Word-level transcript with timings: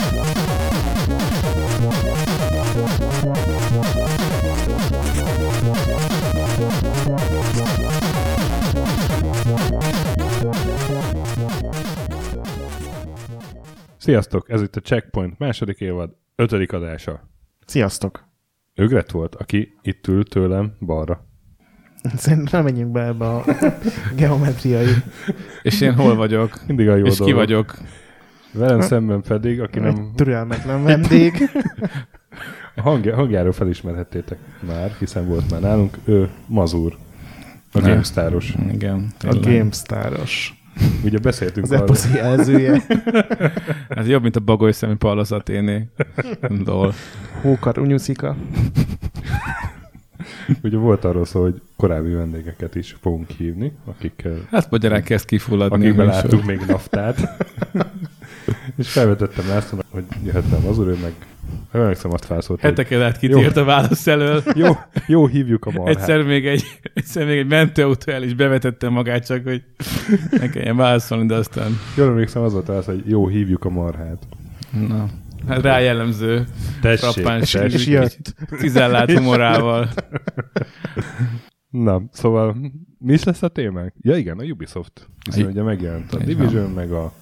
Thank 0.00 0.37
Sziasztok, 14.08 14.50
ez 14.50 14.62
itt 14.62 14.76
a 14.76 14.80
Checkpoint 14.80 15.38
második 15.38 15.80
évad, 15.80 16.10
ötödik 16.36 16.72
adása. 16.72 17.28
Sziasztok! 17.66 18.24
Ögret 18.74 19.10
volt, 19.10 19.34
aki 19.34 19.78
itt 19.82 20.06
ül 20.06 20.24
tőlem 20.24 20.76
balra. 20.80 21.26
Szerintem 22.16 22.48
nem 22.52 22.64
menjünk 22.72 22.92
be 22.92 23.04
ebbe 23.04 23.28
a 23.28 23.44
geometriai. 24.16 24.86
És 25.62 25.80
én 25.80 25.94
hol 25.94 26.14
vagyok? 26.14 26.60
Mindig 26.66 26.88
a 26.88 26.96
jó 26.96 27.04
és 27.06 27.16
dolog. 27.16 27.32
ki 27.32 27.38
vagyok? 27.38 27.78
Velem 28.52 28.80
szemben 28.80 29.22
pedig, 29.22 29.60
aki 29.60 29.78
nem 29.78 30.12
türelmetlen 30.16 30.84
vendég. 30.84 31.50
a 32.76 32.80
hangja, 32.80 33.14
hangjáról 33.14 33.52
felismerhettétek 33.52 34.38
már, 34.66 34.90
hiszen 34.98 35.26
volt 35.26 35.50
már 35.50 35.60
nálunk, 35.60 35.98
ő 36.04 36.30
Mazur, 36.46 36.96
a 37.72 37.78
Nem. 37.78 37.90
GameStar-os. 37.90 38.54
Igen. 38.72 39.12
A 39.20 39.34
GameStar-os. 39.40 40.57
Ugye 41.04 41.18
beszéltünk 41.18 41.66
Az 41.66 41.72
arról, 41.72 41.82
eposzi 41.84 42.14
jelzője. 42.14 42.82
Ez 43.88 44.08
jobb, 44.08 44.22
mint 44.22 44.36
a 44.36 44.40
bagoly 44.40 44.72
szemű 44.72 44.94
Pallasz 44.94 45.30
Athéné. 45.30 45.88
Lol. 46.64 46.94
Hókar 47.40 47.78
unyuszika. 47.78 48.36
ugye 50.62 50.76
volt 50.76 51.04
arról 51.04 51.24
szó, 51.24 51.42
hogy 51.42 51.60
korábbi 51.76 52.12
vendégeket 52.12 52.74
is 52.74 52.96
fogunk 53.00 53.30
hívni, 53.30 53.72
akikkel 53.84 54.38
Hát 54.50 54.70
magyarán 54.70 55.02
kezd 55.02 55.24
kifulladni. 55.26 55.76
akikben 55.76 56.06
láttuk 56.06 56.44
még 56.44 56.60
naftát. 56.66 57.44
és 58.76 58.90
felvetettem 58.90 59.48
Lászlónak, 59.48 59.86
hogy 59.90 60.04
jöhettem 60.24 60.66
az 60.66 60.78
ő 60.78 60.96
meg 61.02 61.12
nem 61.72 61.82
emlékszem, 61.82 62.12
azt 62.12 62.24
felszólt, 62.24 62.60
hogy 62.60 62.70
Heteken 62.70 63.02
át 63.02 63.18
kitért 63.18 63.56
a 63.56 63.64
válasz 63.64 64.06
elől. 64.06 64.42
jó, 64.54 64.72
jó, 65.06 65.26
hívjuk 65.26 65.64
a 65.64 65.70
marhát. 65.70 65.96
Egyszer 65.96 66.22
még 66.22 66.46
egy, 66.46 66.62
egyszer 66.94 67.26
még 67.26 67.38
egy 67.38 67.46
mentőautó 67.46 68.12
el 68.12 68.22
is 68.22 68.34
bevetette 68.34 68.88
magát, 68.88 69.26
csak 69.26 69.44
hogy 69.44 69.62
ne 70.30 70.48
kelljen 70.48 70.76
válaszolni, 70.76 71.26
de 71.26 71.34
aztán 71.34 71.70
Jól 71.96 72.08
emlékszem, 72.08 72.42
az 72.42 72.52
volt 72.52 72.68
az, 72.68 72.84
hogy 72.84 73.02
jó, 73.06 73.26
hívjuk 73.28 73.64
a 73.64 73.70
marhát. 73.70 74.26
na, 74.88 75.06
hát 75.46 75.62
rá 75.62 75.78
jellemző 75.78 76.44
Tessék, 76.80 77.10
frappáns, 77.10 77.50
tessék. 77.50 77.72
És 77.72 77.86
jött. 77.86 78.34
cizellált 78.58 79.12
humorával. 79.12 79.88
Na, 81.70 82.02
szóval 82.12 82.56
mi 82.98 83.12
is 83.12 83.24
lesz 83.24 83.42
a 83.42 83.48
témánk? 83.48 83.92
Ja 84.00 84.16
igen, 84.16 84.38
a 84.38 84.42
Ubisoft. 84.44 85.08
Hiszen 85.24 85.46
A- 85.46 85.48
ugye 85.48 85.62
megjelent 85.62 86.12
a 86.12 86.18
Division, 86.18 86.70
meg 86.70 86.92
a 86.92 87.12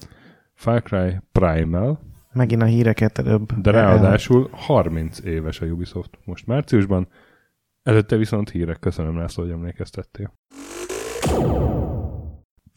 Far 0.55 0.83
Cry 0.83 1.17
Primal, 1.33 2.06
Megint 2.37 2.63
a 2.63 2.65
híreket 2.65 3.19
előbb. 3.19 3.53
de 3.53 3.71
ráadásul 3.71 4.49
30 4.53 5.19
éves 5.21 5.61
a 5.61 5.67
Ubisoft 5.67 6.19
most 6.25 6.47
márciusban. 6.47 7.09
Előtte 7.83 8.17
viszont 8.17 8.51
hírek, 8.51 8.79
köszönöm 8.79 9.17
László, 9.17 9.43
hogy 9.43 9.53
emlékeztettél. 9.53 10.33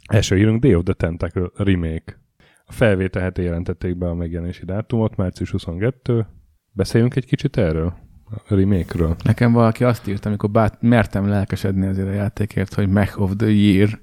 Első 0.10 0.36
hírünk 0.36 0.62
Day 0.62 0.76
of 0.76 0.84
the 0.84 0.94
Tentacle 0.94 1.50
remake. 1.56 2.22
A 2.66 2.72
felvétel 2.72 3.22
hete 3.22 3.42
jelentették 3.42 3.98
be 3.98 4.08
a 4.08 4.14
megjelenési 4.14 4.66
dátumot, 4.66 5.16
március 5.16 5.52
22. 5.52 6.28
Beszéljünk 6.72 7.16
egy 7.16 7.26
kicsit 7.26 7.58
erről? 7.58 8.08
A 8.32 8.56
remake-ről. 8.56 9.16
Nekem 9.23 9.52
valaki 9.52 9.84
azt 9.84 10.08
írt, 10.08 10.26
amikor 10.26 10.50
bát, 10.50 10.78
mertem 10.80 11.28
lelkesedni 11.28 11.88
azért 11.88 12.08
a 12.08 12.12
játékért, 12.12 12.73
hogy 12.73 12.88
Mech 12.90 13.22
of 13.22 13.32
the 13.38 13.50
Year. 13.50 14.00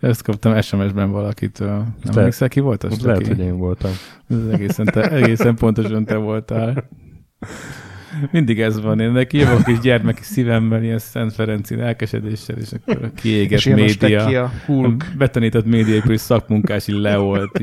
Ezt 0.00 0.22
kaptam 0.22 0.60
SMS-ben 0.60 1.10
valakitől. 1.10 1.84
Nem 2.02 2.16
emlékszel, 2.18 2.48
ki 2.48 2.60
volt 2.60 2.84
az? 2.84 3.00
Lehet, 3.00 3.26
hogy 3.26 3.38
én 3.38 3.56
voltam. 3.56 3.90
Ez 4.28 4.38
egészen, 4.52 4.86
te, 4.86 5.10
egészen 5.10 5.54
pontosan 5.54 6.04
te 6.04 6.16
voltál. 6.16 6.88
Mindig 8.30 8.60
ez 8.60 8.80
van, 8.80 9.00
én 9.00 9.10
neki 9.10 9.38
jövök 9.38 9.64
kis 9.64 9.78
gyermeki 9.78 10.22
szívemmel, 10.22 10.82
ilyen 10.82 10.98
Szent 10.98 11.32
Ferenci 11.32 11.76
lelkesedéssel, 11.76 12.56
és 12.56 12.68
akkor 12.72 13.04
a 13.04 13.10
kiégett 13.14 13.58
És 13.58 13.64
média, 13.64 14.26
ki 14.26 14.36
a 14.36 14.50
Hulk. 14.66 15.06
betanított 15.18 15.64
médiaépülő 15.64 16.16
szakmunkás 16.16 16.88
így 16.88 16.98
leolt, 16.98 17.62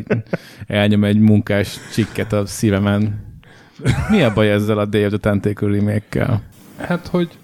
elnyom 0.68 1.04
egy 1.04 1.20
munkás 1.20 1.78
csikket 1.94 2.34
a 2.34 2.46
szívemen. 2.46 3.27
Mi 4.10 4.22
a 4.22 4.34
baj 4.34 4.52
ezzel 4.52 4.80
a 4.80 4.86
Day 4.86 5.04
of 5.06 5.10
the 5.10 5.18
Tentacle 5.18 5.68
remake-kel? 5.68 6.44
Hát, 6.78 7.08
hogy 7.08 7.38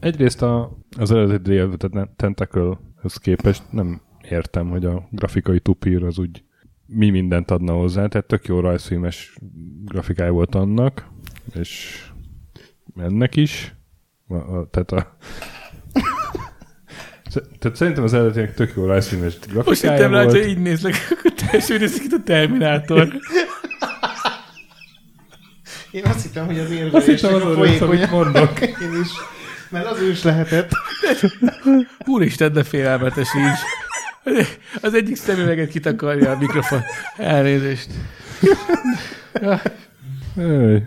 egyrészt 0.00 0.42
a, 0.42 0.78
az 0.98 1.10
eredeti 1.10 1.50
Day 1.50 1.62
of 1.62 1.74
the 1.76 2.08
Tentacle-höz 2.16 3.16
képest 3.16 3.62
nem 3.70 4.00
értem, 4.28 4.68
hogy 4.68 4.84
a 4.84 5.08
grafikai 5.10 5.60
tupír 5.60 6.04
az 6.04 6.18
úgy 6.18 6.42
mi 6.86 7.10
mindent 7.10 7.50
adna 7.50 7.72
hozzá, 7.72 8.06
tehát 8.06 8.26
tök 8.26 8.46
jó 8.46 8.60
rajzfilmes 8.60 9.36
grafikája 9.84 10.32
volt 10.32 10.54
annak, 10.54 11.08
és 11.54 12.02
ennek 12.96 13.36
is. 13.36 13.74
A, 14.28 14.34
a, 14.34 14.68
tehát 14.70 14.92
a 14.92 15.16
Tehát 17.58 17.76
szerintem 17.76 18.04
az 18.04 18.14
eredetinek 18.14 18.54
tök 18.54 18.72
jó 18.76 18.84
rajzfilmes 18.84 19.34
Most 19.34 19.50
grafikája 19.50 19.92
hittem 19.92 20.12
rá, 20.12 20.24
hogy 20.24 20.48
így 20.48 20.58
nézlek, 20.58 20.94
akkor 21.12 21.32
teljesen 21.32 21.78
nézik 21.78 22.04
itt 22.04 22.12
a 22.12 22.22
Terminátor. 22.24 23.08
Én 25.90 26.04
azt 26.04 26.22
hittem, 26.22 26.46
hogy 26.46 26.58
az 26.58 26.70
Azt 26.92 27.08
érzés 27.08 27.20
hittem, 27.20 27.34
az 27.34 27.56
a 27.56 27.62
rész, 27.62 27.80
amit 27.80 28.10
mondok. 28.10 28.60
Én 28.84 29.00
is. 29.02 29.08
Mert 29.68 29.86
az 29.86 30.02
is 30.02 30.22
lehetett. 30.22 30.70
Úristen, 32.06 32.52
de 32.52 32.62
félelmetes 32.64 33.28
így. 33.34 34.44
Az 34.82 34.94
egyik 34.94 35.16
szemüveget 35.16 35.70
kitakarja 35.70 36.30
a 36.30 36.38
mikrofon. 36.38 36.82
Elnézést. 37.16 37.88
Ja, 39.32 39.60
Ej. 40.36 40.86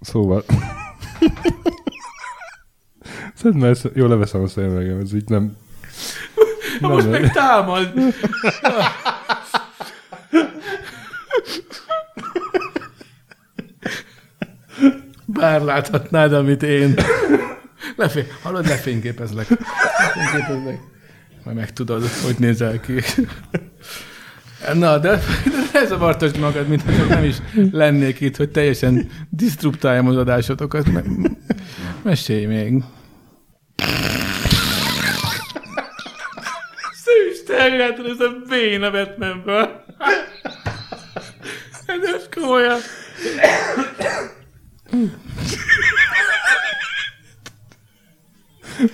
Szóval... 0.00 0.44
Szerintem 3.34 3.70
ezt 3.70 3.88
jó 3.94 4.06
leveszem 4.06 4.42
a 4.42 4.48
szemüvegem, 4.48 4.98
ez 4.98 5.14
így 5.14 5.28
nem... 5.28 5.56
most 6.80 7.10
meg 7.10 7.32
támad. 7.32 7.92
Bár 15.32 15.62
láthatnád, 15.62 16.32
amit 16.32 16.62
én. 16.62 16.94
Lefé... 17.96 18.26
Hallod, 18.42 18.66
lefényképezlek. 18.66 19.46
Lefényképezlek. 20.14 20.78
Majd 21.44 21.56
megtudod, 21.56 22.08
hogy 22.24 22.34
nézel 22.38 22.80
ki. 22.80 23.00
Na, 24.74 24.98
de, 24.98 25.08
de 25.44 25.80
ne 25.80 25.86
zavartasd 25.86 26.38
magad, 26.38 26.68
mintha 26.68 26.96
csak 26.96 27.08
nem 27.08 27.24
is 27.24 27.36
lennék 27.70 28.20
itt, 28.20 28.36
hogy 28.36 28.50
teljesen 28.50 29.10
disztruptáljam 29.30 30.06
az 30.06 30.16
adásotokat. 30.16 30.92
Me- 30.92 31.04
mesélj 32.02 32.44
még. 32.44 32.82
Szűs 36.92 37.42
területre 37.46 38.04
ez 38.10 38.20
a 38.20 38.42
béna 38.48 38.90
Batmanből. 38.90 39.84
Ez 41.86 42.28
komolyan. 42.34 42.78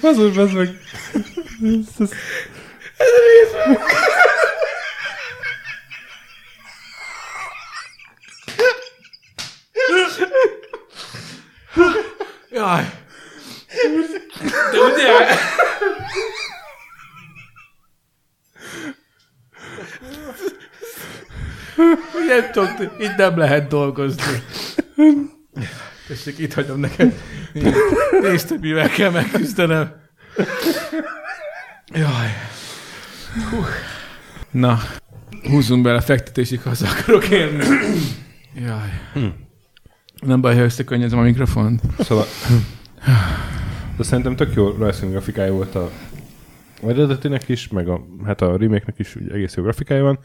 Az 0.02 0.18
úgy, 0.18 0.38
az 0.38 0.52
meg... 0.52 0.68
Ez, 1.62 1.98
ez, 1.98 2.10
Jaj. 12.50 12.90
De 14.72 14.78
ugye? 14.78 15.26
Nem 22.26 22.50
tudok, 22.52 23.00
itt 23.00 23.16
nem 23.16 23.38
lehet 23.38 23.68
dolgozni. 23.68 24.42
Tessék, 26.06 26.38
itt 26.38 26.54
hagyom 26.54 26.80
neked. 26.80 27.14
Nézd, 28.20 28.48
hogy 28.48 28.60
mivel 28.60 28.88
kell 28.88 29.10
megküzdenem. 29.10 29.92
Jaj. 31.92 32.28
Hú. 33.50 33.64
Na, 34.50 34.78
húzzunk 35.50 35.82
bele, 35.82 36.00
fektetésig 36.00 36.60
haza 36.62 36.88
akarok 36.88 37.28
érni. 37.28 37.64
Jaj. 38.54 39.00
Nem 40.20 40.40
baj, 40.40 40.56
ha 40.56 40.62
összekönnyezem 40.62 41.18
a 41.18 41.22
mikrofont. 41.22 41.80
szóval... 41.98 42.24
De 43.96 44.02
szerintem 44.02 44.36
tök 44.36 44.54
jó 44.54 44.68
rajzfilm 44.70 45.10
grafikája 45.10 45.52
volt 45.52 45.74
a 45.74 45.90
eredetinek 46.86 47.48
is, 47.48 47.68
meg 47.68 47.88
a, 47.88 48.06
hát 48.24 48.40
a 48.40 48.56
remake-nek 48.56 48.98
is 48.98 49.16
ugye 49.16 49.32
egész 49.32 49.54
jó 49.54 49.62
grafikája 49.62 50.02
van, 50.02 50.18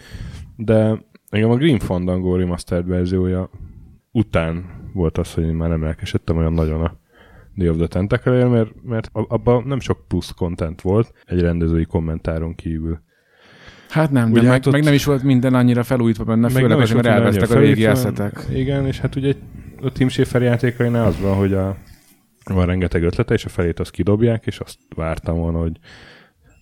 de 0.55 1.03
engem 1.29 1.49
a 1.49 1.55
Green 1.55 1.79
Fandango 1.79 2.35
remastered 2.35 2.87
verziója 2.87 3.49
után 4.13 4.65
volt 4.93 5.17
az, 5.17 5.33
hogy 5.33 5.43
én 5.43 5.53
már 5.53 5.69
nem 5.69 5.83
elkesedtem 5.83 6.37
olyan 6.37 6.53
nagyon 6.53 6.81
a 6.81 6.95
Day 7.55 7.69
of 7.69 7.77
the 7.77 7.87
tentacle 7.87 8.47
mert, 8.47 8.83
mert 8.83 9.09
abban 9.11 9.63
nem 9.67 9.79
sok 9.79 10.07
plusz 10.07 10.31
content 10.31 10.81
volt 10.81 11.13
egy 11.25 11.41
rendezői 11.41 11.85
kommentáron 11.85 12.55
kívül. 12.55 12.99
Hát 13.89 14.11
nem, 14.11 14.25
de 14.25 14.31
Ugye 14.31 14.41
meg, 14.41 14.51
hát 14.51 14.65
ott- 14.65 14.73
meg 14.73 14.83
nem 14.83 14.93
is 14.93 15.05
volt 15.05 15.23
minden 15.23 15.53
annyira 15.53 15.83
felújítva 15.83 16.23
benne, 16.23 16.41
Meg 16.41 16.51
főleg 16.51 16.79
azért, 16.79 17.03
mert 17.03 17.07
elvesztek 17.15 17.49
a 17.49 17.59
régi 17.59 17.85
eszetek. 17.85 18.45
Igen, 18.53 18.85
és 18.87 18.99
hát 18.99 19.15
ugye 19.15 19.33
a 19.81 19.91
Team 19.91 20.09
Schafer 20.09 20.41
játékainál 20.41 21.05
az 21.05 21.19
van, 21.19 21.35
hogy 21.35 21.53
a, 21.53 21.77
van 22.43 22.65
rengeteg 22.65 23.03
ötlete, 23.03 23.33
és 23.33 23.45
a 23.45 23.49
felét 23.49 23.79
azt 23.79 23.91
kidobják, 23.91 24.45
és 24.45 24.59
azt 24.59 24.77
vártam 24.95 25.37
volna, 25.37 25.59
hogy, 25.59 25.77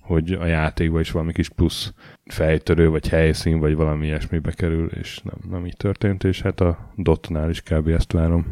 hogy 0.01 0.31
a 0.31 0.45
játékba 0.45 1.00
is 1.00 1.12
valami 1.12 1.31
kis 1.33 1.50
plusz 1.50 1.94
fejtörő, 2.25 2.89
vagy 2.89 3.07
helyszín, 3.07 3.59
vagy 3.59 3.75
valami 3.75 4.06
ilyesmibe 4.06 4.51
kerül, 4.51 4.88
és 4.88 5.21
nem, 5.24 5.36
nem 5.50 5.65
így 5.65 5.77
történt, 5.77 6.24
és 6.24 6.42
hát 6.42 6.59
a 6.59 6.92
Dotnál 6.95 7.50
is 7.50 7.62
kb. 7.62 7.88
ezt 7.88 8.12
várom. 8.12 8.45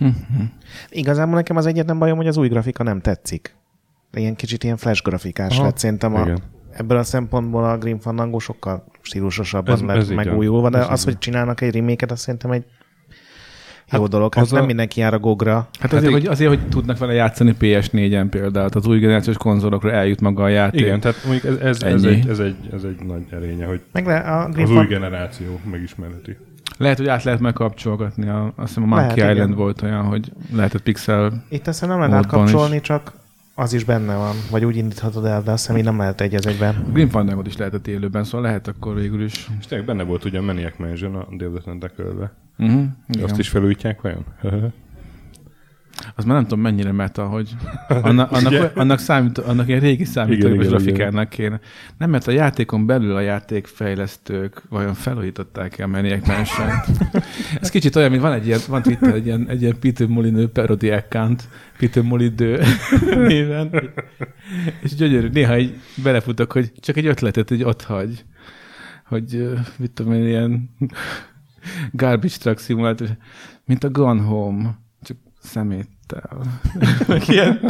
Igazából 0.90 1.34
nekem 1.34 1.56
az 1.56 1.66
egyetlen 1.66 1.98
bajom, 1.98 2.16
hogy 2.16 2.26
az 2.26 2.36
új 2.36 2.48
grafika 2.48 2.82
nem 2.82 3.00
tetszik. 3.00 3.54
Ilyen 4.12 4.34
kicsit 4.36 4.64
ilyen 4.64 4.76
flash 4.76 5.02
grafikás 5.02 5.54
Aha, 5.54 5.64
lett. 5.64 5.78
Szerintem 5.78 6.14
a, 6.14 6.20
igen. 6.20 6.42
ebből 6.70 6.98
a 6.98 7.02
szempontból 7.02 7.64
a 7.64 7.78
Green 7.78 7.98
Fandango 7.98 8.38
sokkal 8.38 8.84
stílusosabban 9.02 9.74
Ez- 9.74 9.82
lett 9.82 9.96
ez 9.96 10.08
megújulva, 10.08 10.70
de 10.70 10.78
Ez 10.78 10.86
az, 10.88 11.04
hogy 11.04 11.18
csinálnak 11.18 11.60
egy 11.60 11.74
remake 11.74 12.06
azt 12.08 12.22
szerintem 12.22 12.50
egy 12.50 12.64
jó 13.92 14.00
Hát 14.00 14.10
dolog. 14.10 14.34
Hát 14.34 14.44
az 14.44 14.52
a- 14.52 14.56
nem 14.56 14.64
mindenki 14.64 15.00
jár 15.00 15.14
a 15.14 15.18
gogra. 15.18 15.68
Hát 15.80 15.92
azért, 15.92 16.12
hogy, 16.12 16.26
azért, 16.26 16.48
hogy 16.48 16.68
tudnak 16.68 16.98
vele 16.98 17.12
játszani 17.12 17.54
PS4-en 17.60 18.26
például, 18.30 18.68
az 18.72 18.86
új 18.86 18.98
generációs 18.98 19.36
konzolokra 19.36 19.92
eljut 19.92 20.20
maga 20.20 20.42
a 20.42 20.48
játék. 20.48 20.80
Igen, 20.80 21.00
tehát 21.00 21.16
mondjuk 21.26 21.52
ez, 21.52 21.60
ez, 21.60 21.82
ez, 21.82 22.02
egy, 22.04 22.28
ez, 22.28 22.38
egy, 22.38 22.56
ez 22.72 22.82
egy 22.82 23.06
nagy 23.06 23.22
erénye, 23.30 23.66
hogy 23.66 23.80
Meg 23.92 24.06
le, 24.06 24.16
a 24.18 24.48
Green 24.48 24.64
az 24.68 24.76
új 24.76 24.86
generáció 24.86 25.60
megismerheti. 25.70 26.36
Lehet, 26.78 26.98
hogy 26.98 27.08
át 27.08 27.22
lehet 27.24 27.40
megkapcsolgatni. 27.40 28.28
A, 28.28 28.52
azt 28.56 28.68
hiszem 28.68 28.82
a 28.82 28.86
Monkey 28.86 29.18
Lehet, 29.18 29.32
Island 29.32 29.50
igen. 29.50 29.62
volt 29.62 29.82
olyan, 29.82 30.04
hogy 30.04 30.32
lehetett 30.52 30.82
pixel... 30.82 31.44
Itt 31.48 31.64
hiszem 31.64 31.88
nem 31.88 31.98
lehet 31.98 32.14
Módban 32.14 32.40
átkapcsolni, 32.40 32.80
csak 32.80 33.12
az 33.58 33.72
is 33.72 33.84
benne 33.84 34.14
van. 34.14 34.34
Vagy 34.50 34.64
úgy 34.64 34.76
indíthatod 34.76 35.24
el, 35.24 35.42
de 35.42 35.50
azt 35.50 35.60
hiszem 35.60 35.78
így 35.78 35.84
nem 35.84 35.98
lehet 35.98 36.20
egy 36.20 36.34
az 36.34 36.46
egyben. 36.46 36.86
Green 36.92 37.08
Fandangot 37.08 37.46
is 37.46 37.56
lehetett 37.56 37.86
élőben, 37.86 38.24
szóval 38.24 38.40
lehet 38.40 38.68
akkor 38.68 38.94
végül 38.94 39.24
is. 39.24 39.48
És 39.58 39.66
tényleg 39.66 39.86
benne 39.86 40.02
volt 40.02 40.24
ugye 40.24 40.38
a 40.38 40.42
Maniac 40.42 40.78
Mansion 40.78 41.14
a 41.14 41.26
the 41.38 41.48
Tentacle-be. 41.64 42.32
Uh-huh. 42.58 42.86
Azt 43.22 43.38
is 43.38 43.48
felújítják 43.48 44.00
vajon? 44.00 44.24
Az 46.18 46.24
már 46.24 46.34
nem 46.34 46.42
tudom 46.42 46.60
mennyire 46.60 46.92
meta, 46.92 47.26
hogy 47.26 47.56
annak, 47.88 48.32
annak, 48.32 48.76
annak, 48.76 48.98
számít, 48.98 49.38
annak 49.38 49.68
ilyen 49.68 49.80
régi 49.80 50.04
számítógépes 50.04 50.66
grafikának 50.66 51.28
kéne. 51.28 51.60
Nem, 51.98 52.10
mert 52.10 52.26
a 52.26 52.30
játékon 52.30 52.86
belül 52.86 53.16
a 53.16 53.20
játékfejlesztők 53.20 54.62
vajon 54.68 54.94
felújították-e 54.94 55.84
a 55.84 55.86
Maniac 55.86 56.26
mansion 56.26 56.68
Ez 57.60 57.70
kicsit 57.70 57.96
olyan, 57.96 58.10
mint 58.10 58.22
van 58.22 58.32
egy 58.32 58.46
ilyen, 58.46 58.60
van 58.68 58.82
Twitter 58.82 59.14
egy 59.14 59.26
ilyen, 59.26 59.48
egy 59.48 59.62
ilyen 59.62 59.78
Peter 59.78 60.06
Molyneux 60.06 60.50
parody 60.52 60.90
account, 60.90 61.48
Peter 61.78 62.02
Molyneux 62.02 62.66
néven. 63.28 63.90
És 64.82 64.94
gyönyörű, 64.94 65.28
néha 65.28 65.58
így 65.58 65.74
belefutok, 66.02 66.52
hogy 66.52 66.72
csak 66.80 66.96
egy 66.96 67.06
ötletet 67.06 67.50
így 67.50 67.62
ott 67.62 67.82
hagy. 67.82 68.24
Hogy 69.06 69.48
mit 69.76 69.90
tudom 69.90 70.12
én, 70.12 70.26
ilyen 70.26 70.70
garbage 71.92 72.36
truck 72.38 72.58
szimulátor, 72.58 73.08
mint 73.64 73.84
a 73.84 73.90
Gone 73.90 74.22
Home, 74.22 74.78
csak 75.02 75.16
szeméttel. 75.40 75.95
Meg 77.06 77.28
ilyen. 77.28 77.60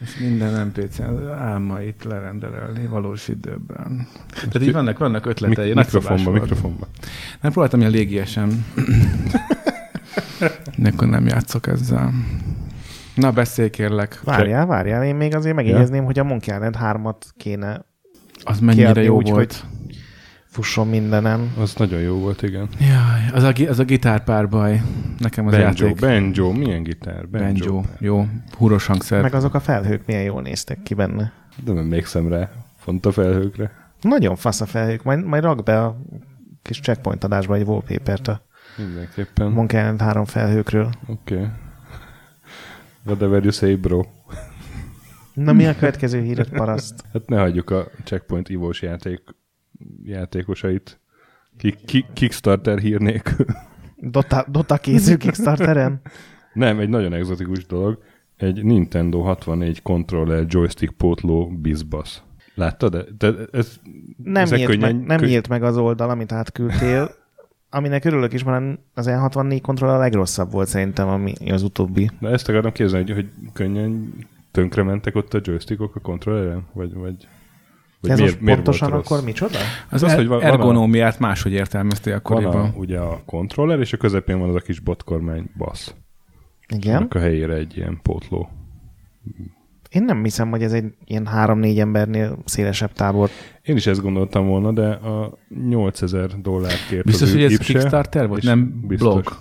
És 0.00 0.18
minden 0.18 0.66
NPC 0.66 1.00
álmait 1.38 2.04
lerendelelni 2.04 2.86
valós 2.86 3.28
időben. 3.28 4.06
Tehát 4.34 4.62
így 4.62 4.72
vannak, 4.72 4.98
vannak 4.98 5.26
ötletei. 5.26 5.64
Mik- 5.64 5.74
nagy 5.74 5.84
mikrofonba, 5.84 6.18
szabás 6.18 6.24
volt. 6.24 6.40
mikrofonba. 6.40 6.86
Nem 7.40 7.52
próbáltam 7.52 7.80
ilyen 7.80 7.92
légiesen. 7.92 8.64
Akkor 10.84 11.08
nem 11.08 11.26
játszok 11.26 11.66
ezzel. 11.66 12.12
Na, 13.14 13.30
beszélj 13.30 13.70
kérlek. 13.70 14.20
Várjál, 14.24 14.66
várjál, 14.66 15.04
én 15.04 15.14
még 15.14 15.34
azért 15.34 15.54
megjegyezném, 15.54 16.04
hogy 16.04 16.18
a 16.18 16.24
Monkey 16.24 16.54
Island 16.54 16.76
3-at 16.80 17.14
kéne 17.36 17.84
Az 18.44 18.60
mennyire 18.60 18.84
kiadni 18.84 19.02
jó 19.02 19.16
úgy, 19.16 19.30
volt. 19.30 19.64
Fusson 20.52 20.88
mindenen. 20.88 21.52
Az 21.58 21.74
nagyon 21.74 22.00
jó 22.00 22.14
volt, 22.18 22.42
igen. 22.42 22.68
Jaj, 22.80 23.30
az 23.32 23.42
a, 23.42 23.52
az 23.68 23.78
a 23.78 23.84
gitárpárbaj. 23.84 24.82
Nekem 25.18 25.46
az 25.46 25.52
Banjo, 25.52 25.66
játék. 25.66 26.00
banjo, 26.00 26.52
milyen 26.52 26.82
gitár? 26.82 27.28
Banjo. 27.28 27.72
Banjo. 27.72 27.82
Jó, 27.98 28.26
húros 28.58 28.86
hangszer. 28.86 29.22
Meg 29.22 29.34
azok 29.34 29.54
a 29.54 29.60
felhők 29.60 30.06
milyen 30.06 30.22
jól 30.22 30.42
néztek 30.42 30.82
ki 30.82 30.94
benne. 30.94 31.32
De 31.64 31.72
nem 31.72 31.82
emlékszem 31.82 32.28
rá. 32.28 32.50
Font 32.76 33.06
a 33.06 33.12
felhőkre. 33.12 33.70
Nagyon 34.00 34.36
fasz 34.36 34.60
a 34.60 34.66
felhők. 34.66 35.02
Majd, 35.02 35.24
majd 35.24 35.42
rak 35.42 35.62
be 35.62 35.84
a 35.84 36.00
kis 36.62 36.80
checkpoint 36.80 37.24
adásba 37.24 37.54
egy 37.54 37.66
wallpaper-t 37.66 38.28
a 38.28 38.42
Mindenképpen. 38.76 39.46
Oké. 39.46 39.54
Monkey 39.54 39.80
Island 39.80 40.00
3 40.00 40.24
felhőkről. 40.24 40.90
Okay. 41.06 41.46
Whatever 43.04 43.42
you 43.42 43.52
say, 43.52 43.74
bro. 43.74 44.02
Na 45.34 45.52
mi 45.52 45.66
a 45.66 45.76
következő 45.76 46.22
híret, 46.22 46.48
paraszt? 46.48 47.04
Hát 47.12 47.28
ne 47.28 47.40
hagyjuk 47.40 47.70
a 47.70 47.86
Checkpoint 48.04 48.48
ivós 48.48 48.82
játék, 48.82 49.20
játékosait 50.04 51.00
ki, 51.56 51.74
ki, 51.86 52.04
Kickstarter 52.12 52.78
hír 52.78 53.00
nélkül. 53.00 53.46
Dota, 53.96 54.44
Dota 54.48 54.76
készül 54.76 55.16
Kickstarteren? 55.18 56.00
Nem, 56.52 56.78
egy 56.78 56.88
nagyon 56.88 57.12
egzotikus 57.12 57.66
dolog. 57.66 57.98
Egy 58.36 58.64
Nintendo 58.64 59.20
64 59.20 59.82
controller 59.82 60.44
joystick 60.48 60.92
pótló 60.96 61.48
bizbasz. 61.60 62.22
Láttad? 62.54 63.08
De 63.18 63.32
ez, 63.52 63.76
Nem, 64.24 64.48
nyílt, 64.50 64.64
könnyen- 64.66 64.96
meg, 64.96 65.06
nem 65.06 65.16
könny- 65.18 65.28
nyílt 65.30 65.48
meg 65.48 65.62
az 65.62 65.76
oldal, 65.76 66.10
amit 66.10 66.32
átküldtél. 66.32 67.14
Aminek 67.70 68.04
örülök 68.04 68.32
is, 68.32 68.44
mert 68.44 68.78
az 68.94 69.06
N64 69.10 69.58
kontroll 69.62 69.90
a 69.90 69.98
legrosszabb 69.98 70.50
volt 70.52 70.68
szerintem, 70.68 71.08
ami 71.08 71.32
az 71.50 71.62
utóbbi. 71.62 72.10
De 72.20 72.28
ezt 72.28 72.48
akarom 72.48 72.72
képzelni, 72.72 73.12
hogy, 73.12 73.14
hogy 73.14 73.50
könnyen 73.52 74.12
tönkre 74.50 74.82
mentek 74.82 75.14
ott 75.16 75.34
a 75.34 75.40
joystickok 75.42 75.96
a 75.96 76.00
kontrolleren? 76.00 76.66
Vagy, 76.72 76.94
vagy, 76.94 77.28
vagy 78.02 78.10
Ez 78.10 78.18
miért, 78.18 78.32
most 78.32 78.44
miért 78.44 78.58
pontosan 78.62 78.90
volt 78.90 79.02
rossz? 79.02 79.10
akkor 79.12 79.24
micsoda? 79.24 79.58
Az, 79.90 80.02
az, 80.02 80.02
az 80.02 80.14
hogy 80.14 80.26
van- 80.26 80.36
hogy 80.40 80.46
van 80.50 80.50
a- 80.50 80.62
ergonómiát 80.62 81.18
máshogy 81.18 81.52
értelmeztél 81.52 82.12
Van 82.12 82.20
akkoriban. 82.22 82.70
a, 82.70 82.72
ugye 82.76 82.98
a 82.98 83.22
kontroller, 83.26 83.78
és 83.80 83.92
a 83.92 83.96
közepén 83.96 84.38
van 84.38 84.48
az 84.48 84.54
a 84.54 84.60
kis 84.60 84.80
botkormány 84.80 85.50
basz. 85.56 85.94
Igen. 86.74 86.96
Annak 86.96 87.14
a 87.14 87.18
helyére 87.18 87.54
egy 87.54 87.76
ilyen 87.76 87.98
pótló. 88.02 88.48
Én 89.90 90.04
nem 90.04 90.22
hiszem, 90.22 90.50
hogy 90.50 90.62
ez 90.62 90.72
egy 90.72 90.84
ilyen 91.04 91.26
három-négy 91.26 91.78
embernél 91.80 92.38
szélesebb 92.44 92.92
tábor. 92.92 93.30
Én 93.62 93.76
is 93.76 93.86
ezt 93.86 94.00
gondoltam 94.02 94.46
volna, 94.46 94.72
de 94.72 94.88
a 94.90 95.38
8000 95.68 96.40
dollárt 96.40 96.86
kért 96.88 97.04
Biztos, 97.04 97.28
az 97.28 97.34
hogy 97.34 97.42
ez 97.44 97.50
Ipse, 97.52 97.72
Kickstarter 97.72 98.28
volt, 98.28 98.42
nem 98.42 98.84
biztos, 98.88 99.08
blog? 99.12 99.36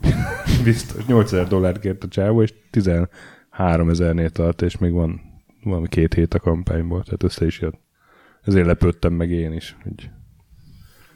Biztos, 0.64 1.04
8000 1.06 1.46
dollárt 1.48 1.78
kért 1.80 2.04
a 2.04 2.08
csávó, 2.08 2.42
és 2.42 2.54
13 2.70 3.88
ezernél 3.88 4.30
tart, 4.30 4.62
és 4.62 4.78
még 4.78 4.92
van 4.92 5.20
valami 5.62 5.88
két 5.88 6.14
hét 6.14 6.34
a 6.34 6.38
kampányból, 6.38 7.02
tehát 7.02 7.22
össze 7.22 7.46
is 7.46 7.60
jött. 7.60 7.78
Ezért 8.42 8.66
lepődtem 8.66 9.12
meg 9.12 9.30
én 9.30 9.52
is. 9.52 9.76
Hogy 9.82 10.10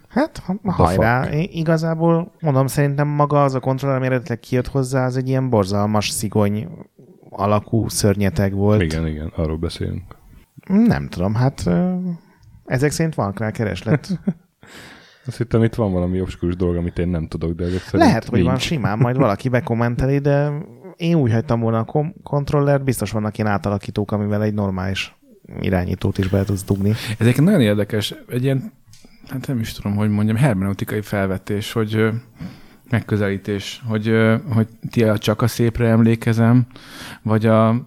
Hát, 0.08 0.38
ha- 0.38 0.72
hajrá. 0.72 1.30
Én 1.30 1.48
Igazából 1.52 2.32
mondom, 2.40 2.66
szerintem 2.66 3.08
maga 3.08 3.44
az 3.44 3.54
a 3.54 3.60
kontroller, 3.60 3.96
ami 3.96 4.06
eredetileg 4.06 4.40
kijött 4.40 4.66
hozzá, 4.66 5.04
az 5.04 5.16
egy 5.16 5.28
ilyen 5.28 5.50
borzalmas 5.50 6.08
szigony 6.08 6.68
alakú 7.30 7.88
szörnyeteg 7.88 8.52
volt. 8.54 8.82
igen, 8.82 9.06
igen, 9.06 9.32
arról 9.36 9.56
beszélünk. 9.56 10.16
Nem 10.66 11.08
tudom, 11.08 11.34
hát 11.34 11.70
ezek 12.64 12.90
szerint 12.90 13.14
van 13.14 13.32
rá 13.36 13.50
kereslet. 13.50 14.08
Azt 15.26 15.36
hittem, 15.36 15.62
itt 15.62 15.74
van 15.74 15.92
valami 15.92 16.20
obskurus 16.20 16.56
dolog, 16.56 16.76
amit 16.76 16.98
én 16.98 17.08
nem 17.08 17.26
tudok, 17.28 17.52
de 17.52 17.64
ezek 17.64 17.80
szerint 17.80 18.02
Lehet, 18.08 18.24
hogy 18.24 18.40
van 18.42 18.50
nincs. 18.50 18.62
simán, 18.62 18.98
majd 18.98 19.16
valaki 19.16 19.48
bekommenteli, 19.48 20.18
de 20.18 20.50
én 20.96 21.14
úgy 21.14 21.32
hagytam 21.32 21.60
volna 21.60 21.78
a 21.78 21.84
kom- 21.84 22.14
kontrollert, 22.22 22.84
biztos 22.84 23.10
vannak 23.10 23.38
ilyen 23.38 23.50
átalakítók, 23.50 24.12
amivel 24.12 24.42
egy 24.42 24.54
normális 24.54 25.14
irányítót 25.60 26.18
is 26.18 26.28
be 26.28 26.44
tudsz 26.44 26.64
dugni. 26.64 26.90
Ez 26.90 27.16
egyébként 27.18 27.46
nagyon 27.46 27.60
érdekes, 27.60 28.14
egy 28.28 28.42
ilyen, 28.42 28.72
hát 29.28 29.46
nem 29.46 29.58
is 29.60 29.72
tudom, 29.72 29.96
hogy 29.96 30.10
mondjam, 30.10 30.36
hermeneutikai 30.36 31.00
felvetés, 31.00 31.72
hogy 31.72 32.08
megközelítés, 32.90 33.82
hogy, 33.86 34.16
hogy 34.52 34.66
ti 34.90 35.04
csak 35.18 35.42
a 35.42 35.46
szépre 35.46 35.88
emlékezem, 35.88 36.66
vagy 37.22 37.46
a 37.46 37.86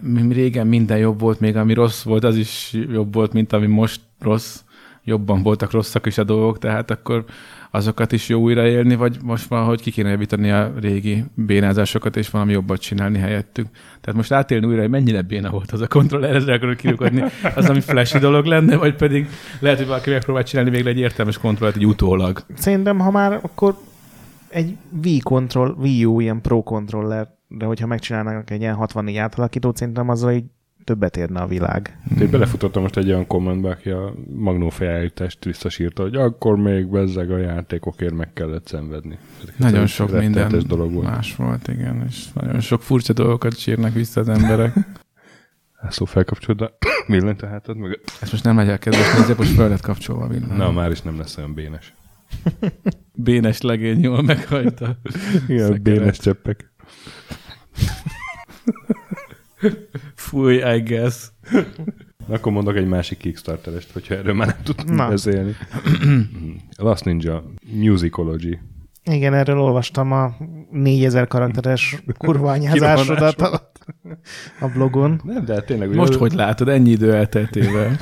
mi 0.00 0.32
régen 0.32 0.66
minden 0.66 0.98
jobb 0.98 1.20
volt, 1.20 1.40
még 1.40 1.56
ami 1.56 1.74
rossz 1.74 2.02
volt, 2.02 2.24
az 2.24 2.36
is 2.36 2.76
jobb 2.90 3.14
volt, 3.14 3.32
mint 3.32 3.52
ami 3.52 3.66
most 3.66 4.00
rossz. 4.18 4.60
Jobban 5.04 5.42
voltak 5.42 5.70
rosszak 5.70 6.06
is 6.06 6.18
a 6.18 6.24
dolgok, 6.24 6.58
tehát 6.58 6.90
akkor 6.90 7.24
azokat 7.70 8.12
is 8.12 8.28
jó 8.28 8.40
újraélni, 8.40 8.94
vagy 8.94 9.16
most 9.22 9.46
valahogy 9.48 9.80
ki 9.80 9.90
kéne 9.90 10.10
javítani 10.10 10.50
a 10.50 10.72
régi 10.80 11.24
bénázásokat, 11.34 12.16
és 12.16 12.30
valami 12.30 12.52
jobbat 12.52 12.80
csinálni 12.80 13.18
helyettük. 13.18 13.66
Tehát 14.00 14.16
most 14.16 14.32
átélni 14.32 14.66
újra, 14.66 14.80
hogy 14.80 14.90
mennyire 14.90 15.22
béna 15.22 15.50
volt 15.50 15.72
az 15.72 15.80
a 15.80 15.88
kontroller, 15.88 16.34
ezzel 16.34 16.54
akarok 16.54 16.76
kilukadni, 16.76 17.24
az, 17.54 17.68
ami 17.68 17.80
flashy 17.80 18.18
dolog 18.18 18.44
lenne, 18.44 18.76
vagy 18.76 18.96
pedig 18.96 19.28
lehet, 19.58 19.78
hogy 19.78 19.86
valaki 19.86 20.10
megpróbál 20.10 20.42
csinálni 20.42 20.70
végre 20.70 20.90
egy 20.90 20.98
értelmes 20.98 21.38
kontrollert, 21.38 21.76
egy 21.76 21.86
utólag. 21.86 22.44
Szerintem, 22.54 22.98
ha 22.98 23.10
már, 23.10 23.38
akkor 23.42 23.76
egy 24.48 24.76
Wii 25.02 25.18
control, 25.18 25.76
Wii 25.78 26.04
U 26.04 26.20
ilyen 26.20 26.40
Pro 26.40 26.62
controller, 26.62 27.28
de 27.48 27.64
hogyha 27.64 27.86
megcsinálnak 27.86 28.50
egy 28.50 28.60
ilyen 28.60 28.74
64 28.74 29.16
átalakítót, 29.16 29.76
szerintem 29.76 30.08
azzal 30.08 30.32
így 30.32 30.44
többet 30.84 31.16
érne 31.16 31.40
a 31.40 31.46
világ. 31.46 31.98
Hmm. 32.08 32.20
Én 32.20 32.30
belefutottam 32.30 32.82
most 32.82 32.96
egy 32.96 33.08
olyan 33.08 33.26
kommentbe, 33.26 33.70
aki 33.70 33.90
a 33.90 34.14
Magnó 34.34 34.68
felállítást 34.68 35.44
visszasírta, 35.44 36.02
hogy 36.02 36.16
akkor 36.16 36.56
még 36.56 36.86
bezzeg 36.86 37.30
a 37.30 37.36
játékokért 37.36 38.14
meg 38.14 38.32
kellett 38.32 38.66
szenvedni. 38.66 39.18
Ezek 39.42 39.58
nagyon 39.58 39.86
sok 39.86 40.18
minden 40.18 40.62
dolog 40.66 40.92
volt. 40.92 41.06
más 41.06 41.36
volt, 41.36 41.68
igen, 41.68 42.04
és 42.08 42.32
nagyon 42.32 42.60
sok 42.60 42.82
furcsa 42.82 43.12
dolgokat 43.12 43.58
sírnak 43.58 43.92
vissza 43.92 44.20
az 44.20 44.28
emberek. 44.28 44.74
Szó 45.88 46.04
felkapcsolod 46.04 46.60
a 46.60 46.76
villanyt 47.12 47.42
a 47.42 47.46
hátad 47.46 47.76
meg. 47.76 48.00
Ezt 48.20 48.32
most 48.32 48.44
nem 48.44 48.54
megy 48.54 48.68
el 48.68 48.78
kedves 48.78 49.14
nézze, 49.18 49.34
most 49.36 49.54
fel 49.54 49.68
lett 49.68 49.80
kapcsolva 49.80 50.24
a 50.24 50.28
villany. 50.28 50.56
Na, 50.56 50.70
már 50.70 50.90
is 50.90 51.02
nem 51.02 51.18
lesz 51.18 51.36
olyan 51.36 51.54
bénes. 51.54 51.94
bénes 53.14 53.60
legény 53.60 54.00
jól 54.00 54.22
meghajta. 54.22 54.96
Igen, 55.48 55.66
Szekeret. 55.66 55.82
bénes 55.82 56.18
cseppek. 56.18 56.70
Fúj, 60.14 60.54
I 60.54 60.80
guess. 60.80 61.30
Na, 62.26 62.34
akkor 62.34 62.52
mondok 62.52 62.76
egy 62.76 62.88
másik 62.88 63.18
Kickstarter-est, 63.18 63.92
hogyha 63.92 64.14
erről 64.14 64.34
már 64.34 64.46
nem 64.46 64.62
tudtam 64.62 64.94
Na. 64.94 65.08
beszélni. 65.08 65.56
Last 66.76 67.04
Ninja 67.04 67.44
Musicology. 67.72 68.58
Igen, 69.04 69.34
erről 69.34 69.58
olvastam 69.58 70.12
a 70.12 70.36
4000 70.70 71.26
karakteres 71.26 72.02
kurványázásodat 72.18 73.40
a, 73.50 73.70
a 74.60 74.68
blogon. 74.68 75.20
Nem, 75.24 75.44
de 75.44 75.54
hát 75.54 75.66
tényleg... 75.66 75.94
Most 75.94 76.14
hogy 76.14 76.32
látod, 76.32 76.68
ennyi 76.68 76.90
idő 76.90 77.14
elteltével? 77.14 77.96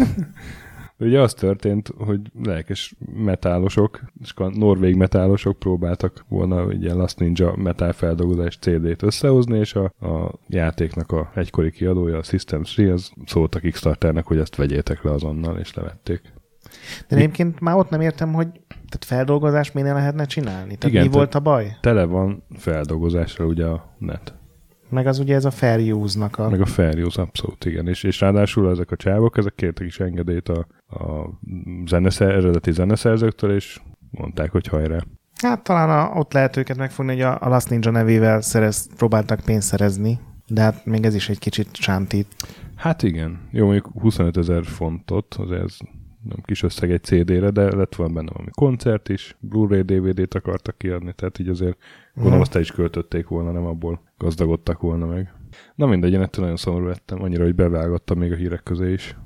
Ugye 1.01 1.21
az 1.21 1.35
történt, 1.35 1.93
hogy 1.99 2.21
lelkes 2.43 2.95
metálosok, 3.15 4.01
és 4.23 4.35
norvég 4.53 4.95
metálosok 4.95 5.59
próbáltak 5.59 6.25
volna 6.29 6.73
ilyen 6.73 6.97
Last 6.97 7.19
Ninja 7.19 7.57
metal 7.57 7.93
feldolgozás 7.93 8.57
CD-t 8.57 9.03
összehozni, 9.03 9.59
és 9.59 9.75
a, 9.75 9.85
a 9.85 10.39
játéknak 10.49 11.13
a 11.13 11.31
egykori 11.35 11.71
kiadója, 11.71 12.17
a 12.17 12.23
System 12.23 12.63
3, 12.77 12.93
az 12.93 13.13
szólt 13.27 13.55
a 13.55 13.59
Kickstarternek, 13.59 14.27
hogy 14.27 14.39
ezt 14.39 14.57
vegyétek 14.57 15.03
le 15.03 15.11
azonnal, 15.11 15.59
és 15.59 15.75
levették. 15.75 16.21
De 17.09 17.17
egyébként 17.17 17.61
már 17.61 17.77
ott 17.77 17.91
nem 17.91 18.01
értem, 18.01 18.33
hogy 18.33 18.49
tehát 18.69 19.05
feldolgozást 19.05 19.75
miért 19.75 19.93
lehetne 19.93 20.25
csinálni? 20.25 20.77
Tehát 20.77 20.95
Igen, 20.95 21.03
mi 21.03 21.13
volt 21.13 21.35
a 21.35 21.41
baj? 21.41 21.77
Tele 21.81 22.05
van 22.05 22.43
feldolgozásra 22.57 23.45
ugye 23.45 23.65
a 23.65 23.95
net. 23.99 24.35
Meg 24.89 25.07
az 25.07 25.19
ugye 25.19 25.35
ez 25.35 25.45
a 25.45 25.51
fair 25.51 25.93
use-nak 25.93 26.39
a... 26.39 26.49
Meg 26.49 26.61
a 26.61 26.67
fair 26.67 27.05
use, 27.05 27.23
abszolút, 27.23 27.65
igen. 27.65 27.89
És, 27.89 28.03
és 28.03 28.21
ráadásul 28.21 28.71
ezek 28.71 28.91
a 28.91 28.97
csávok, 28.97 29.37
ezek 29.37 29.55
kértek 29.55 29.87
is 29.87 30.01
engedélyt 30.01 30.49
a, 30.49 30.67
a 30.89 31.31
zeneszer, 31.87 32.31
eredeti 32.31 32.73
zeneszerzőktől, 32.73 33.55
és 33.55 33.81
mondták, 34.11 34.51
hogy 34.51 34.67
hajrá. 34.67 34.99
Hát 35.43 35.63
talán 35.63 35.91
a, 35.91 36.19
ott 36.19 36.33
lehet 36.33 36.57
őket 36.57 36.77
megfogni, 36.77 37.13
hogy 37.13 37.23
a, 37.23 37.39
a 37.41 37.49
Last 37.49 37.71
Ninja 37.71 37.91
nevével 37.91 38.41
szerez, 38.41 38.89
próbáltak 38.97 39.41
pénzt 39.41 39.69
szerezni, 39.69 40.19
de 40.47 40.61
hát 40.61 40.85
még 40.85 41.05
ez 41.05 41.15
is 41.15 41.29
egy 41.29 41.39
kicsit 41.39 41.77
sántít. 41.77 42.27
Hát 42.77 43.03
igen. 43.03 43.41
Jó, 43.51 43.65
mondjuk 43.65 43.91
25 44.01 44.37
ezer 44.37 44.65
fontot, 44.65 45.35
az 45.35 45.51
ez 45.51 45.77
nem 46.23 46.43
kis 46.45 46.63
összeg 46.63 46.91
egy 46.91 47.03
CD-re, 47.03 47.51
de 47.51 47.77
lett 47.77 47.95
volna 47.95 48.13
benne 48.13 48.31
valami 48.33 48.51
koncert 48.51 49.09
is, 49.09 49.37
Blu-ray 49.41 49.83
DVD-t 49.83 50.35
akartak 50.35 50.79
kiadni, 50.79 51.13
tehát 51.13 51.39
így 51.39 51.49
azért 51.49 51.79
gondolom 52.19 52.41
azt 52.41 52.55
el 52.55 52.61
is 52.61 52.71
költötték 52.71 53.29
volna, 53.29 53.51
nem 53.51 53.67
abból 53.67 54.01
gazdagodtak 54.19 54.81
volna 54.81 55.07
meg. 55.07 55.33
Na 55.75 55.87
mindegy, 55.87 56.13
én 56.13 56.21
ettől 56.21 56.43
nagyon 56.43 56.59
szomorú 56.59 56.87
lettem, 56.87 57.23
annyira, 57.23 57.45
hogy 57.45 57.55
bevágottam 57.55 58.19
még 58.19 58.33
a 58.33 58.37
hírek 58.37 58.63
közé 58.63 58.93
is. 58.93 59.17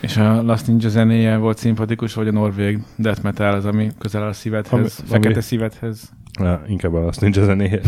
És 0.00 0.16
a 0.16 0.42
Last 0.42 0.66
Ninja 0.66 0.88
zenéje 0.88 1.36
volt 1.36 1.58
szimpatikus, 1.58 2.14
vagy 2.14 2.28
a 2.28 2.32
norvég 2.32 2.78
death 2.96 3.22
metal 3.22 3.54
az, 3.54 3.64
ami 3.64 3.90
közel 3.98 4.22
áll 4.22 4.28
a 4.28 4.32
szívedhez, 4.32 4.72
ami, 4.72 4.88
fekete 4.88 5.34
ami, 5.34 5.42
szívedhez? 5.42 6.12
Na, 6.40 6.60
inkább 6.66 6.94
a 6.94 7.00
Last 7.00 7.20
Ninja 7.20 7.44
zenéje. 7.44 7.80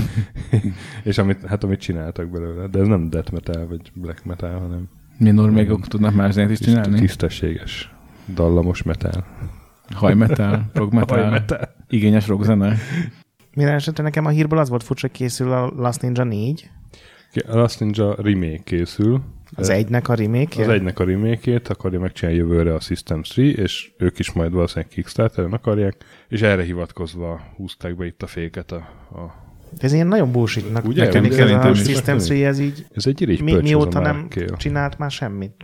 és 1.04 1.18
amit, 1.18 1.44
hát 1.46 1.64
amit 1.64 1.80
csináltak 1.80 2.28
belőle, 2.28 2.66
de 2.66 2.78
ez 2.78 2.86
nem 2.86 3.10
death 3.10 3.32
metal, 3.32 3.66
vagy 3.66 3.92
black 3.94 4.24
metal, 4.24 4.58
hanem... 4.58 4.88
Mi 5.18 5.30
norvégok 5.30 5.86
tudnak 5.86 6.14
más 6.14 6.32
zenét 6.32 6.50
is 6.50 6.58
csinálni? 6.58 6.98
Tisztességes, 6.98 7.94
dallamos 8.34 8.82
metal. 8.82 9.24
Hajmetal, 9.94 10.70
rockmetal, 10.72 11.30
metal. 11.30 11.74
igényes 11.88 12.26
rockzene. 12.26 12.76
Mire 13.60 13.72
esetre 13.72 14.02
nekem 14.02 14.24
a 14.24 14.28
hírből 14.28 14.58
az 14.58 14.68
volt 14.68 14.82
furcsa, 14.82 15.06
hogy 15.06 15.16
készül 15.16 15.52
a 15.52 15.72
Last 15.76 16.02
Ninja 16.02 16.24
4. 16.24 16.70
A 17.46 17.56
Last 17.56 17.80
Ninja 17.80 18.14
remake 18.14 18.62
készül. 18.64 19.20
Az 19.54 19.68
egynek 19.68 20.08
a 20.08 20.14
remake 20.14 20.62
Az 20.62 20.68
egynek 20.68 20.98
a 20.98 21.04
remake 21.04 21.60
akarja 21.68 22.00
megcsinálni 22.00 22.40
jövőre 22.40 22.74
a 22.74 22.80
System 22.80 23.22
3, 23.36 23.50
és 23.50 23.92
ők 23.98 24.18
is 24.18 24.32
majd 24.32 24.52
valószínűleg 24.52 24.90
Kickstarter-en 24.90 25.52
akarják, 25.52 26.04
és 26.28 26.42
erre 26.42 26.62
hivatkozva 26.62 27.40
húzták 27.56 27.96
be 27.96 28.06
itt 28.06 28.22
a 28.22 28.26
féket 28.26 28.72
a, 28.72 28.76
a 29.10 29.48
ez 29.78 29.92
ilyen 29.92 30.06
nagyon 30.06 30.32
bullshitnak 30.32 30.84
Ugye, 30.84 31.04
nekem, 31.04 31.24
ez 31.24 31.38
a 31.38 31.74
System 31.74 32.18
3, 32.18 32.42
ez 32.44 32.58
így 32.58 32.86
ez 32.94 33.06
egy 33.06 33.42
mi, 33.42 33.54
mióta 33.54 34.00
nem 34.00 34.28
kél. 34.28 34.56
csinált 34.56 34.98
már 34.98 35.10
semmit. 35.10 35.54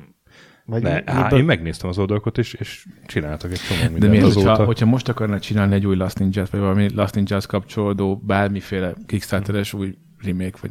Vagy 0.67 0.83
ne, 0.83 0.95
mi, 0.95 1.03
á, 1.05 1.29
én 1.29 1.45
megnéztem 1.45 1.89
az 1.89 1.99
oldalakat, 1.99 2.39
és, 2.39 2.53
és 2.53 2.87
csináltak 3.07 3.51
egy 3.51 3.61
csomó 3.69 3.81
mindent 3.81 4.03
De 4.03 4.09
miért, 4.09 4.25
azóta. 4.25 4.49
hogyha, 4.49 4.65
hogyha 4.65 4.87
most 4.87 5.09
akarna 5.09 5.41
csinálni 5.41 5.75
egy 5.75 5.87
új 5.87 5.97
Last 5.97 6.19
ninja 6.19 6.45
vagy 6.51 6.61
valami 6.61 6.95
Last 6.95 7.15
ninja 7.15 7.39
kapcsolódó 7.49 8.17
bármiféle 8.17 8.95
Kickstarteres 9.07 9.73
új 9.73 9.99
remake, 10.19 10.59
vagy 10.61 10.71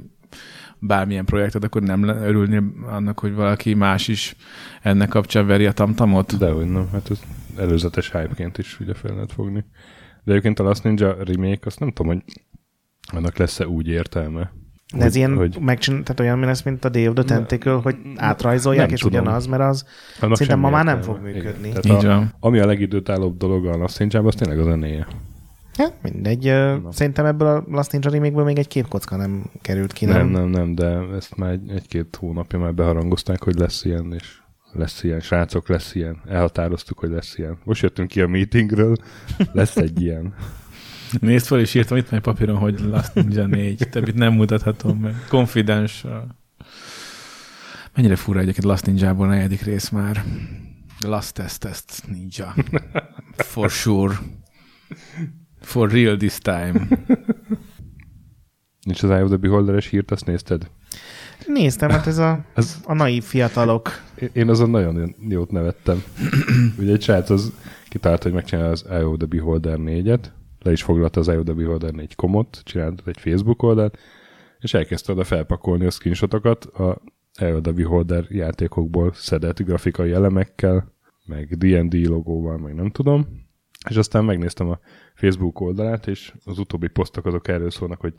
bármilyen 0.80 1.26
projektet, 1.26 1.64
akkor 1.64 1.82
nem 1.82 2.04
örülni 2.04 2.62
annak, 2.88 3.20
hogy 3.20 3.34
valaki 3.34 3.74
más 3.74 4.08
is 4.08 4.36
ennek 4.82 5.10
kapcsán 5.10 5.48
veri 5.48 5.66
a 5.66 5.72
tamtamot? 5.72 6.38
Dehogy 6.38 6.72
nem, 6.72 6.90
hát 6.92 7.12
ez 7.12 7.22
előzetes 7.58 8.12
hype-ként 8.12 8.58
is 8.58 8.80
ugye 8.80 8.94
fel 8.94 9.14
lehet 9.14 9.32
fogni. 9.32 9.66
De 10.24 10.32
egyébként 10.32 10.60
a 10.60 10.64
Last 10.64 10.84
Ninja 10.84 11.24
remake, 11.24 11.66
azt 11.66 11.80
nem 11.80 11.92
tudom, 11.92 12.12
hogy 12.12 12.24
annak 13.14 13.38
lesz-e 13.38 13.68
úgy 13.68 13.88
értelme. 13.88 14.52
De 14.94 14.98
ez 14.98 15.04
hogy, 15.04 15.16
ilyen 15.16 15.36
hogy... 15.36 15.58
megcsin, 15.60 16.04
tehát 16.04 16.20
olyan 16.20 16.40
lesz, 16.40 16.62
mint 16.62 16.86
a 16.86 16.90
Day 16.90 17.08
of 17.08 17.14
the 17.14 17.24
Tentacle, 17.24 17.74
hogy 17.74 17.96
átrajzolják, 18.16 18.92
és 18.92 19.00
tudom. 19.00 19.22
ugyanaz, 19.22 19.46
mert 19.46 19.62
az 19.62 19.86
Annak 20.20 20.38
szerintem 20.38 20.62
ma 20.62 20.70
már 20.70 20.86
nem 20.86 21.02
fog 21.02 21.20
működni. 21.22 21.72
Igen. 21.82 22.06
A, 22.06 22.28
ami 22.40 22.60
a 22.60 22.66
legidőtállóbb 22.66 23.38
dolog 23.38 23.66
a 23.66 23.78
Last 23.78 24.00
Ninja, 24.00 24.24
az 24.24 24.36
tényleg 24.36 24.60
az 24.60 24.66
zenéje. 24.66 25.08
Ja, 25.78 25.88
mindegy. 26.02 26.44
Na. 26.84 26.92
Szerintem 26.92 27.26
ebből 27.26 27.48
a 27.48 27.64
Last 27.68 27.92
Ninja 27.92 28.10
remake 28.10 28.44
még 28.44 28.58
egy 28.58 28.68
képkocka 28.68 29.16
nem 29.16 29.44
került 29.62 29.94
ki, 29.94 30.06
nem? 30.06 30.16
Nem, 30.16 30.42
nem, 30.42 30.50
nem, 30.50 30.76
de 30.76 31.16
ezt 31.16 31.36
már 31.36 31.52
egy, 31.52 31.70
egy-két 31.70 32.16
hónapja 32.16 32.60
már 32.60 32.74
beharangozták, 32.74 33.44
hogy 33.44 33.56
lesz 33.56 33.86
ilyen, 33.86 34.14
és 34.14 34.38
lesz 34.72 35.04
ilyen, 35.04 35.20
srácok, 35.20 35.68
lesz 35.70 35.96
ilyen. 35.96 36.22
Elhatároztuk, 36.28 37.00
hogy 37.00 37.10
lesz 37.10 37.38
ilyen. 37.38 37.58
Most 37.64 37.82
jöttünk 37.82 38.08
ki 38.10 38.22
a 38.22 38.28
meetingről, 38.28 38.96
lesz 39.52 39.78
egy 39.78 40.02
ilyen. 40.02 40.34
Nézd 41.20 41.46
fel, 41.46 41.60
és 41.60 41.74
írtam 41.74 41.98
itt 41.98 42.12
meg 42.12 42.22
papíron, 42.22 42.58
hogy 42.58 42.80
Last 42.80 43.14
Ninja 43.14 43.46
4, 43.46 43.90
többit 43.90 44.16
nem 44.16 44.34
mutathatom 44.34 45.00
meg. 45.00 45.26
Confidential. 45.30 46.36
Mennyire 47.96 48.16
fura 48.16 48.40
egyébként 48.40 48.66
Last 48.66 48.86
Ninja-ból 48.86 49.28
negyedik 49.28 49.62
rész 49.62 49.90
már. 49.90 50.24
Last 51.00 51.34
Test 51.34 51.60
Test 51.60 52.04
Ninja. 52.08 52.56
For 53.36 53.70
sure. 53.70 54.16
For 55.62 55.90
real 55.90 56.18
this 56.18 56.38
time. 56.38 56.88
Nincs 58.86 59.04
az 59.04 59.10
Eye 59.10 59.24
of 59.24 59.30
the 59.30 59.38
Beholder-es 59.38 59.88
hírt, 59.88 60.12
azt 60.12 60.26
nézted? 60.26 60.70
Néztem, 61.48 61.90
hát 61.90 62.08
ez 62.08 62.18
a, 62.18 62.46
ez, 62.54 62.78
a 62.84 62.94
naív 62.94 63.24
fiatalok. 63.24 64.02
Én 64.34 64.50
azon 64.50 64.70
nagyon 64.70 65.16
jót 65.30 65.52
nevettem. 65.52 66.04
Ugye 66.80 66.92
egy 66.92 67.02
srác 67.02 67.30
az 67.30 67.52
kitalálta, 67.90 68.24
hogy 68.24 68.34
megcsinálja 68.34 68.72
az 68.72 68.86
Eye 68.90 69.06
of 69.06 69.18
the 69.18 69.28
Beholder 69.28 69.78
4-et, 69.80 70.20
le 70.66 70.72
is 70.72 70.84
foglalta 70.84 71.20
az 71.20 71.26
the 71.26 71.54
Beholder 71.54 71.92
4 71.92 72.16
komot, 72.16 72.62
csinált 72.64 73.02
egy 73.06 73.20
Facebook 73.20 73.64
oldalt, 73.64 73.98
és 74.60 74.74
elkezdte 74.74 75.12
oda 75.12 75.24
felpakolni 75.24 75.86
a 75.86 75.90
screenshotokat 75.90 76.66
a 76.66 77.02
the 77.36 77.72
Beholder 77.72 78.26
játékokból 78.30 79.14
szedett 79.14 79.60
grafikai 79.60 80.12
elemekkel, 80.12 80.94
meg 81.26 81.58
D&D 81.58 82.06
logóval, 82.08 82.58
meg 82.58 82.76
nem 82.76 82.90
tudom. 82.90 83.44
És 83.90 83.96
aztán 83.96 84.26
megnéztem 84.26 84.70
a 84.70 84.80
Facebook 85.16 85.60
oldalát, 85.60 86.08
és 86.08 86.34
az 86.46 86.60
utóbbi 86.60 86.88
posztok 86.88 87.26
azok 87.26 87.48
erről 87.48 87.70
szólnak, 87.70 88.00
hogy 88.00 88.14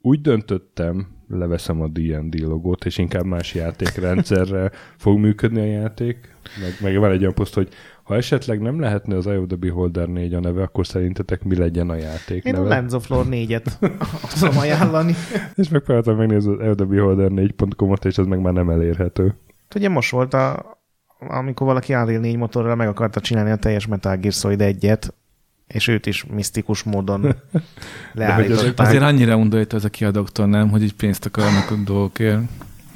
úgy 0.00 0.20
döntöttem, 0.20 1.06
leveszem 1.28 1.80
a 1.80 1.88
D&D 1.88 2.40
logót, 2.40 2.84
és 2.84 2.98
inkább 2.98 3.24
más 3.24 3.54
játékrendszerre 3.54 4.70
fog 4.96 5.18
működni 5.18 5.60
a 5.60 5.64
játék. 5.64 6.36
Meg, 6.60 6.72
meg 6.80 7.00
van 7.00 7.10
egy 7.10 7.20
olyan 7.20 7.34
poszt, 7.34 7.54
hogy 7.54 7.68
ha 8.06 8.14
esetleg 8.14 8.60
nem 8.60 8.80
lehetne 8.80 9.16
az 9.16 9.26
Eye 9.26 9.38
of 9.38 9.46
the 9.46 9.56
Beholder 9.56 10.08
4 10.08 10.34
a 10.34 10.40
neve, 10.40 10.62
akkor 10.62 10.86
szerintetek 10.86 11.44
mi 11.44 11.56
legyen 11.56 11.90
a 11.90 11.94
játék 11.94 12.44
Én 12.44 12.52
neve? 12.52 12.64
a 12.64 12.68
Lens 12.68 12.92
of 12.92 13.08
Lore 13.08 13.28
4-et 13.30 13.92
tudom 14.38 14.58
ajánlani. 14.58 15.14
és 15.54 15.68
megpróbáltam 15.68 16.16
megnézni 16.16 16.52
az 16.52 16.60
Eye 16.60 16.70
of 16.70 16.76
the 16.76 16.84
Beholder 16.84 17.30
4.com-ot, 17.30 18.04
és 18.04 18.18
ez 18.18 18.26
meg 18.26 18.40
már 18.40 18.52
nem 18.52 18.70
elérhető. 18.70 19.34
Ugye 19.74 19.88
most 19.88 20.10
volt 20.10 20.34
a 20.34 20.74
amikor 21.18 21.66
valaki 21.66 21.94
Unreal 21.94 22.20
4 22.20 22.36
motorral 22.36 22.74
meg 22.74 22.88
akarta 22.88 23.20
csinálni 23.20 23.50
a 23.50 23.56
teljes 23.56 23.86
Metal 23.86 24.16
Gear 24.16 24.32
Solid 24.32 24.60
1-et, 24.62 25.08
és 25.66 25.88
őt 25.88 26.06
is 26.06 26.24
misztikus 26.24 26.82
módon 26.82 27.34
leállították. 28.12 28.86
Azért 28.86 29.02
annyira 29.02 29.36
undorít 29.36 29.72
ez 29.72 29.84
a 29.84 29.88
kiadóktól, 29.88 30.46
nem, 30.46 30.68
hogy 30.68 30.82
így 30.82 30.94
pénzt 30.94 31.26
akarnak 31.26 31.70
a 31.70 31.74
dolgokért. 31.84 32.40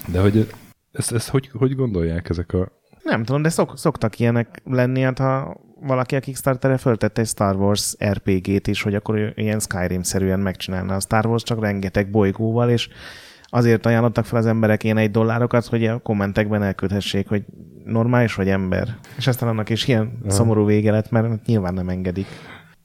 De 0.06 0.20
hogy 0.20 0.50
ezt, 0.92 1.12
ezt 1.12 1.28
hogy, 1.28 1.50
hogy 1.52 1.74
gondolják 1.74 2.28
ezek 2.28 2.52
a... 2.52 2.79
Nem 3.10 3.24
tudom, 3.24 3.42
de 3.42 3.48
szok, 3.48 3.78
szoktak 3.78 4.18
ilyenek 4.18 4.62
lenni, 4.64 5.00
hát 5.00 5.18
ha 5.18 5.60
valaki 5.80 6.16
a 6.16 6.20
Kickstarter-re 6.20 6.76
föltette 6.76 7.20
egy 7.20 7.26
Star 7.26 7.56
Wars 7.56 7.96
RPG-t 8.04 8.66
is, 8.66 8.82
hogy 8.82 8.94
akkor 8.94 9.32
ilyen 9.34 9.60
Skyrim-szerűen 9.60 10.40
megcsinálna 10.40 10.94
a 10.94 11.00
Star 11.00 11.26
Wars, 11.26 11.42
csak 11.42 11.60
rengeteg 11.60 12.10
bolygóval, 12.10 12.70
és 12.70 12.88
azért 13.44 13.86
ajánlottak 13.86 14.24
fel 14.24 14.38
az 14.38 14.46
emberek 14.46 14.84
én 14.84 14.96
egy 14.96 15.10
dollárokat, 15.10 15.66
hogy 15.66 15.86
a 15.86 15.98
kommentekben 15.98 16.62
elköthessék, 16.62 17.28
hogy 17.28 17.44
normális 17.84 18.34
vagy 18.34 18.48
ember. 18.48 18.96
És 19.16 19.26
aztán 19.26 19.48
annak 19.48 19.68
is 19.68 19.88
ilyen 19.88 20.18
Aha. 20.22 20.30
szomorú 20.30 20.64
vége 20.64 20.90
lett, 20.90 21.10
mert 21.10 21.46
nyilván 21.46 21.74
nem 21.74 21.88
engedik. 21.88 22.26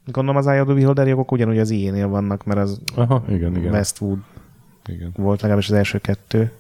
Gondolom 0.06 0.38
az 0.38 0.56
iOS 0.56 0.76
Beholder 0.76 1.08
jogok 1.08 1.32
ugyanúgy 1.32 1.60
az 1.60 1.70
IE-nél 1.70 2.08
vannak, 2.08 2.44
mert 2.44 2.60
az 2.60 2.80
Aha, 2.96 3.24
igen, 3.30 3.56
igen. 3.56 3.72
Westwood 3.72 4.20
igen. 4.86 5.12
volt 5.16 5.42
legalábbis 5.42 5.70
az 5.70 5.76
első 5.76 5.98
kettő. 5.98 6.52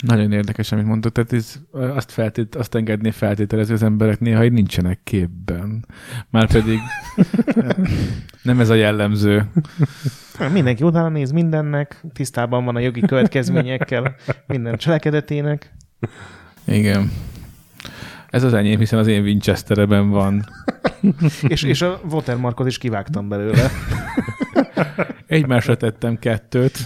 Nagyon 0.00 0.32
érdekes, 0.32 0.72
amit 0.72 0.84
mondtad, 0.84 1.12
tehát 1.12 1.32
ez, 1.32 1.60
azt, 1.72 2.10
feltét, 2.10 2.54
azt 2.54 2.74
engedni 2.74 3.10
feltételező 3.10 3.74
az 3.74 3.82
emberek 3.82 4.20
néha, 4.20 4.40
hogy 4.40 4.52
nincsenek 4.52 5.00
képben. 5.04 5.86
Márpedig 6.30 6.78
nem 8.42 8.60
ez 8.60 8.68
a 8.68 8.74
jellemző. 8.74 9.50
Mindenki 10.52 10.84
utána 10.84 11.08
néz 11.08 11.30
mindennek, 11.30 12.04
tisztában 12.12 12.64
van 12.64 12.76
a 12.76 12.80
jogi 12.80 13.00
következményekkel, 13.00 14.14
minden 14.46 14.76
cselekedetének. 14.76 15.72
Igen. 16.64 17.10
Ez 18.30 18.42
az 18.42 18.54
enyém, 18.54 18.78
hiszen 18.78 18.98
az 18.98 19.06
én 19.06 19.22
Winchestereben 19.22 20.10
van. 20.10 20.44
és, 21.48 21.62
és 21.62 21.82
a 21.82 22.00
watermarkot 22.10 22.66
is 22.66 22.78
kivágtam 22.78 23.28
belőle. 23.28 23.70
Egymásra 25.26 25.76
tettem 25.76 26.18
kettőt. 26.18 26.78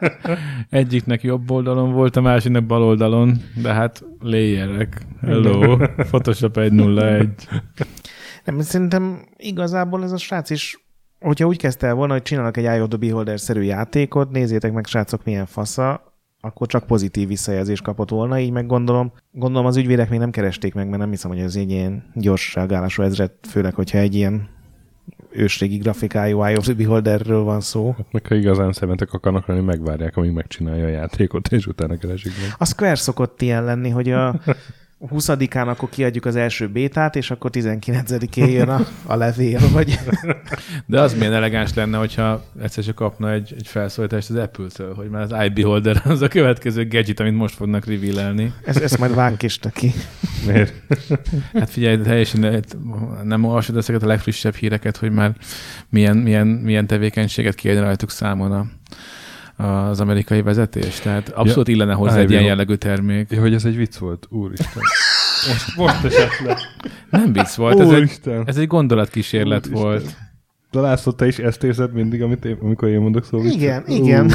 Egyiknek 0.70 1.22
jobb 1.22 1.50
oldalon 1.50 1.92
volt, 1.92 2.16
a 2.16 2.20
másiknak 2.20 2.64
bal 2.64 2.82
oldalon, 2.82 3.36
de 3.62 3.72
hát 3.72 4.04
layerek. 4.20 5.06
Hello, 5.20 5.76
Photoshop 5.96 6.54
101. 6.54 7.28
Nem, 8.44 8.60
szerintem 8.60 9.24
igazából 9.36 10.02
ez 10.02 10.12
a 10.12 10.18
srác 10.18 10.50
is 10.50 10.80
hogyha 11.20 11.46
úgy 11.46 11.56
kezdte 11.56 11.86
el 11.86 11.94
volna, 11.94 12.12
hogy 12.12 12.22
csinálnak 12.22 12.56
egy 12.56 12.64
the 12.64 12.96
Beholder-szerű 12.96 13.60
játékot, 13.60 14.30
nézzétek 14.30 14.72
meg, 14.72 14.86
srácok, 14.86 15.24
milyen 15.24 15.46
fasza, 15.46 16.11
akkor 16.44 16.66
csak 16.66 16.86
pozitív 16.86 17.28
visszajelzést 17.28 17.82
kapott 17.82 18.10
volna, 18.10 18.38
így 18.38 18.50
meg 18.50 18.66
gondolom, 18.66 19.12
gondolom 19.32 19.66
az 19.66 19.76
ügyvédek 19.76 20.10
még 20.10 20.18
nem 20.18 20.30
keresték 20.30 20.74
meg, 20.74 20.86
mert 20.86 20.98
nem 20.98 21.10
hiszem, 21.10 21.30
hogy 21.30 21.40
ez 21.40 21.56
egy 21.56 21.70
ilyen 21.70 22.04
gyors 22.14 22.54
reagálású 22.54 23.02
ezret, 23.02 23.32
főleg, 23.48 23.74
hogyha 23.74 23.98
egy 23.98 24.14
ilyen 24.14 24.48
ősrégi 25.30 25.76
grafikájú 25.76 26.42
Eye 26.42 26.56
of 26.56 26.64
the 26.64 26.74
Beholderről 26.74 27.42
van 27.42 27.60
szó. 27.60 27.94
Hát 27.96 28.12
meg 28.12 28.26
ha 28.26 28.34
igazán 28.34 28.72
szemetek 28.72 29.12
akarnak 29.12 29.46
lenni, 29.46 29.60
megvárják, 29.60 30.16
amíg 30.16 30.32
megcsinálja 30.32 30.84
a 30.84 30.88
játékot, 30.88 31.48
és 31.52 31.66
utána 31.66 31.96
keresik 31.96 32.32
meg. 32.40 32.54
A 32.58 32.64
Square 32.64 32.94
szokott 32.94 33.42
ilyen 33.42 33.64
lenni, 33.64 33.88
hogy 33.88 34.10
a 34.10 34.40
20-án 35.10 35.66
akkor 35.66 35.88
kiadjuk 35.88 36.24
az 36.24 36.36
első 36.36 36.68
bétát, 36.68 37.16
és 37.16 37.30
akkor 37.30 37.50
19-én 37.54 38.48
jön 38.48 38.68
a, 38.68 38.86
a 39.06 39.16
levél, 39.16 39.60
vagy... 39.72 39.98
De 40.86 41.00
az 41.00 41.14
milyen 41.14 41.32
elegáns 41.32 41.74
lenne, 41.74 41.98
hogyha 41.98 42.44
egyszer 42.62 42.84
csak 42.84 42.94
kapna 42.94 43.32
egy, 43.32 43.54
egy 43.56 43.66
felszólítást 43.66 44.30
az 44.30 44.36
Apple-től, 44.36 44.94
hogy 44.94 45.08
már 45.08 45.22
az 45.22 45.44
iBeholder 45.44 46.02
az 46.04 46.22
a 46.22 46.28
következő 46.28 46.88
gadget, 46.88 47.20
amit 47.20 47.34
most 47.34 47.54
fognak 47.54 47.86
reveal-elni. 47.86 48.52
Ez, 48.64 48.76
ezt 48.76 48.98
majd 48.98 49.14
vágj 49.14 49.44
is 49.44 49.58
ki. 49.72 49.92
Miért? 50.46 50.74
Hát 51.52 51.70
figyelj, 51.70 52.00
teljesen 52.00 52.64
nem 53.22 53.44
olvasod 53.44 53.76
ezeket 53.76 54.02
a 54.02 54.06
legfrissebb 54.06 54.54
híreket, 54.54 54.96
hogy 54.96 55.10
már 55.10 55.32
milyen, 55.88 56.16
milyen, 56.16 56.46
milyen 56.46 56.86
tevékenységet 56.86 57.54
kiadni 57.54 57.80
rajtuk 57.82 58.10
számon 58.10 58.52
a 58.52 58.66
az 59.56 60.00
amerikai 60.00 60.42
vezetés. 60.42 61.00
Tehát 61.00 61.28
abszolút 61.28 61.68
ja, 61.68 61.74
illene 61.74 61.92
hozzá 61.92 62.18
egy 62.18 62.30
ilyen 62.30 62.42
jellegű 62.42 62.74
termék. 62.74 63.30
Ja, 63.30 63.40
hogy 63.40 63.54
ez 63.54 63.64
egy 63.64 63.76
vicc 63.76 63.96
volt, 63.96 64.26
úristen. 64.30 64.82
Most, 65.48 65.76
most 65.76 66.04
esett 66.04 66.38
le. 66.44 66.58
Nem 67.10 67.32
vicc 67.32 67.54
volt, 67.54 67.80
ez 67.80 67.90
egy, 67.90 68.20
ez 68.44 68.56
egy 68.56 68.66
gondolatkísérlet 68.66 69.66
úristen. 69.66 69.82
volt. 69.82 70.16
De 70.70 70.80
László, 70.80 71.12
te 71.12 71.26
is 71.26 71.38
ezt 71.38 71.64
érzed 71.64 71.92
mindig, 71.92 72.22
amit 72.22 72.44
én, 72.44 72.58
amikor 72.60 72.88
én 72.88 73.00
mondok 73.00 73.24
szóviccet? 73.24 73.54
Igen, 73.54 73.84
igen. 73.86 74.32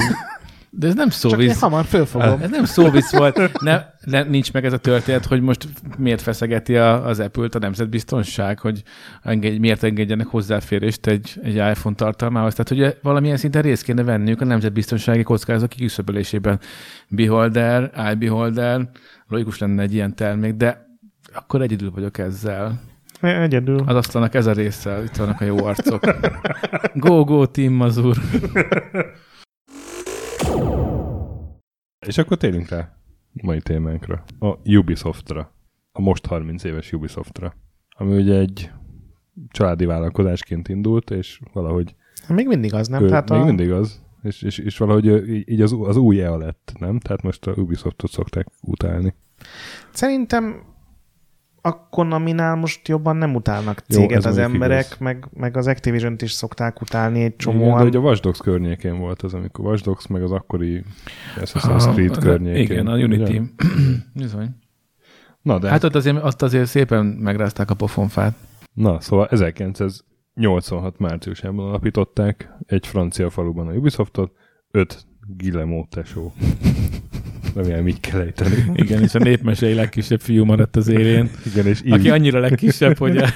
De 0.69 0.87
ez 0.87 0.95
nem 0.95 1.09
szóvisz. 1.09 1.51
Csak 1.51 1.61
hamar 1.61 1.85
fölfogom. 1.85 2.41
Ez 2.41 2.49
nem 2.49 2.65
szóvisz 2.65 3.11
volt. 3.11 3.61
Ne, 3.61 3.85
ne, 4.05 4.23
nincs 4.23 4.53
meg 4.53 4.65
ez 4.65 4.73
a 4.73 4.77
történet, 4.77 5.25
hogy 5.25 5.41
most 5.41 5.67
miért 5.97 6.21
feszegeti 6.21 6.77
a, 6.77 7.05
az 7.05 7.19
Apple-t 7.19 7.55
a 7.55 7.59
nemzetbiztonság, 7.59 8.59
hogy 8.59 8.83
engedj, 9.23 9.57
miért 9.57 9.83
engedjenek 9.83 10.27
hozzáférést 10.27 11.07
egy, 11.07 11.39
egy 11.43 11.55
iPhone 11.55 11.95
tartalmához. 11.95 12.55
Tehát, 12.55 12.83
hogy 12.83 12.99
valamilyen 13.01 13.37
szinten 13.37 13.61
részt 13.61 13.83
kéne 13.83 14.03
venniük 14.03 14.41
a 14.41 14.45
nemzetbiztonsági 14.45 15.23
kockázat 15.23 15.73
kiküszöbölésében. 15.73 16.59
Beholder, 17.09 17.91
iBeholder, 18.11 18.89
logikus 19.27 19.57
lenne 19.57 19.81
egy 19.81 19.93
ilyen 19.93 20.15
termék, 20.15 20.53
de 20.53 20.85
akkor 21.33 21.61
egyedül 21.61 21.91
vagyok 21.91 22.17
ezzel. 22.17 22.81
Egyedül. 23.21 23.83
Az 23.85 23.95
asztalnak 23.95 24.33
ez 24.33 24.45
a 24.45 24.51
része, 24.51 25.03
itt 25.03 25.15
vannak 25.15 25.41
a 25.41 25.45
jó 25.45 25.65
arcok. 25.65 26.03
Go, 26.93 27.23
go, 27.23 27.45
Team 27.45 27.73
Mazur. 27.73 28.17
És 32.07 32.17
akkor 32.17 32.37
térjünk 32.37 32.69
rá 32.69 32.97
mai 33.41 33.61
témánkra. 33.61 34.23
A 34.39 34.55
Ubisoftra. 34.65 35.51
A 35.91 36.01
most 36.01 36.25
30 36.25 36.63
éves 36.63 36.93
Ubisoftra. 36.93 37.53
Ami 37.89 38.15
ugye 38.15 38.39
egy 38.39 38.71
családi 39.49 39.85
vállalkozásként 39.85 40.67
indult, 40.67 41.09
és 41.09 41.39
valahogy... 41.53 41.95
Még 42.27 42.47
mindig 42.47 42.73
az, 42.73 42.87
nem? 42.87 43.03
Ő, 43.03 43.07
Tehát 43.07 43.29
még 43.29 43.39
a... 43.39 43.43
mindig 43.43 43.71
az. 43.71 44.01
És, 44.23 44.41
és, 44.41 44.57
és 44.57 44.77
valahogy 44.77 45.05
így 45.49 45.61
az, 45.61 45.75
az 45.79 45.97
új 45.97 46.21
EA 46.21 46.37
lett, 46.37 46.73
nem? 46.79 46.99
Tehát 46.99 47.21
most 47.21 47.47
a 47.47 47.51
Ubisoftot 47.51 48.11
szokták 48.11 48.47
utálni. 48.61 49.13
Szerintem 49.93 50.61
a 51.67 51.87
Konami-nál 51.89 52.55
most 52.55 52.87
jobban 52.87 53.15
nem 53.15 53.35
utálnak 53.35 53.83
céget 53.87 54.23
Jó, 54.23 54.29
az 54.29 54.37
emberek, 54.37 54.99
meg, 54.99 55.27
meg 55.33 55.57
az 55.57 55.67
activision 55.67 56.15
is 56.19 56.31
szokták 56.31 56.81
utálni 56.81 57.23
egy 57.23 57.35
csomóan. 57.35 57.63
Igen, 57.63 57.77
de 57.77 57.83
hogy 57.83 57.95
a 57.95 57.99
Watch 57.99 58.21
Dogs 58.21 58.39
környékén 58.39 58.97
volt 58.97 59.21
az, 59.21 59.33
amikor 59.33 59.65
Watch 59.65 59.83
Dogs 59.83 60.07
meg 60.07 60.23
az 60.23 60.31
akkori 60.31 60.83
Assassin's 61.35 61.93
Creed 61.93 62.17
környékén. 62.17 62.61
Igen, 62.61 62.87
a 62.87 62.97
Unity. 62.97 63.41
Bizony. 64.13 64.49
Na 65.41 65.59
de... 65.59 65.69
Hát 65.69 65.83
ott 65.83 65.95
azért, 65.95 66.17
azt 66.17 66.41
azért 66.41 66.67
szépen 66.67 67.05
megrázták 67.05 67.69
a 67.69 67.73
pofonfát. 67.73 68.35
Na, 68.73 68.99
szóval 68.99 69.27
1986 69.27 70.99
márciusában 70.99 71.67
alapították 71.67 72.49
egy 72.65 72.87
francia 72.87 73.29
faluban 73.29 73.67
a 73.67 73.71
Ubisoftot, 73.71 74.31
öt 74.71 75.05
Guillemot 75.37 75.89
tesó. 75.89 76.33
Remélem 77.57 77.87
így 77.87 77.99
kell 77.99 78.19
ejteni. 78.19 78.55
Igen, 78.73 79.03
és 79.03 79.15
a 79.15 79.19
népmesei 79.19 79.73
legkisebb 79.73 80.19
fiú 80.19 80.45
maradt 80.45 80.75
az 80.75 80.87
élén. 80.87 81.29
Igen, 81.45 81.65
és 81.65 81.81
így... 81.85 81.91
Aki 81.91 82.09
annyira 82.09 82.39
legkisebb, 82.39 82.97
hogy 82.97 83.17
a, 83.17 83.27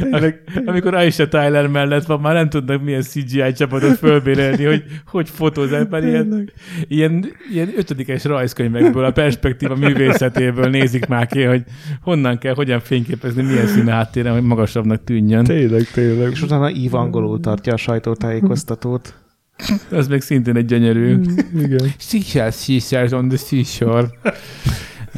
Tényleg, 0.00 0.42
amikor 0.64 0.94
Aisha 0.94 1.28
Tyler 1.28 1.66
mellett 1.66 2.04
van, 2.04 2.20
már 2.20 2.34
nem 2.34 2.48
tudnak 2.48 2.82
milyen 2.82 3.02
CGI 3.02 3.52
csapatot 3.52 3.96
fölbérelni, 3.98 4.64
hogy 4.64 4.84
hogy 5.06 5.28
fotózzák, 5.28 5.88
mert 5.88 6.04
ilyen, 6.04 6.50
ilyen, 6.88 7.24
ilyen 7.52 7.72
ötödikes 7.76 8.24
rajzkönyvekből, 8.24 9.04
a 9.04 9.10
perspektíva 9.10 9.74
művészetéből 9.74 10.70
nézik 10.70 11.06
már 11.06 11.26
ki, 11.26 11.42
hogy 11.42 11.62
honnan 12.02 12.38
kell, 12.38 12.54
hogyan 12.54 12.80
fényképezni, 12.80 13.42
milyen 13.42 13.66
színe 13.66 13.92
háttéren, 13.92 14.32
hogy 14.32 14.42
magasabbnak 14.42 15.04
tűnjön. 15.04 15.44
Tényleg, 15.44 15.82
tényleg. 15.92 16.30
És 16.30 16.42
utána 16.42 16.68
Eve 16.68 16.98
angolul 16.98 17.40
tartja 17.40 17.72
a 17.72 17.76
sajtótájékoztatót. 17.76 19.23
Ez 19.90 20.08
még 20.08 20.20
szintén 20.20 20.56
egy 20.56 20.64
gyönyörű. 20.64 21.14
Mm, 21.14 21.22
igen. 21.58 21.90
Seashells, 21.98 22.62
seashells 22.62 23.12
on 23.12 23.28
the 23.28 23.36
seashore. 23.36 24.08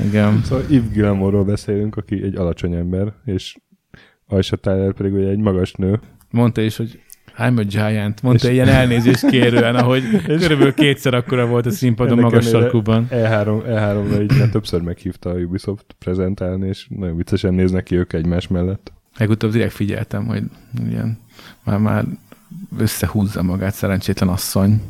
Igen. 0.07 0.41
Szóval 0.45 0.65
Yves 0.69 0.91
Gilmoreról 0.93 1.45
beszélünk, 1.45 1.97
aki 1.97 2.23
egy 2.23 2.37
alacsony 2.37 2.75
ember, 2.75 3.13
és 3.25 3.57
Aisha 4.27 4.57
Tyler 4.57 4.93
pedig 4.93 5.13
ugye 5.13 5.29
egy 5.29 5.39
magas 5.39 5.73
nő. 5.73 6.01
Mondta 6.31 6.61
is, 6.61 6.77
hogy 6.77 7.01
I'm 7.39 7.59
a 7.59 7.63
giant. 7.63 8.23
Mondta 8.23 8.47
és... 8.47 8.53
ilyen 8.53 8.69
elnézést 8.69 9.27
kérően, 9.27 9.75
ahogy 9.75 10.03
körülbelül 10.25 10.75
kétszer 10.75 11.15
akkora 11.15 11.47
volt 11.47 11.67
a 11.67 11.71
színpadon 11.71 12.19
magas 12.19 12.49
sarkuban. 12.49 13.07
E3, 13.11 13.63
E3-ra 13.67 14.23
így 14.23 14.51
többször 14.51 14.81
meghívta 14.81 15.31
a 15.31 15.35
Ubisoft 15.35 15.97
prezentálni, 15.99 16.69
és 16.69 16.87
nagyon 16.89 17.17
viccesen 17.17 17.55
néznek 17.55 17.85
ki 17.85 17.97
ők 17.97 18.13
egymás 18.13 18.49
mellett. 18.49 18.93
Legutóbb 19.19 19.53
direkt 19.53 19.73
figyeltem, 19.73 20.27
hogy 20.27 20.43
ilyen, 20.89 21.19
már, 21.65 21.79
már 21.79 22.05
összehúzza 22.79 23.43
magát 23.43 23.75
szerencsétlen 23.75 24.29
asszony. 24.29 24.83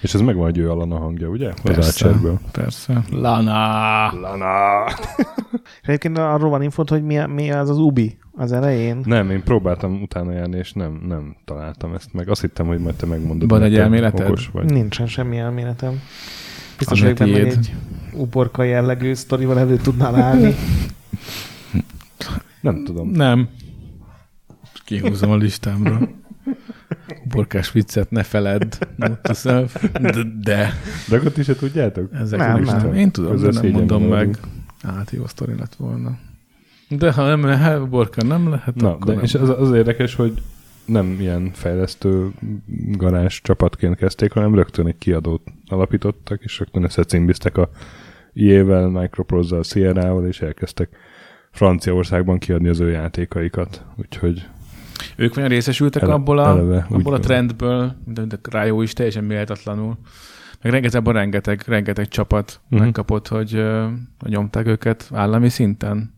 És 0.00 0.14
ez 0.14 0.20
megvan, 0.20 0.44
hogy 0.44 0.58
ő 0.58 0.70
a 0.70 0.74
Lana 0.74 0.98
hangja, 0.98 1.28
ugye? 1.28 1.52
Persze, 1.62 2.08
az 2.08 2.16
persze. 2.52 3.04
Lana! 3.10 4.12
Lana! 4.20 4.84
Egyébként 5.82 6.18
arról 6.18 6.50
van 6.50 6.62
infot, 6.62 6.88
hogy 6.88 7.02
mi, 7.02 7.18
mi 7.26 7.50
az 7.50 7.70
az 7.70 7.78
Ubi 7.78 8.18
az 8.32 8.52
elején? 8.52 9.00
Nem, 9.04 9.30
én 9.30 9.42
próbáltam 9.42 10.02
utána 10.02 10.32
járni, 10.32 10.56
és 10.56 10.72
nem, 10.72 11.00
nem 11.08 11.36
találtam 11.44 11.94
ezt 11.94 12.12
meg. 12.12 12.28
Azt 12.28 12.40
hittem, 12.40 12.66
hogy 12.66 12.78
majd 12.78 12.94
te 12.94 13.06
megmondod. 13.06 13.48
Van 13.48 13.62
egy 13.62 13.76
elméleted? 13.76 14.38
Vagy. 14.52 14.64
Nincsen 14.64 15.06
semmi 15.06 15.38
elméletem. 15.38 16.00
Biztos 16.78 17.00
vagyok 17.00 17.16
benne, 17.16 17.32
hogy 17.32 17.48
egy 17.48 17.74
uborka 18.12 18.62
jellegű 18.62 19.14
sztorival 19.14 19.58
elő 19.58 19.76
tudnál 19.76 20.14
állni. 20.14 20.54
nem 22.60 22.84
tudom. 22.84 23.10
Nem. 23.10 23.48
Kihúzom 24.84 25.30
a 25.30 25.36
listámra. 25.36 25.98
Borkás 27.24 27.72
viccet 27.72 28.10
ne 28.10 28.22
feledd. 28.22 28.74
De. 28.96 29.18
De, 30.42 30.72
de 31.08 31.16
akkor 31.16 31.32
ti 31.32 31.42
se 31.42 31.54
tudjátok? 31.54 32.14
Ezek 32.14 32.38
nem, 32.38 32.62
nem. 32.62 32.94
Én 32.94 33.10
tudom, 33.10 33.36
de 33.36 33.50
nem 33.60 33.70
mondom 33.70 34.02
meg. 34.02 34.38
Hát 34.82 35.10
jó 35.10 35.26
sztori 35.26 35.54
lett 35.58 35.74
volna. 35.74 36.18
De 36.88 37.12
ha 37.12 37.26
nem 37.26 37.44
lehet, 37.44 37.88
borka 37.88 38.22
nem 38.22 38.48
lehet, 38.48 38.74
Na, 38.74 38.98
de 39.04 39.12
és 39.12 39.34
az, 39.34 39.48
az 39.48 39.72
érdekes, 39.72 40.14
hogy 40.14 40.42
nem 40.84 41.16
ilyen 41.20 41.50
fejlesztő 41.52 42.30
garázs 42.90 43.40
csapatként 43.40 43.96
kezdték, 43.96 44.32
hanem 44.32 44.54
rögtön 44.54 44.86
egy 44.86 44.98
kiadót 44.98 45.42
alapítottak, 45.68 46.42
és 46.42 46.58
rögtön 46.58 46.82
összecimbiztek 46.82 47.56
a 47.56 47.68
IE-vel, 48.32 48.88
Microprose-zal, 48.88 49.62
Sierra-val, 49.62 50.26
és 50.26 50.40
elkezdtek 50.40 50.88
Franciaországban 51.50 52.38
kiadni 52.38 52.68
az 52.68 52.80
ő 52.80 52.90
játékaikat. 52.90 53.84
Úgyhogy 53.96 54.46
Ők 55.16 55.34
vajon 55.34 55.50
részesültek 55.50 56.02
Ele- 56.02 56.14
abból 56.14 56.38
a, 56.38 56.48
eleve, 56.48 56.86
abból 56.90 57.14
a 57.14 57.18
trendből, 57.18 57.96
de, 58.04 58.24
de 58.24 58.38
Rájó 58.50 58.82
is 58.82 58.92
teljesen 58.92 59.24
méltatlanul. 59.24 59.98
Meg 60.62 60.72
rengeteg, 60.72 61.06
rengeteg, 61.06 61.62
rengeteg 61.66 62.08
csapat 62.08 62.60
uh-huh. 62.64 62.80
megkapott, 62.80 63.28
hogy 63.28 63.54
ö, 63.54 63.86
nyomták 64.26 64.66
őket 64.66 65.08
állami 65.12 65.48
szinten. 65.48 66.14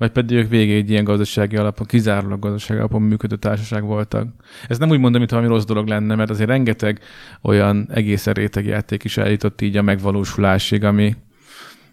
Vagy 0.00 0.10
pedig 0.10 0.36
ők 0.36 0.48
végig 0.48 0.74
egy 0.74 0.90
ilyen 0.90 1.04
gazdasági 1.04 1.56
alapon, 1.56 1.86
kizárólag 1.86 2.38
gazdasági 2.38 2.78
alapon 2.78 3.02
működő 3.02 3.36
társaság 3.36 3.82
voltak. 3.82 4.28
Ez 4.68 4.78
nem 4.78 4.90
úgy 4.90 4.98
mondom, 4.98 5.18
mint 5.18 5.30
valami 5.30 5.48
rossz 5.48 5.64
dolog 5.64 5.86
lenne, 5.86 6.14
mert 6.14 6.30
azért 6.30 6.48
rengeteg 6.48 7.00
olyan 7.42 7.88
egészen 7.92 8.34
réteg 8.34 8.66
játék 8.66 9.04
is 9.04 9.16
eljutott 9.16 9.60
így 9.60 9.76
a 9.76 9.82
megvalósulásig, 9.82 10.84
ami, 10.84 11.16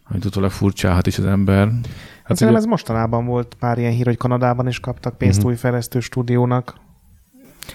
amit 0.03 0.25
utólag 0.25 0.51
furcsálhat 0.51 1.07
is 1.07 1.17
az 1.17 1.25
ember. 1.25 1.71
Hát 2.27 2.37
Szerintem 2.37 2.55
ez 2.63 2.65
mostanában 2.69 3.25
volt 3.25 3.55
pár 3.59 3.77
ilyen 3.77 3.91
hír, 3.91 4.05
hogy 4.05 4.17
Kanadában 4.17 4.67
is 4.67 4.79
kaptak 4.79 5.17
pénzt 5.17 5.39
Mhm. 5.39 5.47
új 5.47 5.55
fejlesztő 5.55 5.99
stúdiónak. 5.99 6.75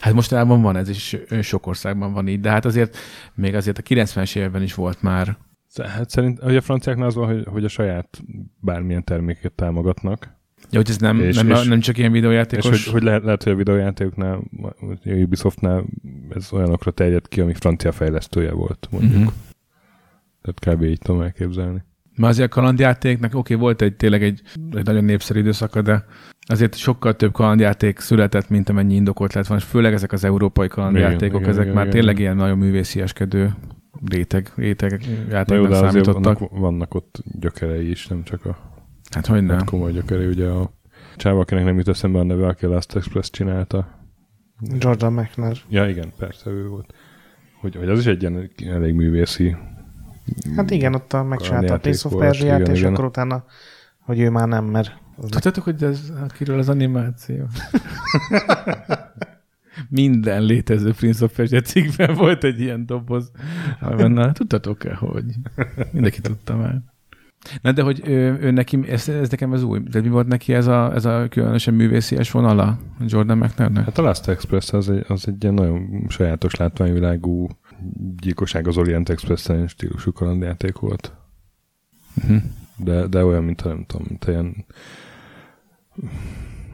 Hát 0.00 0.12
mostanában 0.12 0.62
van 0.62 0.76
ez 0.76 0.88
is, 0.88 1.16
ö, 1.28 1.40
sok 1.42 1.66
országban 1.66 2.12
van 2.12 2.28
így, 2.28 2.40
de 2.40 2.50
hát 2.50 2.64
azért 2.64 2.96
még 3.34 3.54
azért 3.54 3.78
a 3.78 3.82
90-es 3.82 4.36
években 4.36 4.62
is 4.62 4.74
volt 4.74 5.02
már. 5.02 5.36
Hát 5.82 6.10
szerint, 6.10 6.38
hogy 6.40 6.56
a 6.56 6.60
franciáknál 6.60 7.06
az 7.06 7.14
van, 7.14 7.26
hogy, 7.26 7.46
hogy 7.50 7.64
a 7.64 7.68
saját 7.68 8.22
bármilyen 8.60 9.04
terméket 9.04 9.52
támogatnak, 9.52 10.40
Ja, 10.70 10.78
hogy 10.78 10.90
ez 10.90 10.96
nem, 10.98 11.20
És- 11.20 11.36
nem, 11.36 11.50
és- 11.50 11.64
nem 11.64 11.80
csak 11.80 11.98
ilyen 11.98 12.12
videójátékos. 12.12 12.70
és 12.70 12.84
hogy, 12.84 12.92
hogy 12.92 13.02
lehet, 13.02 13.22
lehet, 13.22 13.42
hogy 13.42 13.52
a 13.52 13.56
videójátékoknál, 13.56 14.42
a 14.62 14.88
Ubisoftnál 15.04 15.84
ez 16.30 16.52
olyanokra 16.52 16.90
terjed 16.90 17.28
ki, 17.28 17.40
ami 17.40 17.54
francia 17.54 17.92
fejlesztője 17.92 18.52
volt, 18.52 18.88
mondjuk. 18.90 19.12
Uh-huh. 19.20 19.32
Tehát 20.42 20.76
kb. 20.78 20.82
így 20.84 20.98
tudom 20.98 21.20
elképzelni. 21.20 21.82
Mert 22.16 22.32
azért 22.32 22.50
a 22.50 22.54
kalandjátéknak, 22.54 23.34
oké, 23.34 23.54
volt 23.54 23.82
egy 23.82 23.96
tényleg 23.96 24.22
egy, 24.22 24.40
egy 24.70 24.84
nagyon 24.84 25.04
népszerű 25.04 25.40
időszaka, 25.40 25.82
de 25.82 26.04
azért 26.46 26.76
sokkal 26.76 27.16
több 27.16 27.32
kalandjáték 27.32 27.98
született, 27.98 28.48
mint 28.48 28.68
amennyi 28.68 28.94
indokolt 28.94 29.32
lett 29.32 29.46
van, 29.46 29.58
és 29.58 29.64
főleg 29.64 29.92
ezek 29.92 30.12
az 30.12 30.24
európai 30.24 30.68
kalandjátékok, 30.68 31.24
Igen, 31.24 31.36
igen, 31.40 31.50
ezek 31.50 31.62
igen, 31.62 31.74
már 31.74 31.84
igen. 31.86 31.96
tényleg 31.96 32.18
ilyen 32.18 32.36
nagyon 32.36 32.58
művészieskedő 32.58 33.54
réteg, 34.08 34.52
réteg 34.56 34.90
Na 34.90 35.06
jó, 35.06 35.28
játéknak 35.30 35.68
de 35.68 35.76
azért 35.76 35.90
számítottak. 35.92 36.38
vannak, 36.38 36.58
vannak 36.58 36.94
ott 36.94 37.22
gyökerei 37.40 37.90
is, 37.90 38.06
nem 38.06 38.22
csak 38.22 38.44
a 38.44 38.70
Hát 39.10 39.26
hogy 39.26 39.42
nem. 39.44 39.56
hát 39.56 39.64
komoly 39.64 39.92
gyökerei. 39.92 40.26
Ugye 40.26 40.46
a 40.46 40.70
csáva, 41.16 41.40
akinek 41.40 41.64
nem 41.64 41.76
jut 41.76 41.88
eszembe 41.88 42.18
a 42.18 42.22
neve, 42.22 42.46
aki 42.46 42.64
a 42.64 42.68
Last 42.68 42.96
Express 42.96 43.30
csinálta. 43.30 44.00
Jordan 44.78 45.12
McNair. 45.12 45.58
Ja, 45.68 45.88
igen, 45.88 46.12
persze 46.18 46.50
ő 46.50 46.66
volt. 46.68 46.94
Hogy, 47.60 47.76
hogy 47.76 47.88
az 47.88 47.98
is 47.98 48.06
egy 48.06 48.22
ilyen 48.22 48.50
elég 48.66 48.94
művészi 48.94 49.56
Hát 50.56 50.70
igen, 50.70 50.94
ott 50.94 51.12
a 51.12 51.22
megcsinálta 51.22 51.74
a 51.74 51.78
Prince 51.78 52.08
of 52.08 52.14
Persia-t, 52.18 52.68
és 52.68 52.78
igen. 52.78 52.92
akkor 52.92 53.04
utána, 53.04 53.44
hogy 54.00 54.20
ő 54.20 54.30
már 54.30 54.48
nem, 54.48 54.64
mert 54.64 55.00
az 55.16 55.28
Tudjátok, 55.28 55.64
hogy 55.64 55.82
ez, 55.82 56.12
kiről 56.34 56.58
az 56.58 56.68
animáció? 56.68 57.44
Minden 59.88 60.42
létező 60.42 60.92
Prince 60.92 61.24
of 61.24 61.34
Persia 61.34 61.60
cikkben 61.60 62.14
volt 62.14 62.44
egy 62.44 62.60
ilyen 62.60 62.86
doboz. 62.86 63.30
Benne, 63.80 64.32
tudtatok-e, 64.32 64.94
hogy? 64.94 65.24
Mindenki 65.92 66.20
tudta 66.20 66.56
már. 66.56 66.82
Na 67.62 67.72
de 67.72 67.82
hogy 67.82 68.02
ő, 68.04 68.38
ő 68.40 68.50
neki, 68.50 68.88
ez, 68.88 69.08
ez, 69.08 69.30
nekem 69.30 69.52
ez 69.52 69.62
új. 69.62 69.78
De 69.78 70.00
mi 70.00 70.08
volt 70.08 70.26
neki 70.26 70.54
ez 70.54 70.66
a, 70.66 70.94
ez 70.94 71.04
a 71.04 71.28
különösen 71.28 71.74
művészies 71.74 72.30
vonala 72.30 72.78
Jordan 73.06 73.38
McNairnek? 73.38 73.84
Hát 73.84 73.98
a 73.98 74.02
Last 74.02 74.28
Express 74.28 74.72
az 74.72 74.90
egy, 74.90 75.04
az 75.08 75.28
egy 75.28 75.42
ilyen 75.42 75.54
nagyon 75.54 76.06
sajátos 76.08 76.54
látványvilágú 76.54 77.48
gyilkosság 78.16 78.66
az 78.66 78.76
Orient 78.76 79.08
express 79.08 79.50
stílusú 79.66 80.12
kalandjáték 80.12 80.78
volt. 80.78 81.12
Uh-huh. 82.16 82.42
De, 82.76 83.06
de 83.06 83.24
olyan, 83.24 83.44
mint 83.44 83.64
nem 83.64 83.84
tudom, 83.86 84.06
mint 84.08 84.24
ilyen 84.26 84.64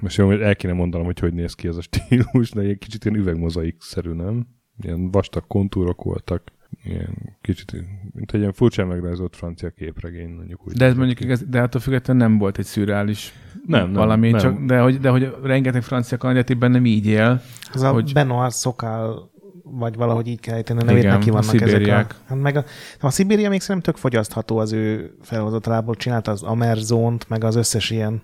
most 0.00 0.16
jó, 0.16 0.26
hogy 0.26 0.40
el 0.40 0.56
kéne 0.56 0.72
mondanom, 0.72 1.06
hogy 1.06 1.18
hogy 1.18 1.32
néz 1.32 1.54
ki 1.54 1.68
ez 1.68 1.76
a 1.76 1.82
stílus, 1.82 2.50
de 2.50 2.60
egy 2.60 2.78
kicsit 2.78 3.04
ilyen 3.04 3.18
üvegmozaik-szerű, 3.18 4.12
nem? 4.12 4.46
Ilyen 4.80 5.10
vastag 5.10 5.46
kontúrok 5.46 6.02
voltak, 6.02 6.42
ilyen 6.84 7.38
kicsit, 7.40 7.72
mint 8.12 8.32
egy 8.32 8.40
ilyen 8.40 8.52
furcsán 8.52 8.86
megrajzolt 8.86 9.36
francia 9.36 9.70
képregény, 9.70 10.30
mondjuk 10.30 10.66
úgy. 10.66 10.72
De 10.72 10.84
ez 10.84 10.94
mondjuk, 10.94 11.30
ez, 11.30 11.44
de 11.44 11.60
attól 11.60 11.80
függetlenül 11.80 12.22
nem 12.22 12.38
volt 12.38 12.58
egy 12.58 12.64
szürreális 12.64 13.32
Nem, 13.66 13.82
nem, 13.82 13.92
valami, 13.92 14.30
nem. 14.30 14.40
Csak, 14.40 14.58
de, 14.64 14.80
hogy, 14.80 14.98
de 14.98 15.08
hogy 15.08 15.36
rengeteg 15.42 15.82
francia 15.82 16.18
kalandjátékben 16.18 16.70
nem 16.70 16.86
így 16.86 17.06
él. 17.06 17.42
A 17.72 17.78
Hogy- 17.78 17.92
hogy... 17.92 18.12
Benoit 18.12 18.50
Szokál, 18.50 19.30
vagy 19.70 19.96
valahogy 19.96 20.26
így 20.26 20.40
kell 20.40 20.54
ejteni 20.54 20.80
a 20.80 20.84
nevét, 20.84 21.02
Igen, 21.02 21.14
neki 21.14 21.30
a 21.30 21.32
vannak 21.32 21.60
ezek 21.60 21.86
a... 21.86 22.06
Hát 22.28 22.40
meg 22.40 22.56
a, 22.56 22.64
a 23.00 23.10
Szibéria 23.10 23.48
még 23.48 23.60
szerintem 23.60 23.92
tök 23.92 24.02
fogyasztható 24.02 24.58
az 24.58 24.72
ő 24.72 25.14
felhozatalából. 25.22 25.94
Csinálta 25.94 26.30
az 26.30 26.42
Amerzont, 26.42 27.28
meg 27.28 27.44
az 27.44 27.56
összes 27.56 27.90
ilyen 27.90 28.22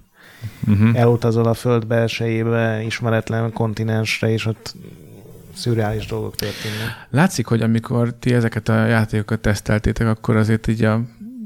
Uh-huh. 0.67 0.99
elutazol 0.99 1.47
a 1.47 1.55
föld 1.55 1.87
belsejébe, 1.87 2.83
ismeretlen 2.83 3.53
kontinensre, 3.53 4.31
és 4.31 4.47
ott 4.47 4.75
szürreális 5.55 6.07
dolgok 6.07 6.37
történnek. 6.37 7.07
Látszik, 7.11 7.47
hogy 7.47 7.63
amikor 7.63 8.15
ti 8.15 8.35
ezeket 8.35 8.69
a 8.69 8.87
játékokat 8.87 9.41
teszteltétek, 9.41 10.07
akkor 10.07 10.37
azért 10.37 10.67
így 10.67 10.85
a, 10.85 11.01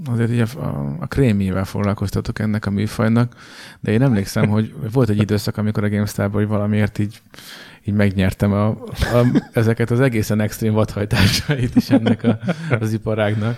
azért 0.06 0.30
így 0.30 0.40
a, 0.40 0.60
a, 0.60 0.96
a 1.00 1.06
krémjével 1.06 1.64
foglalkoztatok 1.64 2.38
ennek 2.38 2.66
a 2.66 2.70
műfajnak, 2.70 3.36
de 3.80 3.92
én 3.92 4.02
emlékszem, 4.02 4.48
hogy 4.48 4.74
volt 4.92 5.08
egy 5.08 5.18
időszak, 5.18 5.56
amikor 5.56 5.84
a 5.84 5.88
GameStar-ban 5.88 6.40
hogy 6.40 6.50
valamiért 6.50 6.98
így, 6.98 7.20
így 7.84 7.94
megnyertem 7.94 8.52
a, 8.52 8.66
a, 8.66 9.26
ezeket 9.52 9.90
az 9.90 10.00
egészen 10.00 10.40
extrém 10.40 10.72
vadhajtásait 10.72 11.76
is 11.76 11.90
ennek 11.90 12.24
a, 12.24 12.38
az 12.80 12.92
iparágnak. 12.92 13.56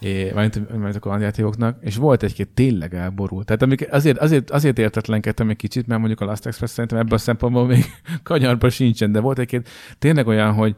É, 0.00 0.32
mármint, 0.34 0.96
a 0.96 0.98
kalandjátékoknak, 0.98 1.76
és 1.80 1.96
volt 1.96 2.22
egy-két 2.22 2.48
tényleg 2.48 2.94
elborult. 2.94 3.46
Tehát 3.46 3.62
amik, 3.62 3.92
azért, 3.92 4.18
azért, 4.18 4.50
azért 4.50 4.78
értetlenkedtem 4.78 5.48
egy 5.48 5.56
kicsit, 5.56 5.86
mert 5.86 5.98
mondjuk 6.00 6.20
a 6.20 6.24
Last 6.24 6.46
Express 6.46 6.70
szerintem 6.70 6.98
ebből 6.98 7.14
a 7.14 7.18
szempontból 7.18 7.66
még 7.66 7.84
kanyarban 8.22 8.70
sincsen, 8.70 9.12
de 9.12 9.20
volt 9.20 9.38
egy-két 9.38 9.68
tényleg 9.98 10.26
olyan, 10.26 10.52
hogy 10.52 10.74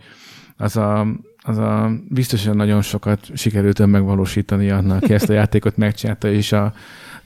az 0.56 0.76
a, 0.76 1.06
az 1.42 1.58
a 1.58 1.90
biztosan 2.08 2.56
nagyon 2.56 2.82
sokat 2.82 3.30
sikerült 3.34 3.78
önmegvalósítani 3.78 4.70
annak, 4.70 5.02
aki 5.02 5.14
ezt 5.14 5.28
a 5.28 5.32
játékot 5.32 5.76
megcsinálta, 5.76 6.30
és 6.30 6.52
a, 6.52 6.72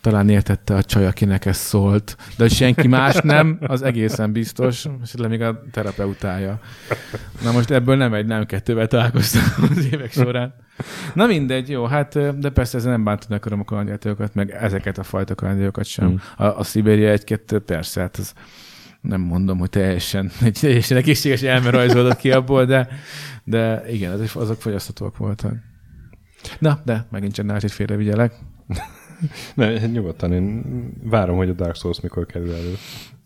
talán 0.07 0.29
értette 0.29 0.75
a 0.75 0.83
csaj, 0.83 1.07
akinek 1.07 1.45
ez 1.45 1.57
szólt. 1.57 2.17
De 2.37 2.49
senki 2.49 2.89
más 2.89 3.17
nem, 3.23 3.59
az 3.61 3.83
egészen 3.83 4.33
biztos, 4.33 4.87
és 5.03 5.15
le 5.15 5.29
még 5.29 5.41
a 5.43 5.63
terapeutája. 5.71 6.61
Na 7.43 7.53
most 7.53 7.71
ebből 7.71 7.97
nem 7.97 8.15
egy, 8.15 8.27
nem 8.27 8.47
kettővel 8.47 8.87
találkoztam 8.87 9.69
az 9.71 9.89
évek 9.93 10.13
során. 10.13 10.55
Na 11.15 11.27
mindegy, 11.27 11.69
jó, 11.69 11.85
hát 11.85 12.39
de 12.39 12.51
persze 12.51 12.79
ezzel 12.79 12.91
nem 12.91 13.05
bántani 13.05 13.35
akarom 13.35 13.61
a 13.61 13.65
kalandjátékokat, 13.65 14.35
meg 14.35 14.51
ezeket 14.51 14.99
a 14.99 15.03
fajta 15.03 15.35
kalandjátékokat 15.35 15.85
sem. 15.85 16.07
Hmm. 16.07 16.21
A, 16.37 16.59
a 16.59 16.65
Szibéria 16.65 17.11
egy-kettő, 17.11 17.59
persze, 17.59 18.01
hát 18.01 18.17
az 18.17 18.33
nem 19.01 19.21
mondom, 19.21 19.59
hogy 19.59 19.71
teljesen, 19.71 20.31
egy 20.43 20.59
teljesen 20.61 20.97
egészséges 20.97 21.43
elme 21.43 21.71
rajzolódott 21.71 22.19
ki 22.19 22.31
abból, 22.31 22.65
de, 22.65 22.89
de 23.45 23.83
igen, 23.89 24.21
azok 24.35 24.61
fogyasztatóak 24.61 25.17
voltak. 25.17 25.55
Na, 26.59 26.81
de 26.85 27.07
megint 27.11 27.35
csak 27.35 27.47
Nácsit 27.47 27.71
félrevigyelek. 27.71 28.33
Ne, 29.55 29.87
nyugodtan, 29.87 30.33
én 30.33 30.65
várom, 31.03 31.37
hogy 31.37 31.49
a 31.49 31.53
Dark 31.53 31.77
Souls 31.77 32.01
mikor 32.01 32.27
kerül 32.27 32.53
elő. 32.53 32.75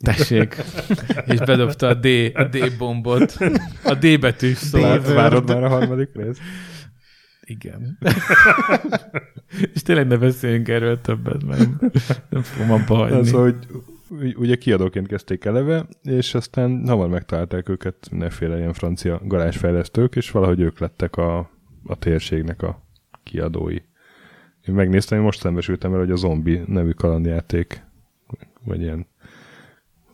Tessék. 0.00 0.57
És 1.26 1.38
bedobta 1.38 1.87
a 1.88 1.94
D, 1.94 2.07
a 2.35 2.44
D 2.44 2.76
bombot. 2.79 3.37
A 3.85 3.94
D 3.94 4.20
betűs 4.20 4.57
szót. 4.57 4.81
Vár, 4.81 5.00
várod 5.14 5.48
már 5.48 5.64
a 5.64 5.68
harmadik 5.68 6.11
rész? 6.14 6.38
Igen. 7.40 7.98
és 9.74 9.83
tényleg 9.83 10.07
ne 10.07 10.16
beszéljünk 10.16 10.68
erről 10.68 11.00
többet, 11.00 11.44
mert 11.44 11.68
nem 12.29 12.42
fogom 12.42 12.70
abba 12.70 12.94
hagyni. 12.94 13.18
Az, 13.18 13.31
hogy 13.31 13.57
ugy- 14.11 14.37
ugye 14.37 14.57
kiadóként 14.57 15.07
kezdték 15.07 15.44
eleve, 15.44 15.87
és 16.03 16.35
aztán 16.35 16.83
hamar 16.87 17.09
megtalálták 17.09 17.68
őket 17.68 18.09
mindenféle 18.11 18.59
ilyen 18.59 18.72
francia 18.72 19.20
garázsfejlesztők, 19.24 20.16
és 20.16 20.31
valahogy 20.31 20.61
ők 20.61 20.79
lettek 20.79 21.16
a, 21.16 21.38
a 21.85 21.96
térségnek 21.98 22.62
a 22.62 22.83
kiadói. 23.22 23.79
Én 24.71 24.77
megnéztem, 24.77 25.19
én 25.19 25.25
most 25.25 25.41
szembesültem 25.41 25.91
vele, 25.91 26.03
hogy 26.03 26.13
a 26.13 26.17
Zombi 26.17 26.63
nevű 26.67 26.91
kalandjáték, 26.91 27.85
vagy 28.65 28.81
ilyen 28.81 29.07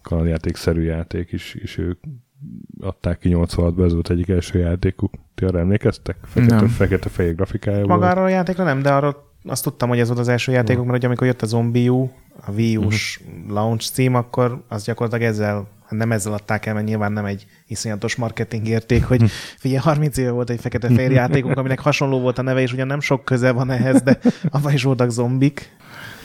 kalandjáték-szerű 0.03 0.83
játék 0.83 1.33
is, 1.33 1.55
is 1.55 1.79
ők 1.79 2.01
adták 2.81 3.19
ki 3.19 3.31
86-ban, 3.33 3.85
ez 3.85 3.93
volt 3.93 4.11
egyik 4.11 4.29
első 4.29 4.59
játékuk. 4.59 5.15
Ti 5.35 5.45
arra 5.45 5.59
emlékeztek? 5.59 6.17
Fekete, 6.23 6.55
Nem. 6.55 6.67
fekete-fehér 6.67 7.35
grafikája 7.35 7.77
volt. 7.77 7.89
Magára 7.89 8.23
a 8.25 8.29
játékra 8.29 8.65
nem, 8.65 8.83
de 8.83 8.93
arról 8.93 9.33
azt 9.45 9.63
tudtam, 9.65 9.89
hogy 9.89 9.99
ez 9.99 10.07
volt 10.07 10.21
az 10.21 10.29
első 10.29 10.53
játékok, 10.53 10.85
mert 10.85 10.97
ugye 10.97 11.07
amikor 11.07 11.27
jött 11.27 11.43
a 11.43 11.47
Zombie 11.47 11.91
U, 11.91 12.11
a 12.47 12.51
Wii 12.51 12.77
U-s 12.77 13.21
launch 13.49 13.91
cím, 13.93 14.15
akkor 14.15 14.65
az 14.69 14.85
gyakorlatilag 14.85 15.29
ezzel, 15.29 15.69
nem 15.89 16.13
ezzel 16.13 16.33
adták 16.33 16.67
el, 16.67 16.75
mert 16.75 16.87
nyilván 16.87 17.13
nem 17.13 17.25
egy 17.25 17.47
iszonyatos 17.67 18.17
marketing 18.17 18.67
érték, 18.69 19.05
hogy 19.05 19.31
figyelj, 19.57 19.81
30 19.81 20.17
éve 20.17 20.31
volt 20.31 20.51
egy 20.51 20.61
fekete-fehér 20.61 21.11
játékunk, 21.21 21.57
aminek 21.57 21.81
hasonló 21.81 22.21
volt 22.21 22.39
a 22.39 22.43
neve, 22.43 22.61
és 22.61 22.73
ugyan 22.73 22.87
nem 22.87 23.01
sok 23.01 23.25
köze 23.25 23.53
van 23.53 23.71
ehhez, 23.71 24.03
de 24.03 24.19
abban 24.51 24.73
is 24.73 24.83
voltak 24.83 25.11
zombik. 25.11 25.75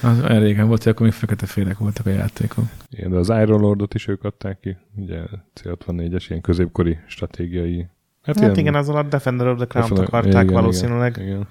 Az 0.01 0.23
olyan 0.23 0.39
régen 0.39 0.67
volt, 0.67 0.83
hogy 0.83 0.91
akkor 0.91 1.05
még 1.05 1.15
fekete 1.15 1.45
félek 1.45 1.77
voltak 1.77 2.05
a 2.05 2.09
játékok. 2.09 2.65
Igen, 2.89 3.11
de 3.11 3.17
az 3.17 3.29
Iron 3.29 3.59
Lordot 3.59 3.93
is 3.93 4.07
ők 4.07 4.23
adták 4.23 4.59
ki. 4.59 4.77
Ugye 4.95 5.19
C64-es, 5.63 6.25
ilyen 6.29 6.41
középkori 6.41 6.97
stratégiai. 7.07 7.87
Hát, 8.21 8.39
hát 8.39 8.57
igen, 8.57 8.75
azzal 8.75 8.95
a 8.95 9.03
Defender 9.03 9.47
of 9.47 9.57
the 9.57 9.65
Crown-t 9.65 9.89
Defender- 9.89 10.13
akarták 10.13 10.43
igen, 10.43 10.53
valószínűleg. 10.53 11.15
Igen, 11.17 11.27
igen. 11.27 11.47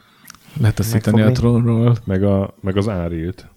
Letaszítani 0.60 1.22
a. 1.22 1.94
Meg, 2.04 2.22
a, 2.22 2.54
meg 2.60 2.76
az 2.76 2.88
árilt. 2.88 3.48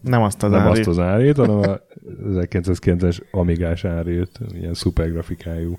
Nem 0.00 0.22
azt 0.22 0.42
az 0.42 0.50
Nem 0.50 0.60
ári. 0.60 0.78
azt 0.78 0.88
az 0.88 0.98
árilt, 0.98 1.36
hanem 1.36 1.56
a 1.58 1.80
1990-es 2.28 3.18
Amigás 3.30 3.84
árilt, 3.84 4.38
ilyen 4.60 4.74
szuper 4.74 5.10
grafikájú. 5.12 5.78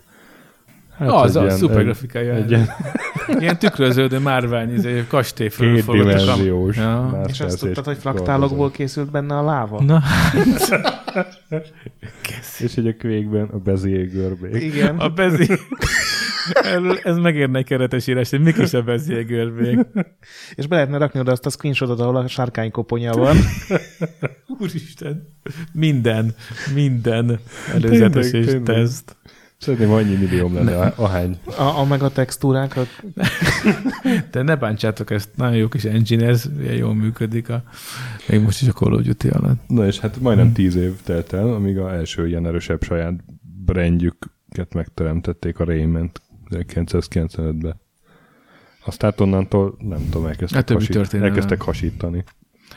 Hát 0.98 1.10
az, 1.12 1.36
egy 1.36 1.42
az, 1.42 1.48
ilyen- 1.48 1.58
szuper 1.58 1.78
egy- 1.78 1.84
grafikája. 1.84 2.34
Egy 2.34 2.50
ilyen 2.52 2.68
Ilyen 3.40 3.58
tükröződő 3.60 4.20
márvány, 4.20 4.74
izé, 4.74 5.04
kastély 5.08 5.50
kétdimenziós. 5.50 6.78
Ja. 6.78 7.22
És 7.28 7.40
azt 7.42 7.60
tudtad, 7.60 7.86
hogy 7.86 7.98
fraktálokból 7.98 8.72
készült 8.72 9.12
benne 9.12 9.38
a 9.38 9.44
láva? 9.44 9.84
Na, 9.84 10.02
És 12.60 12.76
egy 12.78 12.88
a 12.88 12.94
kvékben 12.94 13.44
a 13.54 13.58
Bezier 13.58 14.08
görbék. 14.10 14.64
Igen. 14.64 14.98
a 14.98 15.10
bezi... 15.10 15.48
Erről 16.52 16.98
ez 17.04 17.18
megérne 17.18 17.58
egy 17.58 17.66
keretes 17.66 18.08
írás, 18.08 18.30
hogy 18.30 18.42
mik 18.42 18.58
is 18.58 18.74
a 18.74 18.82
bezier 18.82 19.26
görbék. 19.26 19.80
És 20.56 20.68
be 20.68 20.76
lehetne 20.76 20.98
rakni 20.98 21.20
oda 21.20 21.32
azt 21.32 21.46
a 21.46 21.50
screenshotot, 21.50 22.00
ahol 22.00 22.16
a 22.16 22.28
sárkány 22.28 22.72
koponya 22.72 23.14
van. 23.14 23.38
Úristen. 24.60 25.28
Minden, 25.74 26.36
minden 26.74 27.40
előzetes 27.74 28.30
Tényleg, 28.30 28.48
és 28.48 28.54
tényleg. 28.54 28.64
teszt. 28.64 29.18
Szerintem 29.58 29.92
annyi 29.92 30.16
millióm 30.16 30.54
lenne, 30.54 30.80
a- 30.80 30.94
ahány. 30.96 31.38
A, 31.58 31.62
a 31.64 31.86
meg 31.86 32.04
a 32.04 32.10
textúrákat. 32.10 32.88
De 34.32 34.42
ne 34.42 34.56
bántsátok 34.56 35.12
ezt, 35.12 35.30
nagyon 35.36 35.56
jó 35.56 35.68
kis 35.68 35.84
engine, 35.84 36.28
ez 36.28 36.50
ilyen 36.62 36.76
jól 36.76 36.96
működik, 36.96 37.50
a, 37.50 37.64
még 38.28 38.42
most 38.42 38.62
is 38.62 38.68
a 38.68 38.72
Call 38.72 38.94
of 38.94 39.02
Duty 39.02 39.28
alatt. 39.30 39.60
Na 39.68 39.86
és 39.86 40.00
hát 40.00 40.20
majdnem 40.20 40.54
tíz 40.54 40.76
év 40.76 40.94
telt 41.04 41.34
el, 41.34 41.54
amíg 41.54 41.78
a 41.78 41.94
első 41.94 42.28
ilyen 42.28 42.46
erősebb 42.48 42.84
saját 42.84 43.14
brandjüket 43.66 44.74
megteremtették 44.74 45.60
a 45.60 45.64
Rayment 45.64 46.22
1995-ben. 46.52 47.80
Aztán 48.86 49.14
onnantól 49.18 49.78
nem 49.80 50.10
tudom, 50.10 50.26
elkezdtek, 50.26 50.70
Hát 50.70 50.70
hasít, 50.70 51.14
elkezdtek 51.14 51.62
hasítani. 51.62 52.24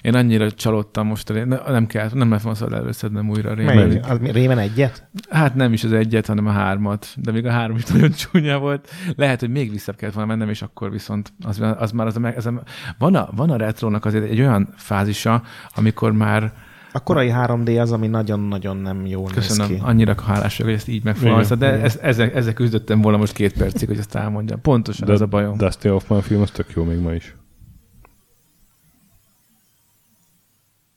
Én 0.00 0.14
annyira 0.14 0.52
csalódtam 0.52 1.06
most, 1.06 1.30
a 1.30 1.70
nem 1.70 1.86
kell, 1.86 2.08
nem 2.12 2.28
lehet 2.28 2.44
van 2.44 2.54
szabad 2.54 2.74
előszednem 2.74 3.30
újra 3.30 3.50
a 3.50 3.54
Melyik? 3.54 4.18
Mi- 4.20 4.30
Rémen 4.30 4.58
egyet? 4.58 5.08
Hát 5.30 5.54
nem 5.54 5.72
is 5.72 5.84
az 5.84 5.92
egyet, 5.92 6.26
hanem 6.26 6.46
a 6.46 6.50
hármat, 6.50 7.06
de 7.16 7.32
még 7.32 7.46
a 7.46 7.50
három 7.50 7.76
is 7.76 7.84
nagyon 7.84 8.10
csúnya 8.10 8.58
volt. 8.58 8.90
Lehet, 9.16 9.40
hogy 9.40 9.50
még 9.50 9.70
vissza 9.70 9.92
kellett 9.92 10.14
volna 10.14 10.30
mennem, 10.30 10.48
és 10.48 10.62
akkor 10.62 10.90
viszont 10.90 11.32
az, 11.44 11.60
az 11.76 11.90
már 11.90 12.06
az 12.06 12.16
a, 12.16 12.26
ez 12.26 12.46
a, 12.46 12.62
van, 12.98 13.14
a, 13.14 13.28
van 13.36 13.50
a 13.50 13.56
retrónak 13.56 14.04
azért 14.04 14.30
egy 14.30 14.40
olyan 14.40 14.74
fázisa, 14.76 15.42
amikor 15.74 16.12
már 16.12 16.52
A 16.92 17.02
korai 17.02 17.32
3D 17.34 17.80
az, 17.80 17.92
ami 17.92 18.06
nagyon-nagyon 18.06 18.76
nem 18.76 19.06
jól 19.06 19.30
Köszönöm, 19.34 19.68
néz 19.68 19.78
ki. 19.78 19.82
annyira 19.84 20.14
hálás 20.26 20.56
vagyok, 20.56 20.72
hogy 20.72 20.80
ezt 20.80 20.88
így 20.88 21.04
megfogalmaztad, 21.04 21.58
de 21.58 21.68
igen. 21.68 21.80
ez, 21.80 21.98
ezzel, 22.02 22.30
ezzel 22.30 22.52
küzdöttem 22.52 23.00
volna 23.00 23.18
most 23.18 23.32
két 23.32 23.52
percig, 23.52 23.88
hogy 23.88 23.98
ezt 23.98 24.14
elmondjam. 24.14 24.60
Pontosan 24.60 25.06
De 25.06 25.12
ez 25.12 25.20
a 25.20 25.26
bajom. 25.26 25.56
Dusty 25.56 25.88
Hoffman 25.88 26.22
film 26.22 26.42
az 26.42 26.50
tök 26.50 26.66
jó 26.74 26.84
még 26.84 26.98
ma 26.98 27.12
is. 27.12 27.36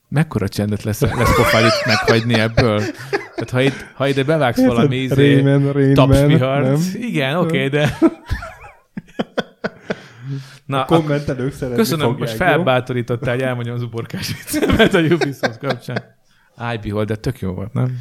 Mekkora 0.10 0.48
csendet 0.48 0.84
lesz, 0.84 1.02
lesz 1.02 1.36
pofád 1.36 1.66
itt 1.66 1.86
meghagyni 1.86 2.34
ebből? 2.34 2.82
Tehát 3.36 3.50
ha, 3.50 3.62
itt, 3.62 3.86
ha 3.94 4.08
ide 4.08 4.24
bevágsz 4.24 4.66
valami 4.66 4.96
izé, 4.96 5.42
Rayman, 5.42 5.72
Rayman, 5.72 5.94
tapsvihart, 5.94 6.64
nem? 6.64 6.82
igen, 6.94 7.36
oké, 7.38 7.68
de... 7.68 7.98
Na, 10.65 10.82
akkor 10.82 10.97
Kommentelők 10.97 11.54
szeretni 11.54 11.78
köszönöm, 11.78 12.06
fogják, 12.06 12.19
most 12.19 12.36
felbátorítottál, 12.36 13.34
hogy 13.34 13.43
elmondjam 13.43 13.75
az 13.75 13.82
uborkás 13.82 14.28
viccemet 14.28 14.93
a 14.93 14.99
Ubisoft 14.99 15.58
kapcsán. 15.58 16.15
I 16.73 16.78
Behold, 16.88 17.08
de 17.08 17.15
tök 17.15 17.39
jó 17.39 17.51
volt, 17.51 17.73
nem? 17.73 17.97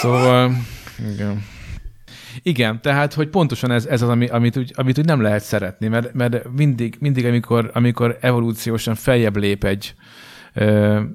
Szóval, 0.00 0.52
igen. 1.12 1.44
Igen, 2.42 2.80
tehát, 2.80 3.14
hogy 3.14 3.28
pontosan 3.28 3.70
ez, 3.70 3.86
ez 3.86 4.02
az, 4.02 4.08
ami, 4.08 4.26
amit, 4.26 4.56
úgy, 4.56 4.72
amit 4.74 4.98
úgy 4.98 5.04
nem 5.04 5.20
lehet 5.20 5.42
szeretni, 5.42 5.88
mert, 5.88 6.12
mert 6.12 6.50
mindig, 6.52 6.96
mindig 7.00 7.26
amikor, 7.26 7.70
amikor 7.74 8.18
evolúciósan 8.20 8.94
feljebb 8.94 9.36
lép 9.36 9.64
egy, 9.64 9.94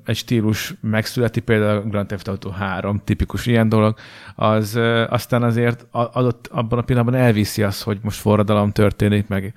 egy 0.05 0.15
stílus 0.15 0.73
megszületi, 0.81 1.39
például 1.39 1.77
a 1.77 1.81
Grand 1.81 2.07
Theft 2.07 2.27
Auto 2.27 2.49
3, 2.49 3.01
tipikus 3.03 3.45
ilyen 3.45 3.69
dolog, 3.69 3.95
az 4.35 4.79
aztán 5.09 5.43
azért 5.43 5.85
adott, 5.91 6.47
abban 6.51 6.79
a 6.79 6.81
pillanatban 6.81 7.19
elviszi 7.19 7.63
azt, 7.63 7.83
hogy 7.83 7.99
most 8.01 8.19
forradalom 8.19 8.71
történik, 8.71 9.27
meg, 9.27 9.53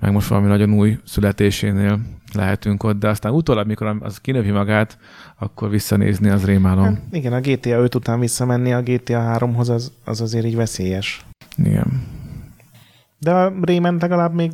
meg 0.00 0.12
most 0.12 0.28
valami 0.28 0.46
nagyon 0.46 0.74
új 0.74 0.98
születésénél 1.04 2.00
lehetünk 2.32 2.82
ott, 2.82 2.98
de 2.98 3.08
aztán 3.08 3.32
utólag, 3.32 3.66
mikor 3.66 3.96
az 4.00 4.20
kinövi 4.20 4.50
magát, 4.50 4.98
akkor 5.38 5.70
visszanézni 5.70 6.28
az 6.28 6.44
rémálom. 6.44 6.84
Hát, 6.84 7.00
igen, 7.10 7.32
a 7.32 7.40
GTA 7.40 7.78
5 7.78 7.94
után 7.94 8.20
visszamenni 8.20 8.72
a 8.72 8.82
GTA 8.82 9.36
3-hoz 9.38 9.68
az, 9.68 9.92
az 10.04 10.20
azért 10.20 10.44
így 10.44 10.56
veszélyes. 10.56 11.24
Igen. 11.56 12.02
De 13.18 13.32
a 13.32 13.52
Rayman 13.60 13.96
legalább 14.00 14.34
még 14.34 14.52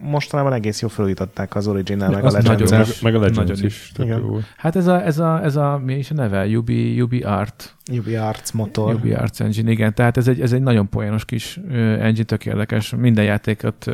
mostanában 0.00 0.52
egész 0.52 0.80
jó 0.80 0.88
felújították 0.88 1.54
az 1.54 1.66
original 1.66 2.10
meg 2.10 2.24
a 2.24 2.30
legends 2.30 2.70
Meg, 2.70 2.86
meg 3.02 3.14
a 3.14 3.18
Legends 3.18 3.36
Nagyon 3.36 3.64
is. 3.64 3.92
Igen. 3.96 4.18
jó. 4.18 4.38
Hát 4.56 4.76
ez 4.76 4.86
a, 4.86 5.04
ez 5.04 5.18
a, 5.18 5.44
ez 5.44 5.56
a 5.56 5.80
mi 5.84 5.94
is 5.94 6.10
a 6.10 6.14
neve? 6.14 6.46
Ubi, 6.46 7.00
Ubi 7.00 7.22
Art. 7.22 7.76
Ubi 7.92 8.16
Arts 8.16 8.52
motor. 8.52 8.94
Ubi 8.94 9.12
Arts 9.12 9.40
Engine, 9.40 9.70
igen. 9.70 9.94
Tehát 9.94 10.16
ez 10.16 10.28
egy, 10.28 10.40
ez 10.40 10.52
egy 10.52 10.62
nagyon 10.62 10.88
poénos 10.88 11.24
kis 11.24 11.60
engine, 12.00 12.24
tök 12.24 12.46
érdekes. 12.46 12.94
Minden 12.96 13.24
játékot, 13.24 13.86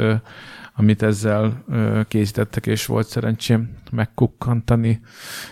amit 0.75 1.03
ezzel 1.03 1.65
készítettek, 2.09 2.67
és 2.67 2.87
volt 2.87 3.07
szerencsém 3.07 3.71
megkukkantani 3.91 5.01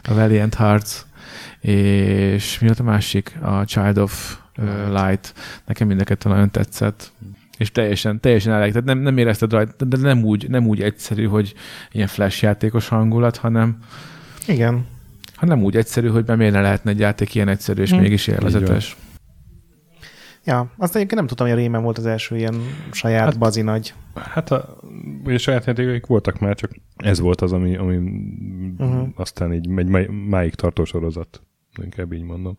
a 0.03 0.15
Valiant 0.15 0.55
Hearts, 0.55 0.91
és 1.61 2.59
mi 2.59 2.67
volt 2.67 2.81
a 2.81 2.83
másik? 2.83 3.39
A 3.41 3.65
Child 3.65 3.99
of 3.99 4.39
Light. 4.91 5.35
Nekem 5.67 5.87
mind 5.87 6.19
nagyon 6.25 6.51
tetszett. 6.51 7.13
És 7.63 7.73
teljesen, 7.73 8.21
teljesen 8.21 8.53
elég. 8.53 8.73
Tehát 8.73 8.87
nem, 8.87 8.99
nem 8.99 9.19
érezted 9.19 9.53
rajta, 9.53 9.85
de 9.85 9.97
nem 9.97 10.25
úgy, 10.25 10.49
nem 10.49 10.67
úgy 10.67 10.83
egyszerű, 10.83 11.25
hogy 11.27 11.55
ilyen 11.93 12.07
flash 12.07 12.43
játékos 12.43 12.89
hangulat, 12.89 13.37
hanem, 13.37 13.79
Igen. 14.47 14.87
hanem 15.35 15.63
úgy 15.63 15.77
egyszerű, 15.77 16.09
hogy 16.09 16.25
be 16.25 16.37
miért 16.37 16.53
ne 16.53 16.61
lehetne 16.61 16.91
egy 16.91 16.99
játék 16.99 17.35
ilyen 17.35 17.49
egyszerű, 17.49 17.83
és 17.83 17.91
Hm. 17.91 17.99
mégis 17.99 18.27
élvezetes. 18.27 18.97
Ja, 20.45 20.71
azt 20.77 20.95
egyébként 20.95 21.19
nem 21.19 21.27
tudtam, 21.27 21.47
hogy 21.47 21.57
a 21.57 21.59
Rayman 21.59 21.83
volt 21.83 21.99
az 21.99 22.07
első 22.07 22.37
ilyen 22.37 22.55
saját 22.91 23.19
Hát- 23.21 23.29
hát, 23.29 23.39
bazi 23.39 23.63
nagy. 23.63 23.95
Hát 24.15 24.51
a, 24.51 24.79
ugye 25.25 25.39
saját 25.39 25.65
játékaik 25.65 26.07
voltak 26.07 26.39
már, 26.41 26.55
csak 26.55 26.71
ez 26.97 27.21
volt 27.21 27.41
az, 27.41 27.53
ami, 27.53 27.77
ami 27.77 27.97
uh-huh. 28.79 29.09
aztán 29.15 29.53
így 29.53 29.69
egy 29.77 29.89
má- 29.89 30.09
máig 30.29 30.55
tartó 30.55 30.85
sorozat. 30.85 31.43
Inkább 31.83 32.13
így 32.13 32.23
mondom. 32.23 32.55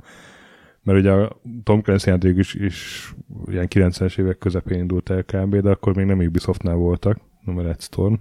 Mert 0.84 1.00
ugye 1.00 1.12
a 1.12 1.42
Tom 1.64 1.82
Clancy 1.82 2.10
játék 2.10 2.38
is, 2.38 2.54
is 2.54 3.10
ilyen 3.46 3.68
90-es 3.70 4.20
évek 4.20 4.38
közepén 4.38 4.80
indult 4.80 5.10
el 5.10 5.24
kb., 5.24 5.56
de 5.56 5.70
akkor 5.70 5.96
még 5.96 6.06
nem 6.06 6.20
Ubisoftnál 6.20 6.76
voltak, 6.76 7.18
nem 7.42 7.58
a 7.58 7.62
Red 7.62 7.82
Storm, 7.82 8.14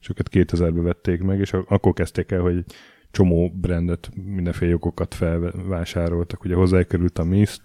és 0.00 0.08
őket 0.08 0.28
2000-ben 0.32 0.84
vették 0.84 1.22
meg, 1.22 1.40
és 1.40 1.52
akkor 1.52 1.92
kezdték 1.92 2.30
el, 2.30 2.40
hogy 2.40 2.64
csomó 3.10 3.52
brandet, 3.60 4.10
mindenféle 4.14 4.70
jogokat 4.70 5.14
felvásároltak. 5.14 6.44
Ugye 6.44 6.54
hozzákerült 6.54 7.18
a 7.18 7.24
Mist, 7.24 7.62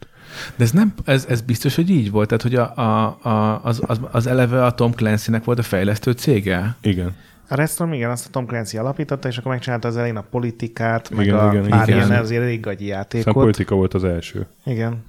De 0.55 0.63
ez, 0.63 0.71
nem, 0.71 0.93
ez, 1.05 1.25
ez 1.29 1.41
biztos, 1.41 1.75
hogy 1.75 1.89
így 1.89 2.12
volt? 2.12 2.27
Tehát, 2.27 2.43
hogy 2.43 2.55
a, 2.55 2.75
a, 2.75 3.17
a, 3.21 3.63
az, 3.63 3.81
az, 3.86 3.99
az 4.12 4.27
eleve 4.27 4.65
a 4.65 4.73
Tom 4.73 4.91
Clancy-nek 4.91 5.43
volt 5.43 5.60
a 5.60 5.63
fejlesztő 5.63 6.12
cége? 6.12 6.77
igen, 6.81 7.15
A 7.47 7.55
Red 7.55 7.69
Storm, 7.69 7.93
igen, 7.93 8.10
azt 8.10 8.27
a 8.27 8.29
Tom 8.29 8.45
Clancy 8.45 8.77
alapította, 8.77 9.27
és 9.27 9.38
akkor 9.38 9.51
megcsinálta 9.51 9.88
az 9.88 9.97
elején 9.97 10.17
a 10.17 10.25
politikát, 10.29 11.10
meg 11.10 11.25
Igen, 11.25 11.38
a 11.39 11.51
igen, 11.51 11.69
pár 11.69 11.88
igen. 11.88 12.08
ilyen 12.08 12.21
azért 12.21 12.41
elég 12.41 12.60
gagyi 12.60 12.86
játékot. 12.86 13.34
politika 13.34 13.75
volt 13.75 13.93
az 13.93 14.03
első. 14.03 14.47
Igen. 14.65 15.03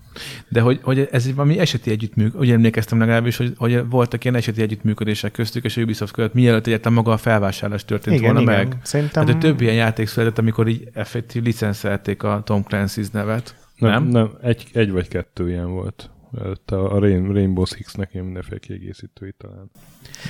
De 0.49 0.61
hogy, 0.61 0.81
hogy 0.83 1.09
ez 1.11 1.27
egy 1.27 1.35
valami 1.35 1.59
eseti 1.59 1.91
együttműködés, 1.91 2.41
úgy 2.41 2.51
emlékeztem 2.51 2.99
legalábbis, 2.99 3.37
hogy, 3.37 3.55
hogy 3.57 3.89
voltak 3.89 4.25
ilyen 4.25 4.37
eseti 4.37 4.63
együttműködések 4.63 5.33
köztük 5.33 5.65
és 5.65 5.77
a 5.77 5.81
Ubisoft 5.81 6.13
között, 6.13 6.35
mielőtt 6.35 6.67
egyáltalán 6.67 6.93
maga 6.93 7.13
a 7.13 7.17
felvásárlás 7.17 7.85
történt 7.85 8.17
igen, 8.17 8.35
volna 8.35 8.53
igen. 8.53 8.69
meg. 8.69 8.79
Szerintem... 8.83 9.25
Hogy 9.25 9.39
több 9.39 9.61
ilyen 9.61 9.75
játék 9.75 10.07
született, 10.07 10.39
amikor 10.39 10.69
így 10.69 10.89
effektív 10.93 11.43
licenszelték 11.43 12.23
a 12.23 12.43
Tom 12.45 12.65
Clancy's 12.69 13.13
nevet. 13.13 13.55
Nem, 13.77 13.91
Nem? 13.91 14.05
nem 14.05 14.31
egy, 14.43 14.67
egy 14.73 14.91
vagy 14.91 15.09
kettő 15.09 15.49
ilyen 15.49 15.71
volt. 15.71 16.11
A 16.67 16.99
Rain, 16.99 17.33
Rainbow 17.33 17.65
Six-nek 17.65 18.11
ilyen 18.13 18.25
mindenféle 18.25 18.59
kiegészítői 18.59 19.35
talán. 19.39 19.71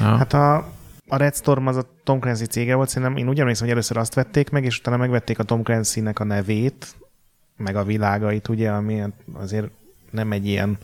Ah. 0.01 0.19
Hát 0.19 0.33
a, 0.33 0.73
a 1.09 1.17
Red 1.17 1.35
Storm 1.35 1.67
az 1.67 1.77
a 1.77 1.85
Tom 2.05 2.21
Clancy 2.21 2.45
cége 2.45 2.75
volt, 2.75 2.89
szerintem 2.89 3.17
én 3.17 3.29
úgy 3.29 3.41
emlékszem, 3.41 3.65
hogy 3.65 3.75
először 3.75 3.97
azt 3.97 4.15
vették 4.15 4.51
meg, 4.51 4.65
és 4.65 4.79
utána 4.79 4.97
megvették 4.97 5.39
a 5.39 5.43
Tom 5.43 5.63
Clancy-nek 5.63 6.19
a 6.19 6.25
nevét, 6.25 6.95
meg 7.57 7.77
a 7.77 7.85
világait, 7.85 8.49
ugye, 8.49 8.71
ami 8.71 9.03
azért 9.33 9.71
nem 10.11 10.33
egy 10.33 10.47
ilyen 10.47 10.79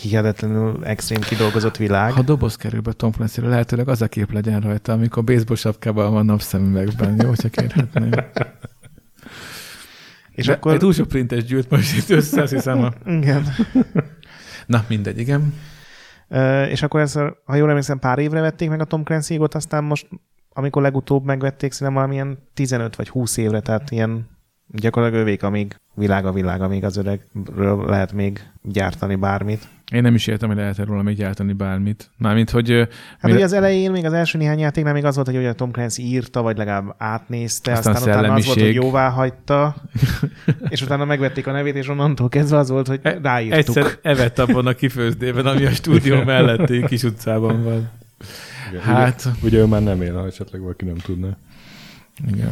hihetetlenül 0.00 0.84
extrém 0.84 1.20
kidolgozott 1.20 1.76
világ. 1.76 2.12
Ha 2.12 2.22
doboz 2.22 2.56
kerül 2.56 2.80
be 2.80 2.92
Tom 2.92 3.12
clancy 3.12 3.40
lehetőleg 3.40 3.88
az 3.88 4.02
a 4.02 4.08
kép 4.08 4.32
legyen 4.32 4.60
rajta, 4.60 4.92
amikor 4.92 5.24
baseball 5.24 5.56
sapkában 5.56 6.12
van 6.12 6.24
napszemüvegben. 6.24 7.20
Jó, 7.22 7.34
csak 7.34 7.50
kérhetném. 7.50 8.10
és 10.30 10.46
De 10.46 10.52
akkor... 10.52 10.72
Egy 10.72 10.78
túl 10.78 10.92
sok 10.92 11.08
printes 11.08 11.44
gyűlt 11.44 11.70
most 11.70 11.96
itt 11.96 12.10
össze, 12.10 12.42
azt 12.42 12.52
hiszem. 12.52 12.82
A... 12.82 12.92
Igen. 13.06 13.46
Na, 14.66 14.84
mindegy, 14.88 15.18
igen. 15.18 15.54
És 16.68 16.82
akkor 16.82 17.00
ezt, 17.00 17.18
ha 17.44 17.54
jól 17.54 17.68
emlékszem, 17.68 17.98
pár 17.98 18.18
évre 18.18 18.40
vették 18.40 18.68
meg 18.68 18.80
a 18.80 18.84
Tom 18.84 19.02
clancy 19.02 19.38
aztán 19.52 19.84
most 19.84 20.08
amikor 20.58 20.82
legutóbb 20.82 21.24
megvették, 21.24 21.72
szerintem 21.72 21.96
valamilyen 21.96 22.38
15 22.54 22.96
vagy 22.96 23.08
20 23.08 23.36
évre, 23.36 23.60
tehát 23.60 23.90
ilyen 23.90 24.28
gyakorlatilag 24.66 25.22
övék, 25.24 25.42
amíg 25.42 25.76
világ 25.94 26.26
a 26.26 26.32
világ, 26.32 26.62
amíg 26.62 26.84
az 26.84 26.96
öregről 26.96 27.84
lehet 27.86 28.12
még 28.12 28.50
gyártani 28.62 29.14
bármit. 29.14 29.68
Én 29.92 30.02
nem 30.02 30.14
is 30.14 30.26
értem, 30.26 30.48
hogy 30.48 30.56
lehet 30.58 30.78
róla 30.78 31.02
még 31.02 31.16
gyártani 31.16 31.52
bármit. 31.52 32.10
Mármint, 32.18 32.50
hogy... 32.50 32.70
Hát 32.70 32.88
mire- 33.22 33.36
ugye 33.36 33.44
az 33.44 33.52
elején, 33.52 33.90
még 33.90 34.04
az 34.04 34.12
első 34.12 34.38
néhány 34.38 34.58
játéknál 34.58 34.92
még 34.92 35.04
az 35.04 35.14
volt, 35.14 35.26
hogy 35.26 35.36
ugye 35.36 35.52
Tom 35.52 35.70
Clancy 35.70 36.02
írta, 36.02 36.42
vagy 36.42 36.56
legalább 36.56 36.94
átnézte, 36.98 37.72
Aztán 37.72 37.94
aztán, 37.94 38.18
utána 38.18 38.34
az 38.34 38.46
volt, 38.46 38.60
hogy 38.60 38.74
jóvá 38.74 39.08
hagyta, 39.08 39.76
és 40.68 40.82
utána 40.82 41.04
megvették 41.04 41.46
a 41.46 41.52
nevét, 41.52 41.74
és 41.74 41.88
onnantól 41.88 42.28
kezdve 42.28 42.56
az 42.58 42.68
volt, 42.70 42.86
hogy 42.86 43.00
E- 43.02 43.18
ráírtuk. 43.22 43.76
Egyszer 43.76 43.98
evett 44.02 44.38
abban 44.38 44.66
a 44.66 44.72
kifőzdében, 44.72 45.46
ami 45.46 45.64
a 45.64 45.70
stúdió 45.70 46.22
melletti 46.24 46.84
kis 46.86 47.02
utcában 47.02 47.62
van. 47.62 47.90
Igen, 48.70 48.82
Hát, 48.82 49.24
Ugye, 49.24 49.46
ugye 49.46 49.58
ő 49.58 49.64
már 49.64 49.82
nem 49.82 50.02
él, 50.02 50.14
ha 50.14 50.26
esetleg 50.26 50.60
valaki 50.60 50.84
nem 50.84 50.96
tudná. 50.96 51.28
igen. 52.32 52.50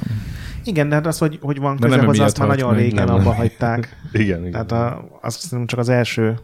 Igen, 0.65 0.89
de 0.89 0.95
hát 0.95 1.07
az, 1.07 1.19
hogy, 1.19 1.39
hogy 1.43 1.59
van 1.59 1.77
köze 1.79 1.97
nem 1.97 2.05
hozzá, 2.07 2.25
azt 2.25 2.39
már 2.39 2.49
nagyon 2.49 2.71
meg, 2.71 2.79
régen 2.81 3.05
nem. 3.05 3.15
abba 3.15 3.33
hagyták. 3.35 3.97
Igen, 4.13 4.39
igen. 4.47 4.51
Tehát 4.51 4.73
a, 4.73 5.09
azt 5.23 5.41
hiszem 5.43 5.67
csak 5.67 5.79
az 5.79 5.89
első 5.89 6.39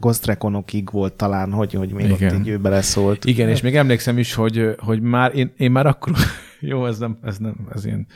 Ghost 0.00 0.26
Reconokig 0.26 0.90
volt 0.90 1.12
talán, 1.12 1.52
hogy, 1.52 1.72
hogy 1.72 1.92
még 1.92 2.10
Igen. 2.10 2.34
ott 2.34 2.40
így 2.40 2.48
ő 2.48 2.58
beleszólt. 2.58 3.24
Igen, 3.24 3.48
és 3.48 3.60
még 3.60 3.76
emlékszem 3.76 4.18
is, 4.18 4.34
hogy, 4.34 4.74
hogy 4.78 5.00
már 5.00 5.34
én, 5.34 5.52
én 5.56 5.70
már 5.70 5.86
akkor, 5.86 6.12
jó, 6.60 6.86
ez 6.86 6.98
nem, 6.98 7.18
ez 7.22 7.38
nem, 7.38 7.54
ez 7.74 7.84
ilyen, 7.84 8.06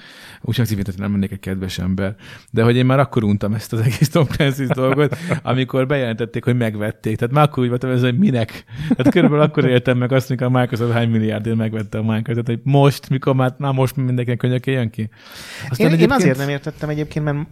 úgy 0.41 0.57
hogy 0.57 0.93
nem 0.97 1.13
lennék 1.13 1.31
egy 1.31 1.41
kedves 1.41 1.79
ember, 1.79 2.15
de 2.51 2.63
hogy 2.63 2.77
én 2.77 2.87
már 2.87 2.99
akkor 2.99 3.25
untam 3.25 3.55
ezt 3.55 3.73
az 3.73 3.81
egész 3.81 4.09
Tom 4.09 4.27
Clancy 4.27 4.65
dolgot, 4.67 5.17
amikor 5.43 5.87
bejelentették, 5.87 6.45
hogy 6.45 6.57
megvették. 6.57 7.17
Tehát 7.17 7.35
már 7.35 7.45
akkor 7.45 7.63
úgy 7.63 7.69
voltam, 7.69 7.91
ez, 7.91 8.01
hogy 8.01 8.19
minek. 8.19 8.65
Tehát 8.89 9.13
körülbelül 9.13 9.45
akkor 9.45 9.65
éltem 9.65 9.99
meg 9.99 10.13
azt, 10.13 10.29
mikor 10.29 10.47
a 10.47 10.51
Microsoft 10.51 10.93
hány 10.93 11.11
milliárdért 11.11 11.57
megvette 11.57 11.99
a 11.99 12.03
Minecraft. 12.03 12.45
Tehát, 12.45 12.61
hogy 12.61 12.73
most, 12.73 13.09
mikor 13.09 13.35
már, 13.35 13.55
már 13.59 13.73
most 13.73 13.97
mindenkinek 13.97 14.39
könyöke 14.39 14.71
jön 14.71 14.91
ki. 14.91 15.09
Én, 15.77 15.91
én 15.91 16.11
azért 16.11 16.39
nem 16.39 16.49
értettem 16.49 16.89
egyébként, 16.89 17.25
mert 17.25 17.47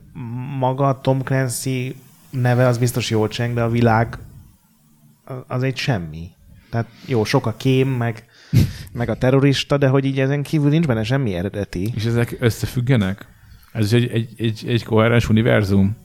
maga 0.58 1.00
Tom 1.02 1.22
Clancy 1.22 1.94
neve 2.30 2.66
az 2.66 2.78
biztos 2.78 3.10
jól 3.10 3.28
cseng, 3.28 3.54
de 3.54 3.62
a 3.62 3.68
világ 3.68 4.18
az 5.46 5.62
egy 5.62 5.76
semmi. 5.76 6.30
Tehát 6.70 6.86
jó, 7.06 7.24
sok 7.24 7.46
a 7.46 7.54
kém, 7.56 7.88
meg, 7.88 8.24
meg 8.92 9.08
a 9.08 9.16
terrorista, 9.16 9.76
de 9.76 9.88
hogy 9.88 10.04
így 10.04 10.20
ezen 10.20 10.42
kívül 10.42 10.70
nincs 10.70 10.86
benne 10.86 11.02
semmi 11.02 11.34
eredeti. 11.34 11.92
És 11.94 12.04
ezek 12.04 12.36
összefüggenek? 12.40 13.26
Ez 13.72 13.92
egy, 13.92 14.10
egy, 14.10 14.28
egy, 14.36 14.64
egy 14.66 14.84
koherens 14.84 15.28
univerzum? 15.28 15.96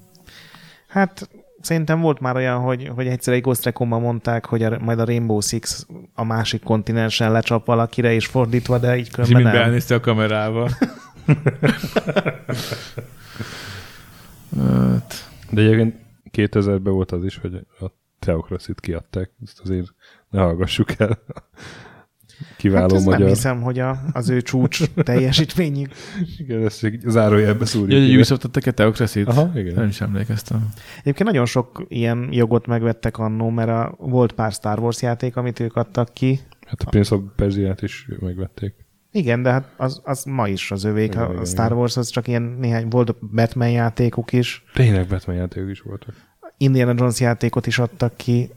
Hát 0.87 1.29
szerintem 1.61 2.01
volt 2.01 2.19
már 2.19 2.35
olyan, 2.35 2.59
hogy, 2.59 2.91
hogy 2.95 3.07
egyszer 3.07 3.33
egy 3.33 3.41
Ghost 3.41 3.63
Recon-ban 3.63 4.01
mondták, 4.01 4.45
hogy 4.45 4.63
a, 4.63 4.79
majd 4.79 4.99
a 4.99 5.05
Rainbow 5.05 5.41
Six 5.41 5.87
a 6.13 6.23
másik 6.23 6.63
kontinensen 6.63 7.31
lecsap 7.31 7.65
valakire, 7.65 8.13
és 8.13 8.25
fordítva, 8.25 8.77
de 8.77 8.97
így 8.97 9.05
És 9.05 9.11
különben 9.11 9.41
mind 9.41 9.53
nem. 9.53 9.61
beelnézte 9.61 9.95
a 9.95 9.99
kamerába. 9.99 10.69
hát, 14.57 15.29
De 15.49 15.61
egyébként 15.61 16.04
2000-ben 16.35 16.93
volt 16.93 17.11
az 17.11 17.23
is, 17.23 17.37
hogy 17.37 17.55
a 17.79 17.85
Theocracy-t 18.19 18.79
kiadták. 18.79 19.31
Ezt 19.43 19.59
azért 19.59 19.87
ne 20.29 20.39
hallgassuk 20.39 20.99
el. 20.99 21.19
Kiváló 22.57 22.95
Hát 22.95 23.03
magyar. 23.03 23.19
nem 23.19 23.27
hiszem, 23.27 23.61
hogy 23.61 23.79
a, 23.79 23.99
az 24.11 24.29
ő 24.29 24.41
csúcs 24.41 24.83
teljesítményük. 25.03 25.91
Igen, 26.37 26.65
ezt 26.65 26.79
csak 26.79 26.93
zárójelbe 27.05 27.65
szúrjuk. 27.65 27.89
Ugye, 27.89 27.97
hogy 27.97 28.07
ide. 28.07 28.15
Ubisoft 28.15 28.43
adtak 28.43 28.65
egy 28.65 28.73
Theocracy-t? 28.73 29.27
Aha, 29.27 29.59
igen. 29.59 29.73
Nem 29.73 29.87
is 29.87 30.01
emlékeztem. 30.01 30.69
Egyébként 30.99 31.29
nagyon 31.29 31.45
sok 31.45 31.85
ilyen 31.87 32.27
jogot 32.31 32.67
megvettek 32.67 33.17
annó, 33.17 33.49
mert 33.49 33.69
a, 33.69 33.95
volt 33.97 34.31
pár 34.31 34.51
Star 34.51 34.79
Wars 34.79 35.01
játék, 35.01 35.35
amit 35.35 35.59
ők 35.59 35.75
adtak 35.75 36.13
ki. 36.13 36.39
Hát 36.67 36.81
a 36.81 36.89
Prince 36.89 37.15
of 37.15 37.21
Persia-t 37.35 37.81
is 37.81 38.07
megvették. 38.19 38.84
Igen, 39.15 39.41
de 39.41 39.51
hát 39.51 39.73
az, 39.77 40.01
az 40.03 40.23
ma 40.23 40.47
is 40.47 40.71
az 40.71 40.83
övék. 40.83 41.13
Igen, 41.13 41.23
A 41.23 41.31
igen, 41.31 41.45
Star. 41.45 41.71
Wars 41.71 41.97
az 41.97 42.09
csak 42.09 42.27
ilyen 42.27 42.41
néhány, 42.41 42.87
volt 42.89 43.15
Batman 43.33 43.69
játékuk 43.69 44.33
is. 44.33 44.63
Tényleg 44.73 45.07
Batman 45.07 45.35
játékok 45.35 45.69
is 45.69 45.79
voltak. 45.81 46.13
Indiana 46.57 46.93
Jones 46.97 47.19
játékot 47.19 47.67
is 47.67 47.79
adtak 47.79 48.17
ki. 48.17 48.49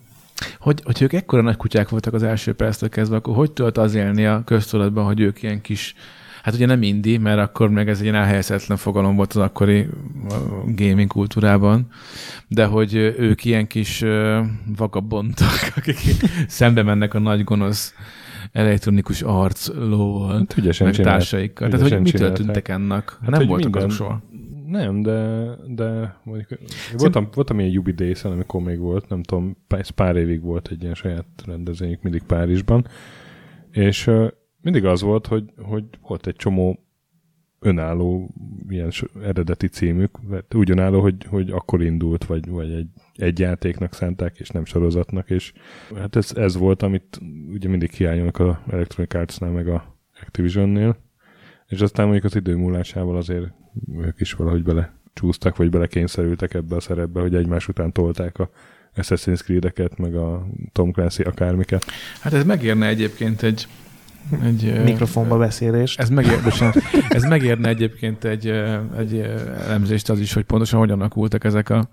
Hogy, 0.59 0.83
hogy 0.85 1.03
ők 1.03 1.13
ekkora 1.13 1.43
nagy 1.43 1.57
kutyák 1.57 1.89
voltak 1.89 2.15
az 2.15 2.23
első 2.23 2.55
perctől 2.55 2.89
kezdve, 2.89 3.17
akkor 3.17 3.35
hogy 3.35 3.53
tudott 3.53 3.77
az 3.77 3.95
élni 3.95 4.27
a 4.27 4.43
köztudatban, 4.45 5.05
hogy 5.05 5.21
ők 5.21 5.43
ilyen 5.43 5.61
kis, 5.61 5.95
hát 6.43 6.55
ugye 6.55 6.67
nem 6.67 6.83
indi, 6.83 7.17
mert 7.19 7.39
akkor 7.39 7.71
meg 7.71 7.89
ez 7.89 7.99
egy 7.99 8.03
ilyen 8.03 8.15
elhelyezhetetlen 8.15 8.79
fogalom 8.79 9.17
volt 9.17 9.33
az 9.33 9.43
akkori 9.43 9.89
gaming 10.67 11.09
kultúrában, 11.09 11.87
de 12.49 12.65
hogy 12.65 12.95
ők 12.95 13.45
ilyen 13.45 13.67
kis 13.67 14.05
vagabondok, 14.77 15.59
akik 15.77 15.99
szembe 16.49 16.83
mennek 16.83 17.15
a 17.15 17.19
nagy 17.19 17.45
gonosz 17.45 17.95
elektronikus 18.53 19.23
arc 19.23 19.69
lóval, 19.75 20.39
Hát 20.39 20.57
ügyesen 20.57 20.87
meg 20.87 20.95
csinált- 20.97 21.17
társaikkal. 21.19 21.69
Tehát, 21.69 21.89
hogy 21.89 22.01
mitől 22.01 22.33
tűntek 22.33 22.69
ennek? 22.69 23.17
Hát 23.21 23.31
nem 23.31 23.47
voltak 23.47 23.73
minden- 23.73 23.83
azok 23.91 23.91
soha. 24.07 24.23
Nem, 24.67 25.03
de, 25.03 25.49
de 25.67 26.17
mondjuk, 26.25 26.49
voltam, 26.97 27.29
voltam 27.35 27.59
ilyen 27.61 27.73
Jubi 27.73 27.93
Days-en, 27.93 28.33
amikor 28.33 28.63
még 28.63 28.79
volt, 28.79 29.09
nem 29.09 29.23
tudom, 29.23 29.57
pár, 29.67 29.81
ez 29.81 29.89
pár 29.89 30.17
évig 30.17 30.41
volt 30.43 30.69
egy 30.69 30.83
ilyen 30.83 30.95
saját 30.95 31.27
rendezvényük, 31.47 32.03
mindig 32.03 32.23
Párizsban, 32.23 32.87
és 33.71 34.11
mindig 34.61 34.85
az 34.85 35.01
volt, 35.03 35.27
hogy, 35.27 35.45
hogy 35.63 35.85
volt 36.03 36.27
egy 36.27 36.37
csomó 36.37 36.79
önálló 37.61 38.35
ilyen 38.69 38.91
eredeti 39.23 39.67
címük, 39.67 40.29
mert 40.29 40.55
úgy 40.55 40.71
önálló, 40.71 41.01
hogy, 41.01 41.25
hogy 41.29 41.51
akkor 41.51 41.83
indult, 41.83 42.25
vagy, 42.25 42.49
vagy 42.49 42.73
egy, 42.73 42.89
egy 43.15 43.39
játéknak 43.39 43.95
szánták, 43.95 44.39
és 44.39 44.49
nem 44.49 44.65
sorozatnak, 44.65 45.31
és 45.31 45.53
hát 45.97 46.17
ez, 46.17 46.33
ez 46.37 46.57
volt, 46.57 46.83
amit 46.83 47.21
ugye 47.53 47.69
mindig 47.69 47.91
hiányolnak 47.91 48.39
a 48.39 48.63
Electronic 48.71 49.15
Arts-nál, 49.15 49.51
meg 49.51 49.69
a 49.69 49.97
Activision-nél, 50.23 50.97
és 51.67 51.81
aztán 51.81 52.05
mondjuk 52.05 52.25
az 52.25 52.37
idő 52.37 52.57
múlásával 52.57 53.17
azért 53.17 53.53
ők 54.01 54.21
is 54.21 54.33
valahogy 54.33 54.63
bele 54.63 54.97
csúsztak, 55.13 55.57
vagy 55.57 55.71
belekényszerültek 55.71 56.55
ebbe 56.55 56.77
a 56.77 56.81
szerepbe, 56.81 57.21
hogy 57.21 57.35
egymás 57.35 57.69
után 57.69 57.93
tolták 57.93 58.39
a 58.39 58.51
Assassin's 58.97 59.43
Creed-eket, 59.43 59.99
meg 59.99 60.15
a 60.15 60.47
Tom 60.73 60.93
Clancy 60.93 61.23
akármiket. 61.23 61.85
Hát 62.21 62.33
ez 62.33 62.45
megérne 62.45 62.87
egyébként 62.87 63.43
egy, 63.43 63.67
egy 64.43 64.65
ö, 64.65 64.83
Mikrofonba 64.83 65.39
beszélést. 65.39 66.01
Ez, 66.01 66.09
megér, 66.09 66.43
bocsánat, 66.43 66.77
ez 67.09 67.23
megérne 67.23 67.69
egyébként 67.69 68.25
egy, 68.25 68.47
ö, 68.47 68.79
egy 68.99 69.15
ö, 69.15 69.53
elemzést 69.67 70.11
az 70.11 70.21
is, 70.21 70.33
hogy 70.33 70.45
pontosan 70.45 70.79
hogyan 70.79 70.99
alakultak 70.99 71.45
ezek 71.45 71.71
a, 71.71 71.89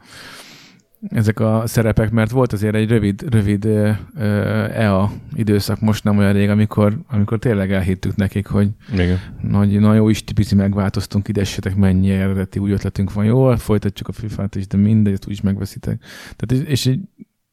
ezek 1.09 1.39
a 1.39 1.63
szerepek, 1.65 2.11
mert 2.11 2.31
volt 2.31 2.53
azért 2.53 2.75
egy 2.75 2.89
rövid, 2.89 3.25
rövid 3.29 3.65
ö, 3.65 3.91
ö, 4.17 4.27
EA 4.71 5.11
időszak 5.35 5.79
most 5.79 6.03
nem 6.03 6.17
olyan 6.17 6.33
rég, 6.33 6.49
amikor, 6.49 6.97
amikor 7.07 7.39
tényleg 7.39 7.71
elhittük 7.71 8.15
nekik, 8.15 8.47
hogy 8.47 8.69
Igen. 8.93 9.19
nagy, 9.41 9.79
na 9.79 9.93
jó, 9.93 10.09
istipici 10.09 10.55
megváltoztunk, 10.55 11.27
ide 11.27 11.41
essetek, 11.41 11.75
mennyi 11.75 12.09
eredeti 12.09 12.59
új 12.59 12.71
ötletünk 12.71 13.13
van. 13.13 13.25
Jó, 13.25 13.55
folytatjuk 13.55 14.07
a 14.07 14.11
FIFA-t 14.11 14.55
is, 14.55 14.67
de 14.67 14.77
mindegy, 14.77 15.13
ezt 15.13 15.25
úgyis 15.25 15.41
megveszitek. 15.41 16.03
Tehát, 16.35 16.65
és, 16.65 16.69
és 16.69 16.85
így, 16.85 16.99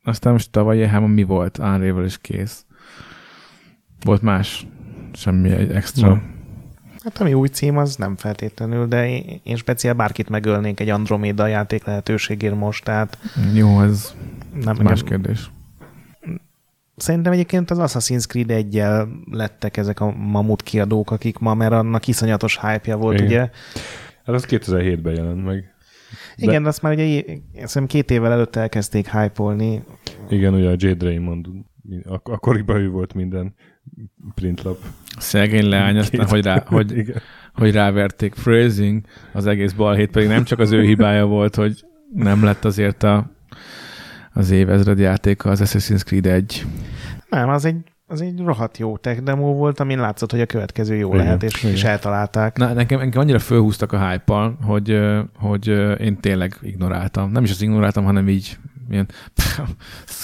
aztán 0.02 0.32
most 0.32 0.50
tavaly 0.50 0.82
e 0.82 0.98
mi 0.98 1.22
volt? 1.22 1.58
Unravel 1.58 2.04
és 2.04 2.18
kész. 2.18 2.64
Volt 4.04 4.22
más? 4.22 4.66
Semmi 5.12 5.50
egy 5.50 5.70
extra. 5.70 6.08
Na. 6.08 6.22
Hát 7.02 7.20
ami 7.20 7.34
új 7.34 7.48
cím, 7.48 7.76
az 7.76 7.96
nem 7.96 8.16
feltétlenül, 8.16 8.86
de 8.86 9.08
én, 9.08 9.40
én 9.42 9.56
speciál 9.56 9.94
bárkit 9.94 10.28
megölnék 10.28 10.80
egy 10.80 10.88
Andromeda 10.88 11.46
játék 11.46 11.84
lehetőségért 11.84 12.54
most, 12.54 12.84
tehát 12.84 13.18
Jó, 13.54 13.80
ez 13.80 14.14
nem, 14.64 14.76
más 14.82 14.98
nem, 15.00 15.08
kérdés. 15.08 15.50
Szerintem 16.96 17.32
egyébként 17.32 17.70
az 17.70 17.78
Assassin's 17.80 18.26
Creed 18.26 18.50
1 18.50 18.82
lettek 19.30 19.76
ezek 19.76 20.00
a 20.00 20.10
mamut 20.10 20.62
kiadók, 20.62 21.10
akik 21.10 21.38
ma, 21.38 21.54
mert 21.54 21.72
annak 21.72 22.06
iszonyatos 22.06 22.60
hype 22.60 22.94
volt, 22.94 23.14
Igen. 23.14 23.26
ugye? 23.26 23.38
Hát 24.24 24.34
az 24.34 24.46
2007-ben 24.48 25.14
jelent 25.14 25.44
meg. 25.44 25.74
De- 26.36 26.46
Igen, 26.46 26.62
de 26.62 26.68
azt 26.68 26.82
már 26.82 26.92
ugye 26.92 27.22
szerintem 27.54 27.86
két 27.86 28.10
évvel 28.10 28.32
előtt 28.32 28.56
elkezdték 28.56 29.10
hype-olni. 29.10 29.82
Igen, 30.28 30.54
ugye 30.54 30.68
a 30.68 30.74
Jade 30.76 31.04
Raymond, 31.04 31.46
ak- 32.04 32.28
akkoriban 32.28 32.76
ő 32.76 32.88
volt 32.90 33.14
minden 33.14 33.54
printlap. 34.34 34.78
Szegény 35.18 35.68
leány, 35.68 35.98
aztán, 35.98 36.28
hogy, 36.28 36.44
rá, 36.44 36.62
hogy, 36.66 36.96
Igen. 36.96 37.22
hogy 37.54 37.72
ráverték 37.72 38.34
phrasing, 38.34 39.00
az 39.32 39.46
egész 39.46 39.72
balhét 39.72 40.10
pedig 40.10 40.28
nem 40.28 40.44
csak 40.44 40.58
az 40.58 40.70
ő 40.70 40.82
hibája 40.82 41.24
volt, 41.26 41.54
hogy 41.54 41.84
nem 42.14 42.44
lett 42.44 42.64
azért 42.64 43.02
a, 43.02 43.30
az 44.32 44.50
évezred 44.50 44.98
játéka 44.98 45.50
az 45.50 45.60
Assassin's 45.64 46.04
Creed 46.04 46.26
1. 46.26 46.66
Nem, 47.28 47.48
az 47.48 47.64
egy, 47.64 47.76
az 48.06 48.20
egy 48.20 48.40
rohadt 48.40 48.78
jó 48.78 48.96
tech 48.96 49.20
demo 49.20 49.52
volt, 49.52 49.80
amin 49.80 49.98
látszott, 49.98 50.30
hogy 50.30 50.40
a 50.40 50.46
következő 50.46 50.94
jó 50.94 51.08
Igen, 51.12 51.24
lehet, 51.24 51.42
és, 51.42 51.62
igen. 51.62 51.74
és 51.74 51.84
eltalálták. 51.84 52.56
Na, 52.56 52.72
nekem, 52.72 53.00
engem 53.00 53.20
annyira 53.20 53.38
fölhúztak 53.38 53.92
a 53.92 54.08
hype 54.08 54.52
hogy, 54.64 55.00
hogy 55.36 55.68
én 56.00 56.20
tényleg 56.20 56.58
ignoráltam. 56.62 57.30
Nem 57.30 57.44
is 57.44 57.50
az 57.50 57.62
ignoráltam, 57.62 58.04
hanem 58.04 58.28
így 58.28 58.58
ilyen 58.92 59.08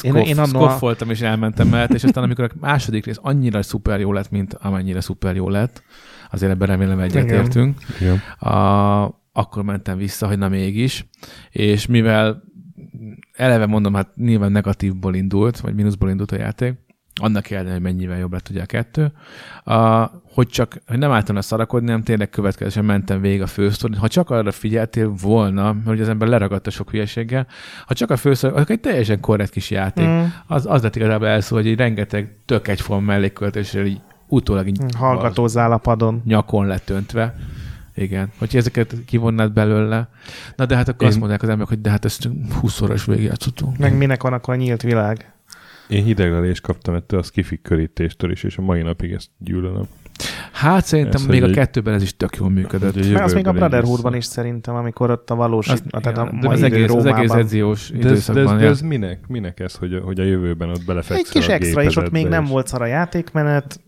Én- 0.02 0.12
scoff, 0.12 0.26
én 0.26 0.38
annó 0.38 0.60
a- 0.60 0.68
skoffoltam 0.68 1.10
és 1.10 1.20
elmentem 1.20 1.68
mellett, 1.68 1.92
és 1.92 2.04
aztán 2.04 2.24
amikor 2.24 2.44
a 2.44 2.56
második 2.60 3.04
rész 3.04 3.18
annyira 3.22 3.62
szuper 3.62 4.00
jó 4.00 4.12
lett, 4.12 4.30
mint 4.30 4.54
amennyire 4.54 5.00
szuper 5.00 5.34
jó 5.36 5.48
lett, 5.48 5.82
azért 6.30 6.52
ebben 6.52 6.68
remélem 6.68 7.00
egyetértünk, 7.00 7.78
akkor 9.32 9.62
mentem 9.62 9.96
vissza, 9.98 10.26
hogy 10.26 10.38
na 10.38 10.48
mégis, 10.48 11.06
és 11.50 11.86
mivel 11.86 12.42
eleve 13.32 13.66
mondom, 13.66 13.94
hát 13.94 14.16
nyilván 14.16 14.52
negatívból 14.52 15.14
indult, 15.14 15.60
vagy 15.60 15.74
mínuszból 15.74 16.10
indult 16.10 16.32
a 16.32 16.36
játék, 16.36 16.74
Annak 17.20 17.50
ellenére, 17.50 17.72
hogy 17.72 17.82
mennyivel 17.82 18.18
jobb 18.18 18.32
lett 18.32 18.48
ugye 18.50 18.62
a 18.62 18.66
kettő. 18.66 19.12
A, 19.64 20.10
hogy 20.34 20.48
csak 20.48 20.80
hogy 20.86 20.98
nem 20.98 21.10
álltam 21.10 21.36
a 21.36 21.42
szarakodni, 21.42 21.90
nem 21.90 22.02
tényleg 22.02 22.30
következően 22.30 22.86
mentem 22.86 23.20
végig 23.20 23.42
a 23.42 23.46
fősztorit. 23.46 23.98
Ha 23.98 24.08
csak 24.08 24.30
arra 24.30 24.52
figyeltél 24.52 25.14
volna, 25.22 25.76
hogy 25.84 26.00
az 26.00 26.08
ember 26.08 26.28
leragadta 26.28 26.70
sok 26.70 26.90
hülyeséggel, 26.90 27.46
ha 27.86 27.94
csak 27.94 28.10
a 28.10 28.16
fősztor, 28.16 28.50
akkor 28.50 28.70
egy 28.70 28.80
teljesen 28.80 29.20
korrekt 29.20 29.50
kis 29.50 29.70
játék. 29.70 30.06
Mm. 30.06 30.22
Az, 30.46 30.66
az 30.66 30.82
lett 30.82 30.96
igazából 30.96 31.26
elszó, 31.26 31.56
hogy 31.56 31.66
egy 31.66 31.76
rengeteg 31.76 32.36
tök 32.44 32.68
egyforma 32.68 33.04
mellékköltéssel 33.04 33.84
így 33.84 34.00
utólag 34.28 34.66
így 34.66 34.80
Hallgatózzál 34.96 35.72
a 35.72 35.78
padon. 35.78 36.22
nyakon 36.24 36.66
lett 36.66 36.90
öntve. 36.90 37.34
Igen, 37.94 38.32
hogy 38.38 38.56
ezeket 38.56 38.94
kivonnád 39.06 39.52
belőle. 39.52 40.08
Na 40.56 40.66
de 40.66 40.76
hát 40.76 40.88
akkor 40.88 41.02
Én... 41.02 41.08
azt 41.08 41.18
mondják 41.18 41.42
az 41.42 41.48
emberek, 41.48 41.68
hogy 41.68 41.80
de 41.80 41.90
hát 41.90 42.04
ezt 42.04 42.28
20-szoros 42.62 43.02
végigjátszottunk. 43.06 43.78
Meg 43.78 43.96
minek 43.96 44.22
van 44.22 44.32
akkor 44.32 44.54
a 44.54 44.56
nyílt 44.56 44.82
világ? 44.82 45.32
Én 45.88 46.04
hideglelést 46.04 46.62
kaptam 46.62 46.94
ettől 46.94 47.20
a 47.20 47.22
skifik 47.22 47.62
körítéstől 47.62 48.30
is, 48.30 48.42
és 48.42 48.56
a 48.56 48.62
mai 48.62 48.82
napig 48.82 49.12
ezt 49.12 49.30
gyűlölöm. 49.38 49.88
Hát 50.52 50.84
szerintem 50.84 51.20
Ez, 51.20 51.26
még 51.26 51.42
a 51.42 51.50
kettőben 51.50 51.94
ez 51.94 52.02
is 52.02 52.16
tök 52.16 52.36
jól 52.36 52.50
működött. 52.50 52.94
Mert 52.94 53.24
az 53.24 53.32
még 53.32 53.46
a 53.46 53.52
Brotherhoodban 53.52 54.14
is 54.14 54.24
szerintem, 54.24 54.74
amikor 54.74 55.10
ott 55.10 55.30
a 55.30 55.34
valós, 55.34 55.68
Az, 55.68 55.82
tehát 55.90 56.18
a 56.18 56.22
igen, 56.22 56.40
de 56.40 56.46
mai 56.46 56.56
az, 56.56 56.62
egész, 56.62 56.90
az 56.90 57.04
egész 57.04 57.30
edziós 57.30 57.90
De 57.90 57.96
ez, 57.96 58.02
de, 58.02 58.10
ez, 58.10 58.12
időszakban. 58.12 58.58
de 58.58 58.66
ez 58.66 58.80
minek? 58.80 59.26
Minek 59.26 59.60
ez, 59.60 59.74
hogy 59.74 59.94
a, 59.94 60.00
hogy 60.00 60.20
a 60.20 60.24
jövőben 60.24 60.68
ott 60.68 60.84
belefekszel 60.84 61.16
Egy 61.16 61.28
kis 61.28 61.48
a 61.48 61.52
extra, 61.52 61.82
és 61.82 61.96
ott 61.96 62.10
még 62.10 62.26
nem 62.26 62.44
volt 62.44 62.66
szar 62.66 62.82
a 62.82 62.86
játékmenet. 62.86 63.80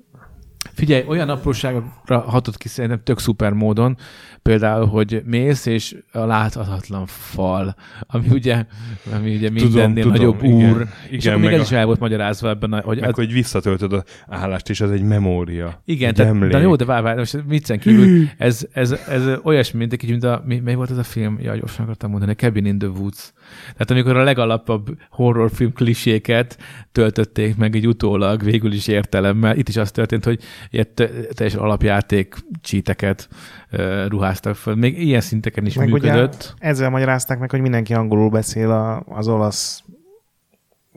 Figyelj, 0.74 1.04
olyan 1.08 1.28
apróságokra 1.28 2.18
hatott 2.20 2.56
ki 2.56 2.68
szerintem 2.68 3.00
tök 3.04 3.18
szuper 3.18 3.52
módon, 3.52 3.96
például, 4.42 4.86
hogy 4.86 5.22
mész, 5.24 5.66
és 5.66 5.96
a 6.12 6.18
láthatatlan 6.24 7.06
fal, 7.06 7.74
ami 8.06 8.26
ugye, 8.30 8.64
ami 9.12 9.34
ugye 9.36 9.50
mindennél 9.50 10.02
tudom, 10.02 10.10
nagyobb 10.18 10.42
igen. 10.42 10.70
úr. 10.70 10.86
és 11.08 11.24
Igen, 11.24 11.32
akkor 11.34 11.44
még 11.44 11.54
ez 11.54 11.60
a- 11.60 11.62
is 11.62 11.70
el 11.72 11.86
volt 11.86 11.98
magyarázva 12.00 12.48
ebben, 12.48 12.72
a- 12.72 12.80
hogy 12.80 13.00
Meg 13.00 13.08
az, 13.08 13.14
hogy 13.14 13.32
visszatöltöd 13.32 13.92
az 13.92 14.02
állást, 14.28 14.68
és 14.70 14.80
ez 14.80 14.90
egy 14.90 15.02
memória. 15.02 15.82
igen, 15.84 16.14
tehát, 16.14 16.32
emlék. 16.32 16.50
de 16.50 16.58
jó, 16.58 16.76
de 16.76 16.84
várj, 16.84 17.02
várj, 17.02 17.18
most 17.18 17.38
viccen 17.48 17.78
kívül, 17.78 18.26
ez, 18.38 18.66
ez, 18.72 18.92
ez 19.08 19.22
olyasmi, 19.42 19.78
mint 19.78 19.92
egy 19.92 20.08
mint 20.08 20.24
a, 20.24 20.42
mi, 20.46 20.58
mi 20.58 20.74
volt 20.74 20.90
ez 20.90 20.98
a 20.98 21.02
film? 21.02 21.38
Jaj, 21.42 21.58
gyorsan 21.58 21.84
akartam 21.84 22.10
mondani, 22.10 22.32
Cabin 22.32 22.64
in 22.66 22.78
the 22.78 22.88
Woods. 22.88 23.32
Tehát 23.72 23.90
amikor 23.90 24.16
a 24.16 24.22
legalapabb 24.22 24.96
horrorfilm 25.10 25.72
kliséket 25.72 26.58
töltötték 26.92 27.56
meg 27.56 27.76
egy 27.76 27.86
utólag 27.86 28.42
végül 28.42 28.72
is 28.72 28.86
értelemmel, 28.88 29.56
itt 29.56 29.68
is 29.68 29.76
az 29.76 29.90
történt, 29.90 30.24
hogy 30.24 30.40
ilyen 30.70 30.86
te- 30.94 31.10
teljesen 31.34 31.60
alapjáték 31.60 32.34
csíteket 32.60 33.28
uh, 33.72 34.06
ruháztak 34.08 34.54
föl. 34.56 34.74
Még 34.74 35.02
ilyen 35.02 35.20
szinteken 35.20 35.66
is 35.66 35.74
Meg 35.74 35.92
ugye 35.92 36.12
működött. 36.12 36.54
ezzel 36.58 36.90
magyarázták 36.90 37.38
meg, 37.38 37.50
hogy 37.50 37.60
mindenki 37.60 37.94
angolul 37.94 38.30
beszél 38.30 38.70
a, 38.70 39.02
az 39.08 39.28
olasz 39.28 39.82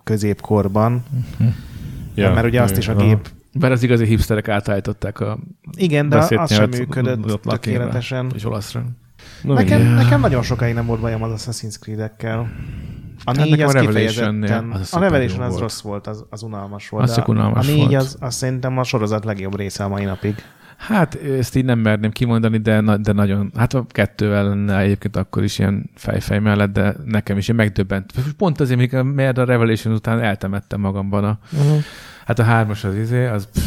középkorban, 0.04 1.04
ja, 2.16 2.34
mert 2.34 2.46
ugye 2.46 2.62
azt 2.62 2.78
is 2.78 2.88
a 2.88 2.96
gép... 2.96 3.30
Mert 3.60 3.74
az 3.74 3.84
igazi 3.84 4.06
hipsterek 4.06 4.48
átállították 4.48 5.20
a 5.20 5.40
Igen, 5.78 6.10
de 6.10 6.18
az 6.18 6.54
sem 6.54 6.70
működött 6.70 7.42
tökéletesen. 7.42 8.32
és 8.36 8.46
olaszra. 8.46 8.86
Na, 9.44 9.54
Nekem, 9.54 9.82
nekem 9.82 10.20
nagyon 10.20 10.42
sokáig 10.42 10.74
nem 10.74 10.86
volt 10.86 11.00
bajom 11.00 11.24
az 11.24 11.46
Assassin's 11.46 11.80
Creed-ekkel. 11.80 12.52
A 13.24 13.32
négy 13.32 13.62
az 13.62 13.76
a 13.76 13.80
kifejezetten... 13.80 14.72
az 14.72 14.94
a 14.94 15.00
Revelation 15.00 15.42
az 15.42 15.48
volt. 15.50 15.62
rossz 15.62 15.82
volt, 15.82 16.08
az, 16.08 16.26
az 16.30 16.42
unalmas 16.44 16.90
volt. 16.90 17.04
Az 17.04 17.16
csak 17.16 17.28
unalmas 17.28 17.68
a 17.68 17.72
négy 17.72 17.80
volt. 17.80 17.96
az, 17.96 18.18
az 18.20 18.36
szerintem 18.36 18.78
a 18.78 18.84
sorozat 18.84 19.26
legjobb 19.26 19.58
része 19.58 19.84
a 19.84 19.88
mai 19.88 20.04
napig. 20.04 20.36
Hát 20.78 21.16
ezt 21.16 21.56
így 21.56 21.66
nem 21.66 21.80
merném 21.80 22.12
kimondani, 22.12 22.58
de, 22.58 22.80
na- 22.82 22.98
de 22.98 23.12
nagyon, 23.12 23.52
hát 23.58 23.74
a 23.74 23.86
kettővel 23.90 24.44
lenne 24.48 24.78
egyébként 24.80 25.16
akkor 25.16 25.44
is 25.44 25.60
ilyen 25.60 25.90
fejfej 25.96 26.40
mellett, 26.40 26.74
de 26.74 26.96
nekem 27.06 27.38
is 27.38 27.48
ilyen 27.48 27.58
megdöbbent. 27.60 28.14
Pont 28.38 28.60
azért, 28.60 29.04
mert 29.04 29.38
a 29.38 29.44
Revelation 29.46 29.94
után 29.94 30.20
eltemettem 30.20 30.80
magamban 30.80 31.24
a, 31.24 31.38
Uh-huh. 31.54 31.78
hát 32.26 32.40
a 32.40 32.44
hármas 32.44 32.84
az 32.84 32.96
izé, 32.96 33.26
az 33.26 33.48
pff, 33.54 33.66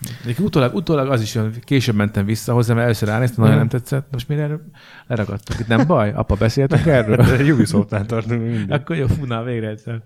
Egyébként 0.00 0.48
utólag, 0.48 0.74
utólag 0.74 1.10
az 1.10 1.22
is 1.22 1.34
olyan, 1.34 1.52
később 1.60 1.94
mentem 1.94 2.24
vissza 2.24 2.52
hozzá, 2.52 2.74
mert 2.74 2.84
először 2.84 3.08
ránéztem, 3.08 3.44
nagyon 3.44 3.58
nem 3.58 3.68
tetszett. 3.68 4.08
Most 4.10 4.28
mire 4.28 4.42
erről 4.42 4.60
leragadtunk? 5.06 5.60
Itt 5.60 5.66
nem 5.66 5.86
baj? 5.86 6.12
Apa, 6.12 6.34
beszéltek 6.34 6.86
erről? 6.86 7.16
De 7.16 7.52
Ubisoftnál 7.52 8.06
tartunk 8.06 8.42
mindig. 8.42 8.72
Akkor 8.72 8.96
jó, 8.96 9.06
fú, 9.06 9.24
na 9.24 9.42
végre 9.42 9.68
egyszer. 9.68 10.02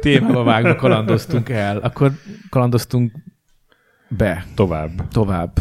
Témába 0.00 0.42
vágva 0.42 0.74
kalandoztunk 0.74 1.48
el. 1.48 1.78
Akkor 1.78 2.12
kalandoztunk 2.48 3.12
be, 4.08 4.44
Tovább. 4.54 5.08
tovább, 5.08 5.58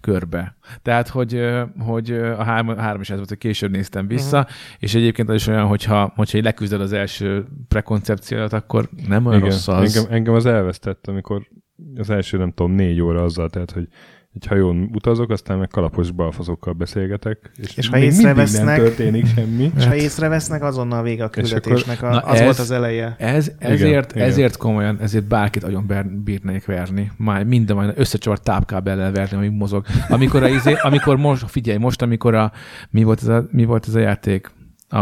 körbe. 0.00 0.56
Tehát, 0.82 1.08
hogy, 1.08 1.42
hogy 1.78 2.10
a 2.12 2.42
három, 2.42 2.76
három 2.76 3.00
is 3.00 3.10
ez 3.10 3.16
volt, 3.16 3.28
hogy 3.28 3.38
később 3.38 3.70
néztem 3.70 4.06
vissza, 4.06 4.38
uh-huh. 4.38 4.52
és 4.78 4.94
egyébként 4.94 5.28
az 5.28 5.34
is 5.34 5.46
olyan, 5.46 5.66
hogyha, 5.66 6.12
hogyha 6.16 6.38
így 6.38 6.44
leküzdöd 6.44 6.80
az 6.80 6.92
első 6.92 7.46
prekoncepciót, 7.68 8.52
akkor 8.52 8.88
nem 9.06 9.26
olyan 9.26 9.38
Igen. 9.38 9.50
rossz 9.50 9.68
az. 9.68 9.96
Engem, 9.96 10.12
engem 10.12 10.34
az 10.34 10.46
elvesztett, 10.46 11.06
amikor 11.06 11.48
az 11.96 12.10
első, 12.10 12.36
nem 12.38 12.52
tudom, 12.52 12.72
négy 12.72 13.00
óra 13.00 13.22
azzal, 13.22 13.48
tehát, 13.50 13.70
hogy 13.70 13.88
egy 14.34 14.46
hajón 14.46 14.90
utazok, 14.94 15.30
aztán 15.30 15.58
meg 15.58 15.68
kalapos 15.68 16.10
balfaszokkal 16.10 16.72
beszélgetek, 16.72 17.50
és, 17.56 17.76
És 17.76 17.88
ha 17.88 17.96
még 17.98 18.06
mindig 18.08 18.24
nem 18.26 18.38
észrevesznek- 18.38 18.78
történik 18.78 19.26
semmi. 19.26 19.70
És 19.76 19.86
ha 19.86 19.94
észrevesznek, 19.94 20.62
azonnal 20.62 21.02
vége 21.02 21.24
a 21.24 21.30
És 21.36 21.50
akkor- 21.52 21.60
küldetésnek. 21.62 22.02
A, 22.02 22.08
Na 22.10 22.18
az 22.20 22.38
ez- 22.38 22.44
volt 22.44 22.58
az 22.58 22.70
eleje. 22.70 23.14
Ez, 23.18 23.52
ezért, 23.58 24.12
igen. 24.14 24.28
ezért 24.28 24.56
komolyan, 24.56 24.98
ezért 25.00 25.24
bárkit 25.24 25.64
agyon 25.64 25.86
bírnék 26.24 26.64
verni. 26.64 27.10
Már 27.16 27.44
minden 27.44 27.76
majd 27.76 27.92
összecsavart 27.96 28.42
tápkábellel 28.42 29.12
verni, 29.12 29.36
ami 29.36 29.48
mozog. 29.48 29.84
Amikor, 30.08 30.42
a, 30.42 30.48
izé, 30.48 30.72
amikor 30.88 31.16
most, 31.16 31.50
figyelj, 31.50 31.78
most, 31.78 32.02
amikor 32.02 32.34
a, 32.34 32.52
mi 32.90 33.02
volt 33.02 33.20
ez 33.22 33.28
a, 33.28 33.46
mi 33.50 33.64
volt 33.64 33.88
ez 33.88 33.94
a 33.94 33.98
játék? 34.00 34.50
A 34.88 34.98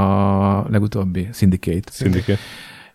legutóbbi 0.70 1.28
Syndicate. 1.32 1.90
Szindike. 1.90 2.36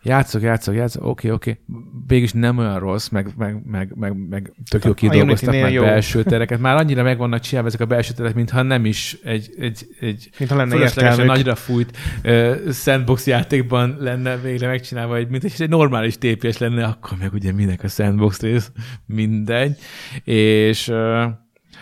Játszok, 0.04 0.42
játszok, 0.42 0.76
játszok, 0.76 1.06
oké, 1.06 1.30
oké. 1.30 1.60
Végülis 2.08 2.32
nem 2.32 2.58
olyan 2.58 2.80
rossz, 2.80 3.08
meg, 3.08 3.28
meg, 3.38 3.62
meg, 3.66 3.92
meg, 3.96 4.28
meg 4.30 4.54
tök 4.70 4.84
jó 4.84 4.94
kidolgoztak 4.94 5.54
már 5.54 5.72
jó. 5.72 5.82
belső 5.82 6.24
tereket. 6.24 6.60
Már 6.60 6.76
annyira 6.76 7.04
meg 7.04 7.18
vannak 7.18 7.40
csinálva 7.40 7.68
ezek 7.68 7.82
a 7.82 7.86
belső 7.86 8.14
terek, 8.14 8.36
mintha 8.36 8.62
nem 8.62 8.86
is 8.86 9.18
egy, 9.24 9.50
egy, 9.58 9.88
egy 10.00 10.30
Mintha 10.38 10.58
lenne 10.58 10.76
fölöslegesen 10.76 11.26
nagyra 11.26 11.56
fújt 11.56 11.98
uh, 12.24 12.72
sandbox 12.72 13.28
játékban 13.28 13.96
lenne 14.00 14.38
végre 14.38 14.68
megcsinálva, 14.68 15.16
egy, 15.16 15.30
mint 15.30 15.44
egy 15.44 15.70
normális 15.70 16.18
TPS 16.18 16.58
lenne, 16.58 16.86
akkor 16.86 17.18
meg 17.18 17.34
ugye 17.34 17.52
minek 17.52 17.84
a 17.84 17.88
sandbox 17.88 18.42
rész, 18.42 18.72
mindegy. 19.06 19.78
És 20.24 20.88
uh, 20.88 21.26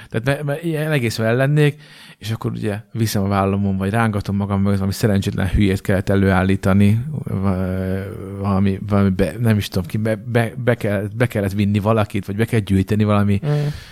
tehát 0.09 0.25
me, 0.25 0.43
me, 0.43 0.59
ilyen 0.61 0.91
egész 0.91 1.19
el 1.19 1.35
lennék, 1.35 1.81
és 2.19 2.31
akkor 2.31 2.51
ugye 2.51 2.79
viszem 2.91 3.23
a 3.23 3.27
vállamon, 3.27 3.77
vagy 3.77 3.89
rángatom 3.89 4.35
magam 4.35 4.57
mögött, 4.61 4.75
valami 4.77 4.93
szerencsétlen 4.93 5.47
hülyét 5.49 5.81
kellett 5.81 6.09
előállítani, 6.09 7.05
va- 7.23 8.05
valami, 8.39 8.79
valami 8.87 9.09
be, 9.09 9.33
nem 9.39 9.57
is 9.57 9.67
tudom 9.67 9.87
ki, 9.87 9.97
be, 9.97 10.15
be, 10.15 10.51
be, 10.63 10.75
kellett, 10.75 11.15
be 11.15 11.25
kellett 11.27 11.51
vinni 11.53 11.79
valakit, 11.79 12.25
vagy 12.25 12.35
be 12.35 12.45
kellett 12.45 12.65
gyűjteni 12.65 13.03
valami, 13.03 13.39
Mm. 13.47 13.51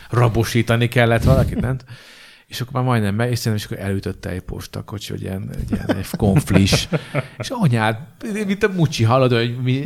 rabosítani 0.09 0.87
kellett 0.87 1.23
valakit, 1.23 1.59
nem? 1.61 1.77
És 2.47 2.61
akkor 2.61 2.73
már 2.73 2.83
majdnem 2.83 3.15
meg, 3.15 3.31
és 3.31 3.37
szerintem 3.39 3.67
is 3.69 3.77
akkor 3.77 3.89
elütötte 3.89 4.29
egy 4.29 4.41
postakocsi, 4.41 5.11
hogy 5.11 5.21
ilyen, 5.21 5.49
ilyen 5.71 5.97
egy 5.97 6.07
konflis. 6.17 6.87
És 7.37 7.49
anyád, 7.49 7.97
mint 8.45 8.63
a 8.63 8.69
mucsi, 8.75 9.03
hallod, 9.03 9.31
hogy 9.33 9.55
mi, 9.63 9.81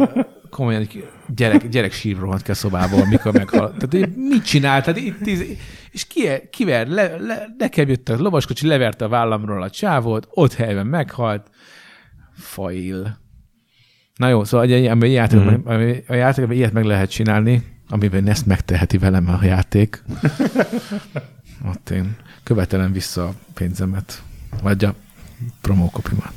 komolyan 0.51 0.81
egy 0.81 1.09
gyerek, 1.35 1.67
gyerek 1.69 1.91
sír 1.91 2.17
rohant 2.17 2.41
ki 2.41 2.51
a 2.51 2.53
szobából, 2.53 3.05
mikor 3.07 3.33
meghal. 3.33 3.73
Tehát 3.77 4.15
mit 4.15 4.45
csinált? 4.45 4.85
Tehát 4.85 4.99
itt, 4.99 5.27
és 5.91 6.07
ki, 6.07 6.27
kiver, 6.51 6.87
le, 6.87 7.17
le, 7.17 7.45
nekem 7.57 7.87
jött 7.87 8.09
a 8.09 8.17
lovaskocsi, 8.17 8.67
leverte 8.67 9.05
a 9.05 9.09
vállamról 9.09 9.61
a 9.63 9.69
csávót, 9.69 10.27
ott 10.29 10.53
helyben 10.53 10.87
meghalt. 10.87 11.49
Fail. 12.33 13.19
Na 14.15 14.27
jó, 14.27 14.43
szóval 14.43 14.65
egy, 14.65 14.71
egy, 14.71 15.03
egy 15.03 15.11
játékban, 15.11 15.53
Mhm. 15.53 15.73
mm-hmm. 15.73 15.97
a 16.07 16.13
játékban 16.13 16.55
ilyet 16.55 16.73
meg 16.73 16.83
lehet 16.85 17.09
csinálni, 17.09 17.63
amiben 17.89 18.27
ezt 18.27 18.45
megteheti 18.45 18.97
velem 18.97 19.29
a 19.29 19.43
játék. 19.43 20.03
Ott 21.71 21.89
én 21.89 22.15
követelem 22.43 22.91
vissza 22.91 23.27
a 23.27 23.33
pénzemet, 23.53 24.21
vagy 24.61 24.83
a 24.85 24.95
promókopimat. 25.61 26.33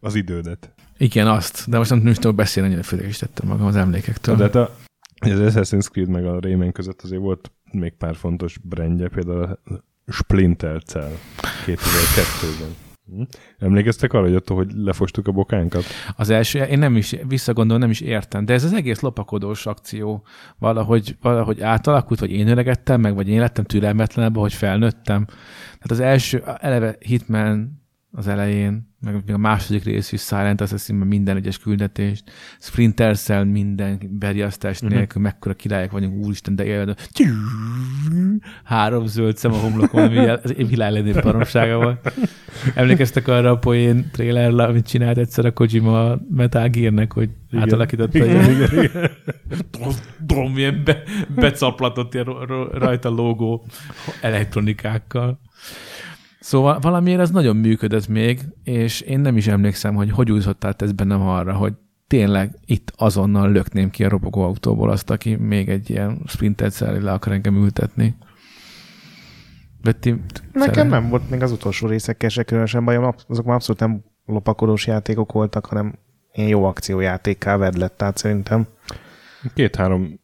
Az 0.00 0.14
idődet. 0.14 0.74
Igen, 1.00 1.26
azt, 1.26 1.68
de 1.68 1.76
most 1.76 1.90
nem, 1.90 1.98
nem 1.98 2.10
is 2.10 2.16
tudok 2.16 2.36
beszélni, 2.36 2.68
annyira 2.68 2.82
félregesítettem 2.82 3.48
magam 3.48 3.66
az 3.66 3.76
emlékektől. 3.76 4.36
De 4.36 4.42
hát 4.42 4.54
a, 4.54 4.76
az 5.20 5.54
Assassin's 5.54 5.90
Creed 5.90 6.08
meg 6.08 6.26
a 6.26 6.40
Rayman 6.40 6.72
között 6.72 7.02
azért 7.02 7.20
volt 7.20 7.52
még 7.72 7.92
pár 7.92 8.16
fontos 8.16 8.58
brandje, 8.58 9.08
például 9.08 9.42
a 9.42 9.58
Splinter 10.12 10.82
Cell 10.82 11.12
2002-ben. 11.66 12.74
Hm? 13.06 13.22
Emlékeztek 13.58 14.12
arra, 14.12 14.24
hogy 14.24 14.34
attól, 14.34 14.56
hogy 14.56 14.72
lefostuk 14.74 15.28
a 15.28 15.32
bokánkat? 15.32 15.84
Az 16.16 16.30
első, 16.30 16.58
én 16.58 16.78
nem 16.78 16.96
is, 16.96 17.16
visszagondolom, 17.28 17.80
nem 17.80 17.90
is 17.90 18.00
értem, 18.00 18.44
de 18.44 18.52
ez 18.52 18.64
az 18.64 18.72
egész 18.72 19.00
lopakodós 19.00 19.66
akció 19.66 20.26
valahogy, 20.58 21.16
valahogy 21.20 21.60
átalakult, 21.60 22.20
vagy 22.20 22.30
én 22.30 22.48
öregettem 22.48 23.00
meg, 23.00 23.14
vagy 23.14 23.28
én 23.28 23.40
lettem 23.40 23.64
türelmetlenebb, 23.64 24.36
hogy 24.36 24.52
felnőttem. 24.52 25.24
Tehát 25.24 25.90
az 25.90 26.00
első, 26.00 26.42
eleve 26.60 26.96
Hitman 26.98 27.82
az 28.10 28.26
elején, 28.26 28.89
meg 29.00 29.14
még 29.26 29.34
a 29.34 29.38
második 29.38 29.84
rész 29.84 30.12
is 30.12 30.20
Silent 30.20 30.60
Assassin 30.60 30.94
minden 30.94 31.36
egyes 31.36 31.58
küldetést, 31.58 32.30
Splinter 32.58 33.16
Cell 33.16 33.44
minden 33.44 34.00
berjasztás 34.18 34.80
uh-huh. 34.80 34.96
nélkül, 34.96 35.22
mekkora 35.22 35.54
királyok 35.54 35.90
vagyunk, 35.90 36.24
úristen, 36.24 36.56
de 36.56 36.64
élve, 36.64 36.96
három 38.64 39.06
zöld 39.06 39.36
szem 39.36 39.52
a 39.52 39.56
homlokon, 39.56 40.02
ami 40.02 40.18
az 40.18 40.54
világ 40.56 40.92
legnagyobb 40.92 41.22
baromsága 41.22 41.76
volt. 41.76 42.12
Emlékeztek 42.74 43.28
arra 43.28 43.50
a 43.50 43.58
poén 43.58 44.10
trailerre, 44.12 44.64
amit 44.64 44.86
csinált 44.86 45.18
egyszer 45.18 45.44
a 45.44 45.52
Kojima 45.52 46.16
Metal 46.30 46.68
Gear-nek, 46.68 47.12
hogy 47.12 47.30
igen. 47.50 47.62
átalakította, 47.62 48.18
igen, 48.18 48.50
igen, 48.54 48.84
igen. 48.84 49.10
Dom, 50.26 50.58
ilyen 50.58 50.82
be, 50.84 51.02
becaplatott 51.34 52.14
ilyen 52.14 52.26
rajta 52.72 53.08
logó 53.08 53.66
elektronikákkal. 54.20 55.40
Szóval 56.40 56.78
valamiért 56.78 57.20
ez 57.20 57.30
nagyon 57.30 57.56
működött 57.56 58.08
még, 58.08 58.40
és 58.64 59.00
én 59.00 59.20
nem 59.20 59.36
is 59.36 59.46
emlékszem, 59.46 59.94
hogy 59.94 60.10
hogy 60.10 60.30
úszott 60.32 60.64
át 60.64 60.82
ez 60.82 60.92
bennem 60.92 61.20
arra, 61.20 61.52
hogy 61.52 61.72
tényleg 62.06 62.58
itt 62.64 62.92
azonnal 62.96 63.50
lökném 63.50 63.90
ki 63.90 64.04
a 64.04 64.08
robogó 64.08 64.42
autóból 64.42 64.90
azt, 64.90 65.10
aki 65.10 65.34
még 65.34 65.68
egy 65.68 65.90
ilyen 65.90 66.22
sprintet 66.26 66.72
szerri 66.72 67.00
le 67.00 67.12
akar 67.12 67.32
engem 67.32 67.54
ültetni. 67.54 68.16
Betty, 69.82 70.10
Nekem 70.52 70.88
nem 70.88 71.08
volt 71.08 71.30
még 71.30 71.42
az 71.42 71.52
utolsó 71.52 71.86
részekkel 71.86 72.28
se 72.28 72.42
különösen 72.42 72.84
bajom, 72.84 73.14
azok 73.28 73.44
már 73.44 73.54
abszolút 73.54 73.80
nem 73.80 74.04
lopakodós 74.26 74.86
játékok 74.86 75.32
voltak, 75.32 75.66
hanem 75.66 75.94
ilyen 76.32 76.48
jó 76.48 76.64
akciójátékká 76.64 77.56
vedlett, 77.56 77.96
tehát 77.96 78.16
szerintem. 78.16 78.66
Két-három 79.54 80.19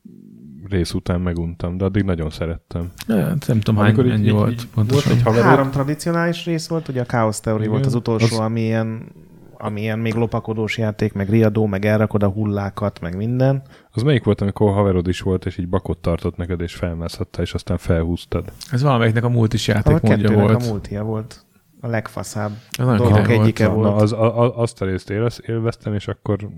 rész 0.70 0.92
után 0.92 1.20
meguntam, 1.20 1.76
de 1.76 1.84
addig 1.84 2.02
nagyon 2.02 2.30
szerettem. 2.30 2.90
Ja, 3.06 3.36
nem 3.46 3.60
tudom, 3.60 3.76
hány 3.76 3.98
ennyi 3.98 4.24
így, 4.24 4.30
volt. 4.30 4.50
Így, 4.50 4.68
volt 4.74 5.06
egy 5.06 5.22
Három 5.22 5.70
tradicionális 5.70 6.44
rész 6.44 6.66
volt, 6.68 6.88
ugye 6.88 7.00
a 7.00 7.04
Chaos 7.04 7.40
Theory 7.40 7.60
Igen, 7.60 7.72
volt 7.72 7.86
az 7.86 7.94
utolsó, 7.94 8.36
az... 8.36 8.38
ami 8.38 8.60
ilyen 8.60 9.12
ami 9.58 9.80
ilyen 9.80 9.98
még 9.98 10.14
lopakodós 10.14 10.78
játék, 10.78 11.12
meg 11.12 11.28
riadó, 11.28 11.66
meg 11.66 11.84
elrakod 11.84 12.22
a 12.22 12.28
hullákat, 12.28 13.00
meg 13.00 13.16
minden. 13.16 13.62
Az 13.90 14.02
melyik 14.02 14.24
volt, 14.24 14.40
amikor 14.40 14.72
haverod 14.72 15.08
is 15.08 15.20
volt, 15.20 15.46
és 15.46 15.58
így 15.58 15.68
bakot 15.68 15.98
tartott 15.98 16.36
neked, 16.36 16.60
és 16.60 16.74
felmászhatta, 16.74 17.42
és 17.42 17.54
aztán 17.54 17.78
felhúztad? 17.78 18.52
Ez 18.70 18.82
valamelyiknek 18.82 19.24
a 19.24 19.28
multis 19.28 19.68
játék 19.68 19.96
a 20.02 20.06
mondja 20.06 20.32
volt. 20.32 20.62
a 20.62 20.66
multia 20.66 21.02
volt. 21.02 21.44
A 21.80 21.86
legfaszább 21.86 22.52
dolgok 22.76 23.28
egyike 23.28 23.68
volt. 23.68 23.88
volt. 23.88 23.96
Na, 23.96 24.02
az, 24.02 24.12
a, 24.12 24.58
azt 24.58 24.82
a 24.82 24.84
részt 24.84 25.10
élveztem, 25.46 25.94
és 25.94 26.08
akkor 26.08 26.48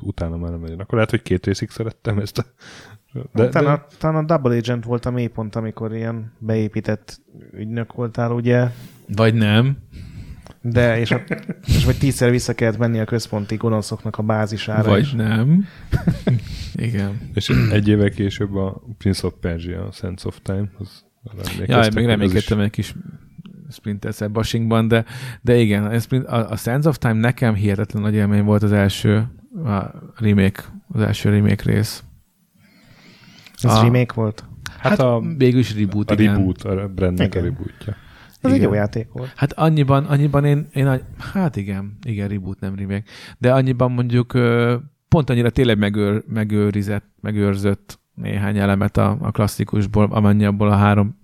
utána 0.00 0.36
már 0.36 0.50
nem 0.50 0.62
legyen. 0.62 0.78
Akkor 0.78 0.94
lehet, 0.94 1.10
hogy 1.10 1.22
két 1.22 1.46
részig 1.46 1.70
szerettem 1.70 2.18
ezt 2.18 2.38
a 2.38 2.44
de, 3.32 3.48
talán, 3.48 3.74
de... 3.74 3.94
A, 3.94 3.96
talán 3.98 4.24
a 4.24 4.26
Double 4.26 4.56
Agent 4.56 4.84
volt 4.84 5.06
a 5.06 5.10
mélypont, 5.10 5.56
amikor 5.56 5.94
ilyen 5.94 6.32
beépített 6.38 7.20
ügynök 7.52 7.92
voltál, 7.92 8.30
ugye? 8.30 8.68
Vagy 9.14 9.34
nem. 9.34 9.76
De, 10.60 10.98
és, 11.00 11.10
a, 11.10 11.20
és 11.76 11.84
vagy 11.84 11.98
tízszer 11.98 12.30
vissza 12.30 12.54
kellett 12.54 12.78
menni 12.78 12.98
a 12.98 13.04
központi 13.04 13.56
gonoszoknak 13.56 14.18
a 14.18 14.22
bázisára. 14.22 14.88
Vagy 14.90 15.00
is. 15.00 15.12
nem. 15.12 15.64
Igen. 16.74 17.30
És 17.34 17.48
egy 17.70 17.88
évvel 17.88 18.10
később 18.10 18.54
a 18.54 18.82
Prince 18.98 19.26
of 19.26 19.34
Persia, 19.40 19.86
a 19.86 19.92
Sense 19.92 20.28
of 20.28 20.38
Time, 20.42 20.70
az 20.78 21.04
Ja, 21.66 21.88
még 21.94 22.06
reménykedtem 22.06 22.60
egy 22.60 22.70
kis 22.70 22.94
Splinter 23.70 24.30
bashingban, 24.30 24.88
de, 24.88 25.04
de 25.40 25.56
igen, 25.56 25.84
a, 26.26 26.50
a 26.50 26.56
Sense 26.56 26.88
of 26.88 26.98
Time 26.98 27.12
nekem 27.12 27.54
hihetetlen 27.54 28.02
nagy 28.02 28.14
élmény 28.14 28.44
volt 28.44 28.62
az 28.62 28.72
első 28.72 29.26
a 29.64 29.84
remake, 30.16 30.62
az 30.88 31.00
első 31.00 31.30
remake 31.30 31.62
rész. 31.64 32.04
Ez 33.64 33.74
a... 33.74 33.82
remake 33.82 34.14
volt? 34.14 34.44
Hát, 34.78 34.90
hát 34.90 34.98
a, 35.00 35.22
végül 35.36 35.58
is 35.58 35.78
reboot, 35.78 36.10
a 36.10 36.14
igen. 36.14 36.36
reboot, 36.36 36.62
a 36.62 36.88
brandnek 36.88 37.34
a 37.34 37.40
rebootja. 37.40 37.96
Ez 38.30 38.50
igen. 38.50 38.54
egy 38.54 38.62
jó 38.62 38.74
játék 38.74 39.08
volt. 39.12 39.32
Hát 39.36 39.52
annyiban, 39.52 40.04
annyiban 40.04 40.44
én, 40.44 40.66
én, 40.72 41.00
hát 41.18 41.56
igen, 41.56 41.98
igen, 42.02 42.28
reboot, 42.28 42.60
nem 42.60 42.74
remake. 42.74 43.04
De 43.38 43.52
annyiban 43.52 43.92
mondjuk 43.92 44.32
pont 45.08 45.30
annyira 45.30 45.50
tényleg 45.50 45.78
megőr, 45.78 46.22
megőrizett, 46.26 47.06
megőrzött 47.20 48.00
néhány 48.14 48.58
elemet 48.58 48.96
a, 48.96 49.16
a 49.20 49.30
klasszikusból, 49.30 50.08
amennyi 50.10 50.44
abból 50.44 50.68
a 50.68 50.76
három 50.76 51.20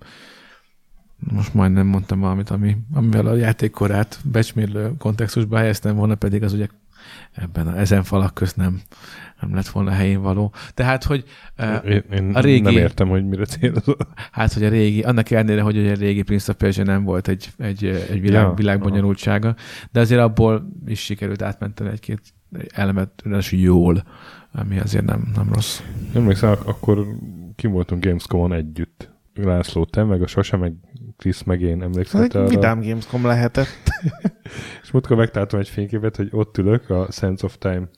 most 1.19 1.55
majdnem 1.55 1.87
mondtam 1.87 2.21
valamit, 2.21 2.51
ami, 2.51 2.77
amivel 2.93 3.27
a 3.27 3.35
játékkorát 3.35 4.19
becsmérlő 4.25 4.97
kontextusba 4.99 5.57
helyeztem 5.57 5.97
volna, 5.97 6.15
pedig 6.15 6.43
az 6.43 6.53
ugye 6.53 6.67
ebben 7.33 7.67
a, 7.67 7.79
ezen 7.79 8.03
falak 8.03 8.35
közt 8.35 8.57
nem, 8.57 8.81
nem 9.41 9.55
lett 9.55 9.69
volna 9.69 9.91
helyén 9.91 10.21
való. 10.21 10.53
Tehát, 10.75 11.05
hogy 11.05 11.25
uh, 11.59 11.91
én, 11.91 12.03
én 12.13 12.35
a 12.35 12.41
régi... 12.41 12.61
Nem 12.61 12.77
értem, 12.77 13.09
hogy 13.09 13.27
mire 13.27 13.45
célozol. 13.45 13.97
Hát, 14.31 14.53
hogy 14.53 14.65
a 14.65 14.69
régi, 14.69 15.03
annak 15.03 15.31
ellenére, 15.31 15.63
hogy 15.63 15.89
a 15.89 15.95
régi 15.95 16.23
Prince 16.23 16.51
of 16.51 16.57
Persia 16.57 16.85
nem 16.85 17.05
volt 17.05 17.29
egy, 17.29 17.49
egy, 17.59 17.85
egy 17.85 18.21
világ, 18.21 18.43
ja, 18.43 18.53
világbonyolultsága, 18.55 19.55
de 19.93 20.01
azért 20.01 20.21
abból 20.21 20.69
is 20.87 21.01
sikerült 21.01 21.43
átmenteni 21.43 21.91
egy-két 21.91 22.21
elemet 22.75 23.23
jól, 23.51 24.03
ami 24.53 24.79
azért 24.79 25.05
nem, 25.05 25.31
nem 25.35 25.53
rossz. 25.53 25.81
Emlékszem, 26.15 26.57
akkor 26.65 27.07
kim 27.57 27.71
voltunk 27.71 28.05
Gamescom-on 28.05 28.53
együtt. 28.53 29.17
László, 29.35 29.85
te, 29.85 30.05
meg 30.05 30.23
a 30.23 30.27
Sasa, 30.27 30.57
meg 30.57 30.73
Krisz, 31.17 31.43
meg 31.43 31.61
én 31.61 31.83
emlékszem. 31.83 32.23
Ez 32.23 32.35
egy 32.35 32.49
vidám 32.49 32.81
Gamescom 32.81 33.27
lehetett. 33.27 33.93
és 34.83 34.91
múltkor 34.91 35.17
megtaláltam 35.17 35.61
egy 35.61 35.69
fényképet, 35.69 36.17
hogy 36.17 36.29
ott 36.31 36.59
ülök 36.59 36.91
a 36.91 37.07
Sense 37.11 37.47
of 37.47 37.59
Time 37.59 37.89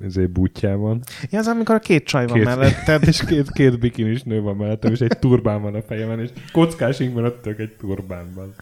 ezért 0.00 0.30
bútjában. 0.30 1.02
Ja, 1.30 1.38
az 1.38 1.46
amikor 1.46 1.74
a 1.74 1.78
két 1.78 2.04
csaj 2.04 2.26
van 2.26 2.36
két, 2.36 2.44
melletted. 2.44 3.02
És 3.08 3.24
két, 3.24 3.50
két 3.50 3.78
bikinis 3.78 4.22
nő 4.22 4.40
van 4.40 4.56
mellettem, 4.56 4.92
és 4.92 5.00
egy 5.00 5.18
turbán 5.18 5.62
van 5.62 5.74
a 5.74 5.82
fejemen, 5.82 6.20
és 6.20 6.30
kockásink 6.52 7.16
ott 7.16 7.42
tök 7.42 7.58
egy 7.58 7.76
turbánban. 7.76 8.54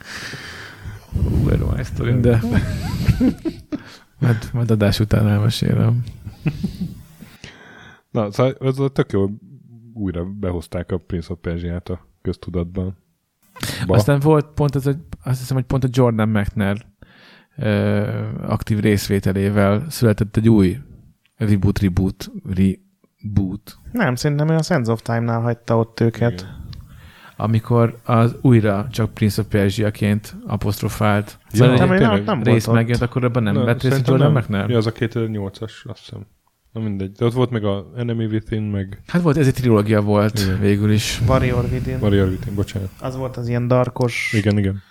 Hú, 1.13 1.49
erről 1.49 1.83
sztorim, 1.83 2.21
de 2.21 2.41
majd, 4.21 4.49
majd 4.53 4.71
adás 4.71 5.01
után 5.01 5.29
elmesélem. 5.29 6.05
Na, 8.11 8.33
szóval 8.33 8.53
az 8.59 8.81
a 8.81 8.89
tök 8.89 9.13
jó, 9.13 9.29
újra 9.95 10.25
behozták 10.25 10.93
a 10.93 10.99
Prince 10.99 11.33
of 11.33 11.39
Persia-t 11.41 11.89
a 11.89 12.07
köztudatban. 12.23 12.97
Ba. 13.87 13.95
Aztán 13.95 14.21
volt 14.21 14.47
pont 14.47 14.75
ez, 14.77 14.87
azt 15.25 15.39
hiszem, 15.39 15.57
hogy 15.57 15.65
pont 15.65 15.85
a 15.85 15.89
Jordan 15.91 16.29
McNair 16.29 16.87
aktív 18.47 18.81
részvételével 18.81 19.91
született 19.91 20.37
egy 20.37 20.49
új 20.49 20.79
Reboot, 21.37 21.79
reboot, 21.79 22.31
reboot. 22.45 23.79
Nem, 23.93 24.15
szerintem 24.15 24.49
a 24.49 24.63
Sense 24.63 24.93
of 24.93 25.03
Time-nál 25.03 25.41
hagyta 25.41 25.79
ott 25.79 26.01
őket. 26.01 26.41
Igen. 26.41 26.63
Amikor 27.37 27.99
az 28.05 28.37
újra 28.41 28.87
csak 28.91 29.15
Prince 29.15 29.41
of 29.41 29.47
Persia-ként 29.49 30.37
apostrofált 30.47 31.39
ja, 31.51 31.67
nem, 31.75 31.89
nem, 31.95 32.25
nem 32.25 32.43
rész 32.43 32.67
megjött, 32.67 33.01
akkor 33.01 33.25
ebben 33.25 33.43
nem 33.43 33.65
vett 33.65 33.83
részt 33.83 34.09
Jordan 34.09 34.33
McNair? 34.33 34.71
Ja, 34.71 34.77
az 34.77 34.87
a 34.87 34.93
2008-as, 34.93 35.73
azt 35.85 35.99
hiszem. 35.99 36.27
Na 36.73 36.81
mindegy. 36.81 37.13
De 37.13 37.25
ott 37.25 37.33
volt 37.33 37.51
meg 37.51 37.65
a 37.65 37.93
Enemy 37.97 38.25
Within, 38.25 38.63
meg... 38.63 39.03
Hát 39.07 39.23
volt, 39.23 39.37
ez 39.37 39.47
egy 39.47 39.55
trilógia 39.55 40.01
volt 40.01 40.39
igen. 40.39 40.61
végül 40.61 40.91
is. 40.91 41.21
Warrior 41.27 41.65
Within. 41.73 41.99
Warrior 42.01 42.29
Within, 42.29 42.55
bocsánat. 42.55 42.89
Az 43.01 43.17
volt 43.17 43.37
az 43.37 43.49
ilyen 43.49 43.69
darkos... 43.69 44.33
Igen, 44.37 44.59
igen. 44.59 44.83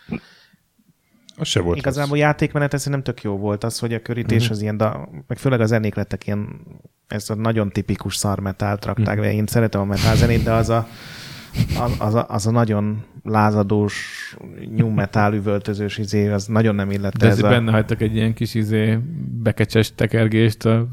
Az 1.36 1.47
se 1.47 1.59
volt 1.59 1.77
Igazából 1.77 2.17
játékmenet 2.17 2.73
ez 2.73 2.86
nem 2.86 3.03
tök 3.03 3.21
jó 3.21 3.38
volt 3.38 3.63
az, 3.63 3.79
hogy 3.79 3.93
a 3.93 4.01
körítés 4.01 4.38
uh-huh. 4.38 4.51
az 4.51 4.61
ilyen, 4.61 4.77
da, 4.77 5.09
meg 5.27 5.38
főleg 5.38 5.61
a 5.61 5.65
zenék 5.65 5.95
lettek 5.95 6.27
ilyen, 6.27 6.47
ez 7.07 7.29
a 7.29 7.36
nagyon 7.36 7.69
tipikus 7.69 8.15
szarmetált 8.15 8.86
rakták 8.86 9.07
uh-huh. 9.07 9.23
be. 9.23 9.34
Én 9.34 9.45
szeretem 9.45 9.81
a 9.81 9.86
metal 9.86 10.15
zenét, 10.15 10.43
de 10.43 10.51
az 10.51 10.69
a, 10.69 10.88
az, 11.79 11.91
az, 11.97 12.13
a, 12.13 12.25
az 12.29 12.47
a 12.47 12.51
nagyon 12.51 13.03
lázadós, 13.23 13.95
new 14.75 14.89
metal 14.89 15.34
üvöltözős 15.34 15.97
izé, 15.97 16.29
az 16.29 16.45
nagyon 16.45 16.75
nem 16.75 16.91
illett. 16.91 17.17
De 17.17 17.27
ez 17.27 17.43
a... 17.43 17.49
benne 17.49 17.71
hagytak 17.71 18.01
egy 18.01 18.15
ilyen 18.15 18.34
kis 18.34 18.53
izé 18.53 18.99
bekecses 19.41 19.95
tekergést 19.95 20.65
a 20.65 20.88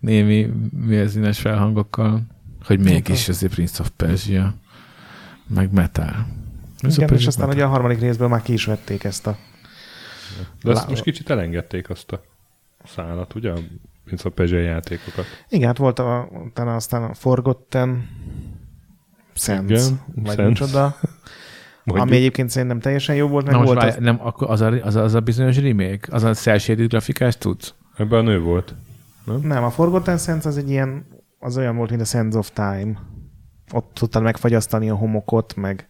némi 0.00 0.50
vélzínes 0.86 1.40
felhangokkal, 1.40 2.26
hogy 2.64 2.80
mégis 2.80 3.28
azért 3.28 3.54
Prince 3.54 3.82
of 3.82 3.90
Persia, 3.96 4.54
meg 5.46 5.72
metal. 5.72 6.26
Ez 6.80 6.96
Igen, 6.96 7.14
és 7.14 7.26
aztán 7.26 7.48
ugye 7.48 7.64
a 7.64 7.68
harmadik 7.68 8.00
részből 8.00 8.28
már 8.28 8.42
ki 8.42 8.52
is 8.52 8.64
vették 8.64 9.04
ezt 9.04 9.26
a 9.26 9.36
de 10.62 10.70
azt 10.70 10.88
most 10.88 11.02
kicsit 11.02 11.30
elengedték 11.30 11.90
azt 11.90 12.12
a 12.12 12.20
szállat, 12.84 13.34
ugye? 13.34 13.52
Mint 14.04 14.22
a 14.22 14.30
Pezsely 14.30 14.64
játékokat. 14.64 15.24
Igen, 15.48 15.66
hát 15.66 15.76
volt 15.76 15.98
a, 15.98 16.28
utána 16.44 16.74
aztán 16.74 17.02
a 17.02 17.14
Forgotten 17.14 18.08
Sense, 19.34 19.74
Igen, 19.74 20.00
vagy 20.14 20.34
Sense. 20.34 20.48
micsoda. 20.48 20.82
Mondjuk. 21.84 22.08
Ami 22.08 22.16
egyébként 22.16 22.50
szerintem 22.50 22.80
teljesen 22.80 23.14
jó 23.14 23.28
volt, 23.28 23.46
meg 23.46 23.54
Na 23.54 23.62
volt 23.62 23.82
az... 23.82 23.96
Nem, 23.96 24.26
akkor 24.26 24.50
az 24.50 24.60
a, 24.60 24.66
az, 24.66 24.94
a, 24.94 25.02
az 25.02 25.14
a 25.14 25.20
bizonyos 25.20 25.56
remake? 25.56 26.08
Az 26.10 26.22
a 26.22 26.34
cel 26.34 26.58
grafikás 26.76 27.36
tudsz? 27.38 27.74
Ebben 27.96 28.18
a 28.18 28.22
nő 28.22 28.40
volt. 28.40 28.74
Nem? 29.24 29.40
nem, 29.40 29.64
a 29.64 29.70
Forgotten 29.70 30.18
Sense 30.18 30.48
az 30.48 30.56
egy 30.56 30.70
ilyen, 30.70 31.06
az 31.38 31.56
olyan 31.56 31.76
volt, 31.76 31.90
mint 31.90 32.02
a 32.02 32.04
Sense 32.04 32.38
of 32.38 32.50
Time. 32.50 32.92
Ott 33.72 33.90
tudtad 33.94 34.22
megfagyasztani 34.22 34.90
a 34.90 34.94
homokot, 34.94 35.56
meg 35.56 35.88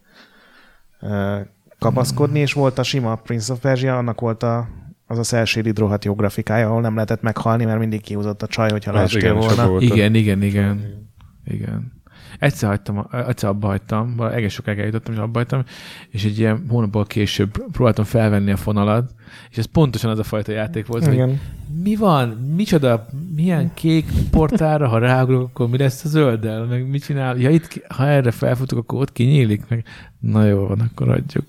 kapaszkodni, 1.79 2.39
és 2.39 2.53
volt 2.53 2.77
a 2.77 2.83
sima 2.83 3.15
Prince 3.15 3.53
of 3.53 3.59
Persia, 3.59 3.97
annak 3.97 4.19
volt 4.19 4.43
a, 4.43 4.67
az 5.05 5.17
a 5.17 5.23
szelsérid 5.23 5.77
rohadt 5.77 6.05
jó 6.05 6.15
grafikája, 6.15 6.67
ahol 6.67 6.81
nem 6.81 6.93
lehetett 6.93 7.21
meghalni, 7.21 7.65
mert 7.65 7.79
mindig 7.79 8.01
kihúzott 8.01 8.41
a 8.41 8.47
csaj, 8.47 8.69
hogyha 8.69 8.91
leestél 8.91 9.33
volna. 9.33 9.67
Volt 9.67 9.81
igen, 9.81 10.15
igen, 10.15 10.41
igen, 10.41 10.43
igen. 10.43 11.05
Igen. 11.45 11.95
Egyszer, 12.39 12.69
hagytam, 12.69 13.07
egyszer 13.27 13.49
abba 13.49 13.67
hagytam, 13.67 14.21
egész 14.33 14.53
sokáig 14.53 14.79
eljutottam, 14.79 15.13
és 15.13 15.19
abba 15.19 15.37
hagytam, 15.37 15.63
és 16.09 16.25
egy 16.25 16.39
ilyen 16.39 16.65
hónapból 16.69 17.05
később 17.05 17.71
próbáltam 17.71 18.05
felvenni 18.05 18.51
a 18.51 18.57
fonalat, 18.57 19.13
és 19.49 19.57
ez 19.57 19.65
pontosan 19.65 20.09
az 20.09 20.19
a 20.19 20.23
fajta 20.23 20.51
játék 20.51 20.85
volt, 20.85 21.05
hogy 21.05 21.13
Igen. 21.13 21.39
mi 21.83 21.95
van, 21.95 22.29
micsoda, 22.55 23.07
milyen 23.35 23.73
kék 23.73 24.05
portára, 24.31 24.87
ha 24.87 24.97
ráugrok, 24.97 25.41
akkor 25.41 25.69
mi 25.69 25.77
lesz 25.77 26.03
a 26.03 26.07
zölddel, 26.07 26.65
meg 26.65 26.89
mit 26.89 27.03
csinál? 27.03 27.37
Ja, 27.37 27.49
itt, 27.49 27.85
ha 27.87 28.07
erre 28.07 28.31
felfutok, 28.31 28.79
akkor 28.79 29.01
ott 29.01 29.11
kinyílik, 29.11 29.63
meg 29.67 29.83
na 30.19 30.45
jó 30.45 30.67
van, 30.67 30.79
akkor 30.79 31.09
adjuk. 31.09 31.45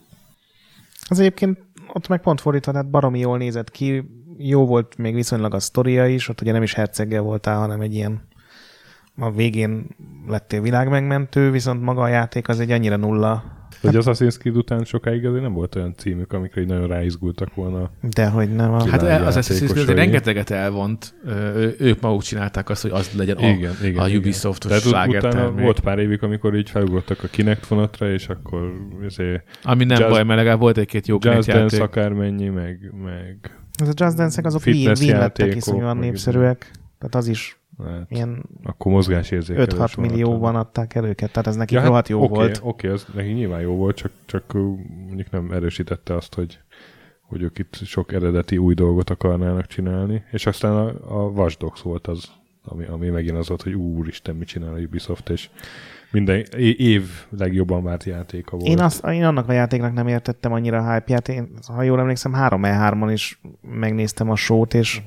Az 1.09 1.19
egyébként 1.19 1.59
ott 1.93 2.09
meg 2.09 2.21
pont 2.21 2.41
fordítva, 2.41 2.73
tehát 2.73 2.91
baromi 2.91 3.19
jól 3.19 3.39
nézett 3.39 3.71
ki, 3.71 4.05
jó 4.39 4.67
volt 4.67 4.97
még 4.97 5.15
viszonylag 5.15 5.55
a 5.55 5.61
sztoria 5.61 6.07
is, 6.07 6.29
ott 6.29 6.41
ugye 6.41 6.53
nem 6.53 6.63
is 6.63 6.75
herceggel 6.75 7.23
voltál, 7.23 7.59
hanem 7.59 7.81
egy 7.81 7.95
ilyen 7.95 8.29
a 9.19 9.31
végén 9.31 9.87
lettél 10.27 10.61
világmegmentő, 10.61 11.51
viszont 11.51 11.83
maga 11.83 12.03
a 12.03 12.09
játék 12.09 12.49
az 12.49 12.61
egy 12.61 12.71
annyira 12.71 12.97
nulla, 12.97 13.45
Hogy 13.81 13.97
az 13.97 14.07
Assassin's 14.09 14.39
Creed 14.39 14.57
után 14.57 14.85
sokáig 14.85 15.27
azért 15.27 15.43
nem 15.43 15.53
volt 15.53 15.75
olyan 15.75 15.95
címük, 15.97 16.33
amikre 16.33 16.61
így 16.61 16.67
nagyon 16.67 16.87
ráizgultak 16.87 17.55
volna. 17.55 17.91
de 18.01 18.29
hogy 18.29 18.55
nem 18.55 18.73
a... 18.73 18.89
Hát 18.89 19.03
az 19.03 19.37
Assassin's 19.37 19.71
Creed 19.71 19.89
rengeteget 19.89 20.51
elvont, 20.51 21.15
ő- 21.27 21.77
ők 21.79 22.01
maguk 22.01 22.23
csinálták 22.23 22.69
azt, 22.69 22.83
hogy 22.83 22.91
az 22.91 23.11
legyen 23.17 23.37
a, 23.37 23.47
igen, 23.49 23.71
a 23.81 23.85
igen. 23.87 24.33
Tehát 24.33 24.45
ut- 24.45 24.81
sláger 24.81 25.17
utána 25.25 25.35
termék. 25.45 25.65
volt 25.65 25.81
pár 25.81 25.99
évig, 25.99 26.23
amikor 26.23 26.57
így 26.57 26.71
felugrottak 26.71 27.23
a 27.23 27.27
Kinect 27.27 27.67
vonatra, 27.67 28.11
és 28.13 28.29
akkor 28.29 28.73
azért 29.07 29.43
Ami 29.63 29.85
nem 29.85 29.99
Just- 29.99 30.11
baj, 30.11 30.25
mert 30.25 30.39
legalább 30.39 30.61
volt 30.61 30.79
egy-két 30.79 31.07
jó 31.07 31.19
Kinect 31.19 31.47
Dance 31.47 31.59
játék. 31.77 31.81
akármennyi, 31.81 32.49
meg, 32.49 32.93
meg 33.05 33.59
Ez 33.83 33.89
a 33.89 33.93
Just 33.97 34.17
Dance-ek 34.17 34.45
azok 34.47 34.63
Wii, 34.67 34.89
Wii 35.01 35.11
lettek 35.11 35.55
iszonyúan 35.55 35.97
népszerűek. 35.97 36.71
Tehát 36.99 37.15
az 37.15 37.29
is 37.29 37.58
hát, 37.85 38.07
ilyen 38.09 38.45
akkor 38.63 38.93
mozgásérzékelés 38.93 39.75
5-6 39.75 39.77
volt. 39.77 39.97
millióban 39.97 40.57
adták 40.57 40.95
el 40.95 41.05
őket, 41.05 41.31
tehát 41.33 41.47
ez 41.47 41.57
nekik 41.57 41.77
Ja, 41.77 41.83
ja, 41.83 41.87
rohadt 41.87 42.09
jó 42.09 42.23
oké, 42.23 42.35
volt. 42.35 42.61
Oké, 42.63 42.89
ez 42.89 43.07
neki 43.15 43.33
nyilván 43.33 43.61
jó 43.61 43.75
volt, 43.75 43.97
csak, 43.97 44.13
csak 44.25 44.53
mondjuk 45.07 45.31
nem 45.31 45.53
erősítette 45.53 46.15
azt, 46.15 46.35
hogy, 46.35 46.59
hogy 47.21 47.43
ők 47.43 47.59
itt 47.59 47.75
sok 47.75 48.13
eredeti 48.13 48.57
új 48.57 48.75
dolgot 48.75 49.11
akarnának 49.11 49.67
csinálni. 49.67 50.23
És 50.31 50.47
aztán 50.47 50.73
a, 50.73 50.87
a 51.09 51.29
Watch 51.29 51.83
volt 51.83 52.07
az, 52.07 52.31
ami, 52.65 52.85
ami 52.85 53.09
megint 53.09 53.37
az 53.37 53.49
volt, 53.49 53.63
hogy 53.63 53.75
úristen, 53.75 54.37
mit 54.37 54.49
csinál 54.49 54.75
a 54.75 54.79
Ubisoft, 54.79 55.29
és 55.29 55.49
minden 56.11 56.45
év 56.77 57.05
legjobban 57.31 57.83
várt 57.83 58.05
játéka 58.05 58.57
volt. 58.57 58.69
Én, 58.69 58.81
azt, 58.81 59.07
én 59.07 59.25
annak 59.25 59.49
a 59.49 59.53
játéknak 59.53 59.93
nem 59.93 60.09
értettem 60.09 60.53
annyira 60.53 60.79
a 60.79 60.93
hype-ját. 60.93 61.29
Én, 61.29 61.49
ha 61.67 61.83
jól 61.83 62.01
emlékszem, 62.01 62.33
3E3-on 62.37 63.11
is 63.13 63.41
megnéztem 63.61 64.31
a 64.31 64.37
sót, 64.37 64.75
és 64.75 65.01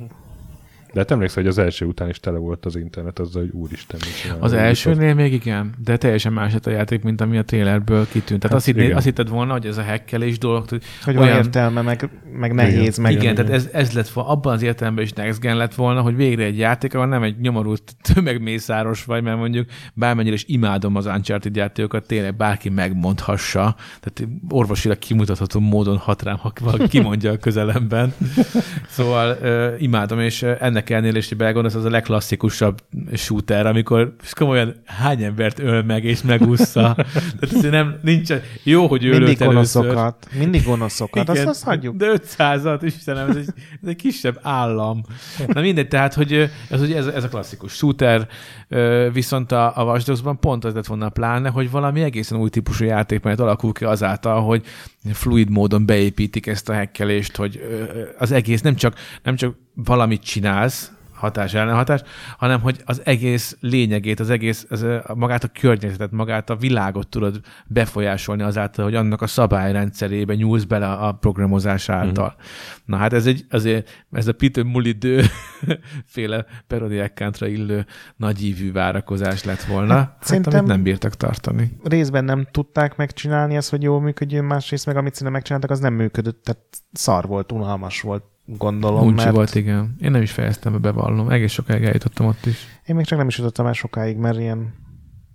De 0.94 1.00
hát 1.00 1.12
emlékszel, 1.12 1.44
hogy 1.44 1.52
az 1.52 1.58
első 1.58 1.86
után 1.86 2.10
is 2.10 2.20
tele 2.20 2.38
volt 2.38 2.66
az 2.66 2.76
internet 2.76 3.20
azzal, 3.20 3.42
hogy 3.42 3.52
úristen, 3.52 4.00
Az 4.40 4.54
elsőnél 4.54 5.14
még 5.14 5.34
igen, 5.34 5.74
de 5.84 5.98
teljesen 5.98 6.34
más 6.34 6.54
lett 6.54 6.66
a 6.66 6.70
játék, 6.70 7.04
mint 7.04 7.22
ami 7.22 7.38
a 7.38 7.44
trailerből 7.44 8.08
kitűnt. 8.08 8.40
Tehát 8.40 8.44
Hát 8.44 8.54
azt, 8.54 8.66
hitté, 8.66 8.84
igen. 8.84 8.96
azt 8.96 9.06
hitted 9.06 9.30
volna, 9.30 9.52
hogy 9.52 9.66
ez 9.66 9.78
a 9.78 9.82
hekkelés 9.82 10.38
dolog, 10.38 10.70
hogy 10.70 10.84
hogy 11.04 11.16
van 11.16 11.28
értelme, 11.28 11.82
meg, 11.82 12.10
meg 12.34 12.54
nehéz, 12.54 12.98
meg... 12.98 13.12
igen, 13.12 13.36
tehát 13.36 13.52
ez, 13.52 13.70
ez 13.72 13.92
lett 13.92 14.10
volna, 14.10 14.30
abban 14.30 14.54
az 14.54 14.62
értelemben 14.62 15.04
is 15.04 15.14
next 15.14 15.40
gen 15.40 15.58
lett 15.58 15.76
volna, 15.76 16.02
hogy 16.02 16.16
végre 16.16 16.44
egy 16.44 16.58
játék, 16.58 16.94
ahol 16.94 17.08
nem 17.08 17.24
egy 17.24 17.40
nyomorult 17.40 17.96
tömegmészáros 18.14 19.06
vagy, 19.06 19.24
mert 19.24 19.38
mondjuk 19.38 19.70
bármennyire 19.94 20.36
is 20.36 20.44
imádom 20.48 20.96
az 20.96 21.06
Uncharted 21.06 21.56
játékokat, 21.56 22.08
tényleg 22.08 22.36
bárki 22.36 22.70
megmondhassa, 22.70 23.76
tehát 24.00 24.32
orvosilag 24.50 24.98
kimutatható 24.98 25.60
módon 25.60 25.98
hat 25.98 26.24
rám, 26.24 26.38
ha 26.38 26.52
valaki 26.62 26.88
kimondja 26.88 27.32
a 27.32 27.38
közelemben. 27.38 28.14
Szóval 28.90 29.38
ö, 29.42 29.76
imádom, 29.78 30.20
és 30.20 30.44
ennek 30.44 30.81
is, 30.90 31.28
hogy 31.28 31.38
belegondolsz, 31.38 31.76
az 31.76 31.86
a 31.86 31.90
legklasszikusabb 31.90 32.82
shooter, 33.14 33.66
amikor 33.66 34.16
komolyan 34.36 34.76
hány 34.86 35.24
embert 35.24 35.60
öl 35.60 35.84
meg 35.84 36.04
és 36.04 36.22
megúszza. 36.22 36.96
Tehát 37.40 37.56
ez 37.56 37.62
nem, 37.62 38.00
nincs, 38.02 38.34
jó, 38.64 38.88
hogy 38.88 39.06
ő 39.06 39.10
mindig 39.10 39.28
ölt 39.28 39.42
először. 39.42 39.82
gonoszokat. 39.82 40.28
Mindig 40.38 40.64
gonoszokat. 40.64 41.30
Azt, 41.30 41.38
Igen, 41.38 41.50
azt 41.50 41.64
hagyjuk. 41.64 41.96
De 41.96 42.14
500-at, 42.16 42.80
Istenem, 42.82 43.30
ez 43.30 43.36
egy, 43.36 43.48
ez 43.82 43.88
egy 43.88 43.96
kisebb 43.96 44.40
állam. 44.42 45.02
Na 45.48 45.62
mindegy, 45.62 45.88
tehát, 45.88 46.14
hogy 46.14 46.50
ez, 46.70 46.82
ugye 46.82 46.98
ez, 46.98 47.08
ez 47.08 47.24
a 47.24 47.28
klasszikus 47.28 47.74
shooter, 47.74 48.28
viszont 49.14 49.52
a, 49.52 49.78
a 49.78 49.84
Watch 49.84 50.06
Dogs-ban 50.06 50.40
pont 50.40 50.66
az 50.66 50.74
lett 50.74 50.86
volna 50.86 51.10
pláne, 51.10 51.50
hogy 51.50 51.72
valami 51.72 52.02
egészen 52.02 52.40
új 52.40 52.50
típusú 52.50 52.86
játékmenet 52.86 53.40
alakul 53.40 53.72
ki 53.72 53.84
azáltal, 53.84 54.42
hogy 54.42 54.66
fluid 55.12 55.50
módon 55.50 55.86
beépítik 55.86 56.48
ezt 56.48 56.70
a 56.70 56.74
hekkelést, 56.74 57.36
hogy 57.36 57.62
az 58.18 58.32
egész 58.32 58.62
nem 58.62 58.76
csak, 58.76 58.96
nem 59.24 59.36
csak 59.36 59.56
valamit 59.74 60.24
csinálsz, 60.24 60.92
hatás 61.22 61.54
ellenhatás, 61.54 62.02
hanem 62.38 62.62
hogy 62.62 62.82
az 62.86 63.02
egész 63.04 63.58
lényegét, 63.60 64.20
az 64.20 64.30
egész, 64.30 64.66
az, 64.70 64.86
magát 65.14 65.44
a 65.44 65.48
környezetet, 65.60 66.12
magát 66.12 66.50
a 66.50 66.56
világot 66.56 67.08
tudod 67.08 67.40
befolyásolni 67.68 68.44
azáltal, 68.44 68.86
hogy 68.86 68.96
annak 68.96 69.22
a 69.22 69.28
szabályrendszerébe 69.28 70.36
nyúlsz 70.36 70.64
bele 70.64 70.88
a 70.88 71.12
programozás 71.12 71.90
által. 71.90 72.36
Mm. 72.38 72.44
Na 72.86 72.98
hát 72.98 73.14
ez 73.14 73.26
egy, 73.26 73.46
azért, 73.50 74.06
ez 74.12 74.28
a 74.28 74.34
Peter 74.34 74.64
Mulidő 74.64 75.24
féle 76.06 76.46
parodiákántra 76.68 77.48
illő 77.48 77.86
nagyívű 78.16 78.72
várakozás 78.72 79.44
lett 79.44 79.64
volna, 79.64 79.94
hát, 79.94 80.04
hát 80.04 80.24
szerintem- 80.24 80.54
amit 80.54 80.68
nem 80.68 80.84
bírtak 80.84 81.16
tartani. 81.16 81.78
Részben 81.84 82.26
nem 82.26 82.48
tudták 82.52 82.96
megcsinálni 82.96 83.56
ezt, 83.56 83.70
hogy 83.70 83.84
jól 83.84 84.02
működjön, 84.02 84.46
másrészt 84.46 84.86
meg 84.86 84.96
amit 84.96 85.12
szerintem 85.12 85.34
megcsináltak, 85.34 85.70
az 85.70 85.80
nem 85.80 85.94
működött, 85.94 86.44
tehát 86.44 86.62
szar 86.92 87.28
volt, 87.28 87.52
unalmas 87.52 88.02
volt, 88.02 88.24
gondolom, 88.58 89.06
Uncsi 89.06 89.24
mert 89.24 89.36
volt, 89.36 89.56
igen. 89.56 89.96
Én 90.02 90.12
nem 90.12 90.22
is 90.22 90.32
fejeztem 90.32 90.72
be, 90.72 90.78
bevallom. 90.78 91.30
Egész 91.30 91.52
sokáig 91.52 91.84
eljutottam 91.84 92.26
ott 92.26 92.46
is. 92.46 92.58
én 92.86 92.96
még 92.96 93.06
csak 93.06 93.18
nem 93.18 93.28
is 93.28 93.38
jutottam 93.38 93.66
el 93.66 93.74
sokáig, 93.74 94.18
mert 94.18 94.40
ilyen 94.40 94.74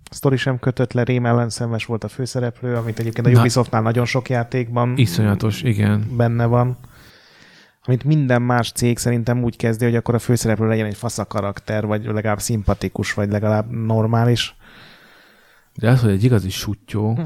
sztori 0.09 0.37
sem 0.37 0.59
kötött 0.59 0.93
le, 0.93 1.03
Rém 1.03 1.25
ellenszenves 1.25 1.85
volt 1.85 2.03
a 2.03 2.07
főszereplő, 2.07 2.75
amit 2.75 2.99
egyébként 2.99 3.27
a 3.27 3.29
Na. 3.29 3.39
Ubisoftnál 3.39 3.81
nagyon 3.81 4.05
sok 4.05 4.29
játékban 4.29 4.93
Iszonyatos, 4.97 5.61
igen. 5.61 6.07
benne 6.17 6.45
van. 6.45 6.77
Amit 7.85 8.03
minden 8.03 8.41
más 8.41 8.71
cég 8.71 8.97
szerintem 8.97 9.43
úgy 9.43 9.55
kezdi, 9.55 9.85
hogy 9.85 9.95
akkor 9.95 10.15
a 10.15 10.19
főszereplő 10.19 10.67
legyen 10.67 10.85
egy 10.85 10.97
fasza 10.97 11.25
karakter, 11.25 11.85
vagy 11.85 12.05
legalább 12.05 12.39
szimpatikus, 12.39 13.13
vagy 13.13 13.29
legalább 13.29 13.71
normális. 13.71 14.55
De 15.79 15.89
az, 15.89 16.01
hogy 16.01 16.09
egy 16.09 16.23
igazi 16.23 16.49
sutyó, 16.49 17.19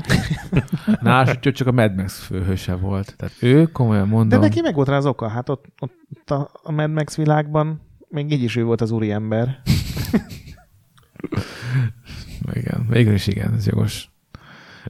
nála 1.02 1.26
sutyó 1.26 1.52
csak 1.52 1.68
a 1.68 1.72
Mad 1.72 1.96
Max 1.96 2.20
főhőse 2.20 2.76
volt. 2.76 3.16
Tehát 3.18 3.34
ő, 3.40 3.66
komolyan 3.72 4.08
De 4.08 4.16
mondom, 4.16 4.40
neki 4.40 4.62
meg 4.62 4.76
volt 4.76 4.88
rá 4.88 4.98
az 4.98 5.06
oka, 5.06 5.28
hát 5.28 5.50
ott, 5.50 5.66
ott 5.80 6.32
a, 6.32 6.52
a 6.64 6.72
Mad 6.72 6.92
Max 6.92 7.16
világban 7.16 7.82
még 8.10 8.32
így 8.32 8.44
is 8.44 8.56
ő 8.56 8.64
volt 8.64 8.82
az 8.82 8.92
úri 8.92 9.12
ember. 9.12 9.62
igen, 12.54 12.86
végül 12.90 13.14
is 13.14 13.28
igen, 13.28 13.54
ez 13.54 13.68
jogos. 13.68 14.10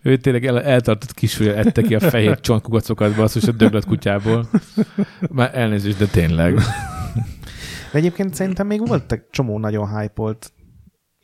Ő 0.02 0.18
tényleg 0.18 0.46
el, 0.46 0.62
eltartott 0.62 1.14
kisúlyra 1.14 1.56
ette 1.56 1.82
ki 1.82 1.96
a 1.96 2.00
fehér 2.00 2.40
csontkugacokat 2.50 3.16
basszus 3.16 3.44
a 3.44 3.52
döglött 3.52 3.86
kutyából. 3.86 4.50
Már 5.32 5.52
elnézést, 5.54 5.98
de 5.98 6.06
tényleg. 6.06 6.54
De 7.92 7.98
egyébként 7.98 8.36
szerintem 8.36 8.68
még 8.68 8.88
volt 8.88 9.12
egy 9.12 9.24
csomó 9.32 9.60
nagyon 9.60 9.98
hype 9.98 10.22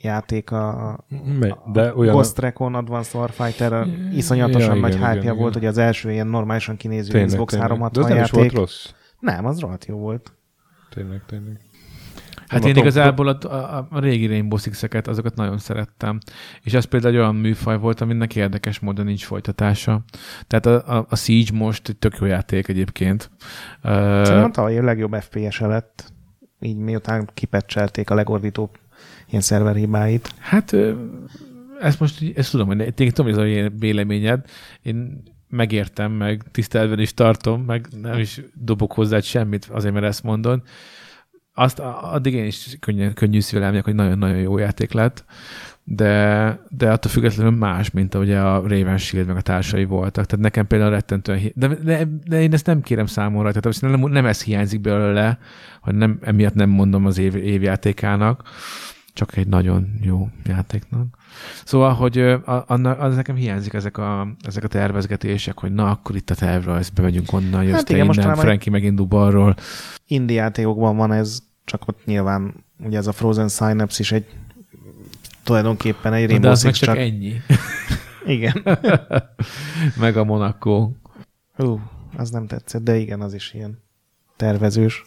játék 0.02 0.52
a, 0.52 0.90
a 0.90 1.06
Me- 1.40 1.58
De 1.72 1.96
olyan... 1.96 2.14
Ghost 2.14 2.40
Recon 2.40 2.76
Advanced 2.76 3.16
Warfighter 3.20 3.88
iszonyatosan 4.14 4.76
Ja, 4.76 4.82
nagy 4.82 4.94
igen, 4.94 5.04
hype-ja 5.06 5.22
igen, 5.22 5.36
volt, 5.38 5.56
igen. 5.56 5.62
hogy 5.62 5.70
az 5.70 5.78
első 5.78 6.12
ilyen 6.12 6.28
normálisan 6.28 6.78
kinéző 6.78 7.12
tényleg, 7.12 7.30
Xbox 7.30 7.54
tényleg. 7.54 7.70
De 7.70 7.76
360 7.76 8.04
az 8.04 8.10
nem 8.10 8.24
is 8.24 8.32
játék. 8.32 8.52
volt 8.52 8.70
rossz. 8.70 8.92
Nem, 9.20 9.46
az 9.46 9.60
rohadt 9.60 9.86
jó 9.86 9.98
volt. 9.98 10.34
Tényleg, 10.90 11.22
tényleg. 11.26 11.60
Hát 12.48 12.66
én 12.66 12.76
a 12.76 12.80
igazából 12.80 13.28
a, 13.28 13.38
a, 13.54 13.88
a 13.90 14.00
régi 14.00 14.28
Rainbow 14.28 14.58
Six-eket, 14.58 15.08
azokat 15.08 15.36
nagyon 15.36 15.58
szerettem. 15.58 16.18
És 16.62 16.74
ez 16.74 16.86
például 16.86 17.14
egy 17.14 17.20
olyan 17.20 17.36
műfaj 17.36 17.78
volt, 17.78 18.02
aminek 18.02 18.36
érdekes 18.36 18.80
módon 18.80 19.06
nincs 19.06 19.26
folytatása. 19.26 20.04
Tehát 20.48 20.66
a, 20.66 20.98
a, 20.98 21.06
a 21.10 21.16
Siege 21.16 21.58
most 21.58 21.90
egy 21.90 21.98
tök 21.98 22.18
jó 22.20 22.26
játék 22.26 22.68
egyébként. 22.68 23.32
Szerintem 23.84 24.44
Uh, 24.44 24.52
tavaly 24.52 24.78
a 24.78 24.84
legjobb 24.84 25.16
FPS-e 25.16 25.68
lett, 25.68 26.14
így 26.60 26.78
miután 26.78 27.30
kipecselték 27.34 28.10
a 28.10 28.16
legordítóbb 28.16 28.70
ilyen 29.30 29.42
szerverhibáit. 29.42 30.34
hát 30.40 30.76
ezt 31.80 32.00
most 32.00 32.24
ezt 32.36 32.52
tudom, 32.52 32.68
hogy 32.68 32.94
tényleg 32.94 33.16
tudom, 33.16 33.34
hogy 33.34 33.52
ez 33.52 33.66
a 33.66 33.72
véleményed. 33.80 34.46
Én 34.82 35.24
megértem, 35.50 36.12
meg 36.12 36.44
tiszteletben 36.52 37.00
is 37.00 37.14
tartom, 37.14 37.62
meg 37.62 37.88
nem 38.02 38.20
is 38.20 38.42
dobok 38.54 38.92
hozzá 38.92 39.20
semmit 39.20 39.66
azért, 39.66 39.94
mert 39.94 40.06
ezt 40.06 40.24
mondod. 40.24 40.62
Azt 41.54 41.80
addig 42.02 42.34
én 42.34 42.46
is 42.46 42.78
könnyű, 42.80 43.10
könnyű 43.10 43.40
szívvel 43.40 43.82
hogy 43.82 43.96
nagyon-nagyon 43.96 44.38
jó 44.38 44.58
játék 44.58 44.92
lett, 44.92 45.26
de, 45.84 46.60
de 46.70 46.92
attól 46.92 47.12
függetlenül 47.12 47.52
más, 47.52 47.92
mint 47.92 48.16
ahogy 48.16 48.32
a 48.32 48.68
Raven 48.68 48.98
Shield 48.98 49.28
meg 49.28 49.36
a 49.36 49.42
társai 49.42 49.86
voltak. 49.86 50.26
Tehát 50.26 50.44
nekem 50.44 50.68
például 50.68 50.90
rettentően... 50.92 51.38
Hi- 51.38 51.54
de, 51.56 51.68
de, 51.68 52.08
de, 52.26 52.42
én 52.42 52.54
ezt 52.54 52.66
nem 52.66 52.82
kérem 52.82 53.06
számomra, 53.06 53.52
tehát 53.52 53.82
nem, 53.82 54.12
nem 54.12 54.26
ez 54.26 54.44
hiányzik 54.44 54.82
belőle, 54.82 55.40
hogy 55.82 55.96
nem, 55.96 56.20
emiatt 56.22 56.54
nem 56.54 56.70
mondom 56.70 57.06
az 57.06 57.18
év, 57.18 57.36
évjátékának, 57.36 58.44
csak 59.18 59.38
egy 59.38 59.48
nagyon 59.48 60.00
jó 60.02 60.30
játéknak. 60.46 61.18
Szóval, 61.66 61.94
hogy 61.94 62.18
annak, 62.46 63.00
az 63.02 63.16
nekem 63.16 63.36
hiányzik 63.36 63.74
ezek 63.74 63.98
a, 63.98 64.28
ezek 64.42 64.64
a 64.64 64.68
tervezgetések, 64.68 65.60
hogy 65.60 65.74
na, 65.74 65.90
akkor 65.90 66.16
itt 66.16 66.30
a 66.30 66.36
tervrajz, 66.36 66.90
bemegyünk 66.90 67.34
onnan, 67.34 67.64
jössz 67.64 67.74
Hát 67.74 67.86
te 67.86 67.94
igen, 67.94 67.96
innen, 67.96 68.06
mostanában- 68.06 68.44
Frankie 68.44 68.72
megint 68.72 68.96
dub 68.96 69.14
arról. 69.14 69.56
Indie 70.08 70.42
játékokban 70.42 70.98
van 70.98 71.12
ez, 71.12 71.40
csak 71.66 71.88
ott 71.88 72.06
nyilván 72.06 72.54
ugye 72.80 72.98
ez 72.98 73.08
a 73.08 73.12
Frozen 73.12 73.48
Synapse 73.50 73.98
is 74.00 74.12
egy 74.12 74.26
tulajdonképpen 75.44 76.14
egy 76.14 76.22
De 76.22 76.28
Rainbow 76.28 76.52
az 76.52 76.64
meg 76.64 76.74
csak 76.74 76.88
csak... 76.90 76.98
ennyi. 76.98 77.34
Igen. 78.36 78.64
meg 80.00 80.18
a 80.18 80.24
Monaco. 80.24 80.92
Hú, 81.54 81.80
az 82.18 82.30
nem 82.30 82.48
tetszett, 82.48 82.84
de 82.84 82.96
igen, 82.96 83.22
az 83.22 83.34
is 83.34 83.54
ilyen 83.54 83.84
tervezős. 84.36 85.07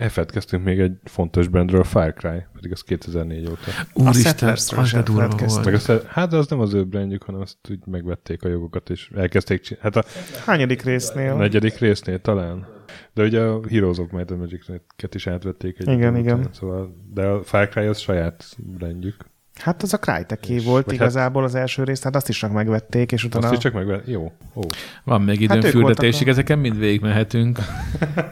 Elfeledkeztünk 0.00 0.64
még 0.64 0.80
egy 0.80 0.98
fontos 1.04 1.48
brandről, 1.48 1.84
Far 1.84 2.14
Cry, 2.14 2.42
pedig 2.52 2.72
az 2.72 2.82
2004 2.82 3.48
óta. 3.50 3.58
Úristen, 3.92 4.48
az 4.48 4.68
de 4.92 5.02
durva 5.02 5.20
feledkeztünk. 5.20 5.64
Meg 5.64 5.74
volt. 5.86 5.88
azt, 5.88 6.06
hát 6.06 6.30
de 6.30 6.36
az 6.36 6.48
nem 6.48 6.60
az 6.60 6.74
ő 6.74 6.84
brandjük, 6.84 7.22
hanem 7.22 7.40
azt 7.40 7.56
úgy 7.70 7.86
megvették 7.86 8.42
a 8.42 8.48
jogokat, 8.48 8.90
és 8.90 9.10
elkezdték 9.16 9.60
csinálni. 9.60 9.90
Hát 9.94 10.04
a 10.04 10.08
Hányadik 10.44 10.82
résznél? 10.82 11.34
negyedik 11.34 11.78
résznél 11.78 12.20
talán. 12.20 12.66
De 13.14 13.22
ugye 13.22 13.40
a 13.40 13.60
Heroes 13.68 13.98
of 13.98 14.10
Might 14.10 14.30
and 14.30 14.40
Magic-et 14.40 15.14
is 15.14 15.26
átvették 15.26 15.78
egy 15.78 15.88
Igen, 15.88 16.16
igen. 16.16 16.48
Szóval, 16.52 16.94
de 17.12 17.26
a 17.26 17.42
Far 17.42 17.68
Cry 17.68 17.86
az 17.86 17.98
saját 17.98 18.44
brandjük. 18.56 19.29
Hát 19.60 19.82
az 19.82 19.92
a 19.94 19.98
Crytek 19.98 20.48
És- 20.48 20.64
volt 20.64 20.84
vagy 20.84 20.94
igazából 20.94 21.44
az 21.44 21.54
első 21.54 21.84
rész, 21.84 21.98
tehát 22.00 22.16
azt 22.16 22.28
is 22.28 22.38
csak 22.38 22.52
megvették, 22.52 23.12
és 23.12 23.24
utána 23.24 23.44
Azt 23.46 23.54
is 23.54 23.60
csak 23.60 23.72
megvet... 23.72 24.06
Jó. 24.06 24.32
Ó. 24.54 24.60
Van 25.04 25.22
még 25.22 25.40
időm 25.40 25.60
Hát 25.60 25.70
fürdetésig, 25.70 26.26
a- 26.26 26.30
ezeken 26.30 26.58
mind 26.58 26.78
végigmehetünk. 26.78 27.58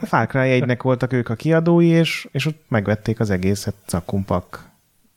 a 0.01 0.07
Far 0.07 0.27
Cry 0.27 0.61
1-nek 0.63 0.79
voltak 0.83 1.13
ők 1.13 1.29
a 1.29 1.35
kiadói, 1.35 1.87
és, 1.87 2.29
és 2.33 2.47
ott 2.47 2.65
megvették 2.69 3.21
az 3.21 3.31
egészet 3.31 3.75
zakkumpak. 3.89 4.67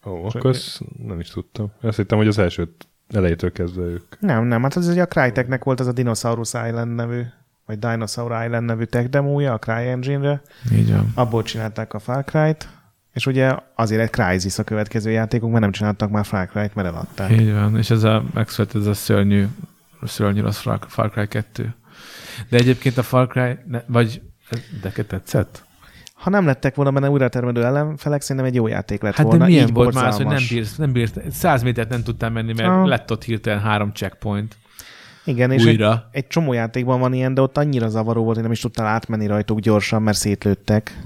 Ó, 0.05 0.25
akkor 0.25 0.49
ezt 0.51 0.79
nem 1.07 1.19
is 1.19 1.29
tudtam. 1.29 1.71
Azt 1.81 1.97
hittem, 1.97 2.17
hogy 2.17 2.27
az 2.27 2.37
elsőt 2.37 2.87
elejétől 3.13 3.51
kezdve 3.51 3.81
ők. 3.83 4.19
Nem, 4.19 4.43
nem, 4.45 4.61
hát 4.61 4.75
az 4.75 4.87
ugye 4.87 5.01
a 5.01 5.05
Cryteknek 5.07 5.63
volt 5.63 5.79
az 5.79 5.87
a 5.87 5.91
Dinosaurus 5.91 6.53
Island 6.53 6.95
nevű, 6.95 7.21
vagy 7.65 7.79
Dinosaur 7.79 8.43
Island 8.45 8.65
nevű 8.65 8.83
tech 8.83 9.09
demója 9.09 9.53
a 9.53 9.57
CryEngine-re, 9.59 10.41
Így 10.73 10.91
van. 10.91 11.11
abból 11.15 11.43
csinálták 11.43 11.93
a 11.93 11.99
Far 11.99 12.23
Cry-t, 12.23 12.67
és 13.13 13.25
ugye 13.25 13.55
azért 13.75 14.01
egy 14.01 14.09
Crysis 14.09 14.57
a 14.59 14.63
következő 14.63 15.11
játékok, 15.11 15.49
mert 15.49 15.61
nem 15.61 15.71
csináltak 15.71 16.09
már 16.09 16.25
Far 16.25 16.47
Cry-t, 16.47 16.75
mert 16.75 16.87
eladták. 16.87 17.31
Így 17.31 17.53
van, 17.53 17.77
és 17.77 17.89
ez 17.89 18.03
a 18.03 18.23
megszületett 18.33 18.81
ez 18.81 18.87
a 18.87 18.93
szörnyű, 18.93 19.45
szörnyű 20.03 20.41
rossz 20.41 20.65
Far, 20.87 21.11
Cry 21.11 21.27
2. 21.27 21.73
De 22.49 22.57
egyébként 22.57 22.97
a 22.97 23.03
Far 23.03 23.27
Cry, 23.27 23.57
ne, 23.67 23.81
vagy 23.87 24.21
neked 24.83 25.05
tetszett? 25.05 25.63
Ha 26.13 26.29
nem 26.29 26.45
lettek 26.45 26.75
volna 26.75 26.91
benne 26.91 27.09
újra 27.09 27.29
termelő 27.29 27.63
ellenfelek, 27.65 28.21
szerintem 28.21 28.45
egy 28.45 28.55
jó 28.55 28.67
játék 28.67 29.01
lett 29.01 29.15
Hát 29.15 29.25
volna. 29.25 29.39
de 29.39 29.45
milyen 29.45 29.67
így 29.67 29.73
volt 29.73 29.93
már 29.93 30.07
az, 30.07 30.15
hogy 30.15 30.25
nem 30.25 30.43
bírsz, 30.49 30.75
nem 30.75 30.91
bírsz, 30.91 31.13
száz 31.31 31.63
métert 31.63 31.89
nem 31.89 32.03
tudtál 32.03 32.29
menni, 32.29 32.53
mert 32.53 32.69
Ah. 32.69 32.85
lett 32.87 33.11
ott 33.11 33.23
hirtelen 33.23 33.59
három 33.59 33.91
checkpoint 33.93 34.55
Igen, 35.25 35.51
és 35.51 35.61
egy, 35.61 35.67
újra. 35.67 36.09
egy 36.11 36.27
csomó 36.27 36.53
játékban 36.53 36.99
van 36.99 37.13
ilyen, 37.13 37.33
de 37.33 37.41
ott 37.41 37.57
annyira 37.57 37.87
zavaró 37.89 38.21
volt, 38.23 38.33
hogy 38.33 38.43
nem 38.43 38.51
is 38.51 38.59
tudtál 38.59 38.85
átmenni 38.85 39.27
rajtuk 39.27 39.59
gyorsan, 39.59 40.01
mert 40.01 40.17
szétlőttek. 40.17 40.99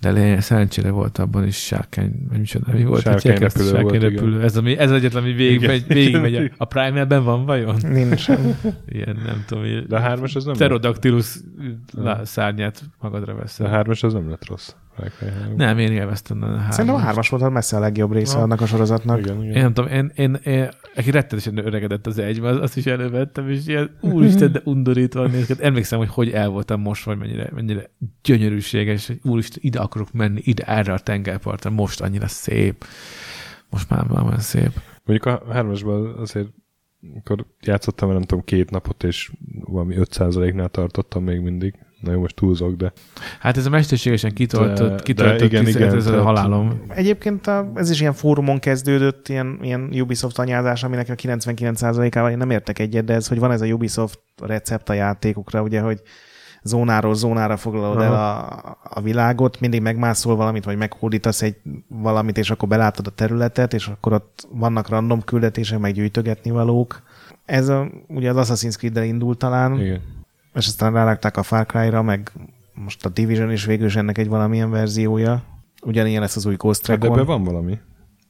De 0.00 0.10
lényeg, 0.10 0.40
szerencsére 0.40 0.90
volt 0.90 1.18
abban 1.18 1.46
is 1.46 1.56
sárkány, 1.56 2.12
vagy 2.28 2.38
micsoda, 2.38 2.72
mi 2.72 2.84
volt? 2.84 3.02
Sárkány 3.02 3.32
Hogy 3.32 3.42
ezt 3.42 3.56
a 3.56 3.58
repülő 3.58 3.80
volt, 3.80 3.92
sárkány 3.92 4.10
igen. 4.10 4.24
repülő. 4.24 4.42
Ez, 4.44 4.56
ami, 4.56 4.78
ez 4.78 4.90
egyetlen, 4.90 5.22
ami 5.22 5.32
végig, 5.32 5.54
Igen. 5.54 5.70
megy, 5.70 5.86
végig 5.86 6.16
megy. 6.20 6.52
A 6.56 6.64
Prime-ben 6.64 7.24
van 7.24 7.44
vajon? 7.44 7.76
Nincsen. 7.82 8.56
Ilyen, 8.88 9.18
nem 9.26 9.44
tudom, 9.46 9.64
ilyen 9.64 9.84
De 9.88 9.96
a 9.96 10.00
hármas 10.00 10.34
az 10.34 10.44
nem 10.44 10.54
pterodactylus 10.54 11.36
szárnyát 12.22 12.82
magadra 13.00 13.26
De 13.26 13.32
a 13.32 13.42
veszel. 13.42 13.68
hármas 13.68 14.02
az 14.02 14.12
nem 14.12 14.28
lett 14.30 14.46
rossz. 14.48 14.72
Három. 15.20 15.56
Nem, 15.56 15.78
én 15.78 15.92
élveztem 15.92 16.42
a 16.42 16.46
hármas. 16.46 16.74
Szerintem 16.74 17.00
a 17.00 17.04
hármas 17.04 17.28
volt 17.28 17.42
a 17.42 17.50
messze 17.50 17.76
a 17.76 17.80
legjobb 17.80 18.12
része 18.12 18.36
Na. 18.36 18.42
annak 18.42 18.60
a 18.60 18.66
sorozatnak. 18.66 19.18
Igen, 19.18 19.42
igen. 19.42 19.54
Én 19.54 19.62
nem 19.62 19.72
tudom, 19.72 19.90
én, 19.90 20.10
én, 20.14 20.34
én 20.34 20.68
aki 20.96 21.10
rettenetesen 21.10 21.66
öregedett 21.66 22.06
az 22.06 22.18
egyben, 22.18 22.58
azt 22.58 22.76
is 22.76 22.86
elővettem, 22.86 23.48
és 23.48 23.66
ilyen 23.66 23.96
úristen, 24.00 24.52
de 24.52 24.60
undorítóan 24.64 25.30
néz 25.30 25.46
ki. 25.46 25.54
Emlékszem, 25.58 25.98
hogy 25.98 26.08
hogy 26.08 26.30
el 26.30 26.48
voltam 26.48 26.80
most, 26.80 27.04
vagy 27.04 27.18
mennyire, 27.18 27.50
mennyire 27.54 27.90
gyönyörűséges, 28.22 29.06
hogy 29.06 29.20
úristen, 29.22 29.58
ide 29.62 29.78
akarok 29.78 30.12
menni, 30.12 30.40
ide 30.44 30.64
erre 30.64 30.92
a 30.92 30.98
tengerpartra, 30.98 31.70
most 31.70 32.00
annyira 32.00 32.28
szép. 32.28 32.84
Most 33.70 33.90
már 33.90 34.06
már 34.06 34.22
olyan 34.22 34.38
szép. 34.38 34.70
Mondjuk 35.04 35.34
a 35.34 35.52
hármasban 35.52 36.14
azért 36.18 36.48
akkor 37.16 37.46
játszottam, 37.60 38.12
nem 38.12 38.22
tudom, 38.22 38.44
két 38.44 38.70
napot, 38.70 39.04
és 39.04 39.32
valami 39.60 39.94
5%-nál 39.98 40.68
tartottam 40.68 41.24
még 41.24 41.40
mindig. 41.40 41.74
Na 42.00 42.12
jó, 42.12 42.20
most 42.20 42.34
túlzok, 42.34 42.76
de 42.76 42.92
Hát 43.40 43.56
ez 43.56 43.66
a 43.66 43.70
mesterségesen 43.70 44.32
kitöltött, 44.32 44.96
De- 44.96 45.02
kitöltött 45.02 45.38
de 45.38 45.44
igen, 45.44 45.66
igen, 45.66 45.82
igen, 45.82 45.96
ez 45.96 46.06
a 46.06 46.10
tehát- 46.10 46.24
halálom. 46.24 46.82
Egyébként 46.88 47.46
a, 47.46 47.70
ez 47.74 47.90
is 47.90 48.00
ilyen 48.00 48.12
fórumon 48.12 48.58
kezdődött, 48.58 49.28
ilyen, 49.28 49.58
ilyen 49.62 49.90
Ubisoft 50.00 50.38
anyázás, 50.38 50.84
aminek 50.84 51.08
a 51.08 51.14
99%-ával 51.14 52.30
én 52.30 52.36
nem 52.36 52.50
értek 52.50 52.78
egyet, 52.78 53.04
de 53.04 53.14
ez, 53.14 53.28
hogy 53.28 53.38
van 53.38 53.52
ez 53.52 53.60
a 53.60 53.66
Ubisoft 53.66 54.20
recept 54.42 54.88
a 54.88 54.92
játékokra, 54.92 55.62
ugye, 55.62 55.80
hogy 55.80 56.02
zónáról 56.62 57.14
zónára 57.14 57.56
foglalod 57.56 58.00
el 58.00 58.14
a, 58.14 58.46
a 58.82 59.00
világot, 59.00 59.60
mindig 59.60 59.80
megmászol 59.82 60.36
valamit, 60.36 60.64
vagy 60.64 60.76
meghódítasz 60.76 61.42
egy 61.42 61.56
valamit, 61.88 62.38
és 62.38 62.50
akkor 62.50 62.68
belátod 62.68 63.06
a 63.06 63.10
területet, 63.10 63.74
és 63.74 63.86
akkor 63.86 64.12
ott 64.12 64.48
vannak 64.52 64.88
random 64.88 65.22
küldetések, 65.22 65.78
meg 65.78 65.92
gyűjtögetni 65.92 66.50
valók. 66.50 67.02
Ez 67.44 67.68
a, 67.68 67.88
ugye 68.08 68.30
az 68.32 68.50
Assassin's 68.50 68.76
Creed-del 68.76 69.04
indult 69.04 69.38
talán, 69.38 69.80
igen. 69.80 70.00
És 70.54 70.66
aztán 70.66 70.92
rárakták 70.92 71.36
a 71.36 71.42
Far 71.42 71.66
Cry-ra, 71.66 72.02
meg 72.02 72.32
most 72.74 73.04
a 73.04 73.08
Division 73.08 73.52
is 73.52 73.64
végül 73.64 73.86
is 73.86 73.96
ennek 73.96 74.18
egy 74.18 74.28
valamilyen 74.28 74.70
verziója. 74.70 75.42
Ugyanilyen 75.82 76.20
lesz 76.20 76.36
az 76.36 76.46
új 76.46 76.54
Ghost 76.54 76.86
Hát 76.86 76.98
de 76.98 77.06
Recon. 77.06 77.18
ebben 77.20 77.34
van 77.34 77.44
valami. 77.44 77.78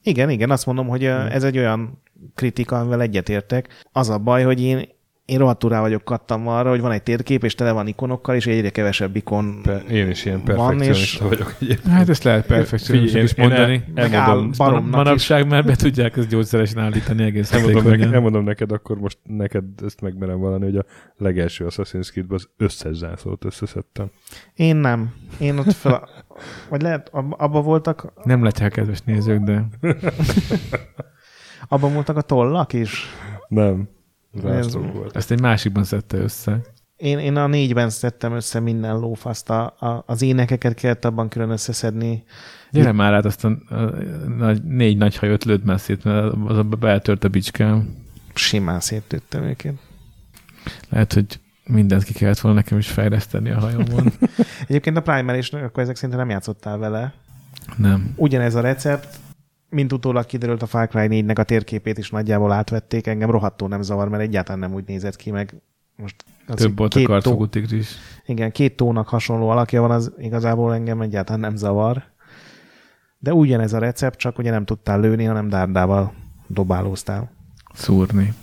Igen, 0.03 0.29
igen, 0.29 0.49
azt 0.51 0.65
mondom, 0.65 0.87
hogy 0.87 1.03
ö, 1.03 1.25
ez 1.25 1.43
egy 1.43 1.57
olyan 1.57 2.01
kritika, 2.35 2.79
amivel 2.79 3.01
egyetértek. 3.01 3.85
Az 3.91 4.09
a 4.09 4.17
baj, 4.17 4.43
hogy 4.43 4.61
én, 4.61 4.87
én 5.31 5.37
rohadtul 5.37 5.69
rá 5.69 5.79
vagyok 5.81 6.03
kattam 6.03 6.47
arra, 6.47 6.69
hogy 6.69 6.81
van 6.81 6.91
egy 6.91 7.03
térkép, 7.03 7.43
és 7.43 7.55
tele 7.55 7.71
van 7.71 7.87
ikonokkal, 7.87 8.35
és 8.35 8.47
egyre 8.47 8.69
kevesebb 8.69 9.15
ikon 9.15 9.59
Pe- 9.63 9.89
én 9.89 10.09
is 10.09 10.25
ilyen 10.25 10.41
Van, 10.45 10.55
perfekcionista 10.55 11.23
és- 11.23 11.29
vagyok 11.29 11.55
egyébként. 11.59 11.93
Hát 11.93 12.09
ezt 12.09 12.23
lehet 12.23 12.45
perfekcionista 12.45 13.19
is 13.19 13.31
én- 13.33 13.43
én 13.43 13.49
mondani. 13.49 13.83
el- 13.95 14.15
áll 14.15 14.19
elmondom, 14.27 14.49
is. 14.51 14.57
Manapság 14.91 15.47
már 15.47 15.65
be 15.65 15.75
tudják 15.75 16.17
ezt 16.17 16.27
gyógyszeresen 16.27 16.83
állítani 16.83 17.23
egész 17.23 17.51
elmondom, 17.53 17.83
neked, 17.83 18.13
elmondom 18.13 18.43
neked, 18.43 18.71
akkor 18.71 18.97
most 18.99 19.17
neked 19.23 19.63
ezt 19.85 20.01
megmerem 20.01 20.39
valani, 20.39 20.63
hogy 20.63 20.75
a 20.77 20.85
legelső 21.17 21.65
Assassin's 21.69 22.09
Creed-ben 22.11 22.37
az 22.37 22.49
összes 22.57 22.95
zászlót 22.95 23.45
összeszedtem. 23.45 24.07
Én 24.55 24.75
nem. 24.75 25.13
Én 25.39 25.57
ott 25.57 25.73
fel... 25.73 26.09
Vagy 26.69 26.81
lehet, 26.81 27.09
ab- 27.11 27.41
abba 27.41 27.61
voltak, 27.61 28.13
Nem 28.23 28.43
lett 28.43 28.67
kedves 28.69 29.01
nézők, 29.01 29.39
de 29.39 29.65
abban 31.67 31.93
voltak 31.93 32.17
a 32.17 32.21
tollak 32.21 32.73
is. 32.73 33.05
Nem. 33.47 33.89
Ez- 34.45 34.73
volt. 34.73 35.15
ezt 35.15 35.31
egy 35.31 35.41
másikban 35.41 35.83
szedte 35.83 36.17
össze. 36.17 36.61
Én, 36.95 37.19
én 37.19 37.35
a 37.35 37.47
négyben 37.47 37.89
szedtem 37.89 38.33
össze 38.33 38.59
minden 38.59 38.99
lófaszt. 38.99 39.49
A, 39.49 39.63
a, 39.65 40.03
az 40.05 40.21
énekeket 40.21 40.73
kellett 40.73 41.05
abban 41.05 41.29
külön 41.29 41.49
összeszedni. 41.49 42.23
Gyere 42.71 42.91
már 42.91 43.13
át 43.13 43.25
azt 43.25 43.45
a, 43.45 43.47
a, 43.69 43.75
nagy, 44.37 44.63
négy 44.63 44.97
nagy 44.97 45.15
hajót 45.15 45.43
lőtt 45.43 45.63
messzét, 45.63 46.03
mert 46.03 46.33
az 46.47 46.57
a 46.57 46.63
beeltört 46.63 47.23
a 47.23 47.27
bicskám. 47.27 47.95
Simán 48.33 48.79
széttőttem 48.79 49.43
őket. 49.43 49.73
Lehet, 50.89 51.13
hogy 51.13 51.39
mindent 51.63 52.03
ki 52.03 52.13
kellett 52.13 52.39
volna 52.39 52.57
nekem 52.57 52.77
is 52.77 52.87
fejleszteni 52.87 53.49
a 53.49 53.59
hajómon. 53.59 54.11
Egyébként 54.67 54.97
a 54.97 55.01
Primer 55.01 55.37
is, 55.37 55.49
akkor 55.49 55.83
ezek 55.83 55.95
szerint 55.95 56.17
nem 56.17 56.29
játszottál 56.29 56.77
vele. 56.77 57.13
Nem. 57.77 58.13
Ugyanez 58.15 58.55
a 58.55 58.61
recept, 58.61 59.19
mint 59.71 59.93
utólag 59.93 60.25
kiderült 60.25 60.61
a 60.61 60.65
Far 60.65 60.87
Cry 60.87 61.07
4-nek 61.09 61.39
a 61.39 61.43
térképét 61.43 61.97
is 61.97 62.09
nagyjából 62.09 62.51
átvették, 62.51 63.07
engem 63.07 63.31
rohadtul 63.31 63.67
nem 63.67 63.81
zavar, 63.81 64.09
mert 64.09 64.23
egyáltalán 64.23 64.59
nem 64.59 64.73
úgy 64.73 64.83
nézett 64.87 65.15
ki, 65.15 65.31
meg 65.31 65.61
most 65.95 66.15
az, 66.47 66.55
Több 66.55 66.77
volt 66.77 66.93
a 66.93 66.97
két 66.97 67.07
karcogú 67.07 67.47
tó, 67.47 67.47
tigris. 67.47 67.95
Igen, 68.25 68.51
két 68.51 68.75
tónak 68.75 69.07
hasonló 69.07 69.49
alakja 69.49 69.81
van, 69.81 69.91
az 69.91 70.11
igazából 70.17 70.73
engem 70.73 71.01
egyáltalán 71.01 71.39
nem 71.39 71.55
zavar. 71.55 72.03
De 73.19 73.33
ugyanez 73.33 73.73
a 73.73 73.79
recept, 73.79 74.17
csak 74.17 74.37
ugye 74.37 74.51
nem 74.51 74.65
tudtál 74.65 74.99
lőni, 74.99 75.23
hanem 75.23 75.49
dárdával 75.49 76.13
dobálóztál. 76.47 77.31
Szúrni. 77.73 78.33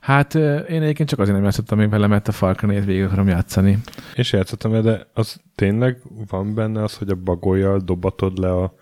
Hát 0.00 0.34
én 0.34 0.82
egyébként 0.82 1.08
csak 1.08 1.18
azért 1.18 1.36
nem 1.36 1.44
játszottam 1.44 1.78
még 1.78 1.88
vele, 1.88 2.06
mert 2.06 2.28
a 2.28 2.32
Far 2.32 2.56
Cry 2.56 2.66
4 2.66 2.84
végig 2.84 3.02
akarom 3.02 3.28
játszani. 3.28 3.78
És 4.14 4.32
játszottam 4.32 4.82
de 4.82 5.06
az 5.14 5.40
tényleg 5.54 5.98
van 6.28 6.54
benne 6.54 6.82
az, 6.82 6.96
hogy 6.96 7.08
a 7.08 7.14
bagolyjal 7.14 7.78
dobatod 7.78 8.38
le 8.38 8.52
a 8.52 8.74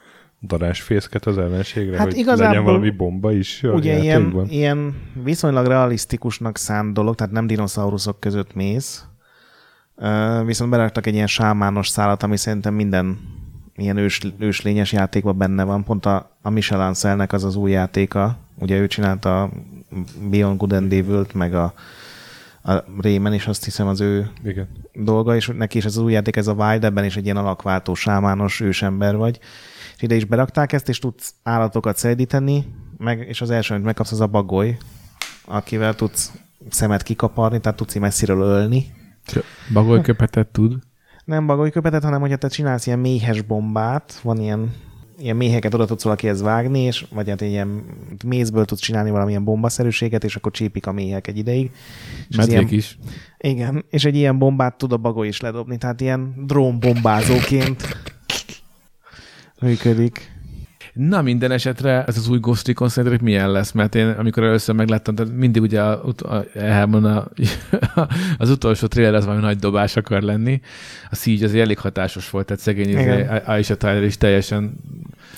darásfészket 0.46 1.26
az 1.26 1.38
ellenségre, 1.38 1.96
Hát 1.96 2.06
hogy 2.06 2.16
igazából 2.16 2.46
legyen 2.46 2.64
valami 2.64 2.90
bomba 2.90 3.32
is 3.32 3.62
a 3.62 3.72
Ugye 3.72 3.98
ilyen, 3.98 4.46
ilyen 4.48 4.94
viszonylag 5.24 5.66
realisztikusnak 5.66 6.56
szánt 6.56 6.94
dolog, 6.94 7.14
tehát 7.14 7.32
nem 7.32 7.46
dinoszauruszok 7.46 8.20
között 8.20 8.54
mész, 8.54 9.04
viszont 10.44 10.70
beraktak 10.70 11.06
egy 11.06 11.14
ilyen 11.14 11.26
sámános 11.26 11.88
szálat, 11.88 12.22
ami 12.22 12.36
szerintem 12.36 12.74
minden 12.74 13.18
ilyen 13.76 13.96
ős, 13.96 14.20
őslényes 14.38 14.92
játékban 14.92 15.38
benne 15.38 15.64
van. 15.64 15.84
Pont 15.84 16.06
a, 16.06 16.36
a 16.42 16.50
Michel 16.50 16.80
Anselnek 16.80 17.32
az 17.32 17.44
az 17.44 17.56
új 17.56 17.70
játéka, 17.70 18.36
ugye 18.58 18.78
ő 18.78 18.86
csinálta 18.86 19.42
a 19.42 19.50
Beyond 20.30 20.58
Good 20.58 20.72
and 20.72 20.92
evil 20.92 21.26
meg 21.34 21.54
a, 21.54 21.74
a 22.62 22.84
Rayman 23.00 23.34
is 23.34 23.46
azt 23.46 23.64
hiszem 23.64 23.86
az 23.86 24.00
ő 24.00 24.30
Igen. 24.44 24.68
dolga, 24.92 25.36
és 25.36 25.50
neki 25.56 25.78
is 25.78 25.84
ez 25.84 25.96
az 25.96 26.02
új 26.02 26.12
játék, 26.12 26.36
ez 26.36 26.46
a 26.46 26.52
Wild, 26.52 26.84
ebben 26.84 27.04
is 27.04 27.16
egy 27.16 27.24
ilyen 27.24 27.36
alakváltó, 27.36 27.94
sámános 27.94 28.60
ősember 28.60 29.16
vagy. 29.16 29.38
És 30.02 30.08
ide 30.08 30.16
is 30.16 30.24
berakták 30.24 30.72
ezt, 30.72 30.88
és 30.88 30.98
tudsz 30.98 31.34
állatokat 31.42 31.96
szedíteni, 31.96 32.64
meg, 32.98 33.18
és 33.28 33.40
az 33.40 33.50
első, 33.50 33.74
amit 33.74 33.86
megkapsz, 33.86 34.12
az 34.12 34.20
a 34.20 34.26
bagoly, 34.26 34.76
akivel 35.44 35.94
tudsz 35.94 36.32
szemet 36.68 37.02
kikaparni, 37.02 37.60
tehát 37.60 37.78
tudsz 37.78 37.94
így 37.94 38.00
messziről 38.00 38.40
ölni. 38.40 38.86
Bagolyköpetet 39.72 40.48
tud. 40.56 40.78
Nem 41.24 41.46
bagolyköpetet, 41.46 42.02
hanem 42.02 42.20
hogyha 42.20 42.36
te 42.36 42.48
csinálsz 42.48 42.86
ilyen 42.86 42.98
méhes 42.98 43.42
bombát, 43.42 44.20
van 44.22 44.40
ilyen 44.40 44.74
ilyen 45.18 45.36
méheket 45.36 45.74
oda 45.74 45.84
tudsz 45.84 46.02
valakihez 46.02 46.42
vágni, 46.42 46.80
és 46.80 47.06
vagy 47.10 47.28
hát 47.28 47.40
ilyen 47.40 47.84
mézből 48.24 48.64
tudsz 48.64 48.80
csinálni 48.80 49.10
valamilyen 49.10 49.44
bombaszerűséget, 49.44 50.24
és 50.24 50.36
akkor 50.36 50.52
csípik 50.52 50.86
a 50.86 50.92
méhek 50.92 51.26
egy 51.26 51.38
ideig. 51.38 51.70
És 52.28 52.36
Medvék 52.36 52.54
ilyen, 52.54 52.68
is. 52.68 52.98
igen, 53.38 53.84
és 53.90 54.04
egy 54.04 54.16
ilyen 54.16 54.38
bombát 54.38 54.78
tud 54.78 54.92
a 54.92 54.96
bagó 54.96 55.22
is 55.22 55.40
ledobni, 55.40 55.78
tehát 55.78 56.00
ilyen 56.00 56.34
drónbombázóként 56.46 57.96
működik. 59.62 60.32
Na, 60.92 61.22
minden 61.22 61.50
esetre 61.50 62.04
ez 62.04 62.16
az 62.16 62.28
új 62.28 62.38
Ghost 62.38 62.66
Recon 62.66 62.88
szerintetek 62.88 63.24
milyen 63.24 63.50
lesz? 63.50 63.72
Mert 63.72 63.94
én, 63.94 64.08
amikor 64.08 64.42
először 64.42 64.74
megláttam, 64.74 65.14
tehát 65.14 65.32
mindig 65.36 65.62
ugye 65.62 65.82
a, 65.82 66.04
a, 66.18 66.44
Elmon 66.54 67.04
a, 67.04 67.28
az 68.38 68.50
utolsó 68.50 68.86
trailer 68.86 69.14
az 69.14 69.24
valami 69.24 69.42
nagy 69.42 69.56
dobás 69.56 69.96
akar 69.96 70.22
lenni. 70.22 70.60
A 71.10 71.14
Siege 71.14 71.44
az 71.44 71.54
elég 71.54 71.78
hatásos 71.78 72.30
volt, 72.30 72.46
tehát 72.46 72.62
szegény 72.62 72.88
Igen. 72.88 73.18
izé, 73.18 73.40
Aisha 73.44 73.76
Tyler 73.76 74.02
is 74.02 74.16
teljesen... 74.16 74.74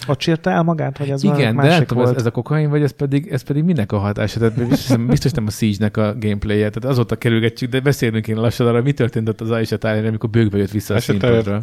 Ott 0.07 0.21
sírta 0.21 0.51
el 0.51 0.63
magát, 0.63 0.99
vagy 0.99 1.11
az 1.11 1.25
Igen, 1.25 1.57
de 1.57 1.69
nem 1.69 1.85
tudom, 1.85 2.05
ez, 2.05 2.11
ez, 2.11 2.27
a 2.27 2.31
kokain, 2.31 2.71
vagy 2.71 2.83
ez 2.83 2.93
pedig, 2.93 3.29
ez 3.29 3.43
pedig 3.43 3.65
minek 3.65 3.93
a 3.93 3.99
hatása? 3.99 4.39
Tehát 4.39 4.69
biztos, 4.69 4.97
biztos 4.97 5.33
nem 5.33 5.47
a 5.47 5.51
Siege-nek 5.51 5.97
a 5.97 6.15
gameplay-je, 6.19 6.71
tehát 6.71 6.91
azóta 6.91 7.17
kerülgetjük, 7.17 7.71
de 7.71 7.81
beszélnünk 7.81 8.25
kéne 8.25 8.41
lassan 8.41 8.67
arra, 8.67 8.83
mi 8.83 8.93
történt 8.93 9.29
ott 9.29 9.41
az 9.41 9.51
Aisha 9.51 9.77
Tyler, 9.77 10.07
amikor 10.07 10.31
bőgbe 10.31 10.59
jött 10.59 10.71
vissza 10.71 10.93
a 10.93 10.97
Aisha 10.97 11.13
színpadra. 11.13 11.63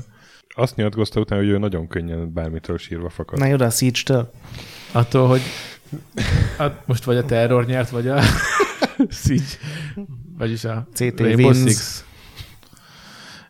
Azt 0.53 0.75
nyilatkozta 0.75 1.19
utána, 1.19 1.41
hogy 1.41 1.49
ő 1.49 1.57
nagyon 1.57 1.87
könnyen 1.87 2.33
bármitől 2.33 2.77
sírva 2.77 3.09
fakad. 3.09 3.39
Na 3.39 3.45
jó, 3.45 3.55
de 3.55 3.65
a 3.65 3.69
Siege-től. 3.69 4.31
Attól, 4.91 5.27
hogy 5.27 5.41
hát 6.57 6.87
most 6.87 7.03
vagy 7.03 7.17
a 7.17 7.25
terror 7.25 7.65
nyert, 7.65 7.89
vagy 7.89 8.07
a 8.07 8.21
Siege, 9.23 9.45
vagyis 10.37 10.63
a 10.63 10.87
CT 10.93 11.19
Rainbow 11.19 11.51
wins. 11.51 11.69
Six. 11.69 12.05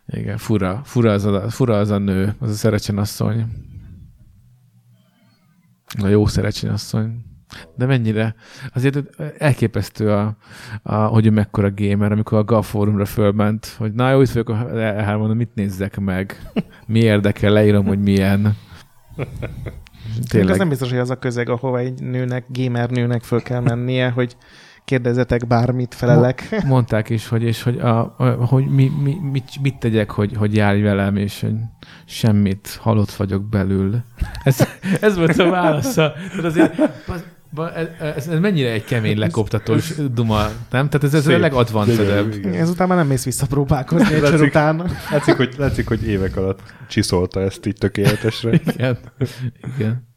Igen, 0.06 0.38
fura, 0.38 0.80
fura 0.84 1.12
az, 1.12 1.24
a, 1.24 1.50
fura 1.50 1.78
az 1.78 1.90
a 1.90 1.98
nő, 1.98 2.34
az 2.38 2.50
a 2.50 2.54
szerecsen 2.54 2.98
asszony. 2.98 3.46
A 6.02 6.06
jó 6.06 6.26
szerecsen 6.26 6.70
asszony. 6.70 7.31
De 7.76 7.86
mennyire? 7.86 8.34
Azért 8.74 8.98
elképesztő, 9.38 10.10
a, 10.10 10.36
a, 10.82 10.94
hogy 10.94 11.26
ő 11.26 11.30
mekkora 11.30 11.70
gamer, 11.74 12.12
amikor 12.12 12.38
a 12.38 12.44
GAF 12.44 12.70
fórumra 12.70 13.04
fölment, 13.04 13.74
hogy 13.78 13.92
na 13.92 14.10
jó, 14.10 14.20
itt 14.20 14.30
vagyok, 14.30 14.56
elmondom, 14.78 15.36
mit 15.36 15.54
nézzek 15.54 15.98
meg, 15.98 16.52
mi 16.86 16.98
érdekel, 16.98 17.52
leírom, 17.52 17.86
hogy 17.86 18.00
milyen. 18.00 18.56
Tényleg. 20.28 20.50
Az 20.52 20.58
nem 20.58 20.68
biztos, 20.68 20.90
hogy 20.90 20.98
az 20.98 21.10
a 21.10 21.18
közeg, 21.18 21.48
ahova 21.48 21.78
egy 21.78 22.02
nőnek, 22.02 22.44
gamer 22.48 22.90
nőnek 22.90 23.22
föl 23.22 23.42
kell 23.42 23.60
mennie, 23.60 24.10
hogy 24.10 24.36
kérdezzetek 24.84 25.46
bármit, 25.46 25.94
felelek. 25.94 26.64
Mondták 26.64 27.08
is, 27.08 27.28
hogy, 27.28 27.42
és 27.42 27.62
hogy, 27.62 27.78
a, 27.78 28.14
a, 28.18 28.24
hogy 28.24 28.66
mi, 28.66 28.90
mi, 29.02 29.16
mit, 29.32 29.50
mit 29.62 29.78
tegyek, 29.78 30.10
hogy, 30.10 30.36
hogy 30.36 30.54
járj 30.54 30.80
velem, 30.80 31.16
és 31.16 31.40
hogy 31.40 31.54
semmit, 32.04 32.78
halott 32.80 33.12
vagyok 33.12 33.48
belül. 33.48 34.02
Ez, 34.42 34.68
ez 35.00 35.16
volt 35.16 35.38
a 35.38 35.50
válasza. 35.50 36.12
Tehát 36.30 36.44
azért, 36.44 36.76
ez, 37.74 37.86
ez, 38.00 38.26
ez 38.28 38.38
mennyire 38.38 38.70
egy 38.70 38.84
kemény 38.84 39.18
lekoptatós 39.18 39.94
duma, 40.12 40.42
nem? 40.70 40.88
Tehát 40.88 41.04
ez, 41.04 41.14
ez 41.14 41.26
a 41.26 41.30
Szép. 41.30 41.38
legadvancedebb. 41.38 42.34
Igen. 42.34 42.54
Ezután 42.54 42.88
már 42.88 42.96
nem 42.96 43.06
mész 43.06 43.24
vissza 43.24 43.46
próbálkozni 43.46 44.14
egyszer 44.14 44.30
Látszik. 44.30 44.46
után. 44.48 44.90
Látszik, 45.10 45.34
hogy, 45.34 45.54
látszik, 45.58 45.88
hogy 45.88 46.06
évek 46.06 46.36
alatt 46.36 46.60
csiszolta 46.88 47.40
ezt 47.40 47.66
így 47.66 47.76
tökéletesre. 47.78 48.60
Igen. 48.74 48.98
Igen. 49.76 50.08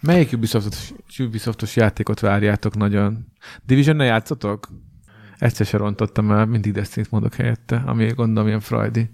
Melyik 0.00 0.32
Ubisoftos, 0.32 0.92
Ubisoftos 1.18 1.76
játékot 1.76 2.20
várjátok 2.20 2.76
nagyon? 2.76 3.26
division 3.66 3.96
ne 3.96 4.04
játszotok? 4.04 4.68
Egyszer 5.38 5.66
se 5.66 5.76
rontottam 5.76 6.30
el, 6.30 6.46
mindig 6.46 6.72
destiny 6.72 7.04
mondok 7.10 7.34
helyette, 7.34 7.82
ami 7.86 8.06
gondolom 8.06 8.48
ilyen 8.48 8.60
frajdi 8.60 9.10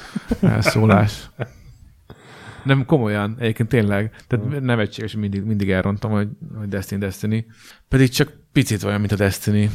elszólás. 0.40 1.30
Nem, 2.64 2.84
komolyan, 2.84 3.36
egyébként 3.38 3.68
tényleg. 3.68 4.14
Tehát 4.26 4.60
nevetséges, 4.60 5.14
mindig, 5.14 5.42
mindig 5.42 5.70
elrontom, 5.70 6.10
hogy, 6.10 6.28
hogy 6.58 6.68
Destiny, 6.68 6.98
Destiny. 6.98 7.46
Pedig 7.88 8.08
csak 8.08 8.32
picit 8.52 8.82
olyan, 8.82 9.00
mint 9.00 9.12
a 9.12 9.16
Destiny 9.16 9.70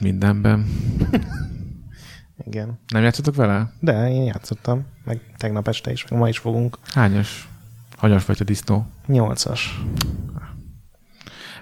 mindenben. 0.00 0.66
Igen. 2.46 2.78
Nem 2.88 3.02
játszotok 3.02 3.34
vele? 3.34 3.72
De 3.80 4.10
én 4.10 4.22
játszottam, 4.22 4.86
meg 5.04 5.20
tegnap 5.36 5.68
este 5.68 5.92
is, 5.92 6.08
meg 6.08 6.18
ma 6.18 6.28
is 6.28 6.38
fogunk. 6.38 6.78
Hányas? 6.84 7.48
Hanyas 7.96 8.24
vagy 8.24 8.36
a 8.40 8.44
disznó? 8.44 8.86
Nyolcas. 9.06 9.80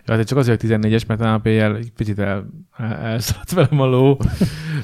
Ja, 0.07 0.17
hát 0.17 0.27
csak 0.27 0.39
azért 0.39 0.63
14-es, 0.65 1.07
mert 1.07 1.21
a 1.21 1.41
éjjel 1.45 1.77
egy 1.77 1.93
picit 1.93 2.19
el, 2.19 2.47
el, 2.77 2.95
elszaladt 2.95 3.51
velem 3.53 3.81
a 3.81 3.87
ló. 3.87 4.19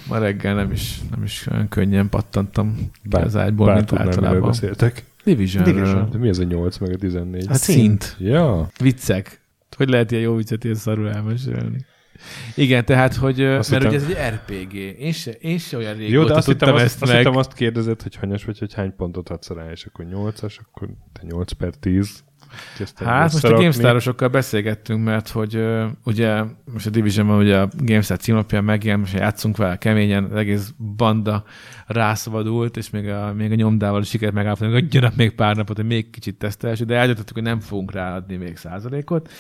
Ma 0.09 0.19
reggel 0.19 0.55
nem 0.55 0.71
is, 0.73 1.01
nem 1.11 1.23
is 1.23 1.47
olyan 1.47 1.69
könnyen 1.69 2.09
pattantam 2.09 2.91
bár, 3.03 3.25
az 3.25 3.37
ágyból, 3.37 3.67
bár 3.67 3.77
mint 3.77 3.93
általában. 3.93 4.41
beszéltek. 4.41 5.05
Division. 5.27 5.65
Division. 5.65 6.11
De 6.11 6.19
mi 6.19 6.29
ez 6.29 6.39
a 6.39 6.43
8 6.45 6.79
meg 6.79 6.93
a 6.93 6.97
14? 6.97 7.47
Hát 7.47 7.59
szint. 7.59 8.17
Ja, 8.19 8.69
Viccek. 8.79 9.41
Hogy 9.77 9.89
lehet 9.89 10.11
ilyen 10.11 10.23
jó 10.23 10.35
viccet 10.35 10.65
ilyen 10.65 10.77
szarul 10.77 11.09
elmesélni? 11.11 11.85
Igen, 12.55 12.85
tehát, 12.85 13.15
hogy, 13.15 13.43
Azt 13.43 13.71
mert 13.71 13.83
hittem- 13.83 14.03
ugye 14.09 14.17
ez 14.19 14.33
egy 14.33 14.35
RPG. 14.35 14.75
Én 15.01 15.13
se, 15.13 15.31
én 15.31 15.59
se 15.59 15.77
olyan 15.77 15.97
régóta 15.97 16.13
jó, 16.15 16.25
de 16.25 16.35
azt 16.35 16.47
hittem, 16.47 16.75
azt, 16.75 16.85
ezt 16.85 17.03
azt, 17.03 17.11
meg. 17.13 17.21
hittem 17.21 17.37
azt 17.37 17.53
kérdezed, 17.53 18.03
hogy 18.03 18.15
hanyas 18.17 18.45
vagy, 18.45 18.59
hogy 18.59 18.75
hány 18.75 18.97
pontot 18.97 19.29
adsz 19.29 19.49
rá, 19.51 19.71
és 19.71 19.85
akkor 19.85 20.07
8-as, 20.11 20.57
akkor 20.61 20.89
te 21.13 21.21
8 21.23 21.53
per 21.53 21.75
10. 21.75 22.25
Hát 22.95 23.33
most 23.33 23.45
a. 23.45 23.53
GameStar-osokkal 23.53 24.29
beszélgettünk, 24.29 25.05
mert 25.05 25.29
hogy 25.29 25.57
uh, 25.57 25.85
ugye 26.05 26.43
most 26.73 26.87
a 26.87 26.91
Division-ben 26.91 27.37
ugye 27.37 27.59
a 27.59 27.69
GameStar 27.79 28.19
címlapján 28.19 28.65
megjelent, 28.65 29.03
most 29.03 29.15
játszunk 29.15 29.57
vele 29.57 29.77
keményen, 29.79 30.25
az 30.25 30.37
egész 30.37 30.73
banda 30.97 31.45
rászabadult, 31.87 32.77
és 32.77 32.91
még 32.91 33.09
a, 33.09 33.33
még 33.33 33.53
a 33.53 33.55
nyomdával 33.55 34.01
is 34.01 34.09
sikerült 34.09 34.37
megállapodni, 34.37 34.73
hogy 34.73 34.85
adjanak 34.85 35.17
még 35.17 35.35
pár 35.35 35.57
napot, 35.57 35.77
hogy 35.77 35.87
még 35.87 36.11
kicsit 36.11 36.39
tesztelhessük, 36.39 36.87
de 36.87 36.97
eldöntöttük, 36.97 37.35
hogy 37.35 37.43
nem 37.43 37.61
fogunk 37.61 37.93
ráadni 37.93 38.37
még 38.37 38.57
százalékot. 38.57 39.31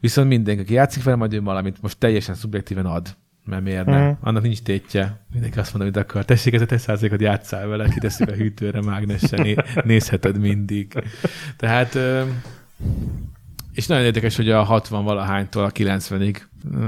Viszont 0.00 0.28
mindenki, 0.28 0.62
aki 0.62 0.72
játszik 0.72 1.02
vele, 1.02 1.16
majd 1.16 1.32
ő 1.32 1.42
valamit 1.42 1.82
most 1.82 1.98
teljesen 1.98 2.34
szubjektíven 2.34 2.86
ad. 2.86 3.16
Mert 3.48 3.62
miért 3.62 3.86
nem? 3.86 4.02
Mhm. 4.02 4.12
Annak 4.20 4.42
nincs 4.42 4.62
tétje. 4.62 5.20
Mindenki 5.32 5.58
azt 5.58 5.74
mondja, 5.74 5.90
amit 5.90 6.10
akar. 6.10 6.24
Tessék, 6.24 6.54
ez 6.54 6.60
a 6.60 6.66
te 6.66 6.78
százalékot 6.78 7.20
játszál 7.20 7.66
vele, 7.66 7.88
kiteszik 7.88 8.28
a 8.28 8.32
hűtőre, 8.32 8.82
mágnesen, 8.82 9.42
né- 9.42 9.84
nézheted 9.84 10.38
mindig. 10.38 11.04
Tehát 11.56 11.98
és 13.72 13.86
nagyon 13.86 14.04
érdekes, 14.04 14.36
hogy 14.36 14.50
a 14.50 14.62
60 14.62 15.04
valahánytól 15.04 15.64
a 15.64 15.70
90-ig 15.70 16.36
ö, 16.74 16.78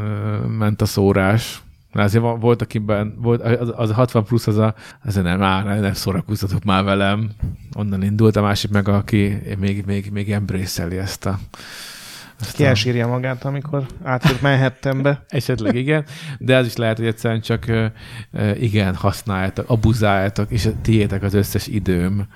ment 0.46 0.80
a 0.82 0.86
szórás. 0.86 1.62
Mert 1.92 2.06
azért 2.06 2.24
volt, 2.40 2.62
akiben, 2.62 3.14
volt, 3.18 3.42
az, 3.42 3.72
az 3.76 3.90
a 3.90 3.94
60 3.94 4.24
plusz, 4.24 4.46
az 4.46 4.56
a, 4.56 4.74
az 5.02 5.14
nem, 5.14 5.38
már 5.38 5.80
nem 5.80 5.92
szórakoztatok 5.92 6.64
már 6.64 6.84
velem. 6.84 7.30
Onnan 7.76 8.02
indult, 8.02 8.36
a 8.36 8.42
másik 8.42 8.70
meg, 8.70 8.88
aki 8.88 9.38
még, 9.58 9.84
még, 9.86 10.10
még 10.10 10.32
embrace 10.32 10.84
ezt 10.84 11.26
a, 11.26 11.38
ezt 12.40 12.56
Ki 12.56 12.64
elsírja 12.64 13.06
magát, 13.06 13.44
amikor 13.44 13.86
átjött 14.02 14.40
Manhattanbe. 14.40 15.24
Esetleg 15.28 15.74
igen, 15.74 16.04
de 16.38 16.56
az 16.56 16.66
is 16.66 16.76
lehet, 16.76 16.96
hogy 16.96 17.06
egyszerűen 17.06 17.40
csak 17.40 17.66
igen, 18.54 18.94
használjátok, 18.94 19.70
abuzáljátok, 19.70 20.50
és 20.50 20.68
tiétek 20.82 21.22
az 21.22 21.34
összes 21.34 21.66
időm. 21.66 22.26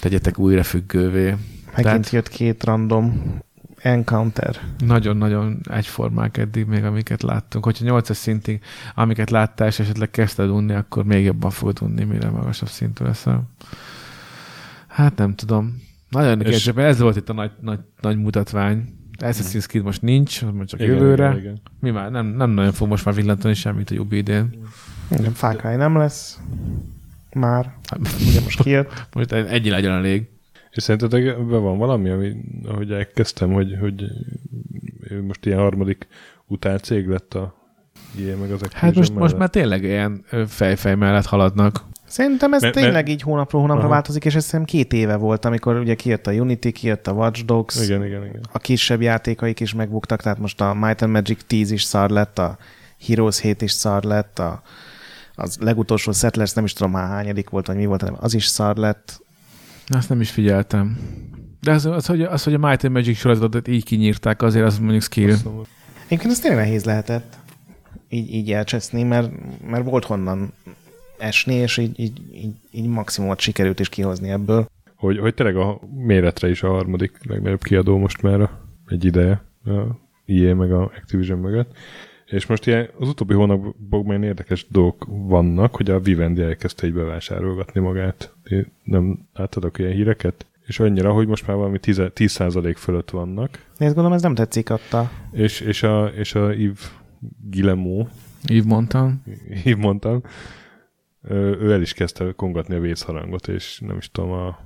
Tegyetek 0.00 0.38
újra 0.38 0.62
függővé. 0.62 1.24
Megint 1.24 1.82
Tehát- 1.82 2.10
jött 2.10 2.28
két 2.28 2.64
random 2.64 3.38
encounter. 3.78 4.56
Nagyon-nagyon 4.78 5.60
egyformák 5.70 6.36
eddig 6.36 6.66
még, 6.66 6.84
amiket 6.84 7.22
láttunk. 7.22 7.64
Hogyha 7.64 7.84
8 7.84 8.14
szintig, 8.16 8.60
amiket 8.94 9.30
láttál, 9.30 9.68
és 9.68 9.78
esetleg 9.78 10.10
kezdted 10.10 10.50
unni, 10.50 10.74
akkor 10.74 11.04
még 11.04 11.24
jobban 11.24 11.50
fogod 11.50 11.78
unni, 11.82 12.04
mire 12.04 12.30
magasabb 12.30 12.68
szintű 12.68 13.04
leszel. 13.04 13.42
Hát 14.86 15.16
nem 15.16 15.34
tudom. 15.34 15.82
Nagyon 16.08 16.28
érdekes, 16.28 16.54
És- 16.66 16.72
mert 16.72 16.88
ez 16.88 17.00
volt 17.00 17.16
itt 17.16 17.28
a 17.28 17.32
nagy, 17.32 17.50
nagy, 17.60 17.78
nagy 18.00 18.18
mutatvány. 18.18 18.94
Assassin's 19.18 19.66
Creed 19.66 19.84
most 19.84 20.02
nincs, 20.02 20.44
majd 20.44 20.68
csak 20.68 20.80
Igen, 20.80 20.92
jövőre. 20.94 21.26
igen, 21.26 21.38
igen. 21.38 21.60
Mi 21.80 21.90
már 21.90 22.10
nem, 22.10 22.26
nem 22.26 22.50
nagyon 22.50 22.72
fog 22.72 22.88
most 22.88 23.04
már 23.04 23.14
villantani 23.14 23.54
semmit 23.54 23.90
a 23.90 23.94
jobb 23.94 24.12
idén. 24.12 24.58
Igen, 25.18 25.32
fákály 25.32 25.76
nem 25.76 25.96
lesz. 25.96 26.38
Már. 27.32 27.74
Ugye 28.28 28.40
most 28.40 28.62
kijött. 28.62 29.06
Most 29.14 29.32
egy 29.32 29.66
legyen 29.68 29.92
elég. 29.92 30.28
És 30.70 30.82
szerintetek 30.82 31.26
ebben 31.26 31.62
van 31.62 31.78
valami, 31.78 32.08
ami, 32.10 32.36
ahogy 32.64 32.90
elkezdtem, 32.92 33.52
hogy, 33.52 33.76
hogy 33.80 34.04
most 35.26 35.46
ilyen 35.46 35.58
harmadik 35.58 36.06
utálcég 36.46 37.08
lett 37.08 37.34
a 37.34 37.54
ilyen 38.18 38.38
meg 38.38 38.50
az 38.50 38.60
Hát 38.60 38.72
Activision 38.72 38.94
most, 38.96 39.10
most 39.14 39.18
mellett? 39.20 39.38
már 39.38 39.48
tényleg 39.48 39.82
ilyen 39.82 40.24
fejfej 40.46 40.94
mellett 40.94 41.26
haladnak. 41.26 41.84
Szerintem 42.16 42.52
ez 42.52 42.62
Mert- 42.62 42.74
tényleg 42.74 42.92
mert- 42.92 43.08
így 43.08 43.22
hónapról 43.22 43.60
hónapra 43.60 43.82
Aha. 43.82 43.92
változik, 43.92 44.24
és 44.24 44.34
ez 44.34 44.44
szerintem 44.44 44.76
két 44.76 44.92
éve 44.92 45.16
volt, 45.16 45.44
amikor 45.44 45.76
ugye 45.78 45.94
kijött 45.94 46.26
a 46.26 46.32
Unity, 46.32 46.68
kijött 46.68 47.06
a 47.06 47.12
Watch 47.12 47.44
Dogs, 47.44 47.82
Igen, 47.84 48.04
igen, 48.04 48.24
igen. 48.24 48.40
a 48.52 48.58
kisebb 48.58 49.02
játékaik 49.02 49.60
is 49.60 49.74
megbuktak, 49.74 50.22
tehát 50.22 50.38
most 50.38 50.60
a 50.60 50.74
Might 50.74 51.02
and 51.02 51.12
Magic 51.12 51.40
10 51.46 51.70
is 51.70 51.82
szar 51.82 52.10
lett, 52.10 52.38
a 52.38 52.56
Heroes 53.06 53.40
7 53.40 53.62
is 53.62 53.70
szar 53.72 54.02
lett, 54.02 54.38
a, 54.38 54.62
az 55.34 55.56
legutolsó 55.60 56.12
Settlers 56.12 56.52
nem 56.52 56.64
is 56.64 56.72
tudom 56.72 56.92
már 56.92 57.08
hányadik 57.08 57.50
volt, 57.50 57.66
vagy 57.66 57.76
mi 57.76 57.86
volt, 57.86 58.00
hanem 58.00 58.16
az 58.20 58.34
is 58.34 58.46
szar 58.46 58.76
lett. 58.76 59.20
Azt 59.88 60.08
nem 60.08 60.20
is 60.20 60.30
figyeltem. 60.30 60.98
De 61.60 61.72
az, 61.72 61.86
az, 61.86 62.06
hogy, 62.06 62.22
az, 62.22 62.42
hogy 62.44 62.54
a 62.54 62.58
Might 62.58 62.84
and 62.84 62.92
Magic 62.92 63.18
sorozatot 63.18 63.68
így 63.68 63.84
kinyírták, 63.84 64.42
azért 64.42 64.66
az 64.66 64.78
mondjuk 64.78 65.02
skill. 65.02 65.34
Egyébként 66.06 66.32
ez 66.32 66.38
tényleg 66.38 66.64
nehéz 66.64 66.84
lehetett 66.84 67.36
így, 68.08 68.34
így 68.34 68.52
elcseszni, 68.52 69.02
mert, 69.02 69.30
mert 69.66 69.84
volt 69.84 70.04
honnan 70.04 70.52
esni, 71.18 71.54
és 71.54 71.76
így, 71.76 72.00
így, 72.00 72.20
így, 72.34 72.54
így 72.70 72.86
maximumot 72.86 73.40
sikerült 73.40 73.80
is 73.80 73.88
kihozni 73.88 74.28
ebből. 74.30 74.66
hogy, 74.94 75.18
hogy 75.18 75.34
tényleg 75.34 75.56
a 75.56 75.80
méretre 75.96 76.48
is 76.50 76.62
a 76.62 76.68
harmadik 76.68 77.18
legnagyobb 77.28 77.62
kiadó 77.62 77.98
most 77.98 78.22
már 78.22 78.40
a, 78.40 78.50
egy 78.86 79.04
ideje 79.04 79.42
a 79.64 79.70
EA 80.26 80.54
meg 80.54 80.72
a 80.72 80.82
Activision 80.82 81.38
mögött. 81.38 81.76
És 82.26 82.46
most 82.46 82.66
ilyen, 82.66 82.88
az 82.98 83.08
utóbbi 83.08 83.34
hónapokban 83.34 84.06
ilyen 84.06 84.22
érdekes 84.22 84.66
dolgok 84.68 85.06
vannak, 85.08 85.76
hogy 85.76 85.90
a 85.90 86.00
Vivendi 86.00 86.42
elkezdte 86.42 86.86
így 86.86 86.92
bevásárolgatni 86.94 87.80
magát. 87.80 88.32
Én 88.50 88.66
nem 88.82 89.18
láttadok 89.34 89.78
ilyen 89.78 89.92
híreket? 89.92 90.46
És 90.66 90.80
annyira, 90.80 91.12
hogy 91.12 91.26
most 91.26 91.46
már 91.46 91.56
valami 91.56 91.78
10%, 91.82 92.10
10% 92.14 92.74
fölött 92.76 93.10
vannak. 93.10 93.50
Én 93.78 93.86
gondolom, 93.86 94.12
ez 94.12 94.22
nem 94.22 94.34
tetszik 94.34 94.70
adta. 94.70 95.10
És, 95.32 95.60
és 95.60 95.82
a, 95.82 96.06
és 96.06 96.34
a 96.34 96.52
Yves 96.52 96.90
Guillemot, 97.50 98.10
Így 98.50 98.64
mondtam. 98.64 99.22
így 99.66 99.76
mondtam, 99.76 100.22
ő 101.28 101.72
el 101.72 101.80
is 101.80 101.92
kezdte 101.92 102.32
kongatni 102.32 102.74
a 102.74 102.80
vészharangot, 102.80 103.48
és 103.48 103.80
nem 103.86 103.96
is 103.96 104.10
tudom, 104.10 104.30
a 104.30 104.58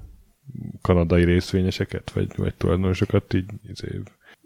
kanadai 0.83 1.25
részvényeseket, 1.25 2.11
vagy, 2.11 2.29
vagy 2.37 2.55
tulajdonosokat 2.55 3.35
így 3.35 3.51
izé, 3.69 4.01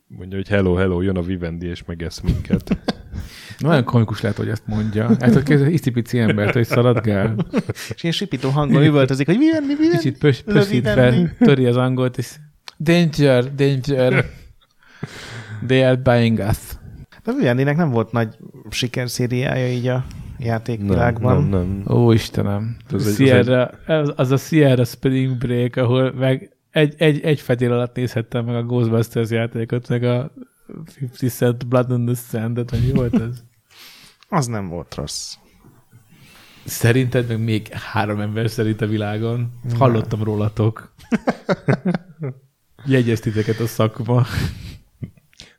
mondja, 0.06 0.36
hogy 0.36 0.48
hello, 0.48 0.74
hello, 0.74 1.00
jön 1.00 1.16
a 1.16 1.22
Vivendi, 1.22 1.66
és 1.66 1.84
megesz 1.84 2.20
minket. 2.20 2.78
Nagyon 3.58 3.84
komikus 3.84 4.20
lehet, 4.20 4.36
hogy 4.36 4.48
ezt 4.48 4.66
mondja. 4.66 5.08
Hát, 5.20 5.34
hogy 5.34 5.52
ez 5.52 5.66
icipici 5.66 6.18
embert, 6.18 6.52
hogy 6.52 6.66
szaladgál. 6.66 7.36
És 7.94 8.02
ilyen 8.02 8.14
sipító 8.14 8.50
hangon 8.50 8.82
üvöltözik, 8.82 9.26
hogy 9.26 9.38
mi 9.38 9.50
venni? 9.50 9.74
Kicsit 9.90 10.18
pös, 10.18 10.42
pöszítve, 10.42 10.94
Vivendi. 10.94 11.30
töri 11.38 11.66
az 11.66 11.76
angolt, 11.76 12.18
és 12.18 12.36
danger, 12.78 13.54
danger. 13.54 14.30
They 15.66 15.82
are 15.82 15.96
buying 15.96 16.38
us. 16.38 16.58
De 17.24 17.32
Vivendinek 17.32 17.76
nem 17.76 17.90
volt 17.90 18.12
nagy 18.12 18.36
sikerszériája 18.70 19.68
így 19.68 19.86
a 19.86 20.04
játékvilágban. 20.38 21.42
nem, 21.48 21.82
nem. 21.86 21.96
Ó, 21.96 22.12
Istenem. 22.12 22.76
Az 22.92 23.06
egy- 23.06 23.14
Sierra, 23.14 23.64
az, 23.86 24.12
az 24.16 24.30
a 24.30 24.36
Sierra 24.36 24.84
Spring 24.84 25.38
Break, 25.38 25.76
ahol 25.76 26.12
meg 26.12 26.56
egy, 26.70 26.94
egy, 26.98 27.20
egy 27.20 27.40
fedél 27.40 27.72
alatt 27.72 27.96
nézhettem 27.96 28.44
meg 28.44 28.54
a 28.54 28.62
Ghostbusters 28.62 29.30
játékot, 29.30 29.88
meg 29.88 30.02
a 30.02 30.32
50 31.02 31.30
Cent 31.30 31.66
Blood 31.68 31.90
on 31.90 32.04
the 32.04 32.14
Sand-et, 32.14 32.70
vagy 32.70 32.86
mi 32.86 32.92
volt 32.92 33.20
ez? 33.20 33.42
Az 34.28 34.46
nem 34.46 34.68
volt 34.68 34.94
rossz. 34.94 35.34
Szerinted 36.64 37.28
meg 37.28 37.40
még 37.44 37.68
három 37.68 38.20
ember 38.20 38.50
szerint 38.50 38.80
a 38.80 38.86
világon? 38.86 39.52
Hallottam 39.78 40.22
rólatok. 40.22 40.92
Jegyeztiteket 42.86 43.58
a 43.58 43.66
szakma. 43.66 44.24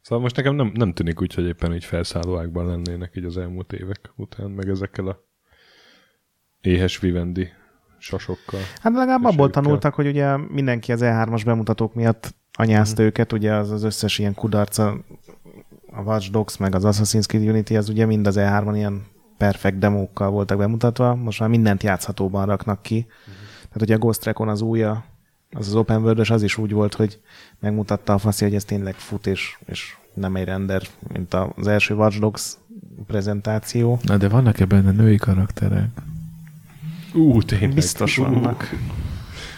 Szóval 0.05 0.23
most 0.23 0.35
nekem 0.35 0.55
nem, 0.55 0.71
nem 0.73 0.93
tűnik 0.93 1.21
úgy, 1.21 1.33
hogy 1.33 1.45
éppen 1.45 1.73
így 1.73 1.85
felszállóákban 1.85 2.65
lennének 2.65 3.11
így 3.15 3.23
az 3.23 3.37
elmúlt 3.37 3.73
évek 3.73 4.11
után, 4.15 4.49
meg 4.49 4.69
ezekkel 4.69 5.07
a 5.07 5.23
éhes 6.61 6.99
Vivendi 6.99 7.47
sasokkal. 7.97 8.59
Hát 8.81 8.93
legalább 8.93 9.23
abból 9.23 9.49
tanultak, 9.49 9.93
hogy 9.93 10.07
ugye 10.07 10.37
mindenki 10.37 10.91
az 10.91 10.99
E3-as 11.03 11.41
bemutatók 11.45 11.93
miatt 11.93 12.35
anyázta 12.53 12.95
Mhm. 13.01 13.05
őket, 13.05 13.31
ugye 13.33 13.53
az, 13.53 13.71
az 13.71 13.83
összes 13.83 14.19
ilyen 14.19 14.33
kudarca, 14.33 14.97
a 15.91 16.01
Watch 16.01 16.31
Dogs 16.31 16.57
meg 16.57 16.75
az 16.75 16.83
Assassin's 16.85 17.25
Creed 17.27 17.47
Unity, 17.47 17.75
az 17.75 17.89
ugye 17.89 18.05
mind 18.05 18.27
az 18.27 18.35
E3-on 18.37 18.75
ilyen 18.75 19.05
perfekt 19.37 19.77
demókkal 19.77 20.29
voltak 20.29 20.57
bemutatva, 20.57 21.15
most 21.15 21.39
már 21.39 21.49
mindent 21.49 21.83
játszhatóban 21.83 22.45
raknak 22.45 22.81
ki. 22.81 22.95
Mhm. 22.97 23.35
Tehát 23.67 23.81
ugye 23.81 23.95
a 23.95 23.99
Ghost 23.99 24.23
Recon 24.25 24.49
az 24.49 24.61
újja, 24.61 25.05
az 25.57 25.67
az 25.67 25.75
open 25.75 26.01
world 26.01 26.29
az 26.29 26.43
is 26.43 26.57
úgy 26.57 26.71
volt, 26.71 26.93
hogy 26.93 27.19
megmutatta 27.59 28.13
a 28.13 28.17
faszi, 28.17 28.43
hogy 28.43 28.55
ez 28.55 28.63
tényleg 28.63 28.95
fut, 28.95 29.27
és, 29.27 29.57
és 29.65 29.95
nem 30.13 30.35
egy 30.35 30.45
render, 30.45 30.81
mint 31.13 31.33
az 31.33 31.67
első 31.67 31.93
Watch 31.93 32.19
Dogs 32.19 32.53
prezentáció. 33.07 33.99
Na 34.03 34.17
de 34.17 34.29
vannak-e 34.29 34.65
benne 34.65 34.91
női 34.91 35.17
karakterek? 35.17 35.89
Ú, 37.13 37.41
tényleg. 37.41 37.73
Biztos 37.73 38.17
Ú. 38.17 38.23
vannak. 38.23 38.69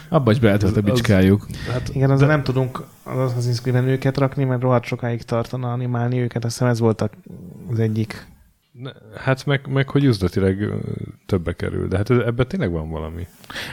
Abba 0.10 0.32
is 0.32 0.40
beállt 0.40 0.64
a 0.64 0.68
Az- 0.68 0.78
az- 0.78 0.84
bicskájuk. 0.84 1.48
Hát, 1.72 1.90
Igen, 1.96 2.10
azért 2.12 2.30
nem 2.30 2.44
tudunk 2.44 2.84
az 3.04 3.34
Assassin's 3.34 3.62
Creed-en 3.62 3.88
őket 3.88 4.18
rakni, 4.18 4.44
mert 4.44 4.62
rohadt 4.62 4.86
sokáig 4.86 5.22
tartana 5.24 5.72
animálni 5.72 6.20
őket. 6.20 6.46
Azt 6.46 6.54
hiszem 6.54 6.68
ez 6.72 6.80
volt 6.80 7.02
a- 7.02 7.10
az 7.72 7.80
egyik. 7.80 8.28
Ne, 8.82 8.92
hát 9.16 9.46
meg, 9.46 9.68
meg, 9.68 9.90
hogy 9.90 10.04
üzletileg 10.04 10.70
többe 11.26 11.54
kerül, 11.54 11.88
de 11.88 11.98
hát 11.98 12.10
ebben 12.10 12.48
tényleg 12.48 12.72
van 12.72 12.90
valami. 12.90 13.28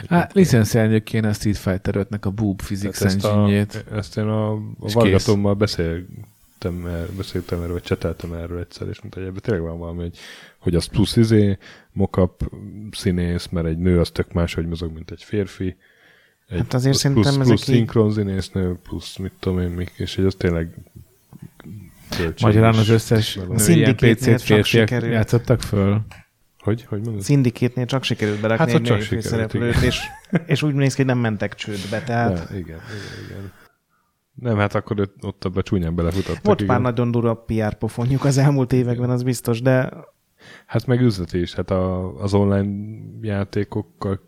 Hát 0.09 0.33
licenszelniük 0.33 1.03
kéne 1.03 1.27
a 1.27 1.33
Street 1.33 1.57
Fighter 1.57 2.07
5-nek 2.09 2.21
a 2.21 2.29
Boob 2.29 2.61
Physics 2.61 2.97
Tehát 2.97 3.15
ezt, 3.15 3.25
a, 3.25 3.95
ezt 3.95 4.17
én 4.17 4.23
a, 4.23 4.51
a 4.53 4.59
Vargatommal 4.79 5.53
beszéltem, 5.53 6.85
er, 6.87 7.07
beszéltem 7.17 7.59
erről, 7.61 7.73
vagy 7.73 7.83
cseteltem 7.83 8.33
erről 8.33 8.59
egyszer, 8.59 8.87
és 8.87 9.01
mondta, 9.01 9.19
hogy 9.19 9.27
ebben 9.27 9.41
tényleg 9.41 9.63
van 9.63 9.77
valami, 9.77 10.01
hogy, 10.01 10.17
hogy 10.57 10.75
az 10.75 10.85
plusz 10.85 11.15
izé, 11.15 11.57
mockup 11.91 12.51
színész, 12.91 13.47
mert 13.47 13.67
egy 13.67 13.77
nő 13.77 13.99
az 13.99 14.09
tök 14.11 14.33
máshogy 14.33 14.67
mozog, 14.67 14.93
mint 14.93 15.11
egy 15.11 15.23
férfi. 15.23 15.75
Egy 16.47 16.57
Hát 16.57 16.73
azért 16.73 16.89
plusz, 16.89 17.01
szerintem 17.01 17.33
plusz, 17.33 17.35
ezek 17.45 17.55
plusz 17.55 17.67
így- 17.67 17.75
szinkron 17.75 18.11
színésznő, 18.11 18.75
plusz 18.83 19.17
mit 19.17 19.31
tudom 19.39 19.59
én, 19.59 19.69
mik, 19.69 19.91
és 19.95 20.15
hogy 20.15 20.25
az 20.25 20.35
tényleg 20.37 20.73
Magyarán 22.41 22.73
az 22.73 22.89
összes 22.89 23.39
ilyen 23.67 23.95
PC-t 23.95 24.45
csak 24.45 24.65
férfiak 24.65 24.89
játszottak 24.89 25.61
föl. 25.61 26.01
Hogy? 26.59 26.85
Hogy 26.89 27.01
mondod? 27.03 27.21
Szindikétnél 27.21 27.85
csak 27.85 28.03
sikerült 28.03 28.41
berakni 28.41 28.65
Hát, 28.65 28.75
egy 28.75 28.81
csak 28.81 29.01
sikerült, 29.01 29.23
főszereplőt, 29.23 29.81
és, 29.81 29.99
és 30.45 30.63
úgy 30.63 30.73
néz 30.73 30.93
ki, 30.93 30.97
hogy 30.97 31.05
nem 31.05 31.17
mentek 31.17 31.55
csődbe. 31.55 32.01
Tehát 32.01 32.33
De, 32.33 32.57
igen, 32.57 32.61
igen, 32.61 33.25
igen. 33.25 33.51
Nem, 34.33 34.57
hát 34.57 34.75
akkor 34.75 34.99
ott, 34.99 35.15
ott 35.21 35.45
abba 35.45 35.61
csúnyán 35.61 35.95
belefutottak. 35.95 36.45
volt 36.45 36.61
igen. 36.61 36.73
pár 36.73 36.83
nagyon 36.83 37.11
durva 37.11 37.35
PR 37.35 37.73
pofonjuk 37.73 38.23
az 38.23 38.37
elmúlt 38.37 38.73
években, 38.73 39.09
az 39.09 39.23
biztos, 39.23 39.61
de 39.61 39.89
Hát 40.65 40.85
meg 40.85 41.01
üzleti 41.01 41.39
is. 41.39 41.53
Hát 41.53 41.71
a, 41.71 42.13
az 42.21 42.33
online 42.33 42.99
játékokkal 43.21 44.19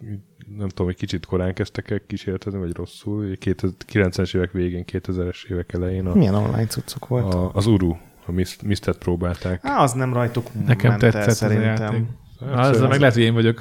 nem 0.58 0.68
tudom, 0.68 0.86
hogy 0.86 0.96
kicsit 0.96 1.26
korán 1.26 1.54
kezdtek 1.54 1.90
el 1.92 2.02
kísérletezni, 2.08 2.60
vagy 2.60 2.74
rosszul. 2.74 3.38
90-es 3.42 4.36
évek 4.36 4.52
végén, 4.52 4.84
2000-es 4.92 5.46
évek 5.52 5.74
elején 5.74 6.06
a, 6.08 6.14
milyen 6.16 6.36
online 6.36 6.66
cuccok 6.66 7.08
volt? 7.08 7.34
a, 7.34 7.52
az 7.54 7.66
Uru, 7.66 7.96
a 8.26 8.32
Mist- 8.32 8.62
Mistet 8.62 8.98
próbálták. 8.98 9.60
Á, 9.64 9.82
az 9.84 9.92
nem 9.92 10.14
rajtuk 10.14 10.66
Nekem 10.66 10.90
ment 10.90 11.04
el, 11.04 11.12
tetszett 11.12 11.50
az 11.50 11.56
a 11.56 11.60
játék. 11.60 11.78
szerintem. 11.88 12.08
Hát, 12.56 12.76
Az, 12.76 12.82
meg 12.82 13.00
lehet, 13.00 13.14
hogy 13.14 13.24
én 13.24 13.34
vagyok 13.34 13.60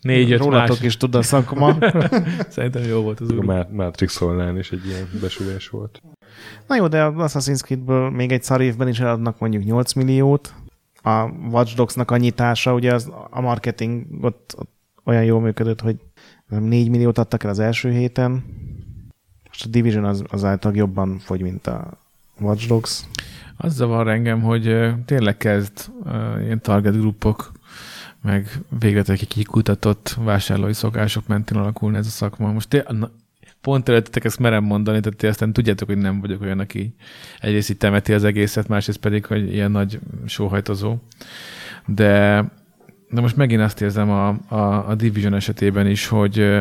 négy-öt 0.00 0.38
Rólatok 0.38 0.76
más. 0.76 0.84
is 0.84 0.96
tud 0.96 1.14
a 1.14 1.22
szakma. 1.22 1.76
Szerintem 2.48 2.82
jó 2.82 3.00
volt 3.00 3.20
az 3.20 3.30
a 3.30 3.34
úr. 3.34 3.44
Ma- 3.44 3.66
Matrix 3.70 4.20
online 4.20 4.58
is 4.58 4.70
egy 4.72 4.86
ilyen 4.86 5.08
besülés 5.20 5.68
volt. 5.68 6.02
Na 6.66 6.74
jó, 6.76 6.88
de 6.88 7.02
az 7.04 7.32
Assassin's 7.34 7.62
Creedből 7.62 8.10
még 8.10 8.32
egy 8.32 8.42
szar 8.42 8.60
évben 8.60 8.88
is 8.88 9.00
eladnak 9.00 9.38
mondjuk 9.38 9.64
8 9.64 9.92
milliót. 9.92 10.54
A 11.02 11.22
Watch 11.50 11.76
Dogs-nak 11.76 12.10
a 12.10 12.16
nyitása, 12.16 12.74
ugye 12.74 12.94
az, 12.94 13.10
a 13.30 13.40
marketing 13.40 14.06
ott, 14.24 14.54
ott 14.58 14.70
olyan 15.04 15.24
jól 15.24 15.40
működött, 15.40 15.80
hogy 15.80 15.96
nem 16.48 16.62
4 16.62 16.88
milliót 16.88 17.18
adtak 17.18 17.44
el 17.44 17.50
az 17.50 17.58
első 17.58 17.90
héten. 17.90 18.44
Most 19.46 19.64
a 19.64 19.68
Division 19.68 20.04
az, 20.04 20.44
által 20.44 20.74
jobban 20.74 21.18
fogy, 21.18 21.40
mint 21.40 21.66
a 21.66 21.98
Watch 22.40 22.68
Dogs. 22.68 23.04
Az 23.56 23.74
zavar 23.74 24.08
engem, 24.08 24.42
hogy 24.42 24.94
tényleg 25.04 25.36
kezd 25.36 25.72
ö, 26.04 26.40
ilyen 26.40 26.60
target 26.60 27.00
grupok, 27.00 27.52
meg 28.22 28.50
végletekig 28.80 29.28
kikutatott 29.28 30.16
vásárlói 30.20 30.72
szokások 30.72 31.26
mentén 31.26 31.58
alakulni 31.58 31.96
ez 31.96 32.06
a 32.06 32.10
szakma. 32.10 32.52
Most 32.52 32.68
té- 32.68 32.86
pont 33.60 33.88
előttetek 33.88 34.24
ezt 34.24 34.38
merem 34.38 34.64
mondani, 34.64 35.00
tehát 35.00 35.18
ti 35.18 35.26
aztán 35.26 35.52
tudjátok, 35.52 35.88
hogy 35.88 35.98
nem 35.98 36.20
vagyok 36.20 36.40
olyan, 36.40 36.58
aki 36.58 36.94
egyrészt 37.40 37.70
így 37.70 37.76
temeti 37.76 38.12
az 38.12 38.24
egészet, 38.24 38.68
másrészt 38.68 38.98
pedig, 38.98 39.26
hogy 39.26 39.52
ilyen 39.52 39.70
nagy 39.70 40.00
sóhajtozó. 40.26 40.96
De, 41.86 42.44
de 43.10 43.20
most 43.20 43.36
megint 43.36 43.60
azt 43.60 43.80
érzem 43.80 44.10
a, 44.10 44.28
a, 44.48 44.88
a 44.88 44.94
Division 44.94 45.34
esetében 45.34 45.86
is, 45.86 46.06
hogy 46.06 46.60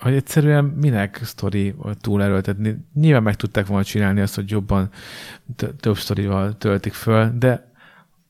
hogy 0.00 0.14
egyszerűen 0.14 0.64
minek 0.64 1.20
sztori 1.22 1.74
túl 2.00 2.22
erőltetni. 2.22 2.76
Nyilván 2.94 3.22
meg 3.22 3.36
tudták 3.36 3.66
volna 3.66 3.84
csinálni 3.84 4.20
azt, 4.20 4.34
hogy 4.34 4.50
jobban 4.50 4.88
több 5.80 5.96
sztorival 5.96 6.56
töltik 6.58 6.92
föl, 6.92 7.32
de 7.38 7.74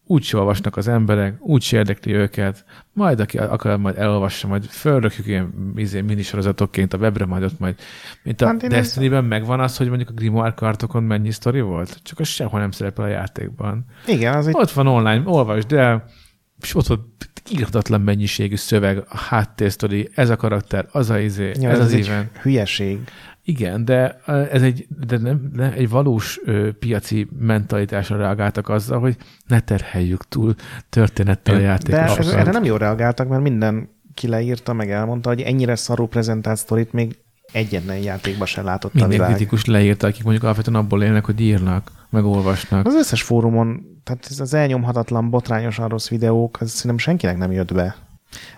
úgy 0.08 0.30
olvasnak 0.34 0.76
az 0.76 0.88
emberek, 0.88 1.36
úgy 1.40 1.68
érdekli 1.72 2.12
őket, 2.12 2.64
majd 2.92 3.20
aki 3.20 3.38
akar, 3.38 3.78
majd 3.78 3.98
elolvassa, 3.98 4.46
majd 4.48 4.64
fölrökjük 4.64 5.26
ilyen 5.26 5.72
izé, 5.76 6.00
minisorozatokként 6.00 6.92
a 6.92 6.96
webre, 6.96 7.26
majd 7.26 7.42
ott 7.42 7.58
majd, 7.58 7.74
mint 8.22 8.40
a 8.40 8.46
Hát 8.46 8.66
Destiny-ben 8.66 9.24
megvan 9.24 9.60
az, 9.60 9.76
hogy 9.76 9.88
mondjuk 9.88 10.08
a 10.08 10.12
Grimoire 10.12 10.54
kartokon 10.54 11.02
mennyi 11.02 11.30
sztori 11.30 11.60
volt, 11.60 12.00
csak 12.02 12.18
az 12.18 12.28
sehol 12.28 12.60
nem 12.60 12.70
szerepel 12.70 13.04
a 13.04 13.08
játékban. 13.08 13.84
Igen, 14.06 14.34
az 14.34 14.46
egy 14.46 14.54
Ott 14.56 14.70
van 14.70 14.86
online, 14.86 15.22
olvasd 15.24 15.72
el, 15.72 16.04
és 16.62 16.74
ott 16.74 16.86
van 16.86 17.14
írtatlan 17.50 18.00
mennyiségű 18.00 18.56
szöveg, 18.56 19.04
a 19.08 19.16
háttérsztori, 19.18 20.08
ez 20.14 20.30
a 20.30 20.36
karakter, 20.36 20.88
az 20.92 21.10
a 21.10 21.18
izé, 21.18 21.52
ja, 21.60 21.70
ez 21.70 21.78
az 21.78 21.92
egy 21.92 22.06
event. 22.06 22.36
hülyeség. 22.36 22.98
Igen, 23.42 23.84
de 23.84 24.20
ez 24.26 24.62
egy, 24.62 24.86
de 25.06 25.18
nem, 25.18 25.50
nem, 25.52 25.72
egy 25.76 25.88
valós 25.88 26.40
ö, 26.44 26.72
piaci 26.72 27.28
mentalitásra 27.38 28.16
reagáltak 28.16 28.68
azzal, 28.68 29.00
hogy 29.00 29.16
ne 29.46 29.60
terheljük 29.60 30.28
túl 30.28 30.54
történettel 30.88 31.54
a 31.54 31.56
Én- 31.58 31.62
De 31.62 31.68
játékosokat. 31.68 32.18
ez, 32.18 32.32
erre 32.32 32.50
nem 32.50 32.64
jól 32.64 32.78
reagáltak, 32.78 33.28
mert 33.28 33.42
minden 33.42 33.88
ki 34.14 34.28
leírta, 34.28 34.72
meg 34.72 34.90
elmondta, 34.90 35.28
hogy 35.28 35.40
ennyire 35.40 35.74
szarú 35.76 36.06
prezentált 36.06 36.58
sztorit 36.58 36.92
még 36.92 37.18
egyetlen 37.56 37.96
játékban 37.98 38.46
se 38.46 38.62
látott 38.62 38.90
a 38.90 38.94
Minden 38.94 39.10
világ. 39.10 39.28
kritikus 39.28 39.64
leírta, 39.64 40.06
akik 40.06 40.22
mondjuk 40.22 40.44
alapvetően 40.44 40.76
abból 40.76 41.02
élnek, 41.02 41.24
hogy 41.24 41.40
írnak, 41.40 41.90
meg 42.10 42.24
olvasnak. 42.24 42.86
Az 42.86 42.94
összes 42.94 43.22
fórumon, 43.22 44.00
tehát 44.04 44.26
ez 44.30 44.40
az 44.40 44.54
elnyomhatatlan, 44.54 45.30
botrányosan 45.30 45.88
rossz 45.88 46.08
videók, 46.08 46.60
az 46.60 46.70
szerintem 46.70 46.98
senkinek 46.98 47.38
nem 47.38 47.52
jött 47.52 47.74
be. 47.74 47.96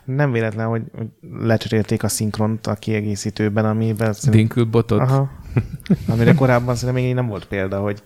Nem 0.05 0.33
véletlen, 0.33 0.67
hogy, 0.67 0.83
hogy 0.97 1.07
lecserélték 1.41 2.03
a 2.03 2.09
szinkront 2.09 2.67
a 2.67 2.75
kiegészítőben, 2.75 3.65
amivel... 3.65 4.15
Dinkelbotot? 4.31 5.01
Aha. 5.01 5.31
Amire 6.09 6.35
korábban 6.35 6.75
szerintem 6.75 7.05
még 7.05 7.15
nem 7.15 7.27
volt 7.27 7.45
példa, 7.45 7.81
hogy 7.81 8.03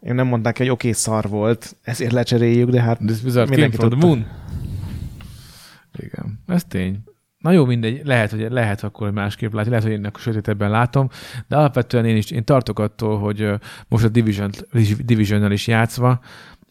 én 0.00 0.14
nem 0.14 0.26
mondták, 0.26 0.58
hogy 0.58 0.68
oké, 0.68 0.88
okay, 0.88 1.00
szar 1.00 1.28
volt, 1.28 1.76
ezért 1.82 2.12
lecseréljük, 2.12 2.70
de 2.70 2.82
hát 2.82 2.98
This 3.06 3.22
mindenki 3.22 3.76
tudta. 3.76 3.96
moon. 3.96 4.26
Igen, 5.98 6.40
ez 6.46 6.64
tény. 6.68 6.98
Na 7.42 7.50
jó, 7.52 7.64
mindegy, 7.64 8.00
lehet, 8.04 8.30
hogy 8.30 8.46
lehet 8.50 8.82
akkor 8.82 9.10
másképp 9.10 9.52
látja, 9.52 9.70
lehet, 9.70 9.84
hogy 9.84 9.94
én 9.94 10.04
akkor 10.04 10.20
sötétebben 10.20 10.70
látom, 10.70 11.08
de 11.48 11.56
alapvetően 11.56 12.04
én 12.04 12.16
is 12.16 12.30
én 12.30 12.44
tartok 12.44 12.78
attól, 12.78 13.18
hogy 13.18 13.50
most 13.88 14.04
a 14.04 14.08
Division, 14.08 14.50
Division-nel 15.04 15.52
is 15.52 15.66
játszva, 15.66 16.20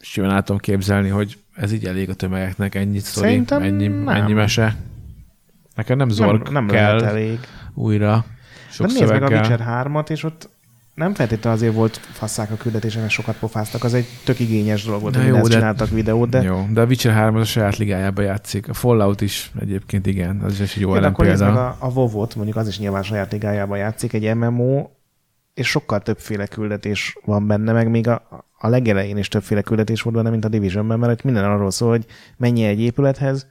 és 0.00 0.16
jól 0.16 0.26
látom 0.26 0.58
képzelni, 0.58 1.08
hogy 1.08 1.38
ez 1.54 1.72
így 1.72 1.84
elég 1.86 2.08
a 2.08 2.14
tömegeknek, 2.14 2.74
ennyi 2.74 2.98
sztori, 2.98 3.26
Szerintem 3.26 3.62
ennyi, 3.62 3.86
nem. 3.86 4.08
ennyi 4.08 4.32
mese. 4.32 4.76
Nekem 5.74 5.96
nem 5.96 6.08
zorg 6.08 6.42
nem, 6.42 6.52
nem 6.52 6.66
kell 6.66 7.04
elég. 7.04 7.38
újra. 7.74 8.24
Sok 8.70 8.86
De 8.86 8.92
nézd 8.92 9.12
meg 9.12 9.22
a. 9.22 9.28
Witcher 9.28 9.60
3-at, 9.68 10.10
és 10.10 10.24
ott 10.24 10.50
nem 10.94 11.14
feltétlenül 11.14 11.58
azért 11.58 11.74
volt 11.74 11.96
fasszák 11.96 12.50
a 12.50 12.56
küldetése, 12.56 12.98
mert 13.00 13.10
sokat 13.10 13.38
pofáztak, 13.38 13.84
az 13.84 13.94
egy 13.94 14.06
tök 14.24 14.38
igényes 14.40 14.84
dolog 14.84 15.00
volt, 15.00 15.16
hogy 15.16 15.26
jó, 15.26 15.36
jó, 15.36 15.42
de- 15.42 15.54
csináltak 15.54 15.88
videót, 15.88 16.28
de, 16.28 16.42
Jó, 16.42 16.66
de 16.70 16.80
a 16.80 16.84
Witcher 16.84 17.12
3 17.12 17.34
az 17.34 17.40
a 17.40 17.44
saját 17.44 17.76
ligájába 17.76 18.22
játszik. 18.22 18.68
A 18.68 18.74
Fallout 18.74 19.20
is 19.20 19.52
egyébként 19.60 20.06
igen, 20.06 20.40
az 20.40 20.60
is 20.60 20.74
egy 20.76 20.80
jó 20.80 20.94
Ja, 20.94 21.00
de 21.00 21.06
akkor 21.06 21.26
ellenpélda. 21.26 21.68
a, 21.68 21.76
a 21.78 21.90
WoW-ot, 21.90 22.34
mondjuk 22.34 22.56
az 22.56 22.68
is 22.68 22.78
nyilván 22.78 23.02
saját 23.02 23.32
ligájában 23.32 23.78
játszik, 23.78 24.12
egy 24.12 24.34
MMO, 24.34 24.88
és 25.54 25.68
sokkal 25.68 26.00
többféle 26.00 26.46
küldetés 26.46 27.18
van 27.24 27.46
benne, 27.46 27.72
meg 27.72 27.90
még 27.90 28.08
a, 28.08 28.46
a 28.58 28.68
legelején 28.68 29.16
is 29.16 29.28
többféle 29.28 29.62
küldetés 29.62 30.02
volt 30.02 30.16
benne, 30.16 30.30
mint 30.30 30.44
a 30.44 30.48
Divisionben, 30.48 30.98
mert 30.98 31.22
minden 31.22 31.44
arról 31.44 31.70
szól, 31.70 31.90
hogy 31.90 32.06
menj 32.36 32.64
egy 32.64 32.80
épülethez, 32.80 33.46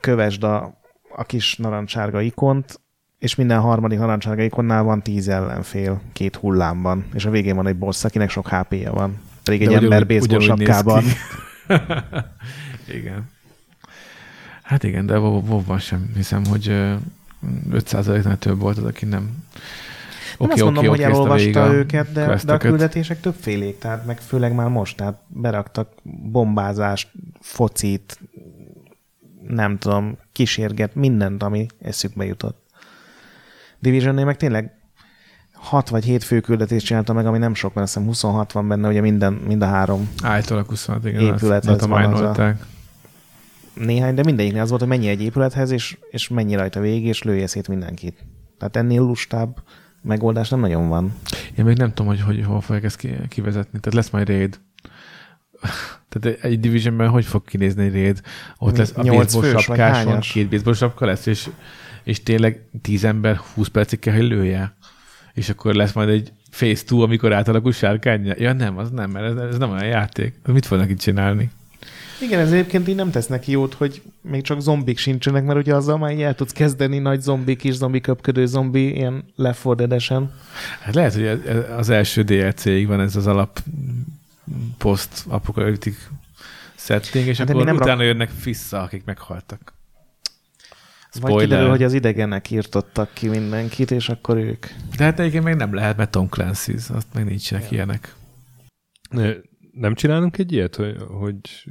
kövesd 0.00 0.42
a, 0.44 0.80
a 1.16 1.24
kis 1.24 1.56
narancsárga 1.56 2.20
ikont, 2.20 2.80
és 3.26 3.34
minden 3.34 3.60
harmadik 3.60 3.98
narancsárga 3.98 4.42
ikonnál 4.42 4.82
van 4.82 5.02
tíz 5.02 5.28
ellenfél 5.28 6.00
két 6.12 6.36
hullámban, 6.36 7.04
és 7.14 7.24
a 7.24 7.30
végén 7.30 7.54
van 7.56 7.66
egy 7.66 7.76
boss, 7.76 8.04
akinek 8.04 8.30
sok 8.30 8.48
HP-ja 8.48 8.92
van. 8.92 9.18
Pedig 9.42 9.62
egy 9.62 9.68
De 9.68 9.74
ember 9.74 10.02
ugyanúgy- 10.02 10.28
baseball 10.28 10.40
sapkában. 10.56 11.04
igen. 12.98 13.28
Hát 14.62 14.82
igen, 14.82 15.06
de 15.06 15.18
WoW-ban 15.18 15.78
sem 15.78 16.10
hiszem, 16.14 16.44
hogy 16.44 16.68
ö, 16.68 16.94
5%-nál 17.70 18.38
több 18.38 18.60
volt 18.60 18.76
az, 18.78 18.84
aki 18.84 19.04
nem 19.04 19.44
Nem 20.38 20.50
azt 20.50 20.62
mondom, 20.62 20.86
hogy 20.86 21.00
elolvasta 21.02 21.72
őket, 21.74 22.12
de, 22.12 22.40
de 22.44 22.52
a 22.52 22.56
küldetések 22.56 23.20
többfélék, 23.20 23.78
tehát 23.78 24.06
meg 24.06 24.18
főleg 24.18 24.54
már 24.54 24.68
most, 24.68 24.96
tehát 24.96 25.20
beraktak 25.26 25.88
bombázást, 26.30 27.08
focit, 27.40 28.20
nem 29.48 29.78
tudom, 29.78 30.16
kísérget, 30.32 30.94
mindent, 30.94 31.42
ami 31.42 31.66
eszükbe 31.82 32.24
jutott. 32.24 32.64
Divisionnél 33.78 34.24
meg 34.24 34.36
tényleg 34.36 34.70
6 35.52 35.88
vagy 35.88 36.04
7 36.04 36.24
fő 36.24 36.40
küldetést 36.40 36.86
csinálta 36.86 37.12
meg, 37.12 37.26
ami 37.26 37.38
nem 37.38 37.54
sok, 37.54 37.74
mert 37.74 37.86
azt 37.86 37.94
hiszem 37.94 38.08
26 38.08 38.52
van 38.52 38.68
benne, 38.68 38.88
ugye 38.88 39.00
minden, 39.00 39.32
mind 39.32 39.62
a 39.62 39.66
három 39.66 40.08
Általak 40.22 40.68
26, 40.68 41.04
igen. 41.04 41.20
Épülethez 41.20 41.74
azt 41.74 41.86
van 41.86 42.12
az 42.12 42.20
a- 42.38 42.56
néhány, 43.74 44.14
de 44.14 44.22
mindegyiknél 44.24 44.62
az 44.62 44.68
volt, 44.68 44.80
hogy 44.80 44.90
mennyi 44.90 45.08
egy 45.08 45.22
épülethez, 45.22 45.70
és, 45.70 45.98
és 46.10 46.28
mennyi 46.28 46.54
rajta 46.54 46.80
végig, 46.80 47.04
és 47.06 47.22
lője 47.22 47.46
szét 47.46 47.68
mindenkit. 47.68 48.24
Tehát 48.58 48.76
ennél 48.76 49.00
lustább 49.00 49.62
megoldás 50.02 50.48
nem 50.48 50.60
nagyon 50.60 50.88
van. 50.88 51.12
Én 51.58 51.64
még 51.64 51.76
nem 51.76 51.88
tudom, 51.88 52.06
hogy, 52.06 52.20
hogy 52.20 52.44
hol 52.44 52.60
fogják 52.60 52.84
ezt 52.84 52.96
ki- 52.96 53.28
kivezetni. 53.28 53.80
Tehát 53.80 53.94
lesz 53.94 54.10
majd 54.10 54.28
raid. 54.28 54.60
Tehát 56.08 56.38
egy 56.44 56.60
Divisionben 56.60 57.08
hogy 57.08 57.24
fog 57.24 57.44
kinézni 57.44 57.84
egy 57.84 57.92
raid? 57.92 58.20
Ott 58.58 58.76
lesz 58.76 58.92
a 58.96 59.02
baseball 59.02 59.76
hányas? 59.76 60.32
két 60.32 60.48
baseball 60.48 60.74
sapka 60.74 61.06
lesz, 61.06 61.26
és, 61.26 61.50
és 62.06 62.22
tényleg 62.22 62.60
tíz 62.82 63.04
ember 63.04 63.36
20 63.36 63.68
percig 63.68 63.98
kell, 63.98 64.14
hogy 64.14 64.22
lője. 64.22 64.76
És 65.34 65.48
akkor 65.48 65.74
lesz 65.74 65.92
majd 65.92 66.08
egy 66.08 66.32
phase 66.50 66.82
2, 66.84 67.02
amikor 67.02 67.32
átalakul 67.32 67.72
sárkánya. 67.72 68.34
Ja 68.38 68.52
nem, 68.52 68.78
az 68.78 68.90
nem, 68.90 69.10
mert 69.10 69.26
ez, 69.26 69.48
ez 69.48 69.58
nem 69.58 69.70
olyan 69.70 69.86
játék. 69.86 70.34
Mit 70.44 70.66
fognak 70.66 70.90
itt 70.90 70.98
csinálni? 70.98 71.50
Igen, 72.20 72.40
ez 72.40 72.52
egyébként 72.52 72.88
így 72.88 72.94
nem 72.94 73.10
tesz 73.10 73.26
neki 73.26 73.50
jót, 73.50 73.74
hogy 73.74 74.02
még 74.20 74.42
csak 74.42 74.60
zombik 74.60 74.98
sincsenek, 74.98 75.44
mert 75.44 75.58
ugye 75.58 75.74
azzal 75.74 75.98
már 75.98 76.12
így 76.12 76.22
el 76.22 76.34
tudsz 76.34 76.52
kezdeni 76.52 76.98
nagy 76.98 77.20
zombi, 77.20 77.56
kis 77.56 77.74
zombi, 77.74 78.00
köpködő 78.00 78.46
zombi, 78.46 78.94
ilyen 78.94 79.24
Left 79.36 79.64
4 79.64 79.76
Dead-esen. 79.76 80.32
Hát 80.80 80.94
lehet, 80.94 81.14
hogy 81.14 81.40
az 81.76 81.88
első 81.88 82.22
DLC-ig 82.22 82.86
van 82.86 83.00
ez 83.00 83.16
az 83.16 83.26
alap 83.26 83.62
post 84.78 85.24
apokaliptik 85.28 85.96
setting, 86.74 87.26
és 87.26 87.38
Hát 87.38 87.50
akkor 87.50 87.64
nem 87.64 87.76
utána 87.76 88.02
jönnek 88.02 88.30
vissza, 88.44 88.82
akik 88.82 89.04
meghaltak. 89.04 89.75
Vagy 91.20 91.36
kiderül, 91.42 91.68
hogy 91.68 91.82
az 91.82 91.92
idegenek 91.92 92.50
írtottak 92.50 93.10
ki 93.12 93.28
mindenkit, 93.28 93.90
és 93.90 94.08
akkor 94.08 94.36
ők. 94.36 94.66
De 94.96 95.04
hát 95.04 95.18
egyébként 95.18 95.44
még 95.44 95.54
nem 95.54 95.74
lehet, 95.74 95.96
mert 95.96 96.10
Tom 96.10 96.28
Clancy, 96.28 96.72
azt 96.72 97.06
meg 97.14 97.24
nincsenek 97.24 97.64
Ja. 97.64 97.70
ilyenek. 97.70 98.14
Nem 99.72 99.94
csinálunk 99.94 100.38
egy 100.38 100.52
ilyet, 100.52 100.76
hogy, 100.76 100.96
hogy 101.08 101.64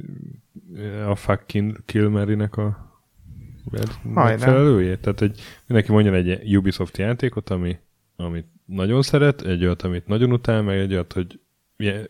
a 1.06 1.14
fucking 1.14 1.84
Kilmerinek 1.84 2.56
a 2.56 2.86
megfelelőjét? 4.02 5.00
Tehát, 5.00 5.18
hogy 5.18 5.40
mindenki 5.66 5.92
mondjon 5.92 6.14
egy 6.14 6.56
Ubisoft 6.56 6.98
játékot, 6.98 7.50
ami, 7.50 7.78
amit 8.16 8.46
nagyon 8.64 9.02
szeret, 9.02 9.42
egy 9.42 9.64
olyat, 9.64 9.82
amit 9.82 10.06
nagyon 10.06 10.32
utál, 10.32 10.62
meg 10.62 10.78
egy 10.78 10.92
olyat, 10.92 11.12
hogy 11.12 11.40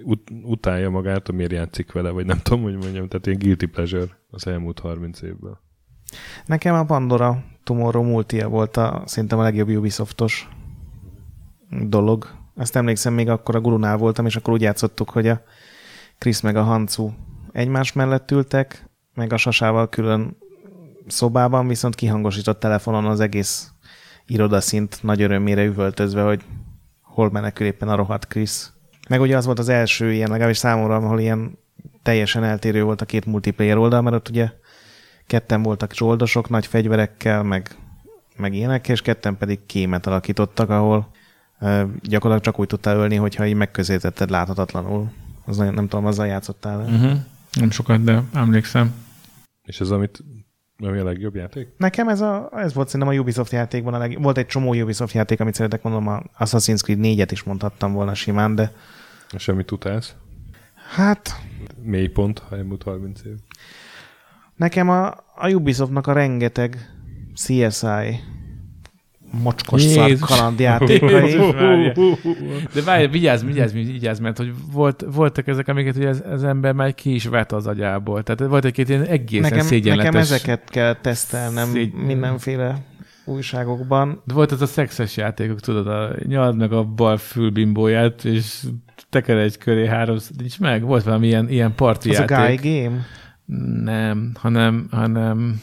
ut- 0.02 0.30
utálja 0.42 0.90
magát, 0.90 1.32
miért 1.32 1.52
játszik 1.52 1.92
vele, 1.92 2.10
vagy 2.10 2.26
nem 2.26 2.38
tudom, 2.42 2.62
hogy 2.62 2.76
mondjam, 2.76 3.08
tehát 3.08 3.26
ilyen 3.26 3.38
guilty 3.38 3.64
pleasure 3.66 4.18
az 4.30 4.46
elmúlt 4.46 4.78
30 4.78 5.22
évből. 5.22 5.60
Nekem 6.46 6.74
a 6.74 6.84
Pandora 6.84 7.42
Tomorrow 7.64 8.02
multia 8.02 8.48
volt 8.48 8.76
a, 8.76 9.02
szerintem 9.04 9.38
a 9.38 9.42
legjobb 9.42 9.68
Ubisoftos 9.68 10.48
dolog. 11.70 12.26
Azt 12.56 12.76
emlékszem, 12.76 13.14
még 13.14 13.28
akkor 13.28 13.56
a 13.56 13.60
Gurunál 13.60 13.96
voltam, 13.96 14.26
és 14.26 14.36
akkor 14.36 14.52
úgy 14.52 14.60
játszottuk, 14.60 15.10
hogy 15.10 15.28
a 15.28 15.42
Krisz 16.18 16.40
meg 16.40 16.56
a 16.56 16.62
Hancu 16.62 17.10
egymás 17.52 17.92
mellett 17.92 18.30
ültek, 18.30 18.88
meg 19.14 19.32
a 19.32 19.36
Sasával 19.36 19.88
külön 19.88 20.36
szobában, 21.06 21.68
viszont 21.68 21.94
kihangosított 21.94 22.60
telefonon 22.60 23.04
az 23.04 23.20
egész 23.20 23.70
irodaszint 24.26 25.02
nagy 25.02 25.22
örömére 25.22 25.64
üvöltözve, 25.64 26.22
hogy 26.22 26.42
hol 27.02 27.30
menekül 27.30 27.66
éppen 27.66 27.88
a 27.88 27.96
rohadt 27.96 28.26
Krisz. 28.26 28.72
Meg 29.08 29.20
ugye 29.20 29.36
az 29.36 29.44
volt 29.44 29.58
az 29.58 29.68
első 29.68 30.12
ilyen, 30.12 30.30
legalábbis 30.30 30.58
számomra, 30.58 30.96
ahol 30.96 31.20
ilyen 31.20 31.58
teljesen 32.02 32.44
eltérő 32.44 32.82
volt 32.82 33.00
a 33.00 33.04
két 33.04 33.26
multiplayer 33.26 33.76
oldal, 33.76 34.02
mert 34.02 34.16
ott 34.16 34.28
ugye 34.28 34.50
ketten 35.26 35.62
voltak 35.62 35.94
zsoldosok 35.94 36.48
nagy 36.48 36.66
fegyverekkel, 36.66 37.42
meg, 37.42 37.76
meg 38.36 38.54
ilyenek, 38.54 38.88
és 38.88 39.02
ketten 39.02 39.36
pedig 39.36 39.66
kémet 39.66 40.06
alakítottak, 40.06 40.70
ahol 40.70 41.10
ö, 41.60 41.82
gyakorlatilag 42.02 42.40
csak 42.40 42.58
úgy 42.58 42.66
tudtál 42.66 42.96
ölni, 42.96 43.16
hogyha 43.16 43.46
így 43.46 43.54
megközelítetted 43.54 44.30
láthatatlanul. 44.30 45.10
Az 45.44 45.56
nagyon, 45.56 45.74
nem 45.74 45.88
tudom, 45.88 46.06
azzal 46.06 46.26
játszottál. 46.26 46.78
Uh-huh. 46.78 46.94
Uh-huh. 46.94 47.18
Nem 47.52 47.70
sokat, 47.70 48.04
de 48.04 48.22
emlékszem. 48.32 48.94
És 49.62 49.80
ez 49.80 49.90
amit, 49.90 50.24
ami 50.78 50.98
a 50.98 51.04
legjobb 51.04 51.34
játék? 51.34 51.68
Nekem 51.76 52.08
ez, 52.08 52.20
a, 52.20 52.50
ez 52.56 52.74
volt 52.74 52.88
szerintem 52.88 53.16
a 53.16 53.20
Ubisoft 53.20 53.52
játékban 53.52 53.94
a 53.94 53.98
leg... 53.98 54.22
Volt 54.22 54.38
egy 54.38 54.46
csomó 54.46 54.74
Ubisoft 54.74 55.14
játék, 55.14 55.40
amit 55.40 55.54
szeretek 55.54 55.82
mondom, 55.82 56.06
a 56.06 56.22
Assassin's 56.38 56.80
Creed 56.82 56.98
4-et 57.02 57.28
is 57.30 57.42
mondhattam 57.42 57.92
volna 57.92 58.14
simán, 58.14 58.54
de 58.54 58.72
És 59.32 59.42
semmit 59.42 59.70
utálsz? 59.70 60.14
hát 60.94 61.40
Mélypont, 61.82 62.38
ha 62.38 62.56
elmúlt 62.56 62.82
30 62.82 63.20
év. 63.24 63.34
Nekem 64.56 64.88
a, 64.88 65.06
a 65.34 65.48
Ubisoftnak 65.50 66.06
a 66.06 66.12
rengeteg 66.12 66.90
CSI 67.34 68.20
mocskos 69.42 69.82
szar 69.82 70.18
kalandjátékai. 70.20 71.36
De 72.74 72.82
várj, 72.84 73.06
vigyázz, 73.06 73.44
vigyázz, 73.44 73.72
vigyázz, 73.72 74.18
mert 74.18 74.36
hogy 74.36 74.52
volt, 74.72 75.04
voltak 75.12 75.46
ezek, 75.46 75.68
amiket 75.68 75.96
ugye 75.96 76.08
az, 76.08 76.22
az 76.30 76.44
ember 76.44 76.72
már 76.72 76.94
ki 76.94 77.14
is 77.14 77.26
vet 77.26 77.52
az 77.52 77.66
agyából. 77.66 78.22
Tehát 78.22 78.50
volt 78.50 78.64
egy-két 78.64 78.88
ilyen 78.88 79.02
egészen 79.02 79.50
nekem, 79.50 79.66
szégyenletes. 79.66 80.12
nekem 80.12 80.20
ezeket 80.20 80.70
kell 80.70 80.94
tesztelnem 80.94 81.68
Szégy- 81.68 81.94
mindenféle 81.94 82.76
újságokban. 83.24 84.22
De 84.24 84.34
volt 84.34 84.52
az 84.52 84.62
a 84.62 84.66
szexes 84.66 85.16
játékok, 85.16 85.60
tudod, 85.60 85.86
a 85.86 86.10
nyald 86.26 86.56
meg 86.56 86.72
a 86.72 86.84
bal 86.84 87.16
fülbimbóját, 87.16 88.24
és 88.24 88.62
teker 89.10 89.36
egy 89.36 89.58
köré 89.58 89.86
három, 89.86 90.16
nincs 90.38 90.60
meg? 90.60 90.82
Volt 90.82 91.04
valami 91.04 91.26
ilyen, 91.26 91.48
ilyen 91.48 91.74
parti 91.74 92.10
Az 92.10 92.18
a 92.18 92.24
játék. 92.28 92.60
Guy 92.60 92.82
Game? 92.82 92.96
Nem, 93.84 94.32
hanem, 94.34 94.88
hanem 94.90 95.60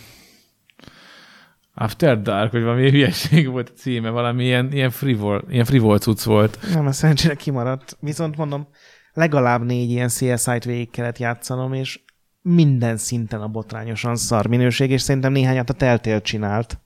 After 1.73 2.21
Dark, 2.21 2.51
vagy 2.51 2.61
valami 2.61 2.89
hülyeség 2.89 3.49
volt 3.49 3.69
a 3.69 3.79
címe, 3.79 4.09
valami 4.09 4.43
ilyen, 4.43 4.71
ilyen 4.71 4.89
frivol, 4.89 5.43
ilyen 5.49 5.65
frivol 5.65 5.97
cucc 5.97 6.23
volt. 6.23 6.57
Nem, 6.73 6.87
ez 6.87 6.95
szerencsére 6.95 7.35
kimaradt. 7.35 7.97
Viszont 7.99 8.37
mondom, 8.37 8.67
legalább 9.13 9.65
négy 9.65 9.89
ilyen 9.89 10.07
CSI-t 10.07 10.63
végig 10.63 10.89
kellett 10.89 11.17
játszanom, 11.17 11.73
és 11.73 11.99
minden 12.41 12.97
szinten 12.97 13.41
a 13.41 13.47
botrányosan 13.47 14.15
szar 14.15 14.47
minőség, 14.47 14.91
és 14.91 15.01
szerintem 15.01 15.31
néhányat 15.31 15.69
a 15.69 15.73
Telltale 15.73 16.21
csinált. 16.21 16.79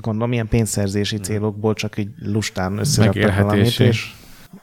Gondolom, 0.00 0.32
ilyen 0.32 0.48
pénzszerzési 0.48 1.16
célokból 1.16 1.74
csak 1.74 1.98
így 1.98 2.08
lustán 2.18 2.78
összeraktak 2.78 3.22
valamit, 3.22 3.46
Megélhetési. 3.46 3.84
és 3.84 4.12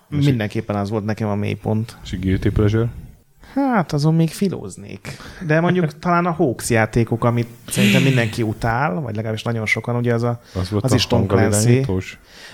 mindenképpen 0.07 0.76
az 0.76 0.89
volt 0.89 1.06
nekem 1.06 1.27
a 1.27 1.35
mélypont. 1.35 1.98
És 2.03 2.14
a 2.14 2.18
Guilty 2.18 2.49
Pleasure? 2.49 2.89
Hát 3.53 3.91
azon 3.94 4.15
még 4.15 4.30
filóznék. 4.30 5.18
De 5.45 5.60
mondjuk 5.60 5.98
talán 5.99 6.26
a 6.26 6.32
Hawks 6.32 6.69
játékok, 6.69 7.23
amit 7.23 7.48
szerintem 7.68 8.02
mindenki 8.03 8.41
utál, 8.41 8.94
vagy 8.94 9.15
legalábbis 9.15 9.44
nagyon 9.44 9.65
sokan, 9.65 9.95
ugye 9.95 10.14
az, 10.14 10.23
a, 10.23 10.40
Az, 10.53 10.69
volt 10.69 10.84
az 10.84 10.91
a 10.91 10.95
is 10.95 11.07
Tom 11.07 11.28
Clancy. 11.28 11.86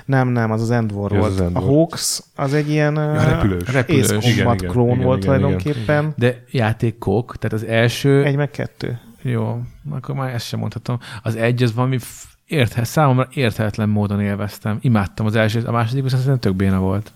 Nem, 0.06 0.28
nem, 0.28 0.52
az 0.52 0.62
az 0.62 0.72
Endwar 0.72 1.12
Ja, 1.12 1.18
az 1.18 1.24
volt. 1.24 1.40
az 1.40 1.46
Endwar. 1.46 1.64
A 1.64 1.66
Hawks 1.66 2.20
az 2.36 2.54
egy 2.54 2.70
ilyen 2.70 2.96
Ja, 2.96 3.24
repülős. 3.24 3.62
Ace 3.62 3.72
Repülős. 3.72 4.08
Combat 4.08 4.24
Igen, 4.26 4.54
igen, 4.54 4.72
klón 4.72 4.90
igen, 4.90 5.04
volt 5.06 5.24
igen, 5.24 5.36
igen. 5.38 5.48
tulajdonképpen. 5.58 6.14
De 6.18 6.44
játékok, 6.52 7.38
tehát 7.38 7.58
az 7.64 7.70
első... 7.70 8.24
Egy 8.24 8.36
meg 8.36 8.50
kettő. 8.52 9.00
Jó, 9.22 9.62
akkor 9.92 10.16
már 10.16 10.34
ezt 10.34 10.46
sem 10.48 10.60
mondhatom. 10.60 11.00
Az 11.24 11.36
egy, 11.36 11.64
az 11.64 11.74
valami 11.74 11.98
f- 11.98 12.26
érthe, 12.46 12.84
számomra 12.84 13.28
érthetetlen 13.34 13.90
módon 13.90 14.22
élveztem. 14.22 14.78
Imádtam 14.82 15.26
az 15.26 15.36
első, 15.36 15.62
a 15.66 15.72
második 15.72 16.04
viszont 16.04 16.22
szerintem 16.24 16.52
tök 16.52 16.60
béna 16.60 16.80
volt. 16.80 17.14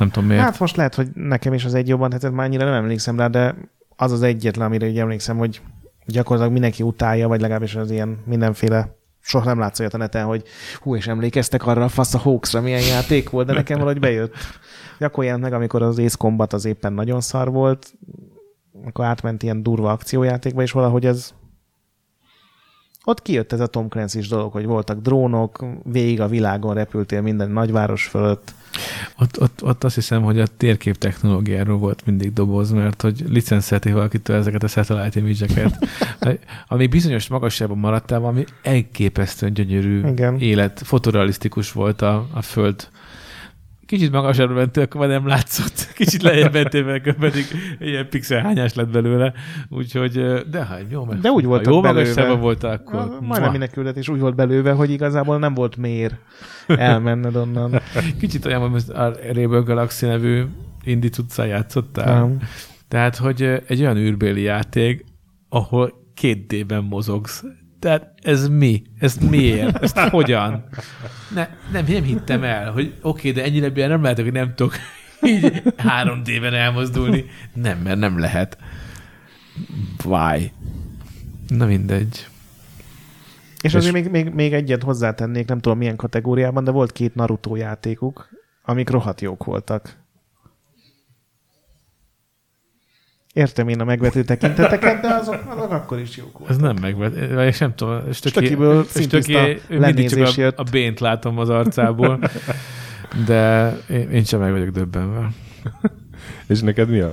Nem 0.00 0.10
tudom 0.10 0.28
miért. 0.28 0.42
Hát 0.42 0.58
most 0.58 0.76
lehet, 0.76 0.94
hogy 0.94 1.08
nekem 1.14 1.52
is 1.52 1.64
az 1.64 1.74
egy 1.74 1.88
jobban 1.88 2.10
tetszett, 2.10 2.32
már 2.32 2.46
annyira 2.46 2.64
nem 2.64 2.74
emlékszem 2.74 3.18
rá, 3.18 3.28
de 3.28 3.54
az 3.96 4.12
az 4.12 4.22
egyetlen, 4.22 4.66
amire 4.66 4.86
így 4.86 4.98
emlékszem, 4.98 5.36
hogy 5.36 5.60
gyakorlatilag 6.06 6.52
mindenki 6.52 6.82
utálja, 6.82 7.28
vagy 7.28 7.40
legalábbis 7.40 7.74
az 7.74 7.90
ilyen 7.90 8.18
mindenféle 8.24 8.96
soha 9.20 9.44
nem 9.44 9.58
látsz 9.58 9.80
olyat 9.80 9.94
a 9.94 9.98
neten, 9.98 10.24
hogy 10.24 10.44
hú, 10.80 10.96
és 10.96 11.06
emlékeztek 11.06 11.66
arra 11.66 11.84
a 11.84 11.88
fasz 11.88 12.14
a 12.14 12.18
Hawksra, 12.18 12.60
milyen 12.60 12.82
játék 12.82 13.30
volt, 13.30 13.46
de 13.46 13.52
nekem 13.52 13.78
valahogy 13.78 14.00
bejött. 14.00 14.34
Akkor 14.98 15.38
meg, 15.38 15.52
amikor 15.52 15.82
az 15.82 15.98
Ace 15.98 16.16
Combat 16.18 16.52
az 16.52 16.64
éppen 16.64 16.92
nagyon 16.92 17.20
szar 17.20 17.50
volt, 17.50 17.92
akkor 18.84 19.04
átment 19.04 19.42
ilyen 19.42 19.62
durva 19.62 19.90
akciójátékba, 19.90 20.62
és 20.62 20.72
valahogy 20.72 21.06
ez 21.06 21.34
ott 23.04 23.22
kijött 23.22 23.52
ez 23.52 23.60
a 23.60 23.66
Tom 23.66 23.88
Clancy-s 23.88 24.28
dolog, 24.28 24.52
hogy 24.52 24.66
voltak 24.66 25.00
drónok, 25.00 25.64
végig 25.84 26.20
a 26.20 26.28
világon 26.28 26.74
repültél 26.74 27.20
minden 27.20 27.50
nagyváros 27.50 28.06
fölött. 28.06 28.54
Ott, 29.18 29.40
ott, 29.40 29.62
ott 29.62 29.84
azt 29.84 29.94
hiszem, 29.94 30.22
hogy 30.22 30.40
a 30.40 30.46
térkép 30.46 30.98
technológiáról 30.98 31.78
volt 31.78 32.06
mindig 32.06 32.32
doboz, 32.32 32.70
mert 32.70 33.02
hogy 33.02 33.24
licenszelték 33.28 33.92
valakitől 33.92 34.36
ezeket 34.36 34.62
a 34.62 34.68
satellite 34.68 35.20
image-eket, 35.20 35.88
ami 36.68 36.86
bizonyos 36.86 37.28
magasságban 37.28 37.78
maradtál, 37.78 38.20
valami 38.20 38.44
elképesztően 38.62 39.52
gyönyörű 39.52 40.06
Igen. 40.06 40.38
élet, 40.38 40.80
fotorealisztikus 40.84 41.72
volt 41.72 42.02
a, 42.02 42.28
a 42.32 42.42
föld. 42.42 42.88
Kicsit 43.90 44.10
magasabbra 44.12 44.54
mentél, 44.54 44.82
akkor 44.82 45.00
már 45.00 45.08
nem 45.10 45.26
látszott. 45.26 45.92
Kicsit 45.94 46.22
lejjebb 46.22 46.52
mentél, 46.52 46.84
mert 46.84 47.14
pedig 47.14 47.44
ilyen 47.80 48.08
pixel 48.08 48.42
hányás 48.42 48.74
lett 48.74 48.88
belőle. 48.88 49.32
Úgyhogy, 49.68 50.12
de 50.50 50.64
hát 50.64 50.84
jó, 50.90 51.04
mert 51.04 51.20
De 51.20 51.30
úgy 51.30 51.42
ha 51.42 51.48
voltak 51.48 51.72
jó 51.72 51.80
belőve. 51.80 52.32
volt, 52.32 52.64
akkor... 52.64 52.94
Ja, 52.94 53.18
Majdnem 53.20 53.50
minden 53.50 53.70
küldetés 53.70 54.08
úgy 54.08 54.20
volt 54.20 54.34
belőve, 54.34 54.72
hogy 54.72 54.90
igazából 54.90 55.38
nem 55.38 55.54
volt 55.54 55.76
mér 55.76 56.18
elmenned 56.66 57.36
onnan. 57.36 57.80
Kicsit 58.18 58.44
olyan, 58.46 58.60
hogy 58.60 58.70
most 58.70 58.88
a 58.88 59.12
Rainbow 59.32 59.62
Galaxy 59.62 60.06
nevű 60.06 60.44
indie 60.84 61.10
cuccal 61.10 61.46
játszottál. 61.46 62.20
Nem. 62.20 62.38
Tehát, 62.88 63.16
hogy 63.16 63.42
egy 63.66 63.80
olyan 63.80 63.96
űrbéli 63.96 64.42
játék, 64.42 65.04
ahol 65.48 65.92
két 66.14 66.46
D-ben 66.46 66.84
mozogsz. 66.84 67.44
Tehát 67.80 68.12
ez 68.22 68.48
mi? 68.48 68.82
Ez 68.98 69.16
miért? 69.16 69.82
Ezt 69.82 69.98
hogyan? 69.98 70.64
Ne, 71.34 71.48
nem, 71.72 71.84
nem 71.88 72.02
hittem 72.02 72.42
el, 72.42 72.72
hogy 72.72 72.94
oké, 73.02 73.28
okay, 73.28 73.42
de 73.42 73.48
ennyire 73.48 73.70
bően 73.70 73.88
nem 73.88 74.02
lehet, 74.02 74.20
hogy 74.20 74.32
nem 74.32 74.54
tudok 74.54 74.74
így 75.22 75.62
3D-ben 75.76 76.54
elmozdulni. 76.54 77.24
Nem, 77.54 77.78
mert 77.78 77.98
nem 77.98 78.18
lehet. 78.18 78.58
Why? 80.04 80.52
Na 81.48 81.66
mindegy. 81.66 82.26
És 83.56 83.62
És- 83.62 83.74
azért 83.74 83.92
még, 83.92 84.08
még, 84.10 84.28
még 84.28 84.52
egyet 84.52 84.82
hozzátennék, 84.82 85.46
nem 85.48 85.60
tudom 85.60 85.78
milyen 85.78 85.96
kategóriában, 85.96 86.64
de 86.64 86.70
volt 86.70 86.92
két 86.92 87.14
Naruto 87.14 87.56
játékuk, 87.56 88.28
amik 88.62 88.90
rohadt 88.90 89.20
jók 89.20 89.44
voltak. 89.44 89.96
Értem 93.40 93.68
én 93.68 93.80
a 93.80 93.84
megvető 93.84 94.22
tekinteteket, 94.24 95.00
de 95.00 95.08
azok, 95.08 95.42
azok 95.48 95.70
akkor 95.70 95.98
is 95.98 96.16
jók 96.16 96.38
voltak. 96.38 96.50
Ez 96.50 96.56
nem 96.56 96.76
megvet, 96.80 97.14
és 97.48 97.58
nem 97.58 97.74
tudom, 97.74 98.12
Stöki, 98.12 98.28
Stökiből 98.28 98.84
Stöki, 98.84 99.36
mindig 99.68 100.08
csak 100.08 100.26
a, 100.26 100.40
jött. 100.40 100.58
a 100.58 100.62
bént 100.70 101.00
látom 101.00 101.38
az 101.38 101.48
arcából, 101.48 102.18
de 103.26 103.72
én, 103.90 104.10
én 104.10 104.24
sem 104.24 104.40
meg 104.40 104.52
vagyok 104.52 104.68
döbbenve. 104.68 105.30
És 106.48 106.60
neked 106.60 106.88
mi 106.88 107.00
a 107.00 107.10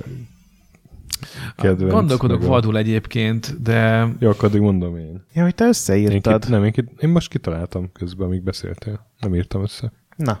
kedvenc? 1.56 1.92
Gondolkodok 1.92 2.40
meg 2.40 2.48
vadul 2.48 2.78
egyébként, 2.78 3.62
de 3.62 4.08
Jó, 4.18 4.30
akkor 4.30 4.48
addig 4.48 4.60
mondom 4.60 4.96
én. 4.96 5.24
Ja, 5.32 5.42
hogy 5.42 5.54
te 5.54 5.64
Én, 5.64 5.70
összeírtad. 5.70 6.44
ki, 6.44 6.50
nem, 6.50 6.64
én, 6.64 6.72
ki, 6.72 6.84
én 6.98 7.08
most 7.08 7.28
kitaláltam 7.30 7.92
közben, 7.92 8.26
amíg 8.26 8.42
beszéltél. 8.42 9.06
Nem 9.20 9.34
írtam 9.34 9.62
össze. 9.62 9.92
Na, 10.16 10.40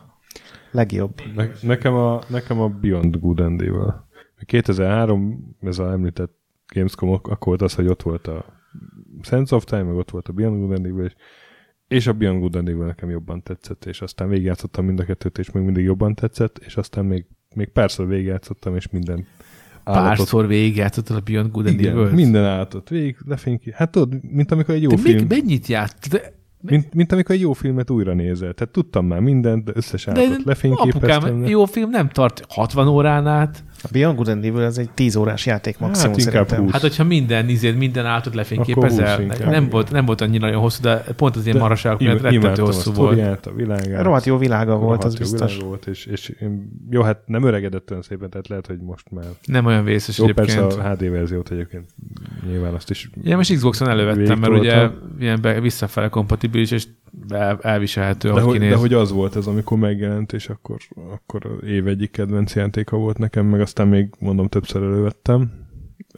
legjobb. 0.70 1.22
Ne, 1.34 1.46
nekem, 1.60 1.94
a, 1.94 2.20
nekem 2.28 2.60
a 2.60 2.68
Beyond 2.68 3.20
Good 3.20 3.40
and 3.40 3.60
Evil. 3.60 4.07
2003, 4.44 5.56
ez 5.62 5.78
a 5.78 5.90
említett 5.90 6.36
Gamescom, 6.74 7.08
ak- 7.10 7.26
akkor 7.26 7.46
volt 7.46 7.62
az, 7.62 7.74
hogy 7.74 7.86
ott 7.86 8.02
volt 8.02 8.26
a 8.26 8.44
Sense 9.22 9.54
of 9.56 9.64
Time, 9.64 9.82
meg 9.82 9.94
ott 9.96 10.10
volt 10.10 10.28
a 10.28 10.32
Beyond 10.32 10.58
Good 10.60 10.72
and 10.76 10.86
Evil, 10.86 11.04
és, 11.04 11.14
és 11.88 12.06
a 12.06 12.12
Beyond 12.12 12.40
Good 12.40 12.56
and 12.56 12.68
Evil 12.68 12.84
nekem 12.84 13.10
jobban 13.10 13.42
tetszett, 13.42 13.84
és 13.84 14.00
aztán 14.00 14.28
végigjátszottam 14.28 14.84
mind 14.84 15.00
a 15.00 15.04
kettőt, 15.04 15.38
és 15.38 15.50
még 15.50 15.64
mindig 15.64 15.84
jobban 15.84 16.14
tetszett, 16.14 16.58
és 16.66 16.76
aztán 16.76 17.04
még, 17.04 17.24
még 17.54 17.68
párszor 17.68 18.06
végigjátszottam, 18.06 18.76
és 18.76 18.88
minden 18.88 19.26
párszor 19.84 20.46
végigjátszottál 20.46 21.16
a 21.16 21.20
Beyond 21.20 21.50
Good 21.50 21.66
and 21.66 21.84
Evil. 21.84 22.10
minden 22.10 22.44
állatot 22.44 22.88
végig 22.88 23.16
lefényki. 23.26 23.72
Hát 23.74 23.90
tudod, 23.90 24.24
mint 24.24 24.50
amikor 24.50 24.74
egy 24.74 24.82
jó 24.82 24.88
Te 24.88 24.96
film... 24.96 25.16
még 25.16 25.26
mennyit 25.28 25.66
járt? 25.66 26.08
De, 26.08 26.36
Mint, 26.60 26.94
mint 26.94 27.12
amikor 27.12 27.34
egy 27.34 27.40
jó 27.40 27.52
filmet 27.52 27.90
újra 27.90 28.14
nézel. 28.14 28.52
Tehát 28.54 28.72
tudtam 28.72 29.06
már 29.06 29.20
mindent, 29.20 29.64
de 29.64 29.72
összes 29.74 30.04
de 30.04 30.10
állatot 30.12 30.44
lefényképeztem. 30.44 31.16
apukám, 31.16 31.40
de- 31.40 31.48
jó 31.48 31.64
film 31.64 31.90
nem 31.90 32.08
tart 32.08 32.44
60 32.48 32.88
órán 32.88 33.26
át. 33.26 33.64
A 33.82 33.88
Beyond 33.92 34.16
Good 34.16 34.28
and 34.28 34.44
Evil 34.44 34.62
ez 34.62 34.78
egy 34.78 34.90
10 34.90 35.16
órás 35.16 35.46
játék 35.46 35.78
maximum 35.78 36.12
Hát 36.12 36.20
szerintem. 36.20 36.60
20. 36.60 36.72
Hát, 36.72 36.80
hogyha 36.80 37.04
minden 37.04 37.48
izéd, 37.48 37.76
minden 37.76 38.06
állatot 38.06 38.34
lefényképezel. 38.34 39.12
Akkor 39.12 39.24
20 39.24 39.38
inkább. 39.38 39.50
Nem 39.50 39.68
volt, 39.68 39.90
nem 39.90 40.04
volt 40.04 40.20
annyira 40.20 40.46
nagyon 40.46 40.60
hosszú, 40.60 40.82
de 40.82 41.04
pont 41.16 41.36
az 41.36 41.46
ilyen 41.46 41.58
maraságok 41.58 42.00
miatt 42.00 42.20
rettentő 42.20 42.62
a 42.62 42.64
hosszú 42.64 42.92
volt. 42.92 43.12
sztoriát, 43.12 43.46
a 43.46 43.52
világát. 43.52 44.02
Rohadt 44.02 44.24
jó 44.24 44.36
világa 44.36 44.76
volt, 44.76 45.04
az 45.04 45.12
jó 45.12 45.18
biztos. 45.18 45.50
világa 45.52 45.68
volt, 45.68 45.86
és, 45.86 46.06
és 46.06 46.34
jó, 46.90 47.02
hát 47.02 47.22
nem 47.26 47.42
öregedett 47.42 47.90
olyan 47.90 48.02
szépen, 48.02 48.30
tehát 48.30 48.48
lehet, 48.48 48.66
hogy 48.66 48.78
most 48.80 49.10
már... 49.10 49.24
Nem 49.44 49.66
olyan 49.66 49.84
vészes 49.84 50.18
Jó, 50.18 50.24
egyébként. 50.24 50.60
persze 50.60 50.80
a 50.80 50.90
HD 50.90 51.10
verziót 51.10 51.50
egyébként 51.50 51.90
nyilván 52.46 52.74
azt 52.74 52.90
is... 52.90 53.10
Ja, 53.22 53.36
most 53.36 53.54
Xboxon 53.54 53.88
elővettem, 53.88 54.38
mert 54.38 54.52
ugye 54.52 54.88
ilyen 55.18 55.40
be, 55.40 55.60
visszafele 55.60 56.08
kompatibilis, 56.08 56.70
és 56.70 56.86
el, 57.28 57.58
elviselhető, 57.62 58.32
De 58.32 58.40
hogy, 58.40 58.58
de 58.58 58.76
hogy 58.76 58.92
az 58.94 59.12
volt 59.12 59.36
ez, 59.36 59.46
amikor 59.46 59.78
megjelent, 59.78 60.32
és 60.32 60.48
akkor, 60.48 60.76
akkor 61.12 61.46
az 61.46 61.68
év 61.68 61.86
egyik 61.86 62.10
kedvenc 62.10 62.54
játéka 62.54 62.96
volt 62.96 63.18
nekem, 63.18 63.46
meg 63.46 63.60
aztán 63.60 63.88
még 63.88 64.08
mondom 64.18 64.48
többször 64.48 64.82
elővettem. 64.82 65.66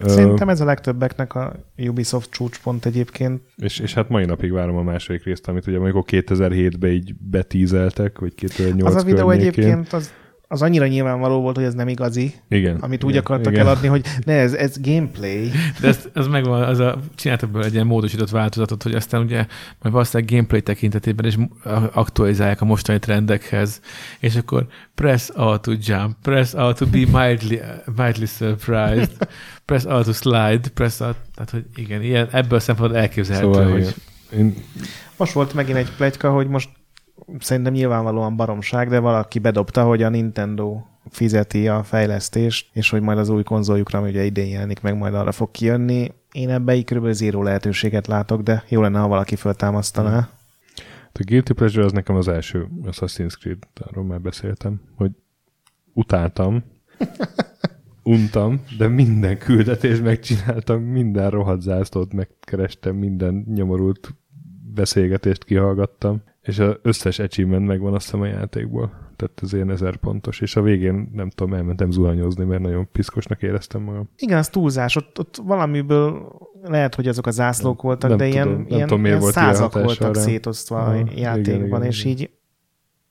Szerintem 0.04 0.48
ez 0.48 0.60
a 0.60 0.64
legtöbbeknek 0.64 1.34
a 1.34 1.52
Ubisoft 1.78 2.30
csúcspont 2.30 2.86
egyébként. 2.86 3.40
És, 3.56 3.78
és 3.78 3.94
hát 3.94 4.08
mai 4.08 4.24
napig 4.24 4.52
várom 4.52 4.76
a 4.76 4.82
második 4.82 5.24
részt, 5.24 5.48
amit 5.48 5.66
ugye 5.66 5.78
amikor 5.78 6.04
2007-ben 6.06 6.90
így 6.90 7.14
betízeltek, 7.14 8.18
vagy 8.18 8.34
2008 8.34 8.94
Az 8.94 9.02
a 9.02 9.04
videó 9.04 9.26
környékén. 9.26 9.64
egyébként 9.64 9.92
az, 9.92 10.12
az 10.52 10.62
annyira 10.62 10.86
nyilvánvaló 10.86 11.40
volt, 11.40 11.56
hogy 11.56 11.64
ez 11.64 11.74
nem 11.74 11.88
igazi, 11.88 12.34
Igen. 12.48 12.76
amit 12.76 13.04
úgy 13.04 13.10
igen, 13.10 13.22
akartak 13.22 13.52
igen. 13.52 13.66
eladni, 13.66 13.88
hogy 13.88 14.06
ne, 14.24 14.32
ez, 14.32 14.52
ez 14.52 14.76
gameplay. 14.80 15.50
De 15.80 15.88
ez, 15.88 16.08
ez 16.14 16.26
megvan, 16.26 16.62
az 16.62 16.78
a, 16.78 16.98
csináltak 17.14 17.48
belőle 17.48 17.66
egy 17.66 17.74
ilyen 17.74 17.86
módosított 17.86 18.30
változatot, 18.30 18.82
hogy 18.82 18.94
aztán 18.94 19.20
ugye 19.20 19.46
majd 19.78 19.94
valószínűleg 19.94 20.32
gameplay 20.32 20.62
tekintetében 20.62 21.26
is 21.26 21.38
aktualizálják 21.92 22.60
a 22.60 22.64
mostani 22.64 22.98
trendekhez, 22.98 23.80
és 24.20 24.36
akkor 24.36 24.66
press 24.94 25.28
A 25.34 25.60
to 25.60 25.72
jump, 25.80 26.16
press 26.22 26.54
A 26.54 26.72
to 26.72 26.86
be 26.86 27.18
mildly, 27.18 27.60
mildly 27.96 28.24
surprised, 28.24 29.16
press 29.64 29.84
A 29.84 30.02
to 30.02 30.12
slide, 30.12 30.68
press 30.74 31.00
A, 31.00 31.14
tehát 31.34 31.50
hogy 31.50 31.64
igen, 31.74 32.02
ilyen, 32.02 32.28
ebből 32.32 32.58
a 32.58 32.60
szempontból 32.60 33.00
elképzelhető, 33.00 33.52
Szóval 33.52 33.70
hogy. 33.70 33.94
Én, 34.38 34.54
Most 35.16 35.32
volt 35.32 35.54
megint 35.54 35.76
egy 35.76 35.90
plegyka, 35.96 36.30
hogy 36.30 36.48
most 36.48 36.68
szerintem 37.38 37.72
nyilvánvalóan 37.72 38.36
baromság, 38.36 38.88
de 38.88 38.98
valaki 38.98 39.38
bedobta, 39.38 39.84
hogy 39.84 40.02
a 40.02 40.08
Nintendo 40.08 40.80
fizeti 41.08 41.68
a 41.68 41.82
fejlesztést, 41.82 42.68
és 42.72 42.90
hogy 42.90 43.00
majd 43.00 43.18
az 43.18 43.28
új 43.28 43.42
konzoljukra, 43.42 43.98
ami 43.98 44.08
ugye 44.08 44.24
idén 44.24 44.46
jelenik 44.46 44.80
meg, 44.80 44.96
majd 44.96 45.14
arra 45.14 45.32
fog 45.32 45.50
kijönni. 45.50 46.12
Én 46.32 46.50
ebbe 46.50 46.74
így 46.74 46.84
kb. 46.84 47.10
zéró 47.10 47.42
lehetőséget 47.42 48.06
látok, 48.06 48.42
de 48.42 48.64
jó 48.68 48.80
lenne, 48.80 48.98
ha 48.98 49.08
valaki 49.08 49.36
föltámasztaná. 49.36 50.28
a 51.12 51.22
Guilty 51.24 51.52
Pleasure 51.52 51.84
az 51.84 51.92
nekem 51.92 52.16
az 52.16 52.28
első 52.28 52.68
Assassin's 52.84 53.38
Creed, 53.40 53.58
arról 53.74 54.04
már 54.04 54.20
beszéltem, 54.20 54.80
hogy 54.96 55.10
utáltam, 55.92 56.64
untam, 58.02 58.60
de 58.78 58.88
minden 58.88 59.38
küldetést 59.38 60.02
megcsináltam, 60.02 60.82
minden 60.82 61.30
rohadt 61.30 61.60
zászlót 61.60 62.12
megkerestem, 62.12 62.96
minden 62.96 63.44
nyomorult 63.54 64.14
beszélgetést 64.74 65.44
kihallgattam, 65.44 66.22
és 66.50 66.58
az 66.58 66.76
összes 66.82 67.18
achievement 67.18 67.66
megvan 67.66 67.94
azt 67.94 68.04
hiszem 68.04 68.20
a 68.20 68.26
játékból. 68.26 68.92
Tehát 69.16 69.40
ez 69.42 69.52
ilyen 69.52 69.70
ezer 69.70 69.96
pontos, 69.96 70.40
és 70.40 70.56
a 70.56 70.62
végén 70.62 71.10
nem 71.12 71.30
tudom, 71.30 71.54
elmentem 71.54 71.90
zuhanyozni, 71.90 72.44
mert 72.44 72.62
nagyon 72.62 72.88
piszkosnak 72.92 73.42
éreztem 73.42 73.82
magam. 73.82 74.08
Igen, 74.16 74.38
az 74.38 74.48
túlzás. 74.48 74.96
Ott, 74.96 75.18
ott 75.18 75.40
valamiből 75.44 76.32
lehet, 76.62 76.94
hogy 76.94 77.08
azok 77.08 77.26
a 77.26 77.30
zászlók 77.30 77.82
voltak, 77.82 78.08
nem 78.08 78.18
de 78.18 78.28
tudom, 78.28 78.42
ilyen, 78.42 78.56
nem 78.56 78.66
ilyen, 78.68 78.86
tudom, 78.88 79.00
miért 79.00 79.16
ilyen 79.16 79.20
volt 79.20 79.32
százak 79.34 79.72
voltak 79.72 80.14
rám. 80.14 80.24
szétosztva 80.24 80.78
Aha, 80.78 80.90
a 80.90 80.96
igen, 80.96 81.16
játékban, 81.16 81.66
igen, 81.78 81.82
és 81.82 82.04
igen. 82.04 82.12
így 82.12 82.30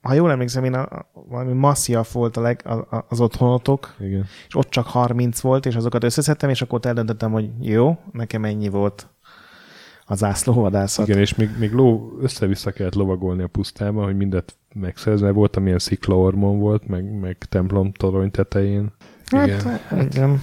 ha 0.02 0.14
jól 0.14 0.32
emlékszem, 0.32 0.64
én 0.64 0.74
a, 0.74 0.82
a, 0.82 1.12
valami 1.30 1.54
masszia 1.54 2.04
volt 2.12 2.38
a 2.38 2.42
leg, 2.42 2.62
a, 2.66 2.74
a, 2.74 3.06
az 3.10 3.20
otthonotok, 3.20 3.96
Igen. 4.00 4.26
és 4.48 4.56
ott 4.56 4.70
csak 4.70 4.86
30 4.86 5.40
volt, 5.40 5.66
és 5.66 5.76
azokat 5.76 6.04
összeszedtem, 6.04 6.50
és 6.50 6.62
akkor 6.62 6.80
eldöntöttem, 6.84 7.32
hogy 7.32 7.50
jó, 7.60 7.98
nekem 8.12 8.46
ennyi 8.46 8.70
volt 8.70 9.08
a 10.12 10.16
zászlóvadászat. 10.16 11.08
Igen, 11.08 11.20
és 11.20 11.36
még, 11.36 11.50
még 11.58 11.72
ló, 11.72 12.18
össze-vissza 12.22 12.72
kellett 12.72 12.94
lovagolni 12.94 13.44
a 13.44 13.48
pusztába, 13.48 14.04
hogy 14.04 14.18
mindet 14.18 14.56
megszerzni, 14.74 15.24
mert 15.24 15.36
volt, 15.36 15.56
amilyen 15.56 15.80
sziklaormon 15.80 16.60
volt, 16.60 16.88
meg, 16.88 17.20
meg 17.20 17.38
templom 17.38 17.92
torony 17.92 18.32
tetején. 18.32 18.92
Hát, 19.26 19.48
Igen. 19.48 19.80
igen. 20.12 20.42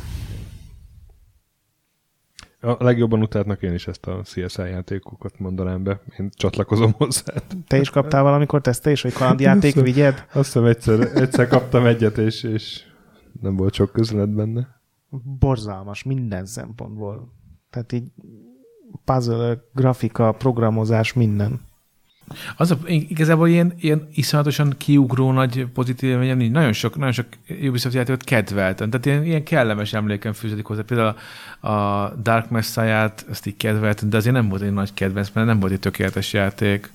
A 2.61 2.85
legjobban 2.85 3.23
utáltnak 3.23 3.63
én 3.63 3.73
is 3.73 3.87
ezt 3.87 4.07
a 4.07 4.21
CSI 4.23 4.63
játékokat 4.63 5.39
mondanám 5.39 5.83
be. 5.83 6.01
Én 6.19 6.31
csatlakozom 6.35 6.93
hozzá. 6.93 7.35
Te 7.67 7.79
is 7.81 7.91
kaptál 7.91 8.23
valamikor 8.23 8.61
tesztelés, 8.61 9.03
hogy 9.03 9.13
kalandjáték 9.13 9.75
Persze. 9.75 9.83
vigyed? 9.83 10.27
Azt 10.33 10.53
hiszem 10.53 10.65
egyszer, 10.65 11.01
egyszer 11.15 11.49
kaptam 11.49 11.87
egyet, 11.87 12.19
és, 12.19 12.43
és 12.43 12.83
nem 13.41 13.57
volt 13.57 13.75
sok 13.75 13.93
közlet 13.93 14.35
benne. 14.35 14.81
Borzalmas 15.39 16.03
minden 16.03 16.47
szempontból. 16.47 17.33
Tehát 17.71 17.93
így 17.93 18.13
puzzle, 19.05 19.59
grafika, 19.75 20.33
programozás, 20.33 21.13
minden. 21.13 21.61
Az 22.57 22.71
a, 22.71 22.79
igazából 22.87 23.49
ilyen, 23.49 23.73
ilyen 23.77 24.09
iszonyatosan 24.15 24.75
kiugró 24.77 25.33
nagy 25.33 25.67
pozitív 25.67 26.11
élményem 26.11 26.37
nincs. 26.37 26.53
Nagyon 26.53 26.73
sok, 26.73 26.97
nagyon 26.97 27.13
sok 27.13 27.27
Ubisoft 27.63 27.95
játékot 27.95 28.25
kedveltem. 28.25 28.91
Tehát 28.91 29.07
ilyen, 29.07 29.25
ilyen 29.25 29.45
kellemes 29.45 29.93
emlékem 29.93 30.33
fűződik 30.33 30.65
hozzá. 30.65 30.83
Például 30.83 31.15
a, 31.61 31.69
a 31.69 32.13
Dark 32.23 32.51
Messiah-t, 32.51 33.27
ezt 33.31 33.47
így 33.47 33.57
kedveltem, 33.57 34.09
de 34.09 34.17
azért 34.17 34.35
nem 34.35 34.49
volt 34.49 34.63
egy 34.63 34.73
nagy 34.73 34.95
kedvenc, 34.95 35.31
mert 35.33 35.47
nem 35.47 35.61
volt 35.61 35.73
egy 35.73 35.81
tökéletes 35.81 36.33
játék. 36.33 36.91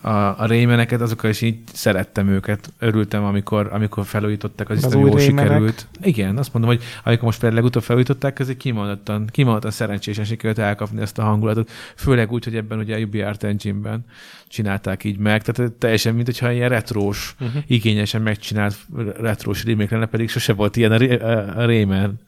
A, 0.00 0.08
a 0.38 0.46
Raymaneket, 0.46 1.00
azokkal 1.00 1.30
is 1.30 1.40
így 1.40 1.58
szerettem 1.72 2.28
őket. 2.28 2.72
Örültem, 2.78 3.24
amikor, 3.24 3.68
amikor 3.72 4.04
felújították, 4.04 4.70
az, 4.70 4.84
Az 4.84 4.94
új 4.94 5.00
jól 5.00 5.10
Raymanek? 5.10 5.44
sikerült. 5.44 5.86
Igen, 6.02 6.38
azt 6.38 6.52
mondom, 6.52 6.70
hogy 6.70 6.82
amikor 7.04 7.24
most 7.24 7.40
például 7.40 7.60
legutóbb 7.60 7.82
felújították, 7.82 8.38
ezért 8.38 8.58
kimondottan, 8.58 9.26
kimondottan 9.30 9.70
szerencsésen 9.70 10.24
sikerült 10.24 10.58
elkapni 10.58 11.00
ezt 11.00 11.18
a 11.18 11.22
hangulatot. 11.22 11.70
Főleg 11.96 12.32
úgy, 12.32 12.44
hogy 12.44 12.56
ebben 12.56 12.78
ugye 12.78 12.96
a 12.96 13.00
UbiArt 13.00 13.44
Engine-ben 13.44 14.04
csinálták 14.48 15.04
így 15.04 15.18
meg. 15.18 15.42
Tehát 15.42 15.72
teljesen, 15.72 16.14
mint 16.14 16.26
hogyha 16.26 16.52
ilyen 16.52 16.68
retrós, 16.68 17.34
uh-huh. 17.40 17.62
igényesen 17.66 18.22
megcsinált 18.22 18.76
retrós 19.20 19.64
remake 19.64 19.94
lenne, 19.94 20.06
pedig 20.06 20.28
sose 20.28 20.52
volt 20.52 20.76
ilyen 20.76 20.92
a, 20.92 21.64
Rayman, 21.66 22.20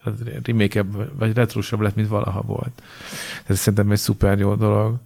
remake 0.43 0.85
vagy 1.19 1.35
retrósabb 1.35 1.81
lett, 1.81 1.95
mint 1.95 2.09
valaha 2.09 2.41
volt. 2.41 2.83
Ez 3.47 3.59
szerintem 3.59 3.91
egy 3.91 3.99
szuper 3.99 4.39
jó 4.39 4.55
dolog. 4.55 4.97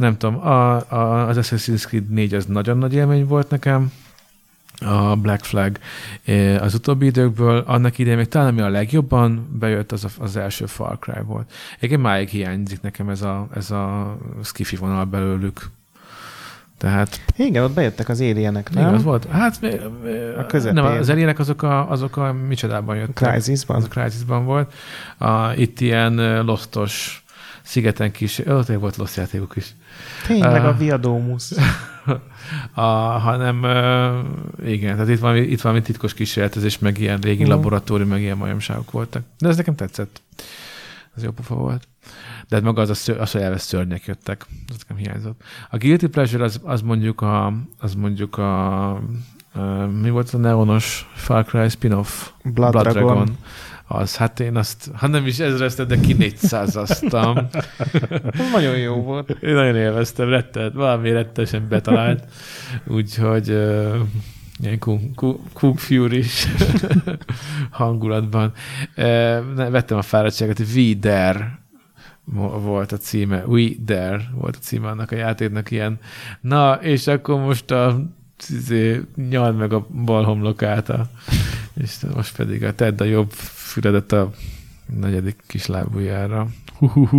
Nem 0.00 0.16
tudom, 0.16 0.46
a, 0.46 0.74
a, 0.92 1.28
az 1.28 1.36
Assassin's 1.40 1.86
Creed 1.86 2.08
4 2.08 2.34
az 2.34 2.44
nagyon 2.46 2.78
nagy 2.78 2.94
élmény 2.94 3.26
volt 3.26 3.50
nekem, 3.50 3.92
a 4.80 5.16
Black 5.16 5.44
Flag 5.44 5.78
eh, 6.24 6.62
az 6.62 6.74
utóbbi 6.74 7.06
időkből, 7.06 7.64
annak 7.66 7.98
idején 7.98 8.18
még 8.18 8.28
talán 8.28 8.48
ami 8.48 8.60
a 8.60 8.68
legjobban 8.68 9.56
bejött, 9.58 9.92
az 9.92 10.04
a, 10.04 10.08
az 10.18 10.36
első 10.36 10.66
Far 10.66 10.98
Cry 10.98 11.20
volt. 11.24 11.52
Egyébként 11.76 12.02
máig 12.02 12.28
hiányzik 12.28 12.80
nekem 12.80 13.08
ez 13.08 13.22
a, 13.22 13.48
ez 13.54 13.70
a 13.70 14.16
skifi 14.42 14.76
vonal 14.76 15.04
belőlük. 15.04 15.70
Tehát 16.78 17.20
Igen, 17.36 17.62
ott 17.64 17.74
bejöttek 17.74 18.08
az 18.08 18.20
alienek, 18.20 18.70
nem? 18.70 18.82
nem? 18.82 18.92
igaz 18.92 19.04
volt? 19.04 19.26
Hát 19.30 19.58
eh, 19.62 19.80
A 20.38 20.46
közepén. 20.46 20.82
nem, 20.82 20.98
az 20.98 21.08
elienek 21.08 21.38
azok 21.38 21.62
a, 21.62 21.90
azok 21.90 22.16
a 22.16 22.32
micsodában 22.32 22.96
jöttek. 22.96 23.32
Crisisban. 23.32 23.76
Az 23.76 23.84
a 23.84 23.88
Crisisban 23.88 24.44
volt. 24.44 24.72
A, 25.18 25.52
itt 25.54 25.80
ilyen 25.80 26.20
eh, 26.20 26.44
lostos 26.44 27.24
szigeten 27.70 28.10
kis, 28.10 28.38
ott 28.46 28.66
volt 28.66 28.96
lost 28.96 29.16
játékok 29.16 29.56
is. 29.56 29.74
Tényleg 30.26 30.62
Ah. 30.64 30.68
a 30.68 30.76
Viadomus. 30.76 31.50
a, 32.74 32.80
hanem 33.18 33.62
ö, 33.62 34.18
igen, 34.64 34.92
tehát 34.94 35.08
itt 35.08 35.18
valami, 35.18 35.40
itt 35.40 35.60
valami 35.60 35.82
titkos 35.82 36.14
kísérletezés, 36.14 36.78
meg 36.78 36.98
ilyen 36.98 37.18
régi 37.20 37.42
Mhm. 37.42 37.50
laboratórium, 37.50 38.08
meg 38.08 38.20
ilyen 38.20 38.36
majomságok 38.36 38.90
voltak. 38.90 39.22
De 39.38 39.48
ez 39.48 39.56
nekem 39.56 39.74
tetszett. 39.74 40.22
Ez 41.16 41.22
jó 41.22 41.30
pofa 41.30 41.54
volt. 41.54 41.88
De 42.48 42.56
hát 42.56 42.64
maga 42.64 42.80
az, 42.80 42.90
a 42.90 42.94
ször, 42.94 43.20
az, 43.20 43.30
hogy 43.30 43.40
elvesz 43.40 43.64
szörnyek 43.64 44.04
jöttek. 44.04 44.46
Ez 44.68 44.76
nekem 44.78 44.96
hiányzott. 44.96 45.40
A 45.70 45.76
Guilty 45.76 46.06
Pleasure 46.06 46.44
az, 46.44 46.60
az 46.62 46.80
mondjuk 46.82 47.20
a, 47.20 47.52
az 47.78 47.94
mondjuk 47.94 48.38
a, 48.38 48.88
a 48.90 49.00
mi 50.00 50.10
volt 50.10 50.30
a 50.34 50.38
neonos 50.38 51.10
Far 51.14 51.44
Cry 51.44 51.68
spin-off? 51.68 52.28
Blood, 52.42 52.70
Blood 52.70 52.86
Dragon. 52.86 53.14
Dragon. 53.14 53.36
Az, 53.92 54.16
hát 54.16 54.40
én 54.40 54.56
azt, 54.56 54.90
hát 54.94 55.10
nem 55.10 55.26
is 55.26 55.38
ezrezted, 55.38 55.88
de 55.88 56.00
ki 56.00 56.12
400 56.12 56.76
aztam. 56.76 57.36
Ez 58.32 58.50
nagyon 58.52 58.78
jó 58.78 58.94
volt. 58.94 59.30
Én 59.30 59.54
nagyon 59.54 59.76
élveztem, 59.76 60.28
rettet, 60.28 60.72
valami 60.72 61.10
rettesen 61.10 61.68
betalált, 61.68 62.24
úgyhogy 62.86 63.50
uh, 63.50 63.94
ilyen 64.58 64.78
Cook 65.52 65.78
Fury 65.78 66.18
is 66.18 66.46
hangulatban. 67.70 68.52
Uh, 68.96 69.70
vettem 69.70 69.98
a 69.98 70.02
fáradtságot, 70.02 70.58
We 70.74 70.94
Dare 70.94 71.58
volt 72.62 72.92
a 72.92 72.96
címe, 72.96 73.44
We 73.46 73.68
Dare 73.84 74.30
volt 74.34 74.56
a 74.56 74.60
címe 74.60 74.88
annak 74.88 75.10
a 75.10 75.16
játéknak 75.16 75.70
ilyen. 75.70 75.98
Na, 76.40 76.74
és 76.74 77.06
akkor 77.06 77.40
most 77.40 77.70
a 77.70 78.02
izé, 78.48 79.00
nyald 79.28 79.56
meg 79.56 79.72
a 79.72 79.86
bal 80.04 80.24
homlokát, 80.24 80.88
a, 80.88 81.10
és 81.74 81.96
most 82.14 82.36
pedig 82.36 82.64
a 82.64 82.74
tedd 82.74 83.00
a 83.00 83.04
jobb 83.04 83.30
füledet 83.32 84.12
a 84.12 84.30
negyedik 85.00 85.36
kis 85.46 85.66
lábújára. 85.66 86.48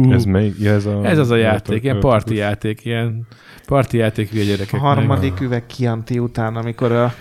Ez 0.09 0.23
melyik? 0.23 0.59
Ja, 0.59 0.71
ez, 0.71 0.85
a, 0.85 1.05
Ez 1.05 1.17
az 1.17 1.29
a 1.29 1.35
játék, 1.35 1.83
ilyen 1.83 1.99
parti 1.99 2.35
játék, 2.35 2.85
ilyen 2.85 3.27
parti 3.65 3.97
játék 3.97 4.29
hülye 4.29 4.43
A 4.43 4.47
gyerekek. 4.47 4.79
harmadik 4.79 5.39
üveg 5.39 5.65
Chianti 5.65 6.19
után, 6.19 6.55
amikor 6.55 6.91
a 6.91 7.13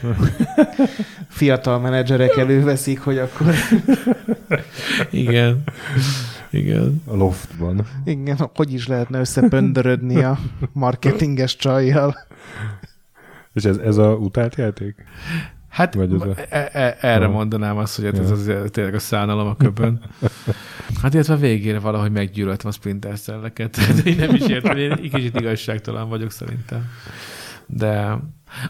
fiatal 1.28 1.78
menedzserek 1.78 2.36
előveszik, 2.36 3.00
hogy 3.00 3.18
akkor 3.18 3.54
Igen. 5.10 5.62
Igen. 6.50 7.02
A 7.06 7.16
loftban. 7.16 7.86
igen, 8.04 8.50
hogy 8.54 8.72
is 8.72 8.86
lehetne 8.86 9.18
összepöndörödni 9.18 10.22
a 10.22 10.38
marketinges 10.72 11.56
csajjal. 11.56 12.16
És 13.52 13.64
ez, 13.64 13.76
ez 13.76 13.96
a 13.96 14.12
utált 14.14 14.54
játék? 14.54 15.04
Hát 15.68 15.94
Vagy 15.94 16.12
az 16.12 16.22
a- 16.22 16.34
e- 16.48 16.68
e- 16.72 16.96
erre 17.00 17.24
Ja. 17.24 17.30
mondanám 17.30 17.76
azt, 17.76 17.96
hogy 17.96 18.04
hát 18.04 18.18
ez 18.18 18.46
Ja. 18.46 18.56
az 18.60 18.70
tényleg 18.70 18.94
a 18.94 18.98
szánalom 18.98 19.46
a 19.46 19.56
köbön. 19.56 20.00
Hát 21.02 21.14
illetve 21.14 21.34
a 21.34 21.36
végére 21.36 21.78
valahogy 21.78 22.12
meggyűlöltem 22.12 22.68
a 22.68 22.72
Splinter. 22.72 23.14
De 23.24 23.50
én 24.04 24.16
nem 24.26 24.34
is 24.34 24.46
értem, 24.46 24.76
én 24.76 24.96
kicsit 24.96 25.40
igazságtalan 25.40 26.08
vagyok 26.08 26.30
szerintem. 26.30 26.88
De 27.66 28.18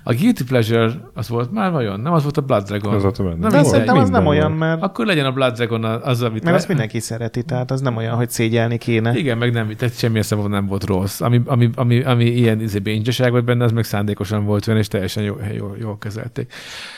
a 0.02 0.15
Guilty 0.15 0.44
Pleasure 0.44 0.93
az 1.15 1.28
volt 1.28 1.52
már 1.52 1.70
vajon? 1.70 2.01
Nem 2.01 2.12
az 2.12 2.23
volt 2.23 2.36
a 2.36 2.40
Blood 2.40 2.62
Dragon? 2.62 2.94
Az 2.94 3.19
benne. 3.19 3.35
Mindegy. 3.35 3.65
szerintem 3.65 3.97
az 3.97 4.09
nem 4.09 4.27
olyan, 4.27 4.47
volt. 4.47 4.59
mert, 4.59 4.82
Akkor 4.82 5.07
legyen 5.07 5.27
a 5.27 5.32
Blood 5.32 5.55
Dragon 5.55 5.85
az, 5.85 6.23
amit... 6.23 6.44
mert 6.44 6.57
azt 6.57 6.69
mindenki 6.69 7.01
szereti, 7.01 7.43
tehát 7.43 7.70
az 7.70 7.81
nem 7.81 7.97
olyan, 7.97 8.16
hogy 8.16 8.31
szégyelni 8.31 8.78
kéne. 8.78 9.16
Igen, 9.16 9.39
meg 9.39 9.52
nem, 9.52 9.74
tehát 9.77 9.98
semmilyen 9.98 10.24
szempontból 10.24 10.61
nem 10.61 10.69
volt 10.69 10.85
rossz. 10.85 11.20
Ami, 11.20 11.43
ami, 11.44 11.70
ami, 11.74 12.02
ami 12.02 12.24
ilyen 12.24 12.61
izé, 12.61 12.78
bényzseság 12.78 13.31
volt 13.31 13.44
benne, 13.44 13.65
az 13.65 13.73
meg 13.73 13.85
szándékosan 13.85 14.44
volt 14.44 14.66
olyan, 14.66 14.81
és 14.81 14.89
teljesen 14.89 15.23
jól, 15.23 15.40
jól, 15.57 15.77
jól 15.81 15.98
kezelték. 15.98 16.52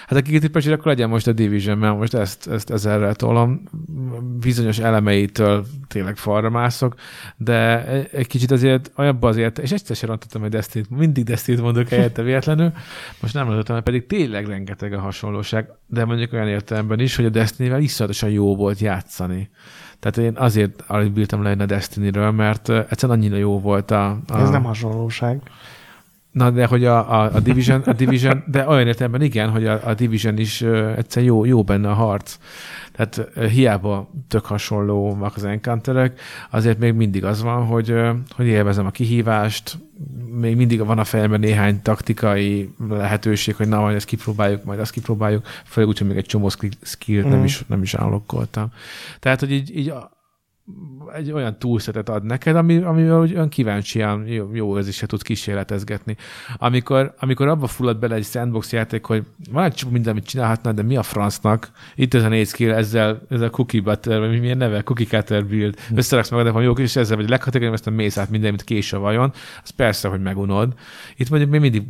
Hát 0.06 0.18
a 0.18 0.22
Guilty 0.22 0.46
Pleasure 0.46 0.74
akkor 0.74 0.86
legyen 0.86 1.08
most 1.08 1.26
a 1.26 1.32
Division, 1.32 1.78
mert 1.78 1.98
most 1.98 2.14
ezt, 2.14 2.48
ezt 2.48 2.70
ezerrel 2.70 3.14
tolom. 3.14 3.62
Bizonyos 4.40 4.78
elemeitől 4.78 5.66
tényleg 5.88 6.16
falra 6.16 6.50
mászok, 6.50 6.94
de 7.36 7.84
egy 8.12 8.26
kicsit 8.26 8.50
azért 8.50 8.90
olyanban 8.96 9.30
azért, 9.30 9.58
és 9.58 9.70
egyszer 9.72 9.96
sem 9.96 10.08
rontottam 10.08 10.44
egy 10.44 10.50
Destiny-t, 10.50 10.90
mindig 10.90 11.24
Destiny-t 11.24 11.60
mondok 11.60 11.88
helyette 11.88 12.22
véletlenül, 12.22 12.71
most 13.20 13.34
nem 13.34 13.46
rontottam, 13.46 13.74
mert 13.74 13.86
pedig 13.86 14.06
tényleg 14.06 14.46
rengeteg 14.46 14.92
a 14.92 15.00
hasonlóság, 15.00 15.68
de 15.86 16.04
mondjuk 16.04 16.32
olyan 16.32 16.48
értelemben 16.48 17.00
is, 17.00 17.16
hogy 17.16 17.24
a 17.24 17.30
Destiny-vel 17.30 17.80
iszonyatosan 17.80 18.30
jó 18.30 18.56
volt 18.56 18.78
játszani. 18.78 19.50
Tehát 19.98 20.16
én 20.16 20.36
azért 20.36 20.82
alig 20.86 21.12
bírtam 21.12 21.42
lejönni 21.42 21.62
a 21.62 21.66
Destiny-ről, 21.66 22.30
mert 22.30 22.68
egyszerűen 22.68 23.18
annyira 23.18 23.36
jó 23.36 23.60
volt 23.60 23.90
a... 23.90 24.10
a 24.10 24.38
Ez 24.38 24.50
nem 24.50 24.64
hasonlóság. 24.64 25.42
Na, 26.32 26.50
de 26.50 26.66
hogy 26.66 26.84
a, 26.84 27.22
a, 27.22 27.34
a, 27.34 27.40
Division, 27.40 27.80
a 27.80 27.92
Division, 27.92 28.44
de 28.46 28.68
olyan 28.68 28.86
értelemben 28.86 29.22
igen, 29.22 29.50
hogy 29.50 29.66
a, 29.66 29.80
a 29.88 29.94
Division 29.94 30.38
is 30.38 30.60
uh, 30.60 30.92
egyszer 30.96 31.22
jó, 31.22 31.44
jó 31.44 31.62
benne 31.62 31.88
a 31.88 31.94
harc. 31.94 32.38
Tehát 32.92 33.30
uh, 33.36 33.44
hiába 33.44 34.10
tök 34.28 34.44
hasonlóak 34.44 35.36
az 35.36 35.44
encounterek, 35.44 36.20
azért 36.50 36.78
még 36.78 36.92
mindig 36.92 37.24
az 37.24 37.42
van, 37.42 37.66
hogy, 37.66 37.90
uh, 37.90 38.08
hogy 38.36 38.46
élvezem 38.46 38.86
a 38.86 38.90
kihívást, 38.90 39.78
még 40.40 40.56
mindig 40.56 40.84
van 40.84 40.98
a 40.98 41.04
fejemben 41.04 41.40
néhány 41.40 41.82
taktikai 41.82 42.74
lehetőség, 42.88 43.54
hogy 43.54 43.68
na, 43.68 43.80
majd 43.80 43.96
ezt 43.96 44.06
kipróbáljuk, 44.06 44.64
majd 44.64 44.78
azt 44.78 44.92
kipróbáljuk, 44.92 45.46
főleg 45.64 45.90
úgy, 45.90 45.98
hogy 45.98 46.08
még 46.08 46.16
egy 46.16 46.26
csomó 46.26 46.48
skill- 46.48 46.86
skillt 46.86 47.28
nem 47.28 47.40
Mm. 47.40 47.44
is, 47.44 47.64
nem 47.66 47.82
is 47.82 47.94
állokkoltam. 47.94 48.68
Tehát, 49.20 49.40
hogy 49.40 49.52
így, 49.52 49.76
így 49.76 49.92
egy 51.14 51.32
olyan 51.32 51.58
túlszetet 51.58 52.08
ad 52.08 52.24
neked, 52.24 52.56
ami, 52.56 52.76
ami 52.76 53.10
olyan 53.10 53.48
kíváncsian 53.48 54.26
jó, 54.26 54.50
jó 54.54 54.76
érzése 54.76 55.06
tud 55.06 55.22
kísérletezgetni. 55.22 56.16
Amikor, 56.56 57.14
amikor 57.18 57.48
abba 57.48 57.66
fullad 57.66 57.98
bele 57.98 58.14
egy 58.14 58.24
sandbox 58.24 58.72
játék, 58.72 59.04
hogy 59.04 59.24
van 59.50 59.64
egy 59.64 59.74
csomó 59.74 59.92
minden, 59.92 60.12
amit 60.12 60.26
csinálhatna, 60.26 60.72
de 60.72 60.82
mi 60.82 60.96
a 60.96 61.02
francnak? 61.02 61.70
Itt 61.94 62.14
ez 62.14 62.22
a 62.22 62.28
négy 62.28 62.46
skill, 62.46 62.72
ezzel, 62.72 63.22
ezzel 63.28 63.50
cookie 63.50 63.80
butter, 63.80 64.20
vagy 64.20 64.40
milyen 64.40 64.56
neve, 64.56 64.82
cookie 64.82 65.06
cutter 65.06 65.46
build, 65.46 65.78
összeraksz 65.94 66.30
magad, 66.30 66.52
van 66.52 66.62
jó, 66.62 66.72
és 66.72 66.96
ezzel 66.96 67.16
vagy 67.16 67.28
leghatékonyabb, 67.28 67.74
ezt 67.74 67.86
a 67.86 67.90
mész 67.90 68.18
át 68.18 68.30
minden, 68.30 68.50
mint 68.50 68.64
kés 68.64 68.92
a 68.92 68.98
vajon, 68.98 69.32
az 69.62 69.70
persze, 69.70 70.08
hogy 70.08 70.22
megunod. 70.22 70.74
Itt 71.16 71.30
mondjuk 71.30 71.50
még 71.50 71.60
mindig 71.60 71.82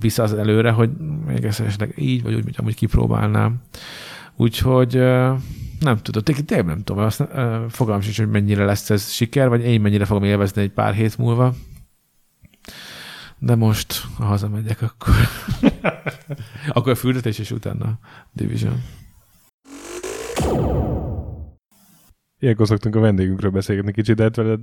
vissza 0.00 0.22
az 0.22 0.34
előre, 0.34 0.70
hogy 0.70 0.90
még 1.26 1.44
ezt 1.44 1.60
esetleg 1.60 1.94
így, 1.96 2.22
vagy 2.22 2.34
úgy, 2.34 2.44
mint 2.44 2.58
amúgy 2.58 2.74
kipróbálnám. 2.74 3.60
Úgyhogy 4.36 5.02
nem 5.80 5.98
tudom, 6.02 6.22
tényleg 6.22 6.66
nem 6.66 6.82
tudom, 6.82 7.02
azt 7.04 7.24
fogalmam 7.68 8.00
sincs, 8.00 8.16
hogy 8.18 8.30
mennyire 8.30 8.64
lesz 8.64 8.90
ez 8.90 9.10
siker, 9.10 9.48
vagy 9.48 9.64
én 9.64 9.80
mennyire 9.80 10.04
fogom 10.04 10.24
élvezni 10.24 10.62
egy 10.62 10.72
pár 10.72 10.94
hét 10.94 11.18
múlva. 11.18 11.54
De 13.38 13.54
most, 13.54 14.04
ha 14.16 14.24
hazamegyek, 14.24 14.82
akkor 14.82 15.14
akkor 16.68 16.92
a 16.92 16.94
fürdetés, 16.94 17.38
és 17.38 17.50
utána 17.50 17.98
Division. 18.32 18.82
Ilyenkor 22.46 22.66
szoktunk 22.66 22.96
a 22.96 23.00
vendégünkről 23.00 23.50
beszélgetni 23.50 23.92
kicsit, 23.92 24.16
de 24.16 24.22
hát 24.22 24.36
veled 24.36 24.60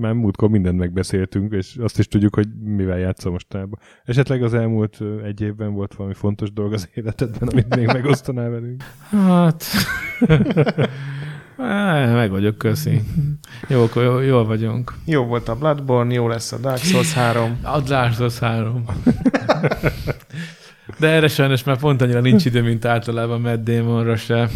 már 0.00 0.12
múltkor 0.12 0.48
mindent 0.48 0.78
megbeszéltünk, 0.78 1.52
és 1.52 1.76
azt 1.80 1.98
is 1.98 2.08
tudjuk, 2.08 2.34
hogy 2.34 2.48
mivel 2.64 2.98
játszom 2.98 3.32
mostában. 3.32 3.78
Esetleg 4.04 4.42
az 4.42 4.54
elmúlt 4.54 4.98
egy 5.24 5.40
évben 5.40 5.72
volt 5.72 5.94
valami 5.94 6.14
fontos 6.14 6.52
dolog 6.52 6.72
az 6.72 6.88
életedben, 6.94 7.48
amit 7.48 7.76
még 7.76 7.86
megosztanál 7.86 8.50
velünk? 8.50 8.82
Hát... 9.10 9.64
Meg 12.14 12.30
vagyok, 12.30 12.58
köszi. 12.58 13.00
Jó, 13.68 13.82
akkor 13.82 14.02
jól, 14.02 14.24
jól 14.24 14.44
vagyunk. 14.44 14.94
Jó 15.04 15.24
volt 15.24 15.48
a 15.48 15.56
Bloodborne, 15.56 16.12
jó 16.12 16.28
lesz 16.28 16.52
a 16.52 16.58
Dark 16.58 16.82
Souls 16.82 17.12
3. 17.12 17.58
A 17.62 17.80
Dark 17.80 18.14
Souls 18.14 18.38
3. 18.38 18.84
De 20.98 21.08
erre 21.08 21.28
sajnos 21.28 21.64
már 21.64 21.78
pont 21.78 22.02
annyira 22.02 22.20
nincs 22.20 22.44
idő, 22.44 22.62
mint 22.62 22.84
általában 22.84 23.40
Matt 23.40 23.64
Damonra 23.64 24.16
se. 24.16 24.48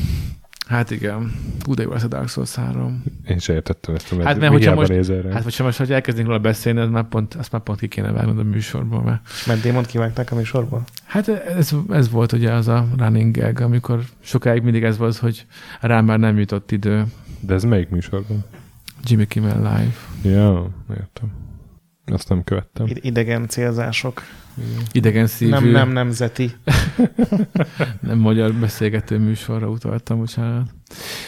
Hát 0.66 0.90
igen. 0.90 1.32
Hú, 1.64 1.74
de 1.74 1.82
jó 1.82 1.90
lesz 1.90 2.02
a 2.02 2.08
Dark 2.08 2.28
Souls 2.28 2.54
3. 2.54 3.04
Én 3.28 3.38
se 3.38 3.52
értettem 3.52 3.94
ezt 3.94 4.12
a 4.12 4.22
Hát 4.22 4.38
mert 4.38 4.52
hogyha 4.52 4.74
most, 4.74 4.92
hát 5.32 5.42
hogyha 5.42 5.64
most, 5.64 5.78
hogy 5.78 5.92
elkezdnénk 5.92 6.26
róla 6.26 6.40
beszélni, 6.40 6.80
az 6.80 6.88
már 6.88 7.08
pont, 7.08 7.34
azt 7.34 7.52
már 7.52 7.62
pont 7.62 7.78
ki 7.78 7.88
kéne 7.88 8.12
vágnod 8.12 8.38
a 8.38 8.42
műsorból. 8.42 9.02
Mert... 9.02 9.20
Matt 9.46 9.62
Damon 9.62 9.82
kivágták 9.82 10.32
a 10.32 10.34
műsorból? 10.34 10.84
Hát 11.04 11.28
ez, 11.28 11.72
ez, 11.90 12.10
volt 12.10 12.32
ugye 12.32 12.52
az 12.52 12.68
a 12.68 12.86
running 12.98 13.36
gag, 13.36 13.60
amikor 13.60 14.00
sokáig 14.20 14.62
mindig 14.62 14.82
ez 14.82 14.98
volt, 14.98 15.16
hogy 15.16 15.46
rám 15.80 16.04
már 16.04 16.18
nem 16.18 16.38
jutott 16.38 16.70
idő. 16.70 17.04
De 17.40 17.54
ez 17.54 17.64
melyik 17.64 17.88
műsorban? 17.88 18.44
Jimmy 19.04 19.26
Kimmel 19.26 19.56
Live. 19.56 19.94
Ja, 20.36 20.70
értem. 20.90 21.43
Azt 22.06 22.28
nem 22.28 22.44
követtem. 22.44 22.86
Idegen 22.94 23.48
célzások. 23.48 24.22
Idegen 24.92 25.26
szívű. 25.26 25.50
Nem, 25.50 25.68
nem 25.68 25.88
nemzeti. 25.88 26.54
nem 28.00 28.18
magyar 28.18 28.52
beszélgető 28.52 29.18
műsorra 29.18 29.68
utaltam, 29.68 30.18
bocsánat. 30.18 30.70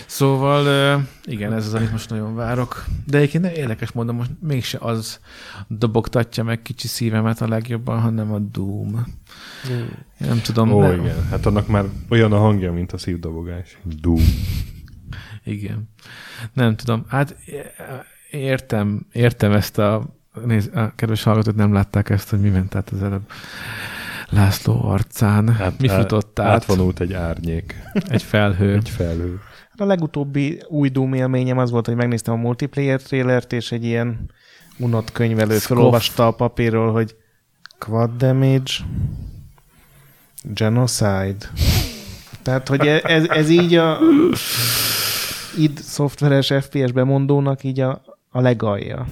Szóval 0.07 1.07
igen, 1.25 1.53
ez 1.53 1.67
az, 1.67 1.75
amit 1.75 1.91
most 1.93 2.11
nagyon 2.11 2.35
várok. 2.35 2.85
De 3.07 3.19
egyébként 3.19 3.47
érdekes 3.47 3.93
mondom, 3.93 4.17
most 4.17 4.31
mégse 4.41 4.79
az 4.81 5.21
dobogtatja 5.69 6.45
meg 6.45 6.63
kicsi 6.63 6.89
szívemet 6.89 7.41
a 7.41 7.49
legjobban, 7.49 8.01
hanem 8.01 8.33
a 8.33 8.39
Doom. 8.39 9.07
Mm. 9.71 9.87
nem 10.19 10.41
tudom. 10.41 10.73
Ó, 10.73 10.81
nem. 10.81 11.01
igen. 11.01 11.29
Hát 11.29 11.47
annak 11.47 11.67
már 11.67 11.85
olyan 12.09 12.33
a 12.33 12.39
hangja, 12.39 12.73
mint 12.73 12.93
a 12.93 12.99
szívdobogás. 12.99 13.79
Doom. 14.01 14.25
Igen. 15.45 15.89
Nem 16.53 16.77
tudom. 16.77 17.05
Hát 17.09 17.37
értem, 18.31 19.07
értem 19.13 19.53
ezt 19.53 19.79
a 19.79 20.17
Nézd, 20.45 20.77
a 20.77 20.93
kedves 20.95 21.23
hallgatók 21.23 21.55
nem 21.55 21.73
látták 21.73 22.11
ezt, 22.11 22.31
hogy 22.31 22.41
mi 22.41 22.49
ment 22.49 22.75
át 22.75 22.91
az 22.91 23.03
előbb. 23.03 23.31
László 24.29 24.85
arcán. 24.85 25.49
Hát, 25.49 25.81
mi 25.81 25.89
futott 25.89 26.39
át? 26.39 26.47
Átvonult 26.47 27.01
egy 27.01 27.13
árnyék. 27.13 27.75
Egy 28.09 28.23
felhő. 28.23 28.75
Egy 28.75 28.89
felhő. 28.89 29.41
Hát 29.71 29.81
a 29.81 29.85
legutóbbi 29.85 30.63
új 30.69 30.89
Doom 30.89 31.13
élményem 31.13 31.59
az 31.59 31.71
volt, 31.71 31.87
hogy 31.87 31.95
megnéztem 31.95 32.35
a 32.35 32.37
multiplayer 32.37 33.03
trailert, 33.03 33.53
és 33.53 33.73
egy 33.73 33.85
ilyen 33.85 34.31
unott 34.79 35.13
könyvelő 35.13 35.59
felolvasta 35.59 36.27
a 36.27 36.31
papírról, 36.31 36.93
hogy 36.93 37.17
quad 37.79 38.11
damage, 38.17 38.73
genocide. 40.43 41.51
Tehát, 42.43 42.69
hogy 42.69 42.87
e- 42.87 43.01
ez, 43.05 43.29
ez 43.29 43.49
így 43.49 43.75
a 43.75 43.99
id 45.59 45.79
szoftveres 45.79 46.53
FPS 46.61 46.93
bemondónak 46.93 47.65
így 47.65 47.81
a 47.81 48.03
a 48.37 48.41
legalja. 48.41 49.07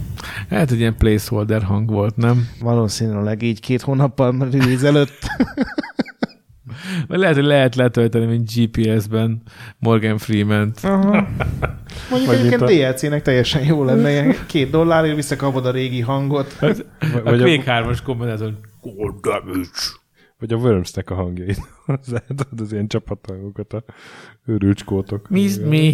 Hát 0.50 0.70
egy 0.70 0.78
ilyen 0.78 0.96
placeholder 0.96 1.62
hang 1.62 1.90
volt, 1.90 2.16
nem? 2.16 2.48
Valószínűleg 2.60 3.42
így 3.42 3.60
két 3.60 3.80
hónappal 3.80 4.48
release 4.50 4.86
előtt. 4.86 5.18
Vagy 7.08 7.18
lehet, 7.18 7.34
hogy 7.34 7.44
lehet 7.44 7.74
letölteni, 7.74 8.26
mint 8.26 8.50
GPS-ben 8.54 9.42
Morgan 9.78 10.18
Freeman-t. 10.18 10.78
Aha. 10.82 11.10
Mondjuk 12.10 12.30
Vagy 12.30 12.38
egyébként 12.38 12.60
a... 12.60 12.66
DLC-nek 12.66 13.22
teljesen 13.22 13.64
jó 13.64 13.84
lenne, 13.84 14.10
ilyen 14.10 14.34
két 14.46 14.70
dollárért 14.70 15.14
visszakapod 15.14 15.66
a 15.66 15.70
régi 15.70 16.00
hangot. 16.00 16.52
Hát, 16.52 16.86
a 17.24 17.30
Quake 17.30 17.62
3-as 17.66 17.98
kombinátor. 18.04 18.52
Vagy 20.38 20.52
a 20.52 20.56
Worms-nek 20.56 21.10
a 21.10 21.14
hangjait. 21.14 21.60
Az, 21.86 22.14
az 22.60 22.72
ilyen 22.72 22.88
csapathangokat, 22.88 23.72
a 23.72 23.84
őrülcskótok. 24.46 25.28
Miss 25.28 25.56
me. 25.56 25.90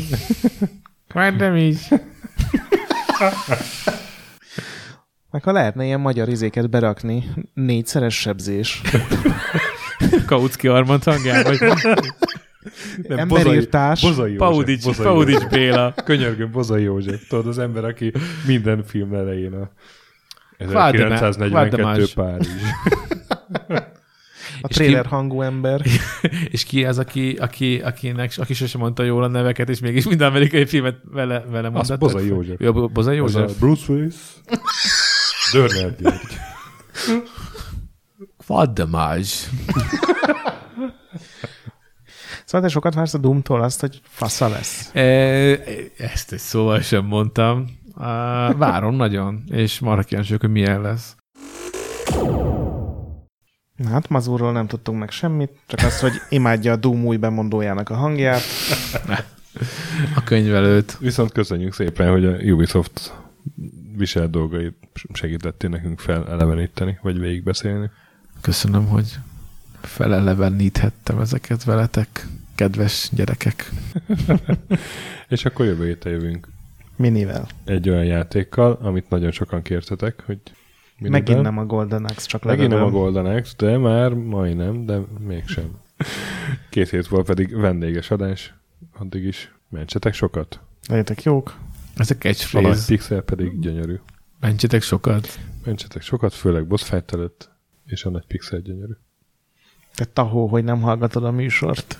Why 1.14 1.36
damage? 1.36 1.78
Meg 5.30 5.42
ha 5.42 5.52
lehetne 5.52 5.84
ilyen 5.84 6.00
magyar 6.00 6.28
izéket 6.28 6.70
berakni, 6.70 7.24
négyszeres 7.54 8.20
sebzés. 8.20 8.80
Kautsky 10.26 10.68
Armand 10.68 11.04
hangján, 11.04 11.42
vagy... 11.42 11.58
Nem, 13.08 13.18
Emberírtás. 13.18 14.00
Bozai, 14.00 14.14
Bozai 14.14 14.36
Paudics, 14.36 14.84
Bozai 14.84 15.04
Paudics 15.06 15.46
Béla. 15.46 15.94
Könyörgöm, 16.04 16.50
Bozai 16.50 16.82
József. 16.82 17.26
Tudod, 17.28 17.46
az 17.46 17.58
ember, 17.58 17.84
aki 17.84 18.12
minden 18.46 18.84
film 18.84 19.14
elején 19.14 19.52
a 19.52 19.70
1942 20.58 22.04
Párizs. 22.14 22.48
A 24.60 24.68
trailer 24.68 25.02
ki, 25.02 25.08
hangú 25.08 25.42
ember. 25.42 25.82
És 26.54 26.64
ki 26.64 26.84
az, 26.84 26.98
aki, 26.98 27.36
aki, 27.40 27.80
akinek, 27.80 28.32
aki 28.36 28.54
sosem 28.54 28.80
mondta 28.80 29.02
jól 29.02 29.22
a 29.22 29.26
neveket, 29.26 29.68
és 29.68 29.80
mégis 29.80 30.06
minden 30.06 30.28
amerikai 30.28 30.66
filmet 30.66 30.96
vele, 31.12 31.44
vele 31.50 31.68
mondott. 31.68 31.90
Az 31.90 31.98
Bozai 31.98 32.26
József. 32.26 32.60
Jó, 32.60 32.88
Bozai 32.88 33.16
József. 33.16 33.42
Az 33.42 33.52
a 33.52 33.58
Bruce 33.58 33.92
Willis. 33.92 34.14
Dörner 35.52 35.96
György. 35.96 36.36
Faddamázs. 38.38 39.32
Szóval 42.44 42.66
te 42.66 42.72
sokat 42.72 42.94
vársz 42.94 43.14
a 43.14 43.18
Doom-tól 43.18 43.62
azt, 43.62 43.80
hogy 43.80 44.00
fasza 44.02 44.48
lesz? 44.48 44.94
E, 44.94 45.00
ezt 45.98 46.32
egy 46.32 46.38
szóval 46.38 46.80
sem 46.80 47.04
mondtam. 47.04 47.78
Várom 48.56 48.94
nagyon, 48.94 49.44
és 49.50 49.78
marha 49.78 50.02
kíváncsi 50.02 50.36
hogy 50.40 50.50
milyen 50.50 50.80
lesz. 50.80 51.16
Hát 53.88 54.08
Mazurról 54.08 54.52
nem 54.52 54.66
tudtunk 54.66 54.98
meg 54.98 55.10
semmit, 55.10 55.50
csak 55.66 55.80
az, 55.86 56.00
hogy 56.00 56.12
imádja 56.28 56.72
a 56.72 56.76
Doom 56.76 57.04
új 57.04 57.16
bemondójának 57.16 57.90
a 57.90 57.94
hangját. 57.94 58.42
a 60.16 60.24
könyvelőt. 60.24 60.98
Viszont 60.98 61.32
köszönjük 61.32 61.72
szépen, 61.72 62.10
hogy 62.10 62.24
a 62.24 62.30
Ubisoft 62.30 63.12
visel 63.96 64.28
dolgait 64.28 64.74
segítettél 65.12 65.70
nekünk 65.70 66.00
feleleveníteni, 66.00 66.98
vagy 67.02 67.18
végigbeszélni. 67.18 67.90
Köszönöm, 68.40 68.86
hogy 68.86 69.18
feleleveníthettem 69.80 71.20
ezeket 71.20 71.64
veletek, 71.64 72.26
kedves 72.54 73.08
gyerekek. 73.12 73.70
És 75.28 75.44
akkor 75.44 75.66
jövő 75.66 75.86
héten 75.86 76.12
jövünk. 76.12 76.48
Minivel. 76.96 77.46
Egy 77.64 77.88
olyan 77.88 78.04
játékkal, 78.04 78.78
amit 78.82 79.08
nagyon 79.08 79.30
sokan 79.30 79.62
kértetek, 79.62 80.22
hogy 80.26 80.38
Miniben. 81.00 81.20
Megint 81.20 81.42
nem 81.42 81.58
a 81.58 81.66
Golden 81.66 82.04
Axe, 82.04 82.26
csak 82.26 82.44
Megint 82.44 82.68
nem 82.68 82.82
a 82.82 82.90
Golden 82.90 83.26
Axe, 83.26 83.54
de 83.56 83.78
már 83.78 84.12
majdnem, 84.12 84.86
de 84.86 85.00
mégsem. 85.26 85.70
Két 86.70 86.90
hét 86.90 87.06
volt 87.06 87.26
pedig 87.26 87.56
vendéges 87.56 88.10
adás, 88.10 88.54
addig 88.98 89.24
is 89.24 89.54
mentsetek 89.68 90.14
sokat. 90.14 90.60
Legyetek 90.88 91.22
jók. 91.22 91.56
Ez 91.96 92.10
a 92.10 92.14
catchphrase. 92.14 92.68
A 92.68 92.84
pixel 92.86 93.20
pedig 93.20 93.60
gyönyörű. 93.60 93.94
Mentsetek 94.40 94.82
sokat. 94.82 95.38
Mentsetek 95.64 96.02
sokat, 96.02 96.34
főleg 96.34 96.66
boss 96.66 96.82
fight 96.82 97.12
előtt, 97.12 97.50
és 97.84 98.04
a 98.04 98.10
nagy 98.10 98.26
pixel 98.26 98.60
gyönyörű. 98.60 98.92
Te 99.94 100.04
tahó, 100.04 100.46
hogy 100.46 100.64
nem 100.64 100.80
hallgatod 100.80 101.24
a 101.24 101.30
műsort. 101.30 101.96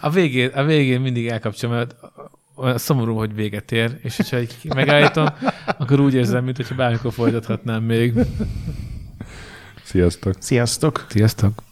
A 0.00 0.10
végén, 0.10 0.48
a 0.48 0.64
végén 0.64 1.00
mindig 1.00 1.26
elkapcsom, 1.26 1.70
mert 1.70 1.94
olyan 2.54 2.78
szomorú, 2.78 3.16
hogy 3.16 3.34
véget 3.34 3.72
ér, 3.72 3.98
és 4.02 4.16
hogyha 4.16 4.36
egy 4.36 4.56
megállítom, 4.74 5.26
akkor 5.78 6.00
úgy 6.00 6.14
érzem, 6.14 6.44
mintha 6.44 6.74
bármikor 6.74 7.12
folytathatnám 7.12 7.82
még. 7.82 8.12
Sziasztok! 9.84 10.34
Sziasztok! 10.38 11.06
Sziasztok! 11.08 11.62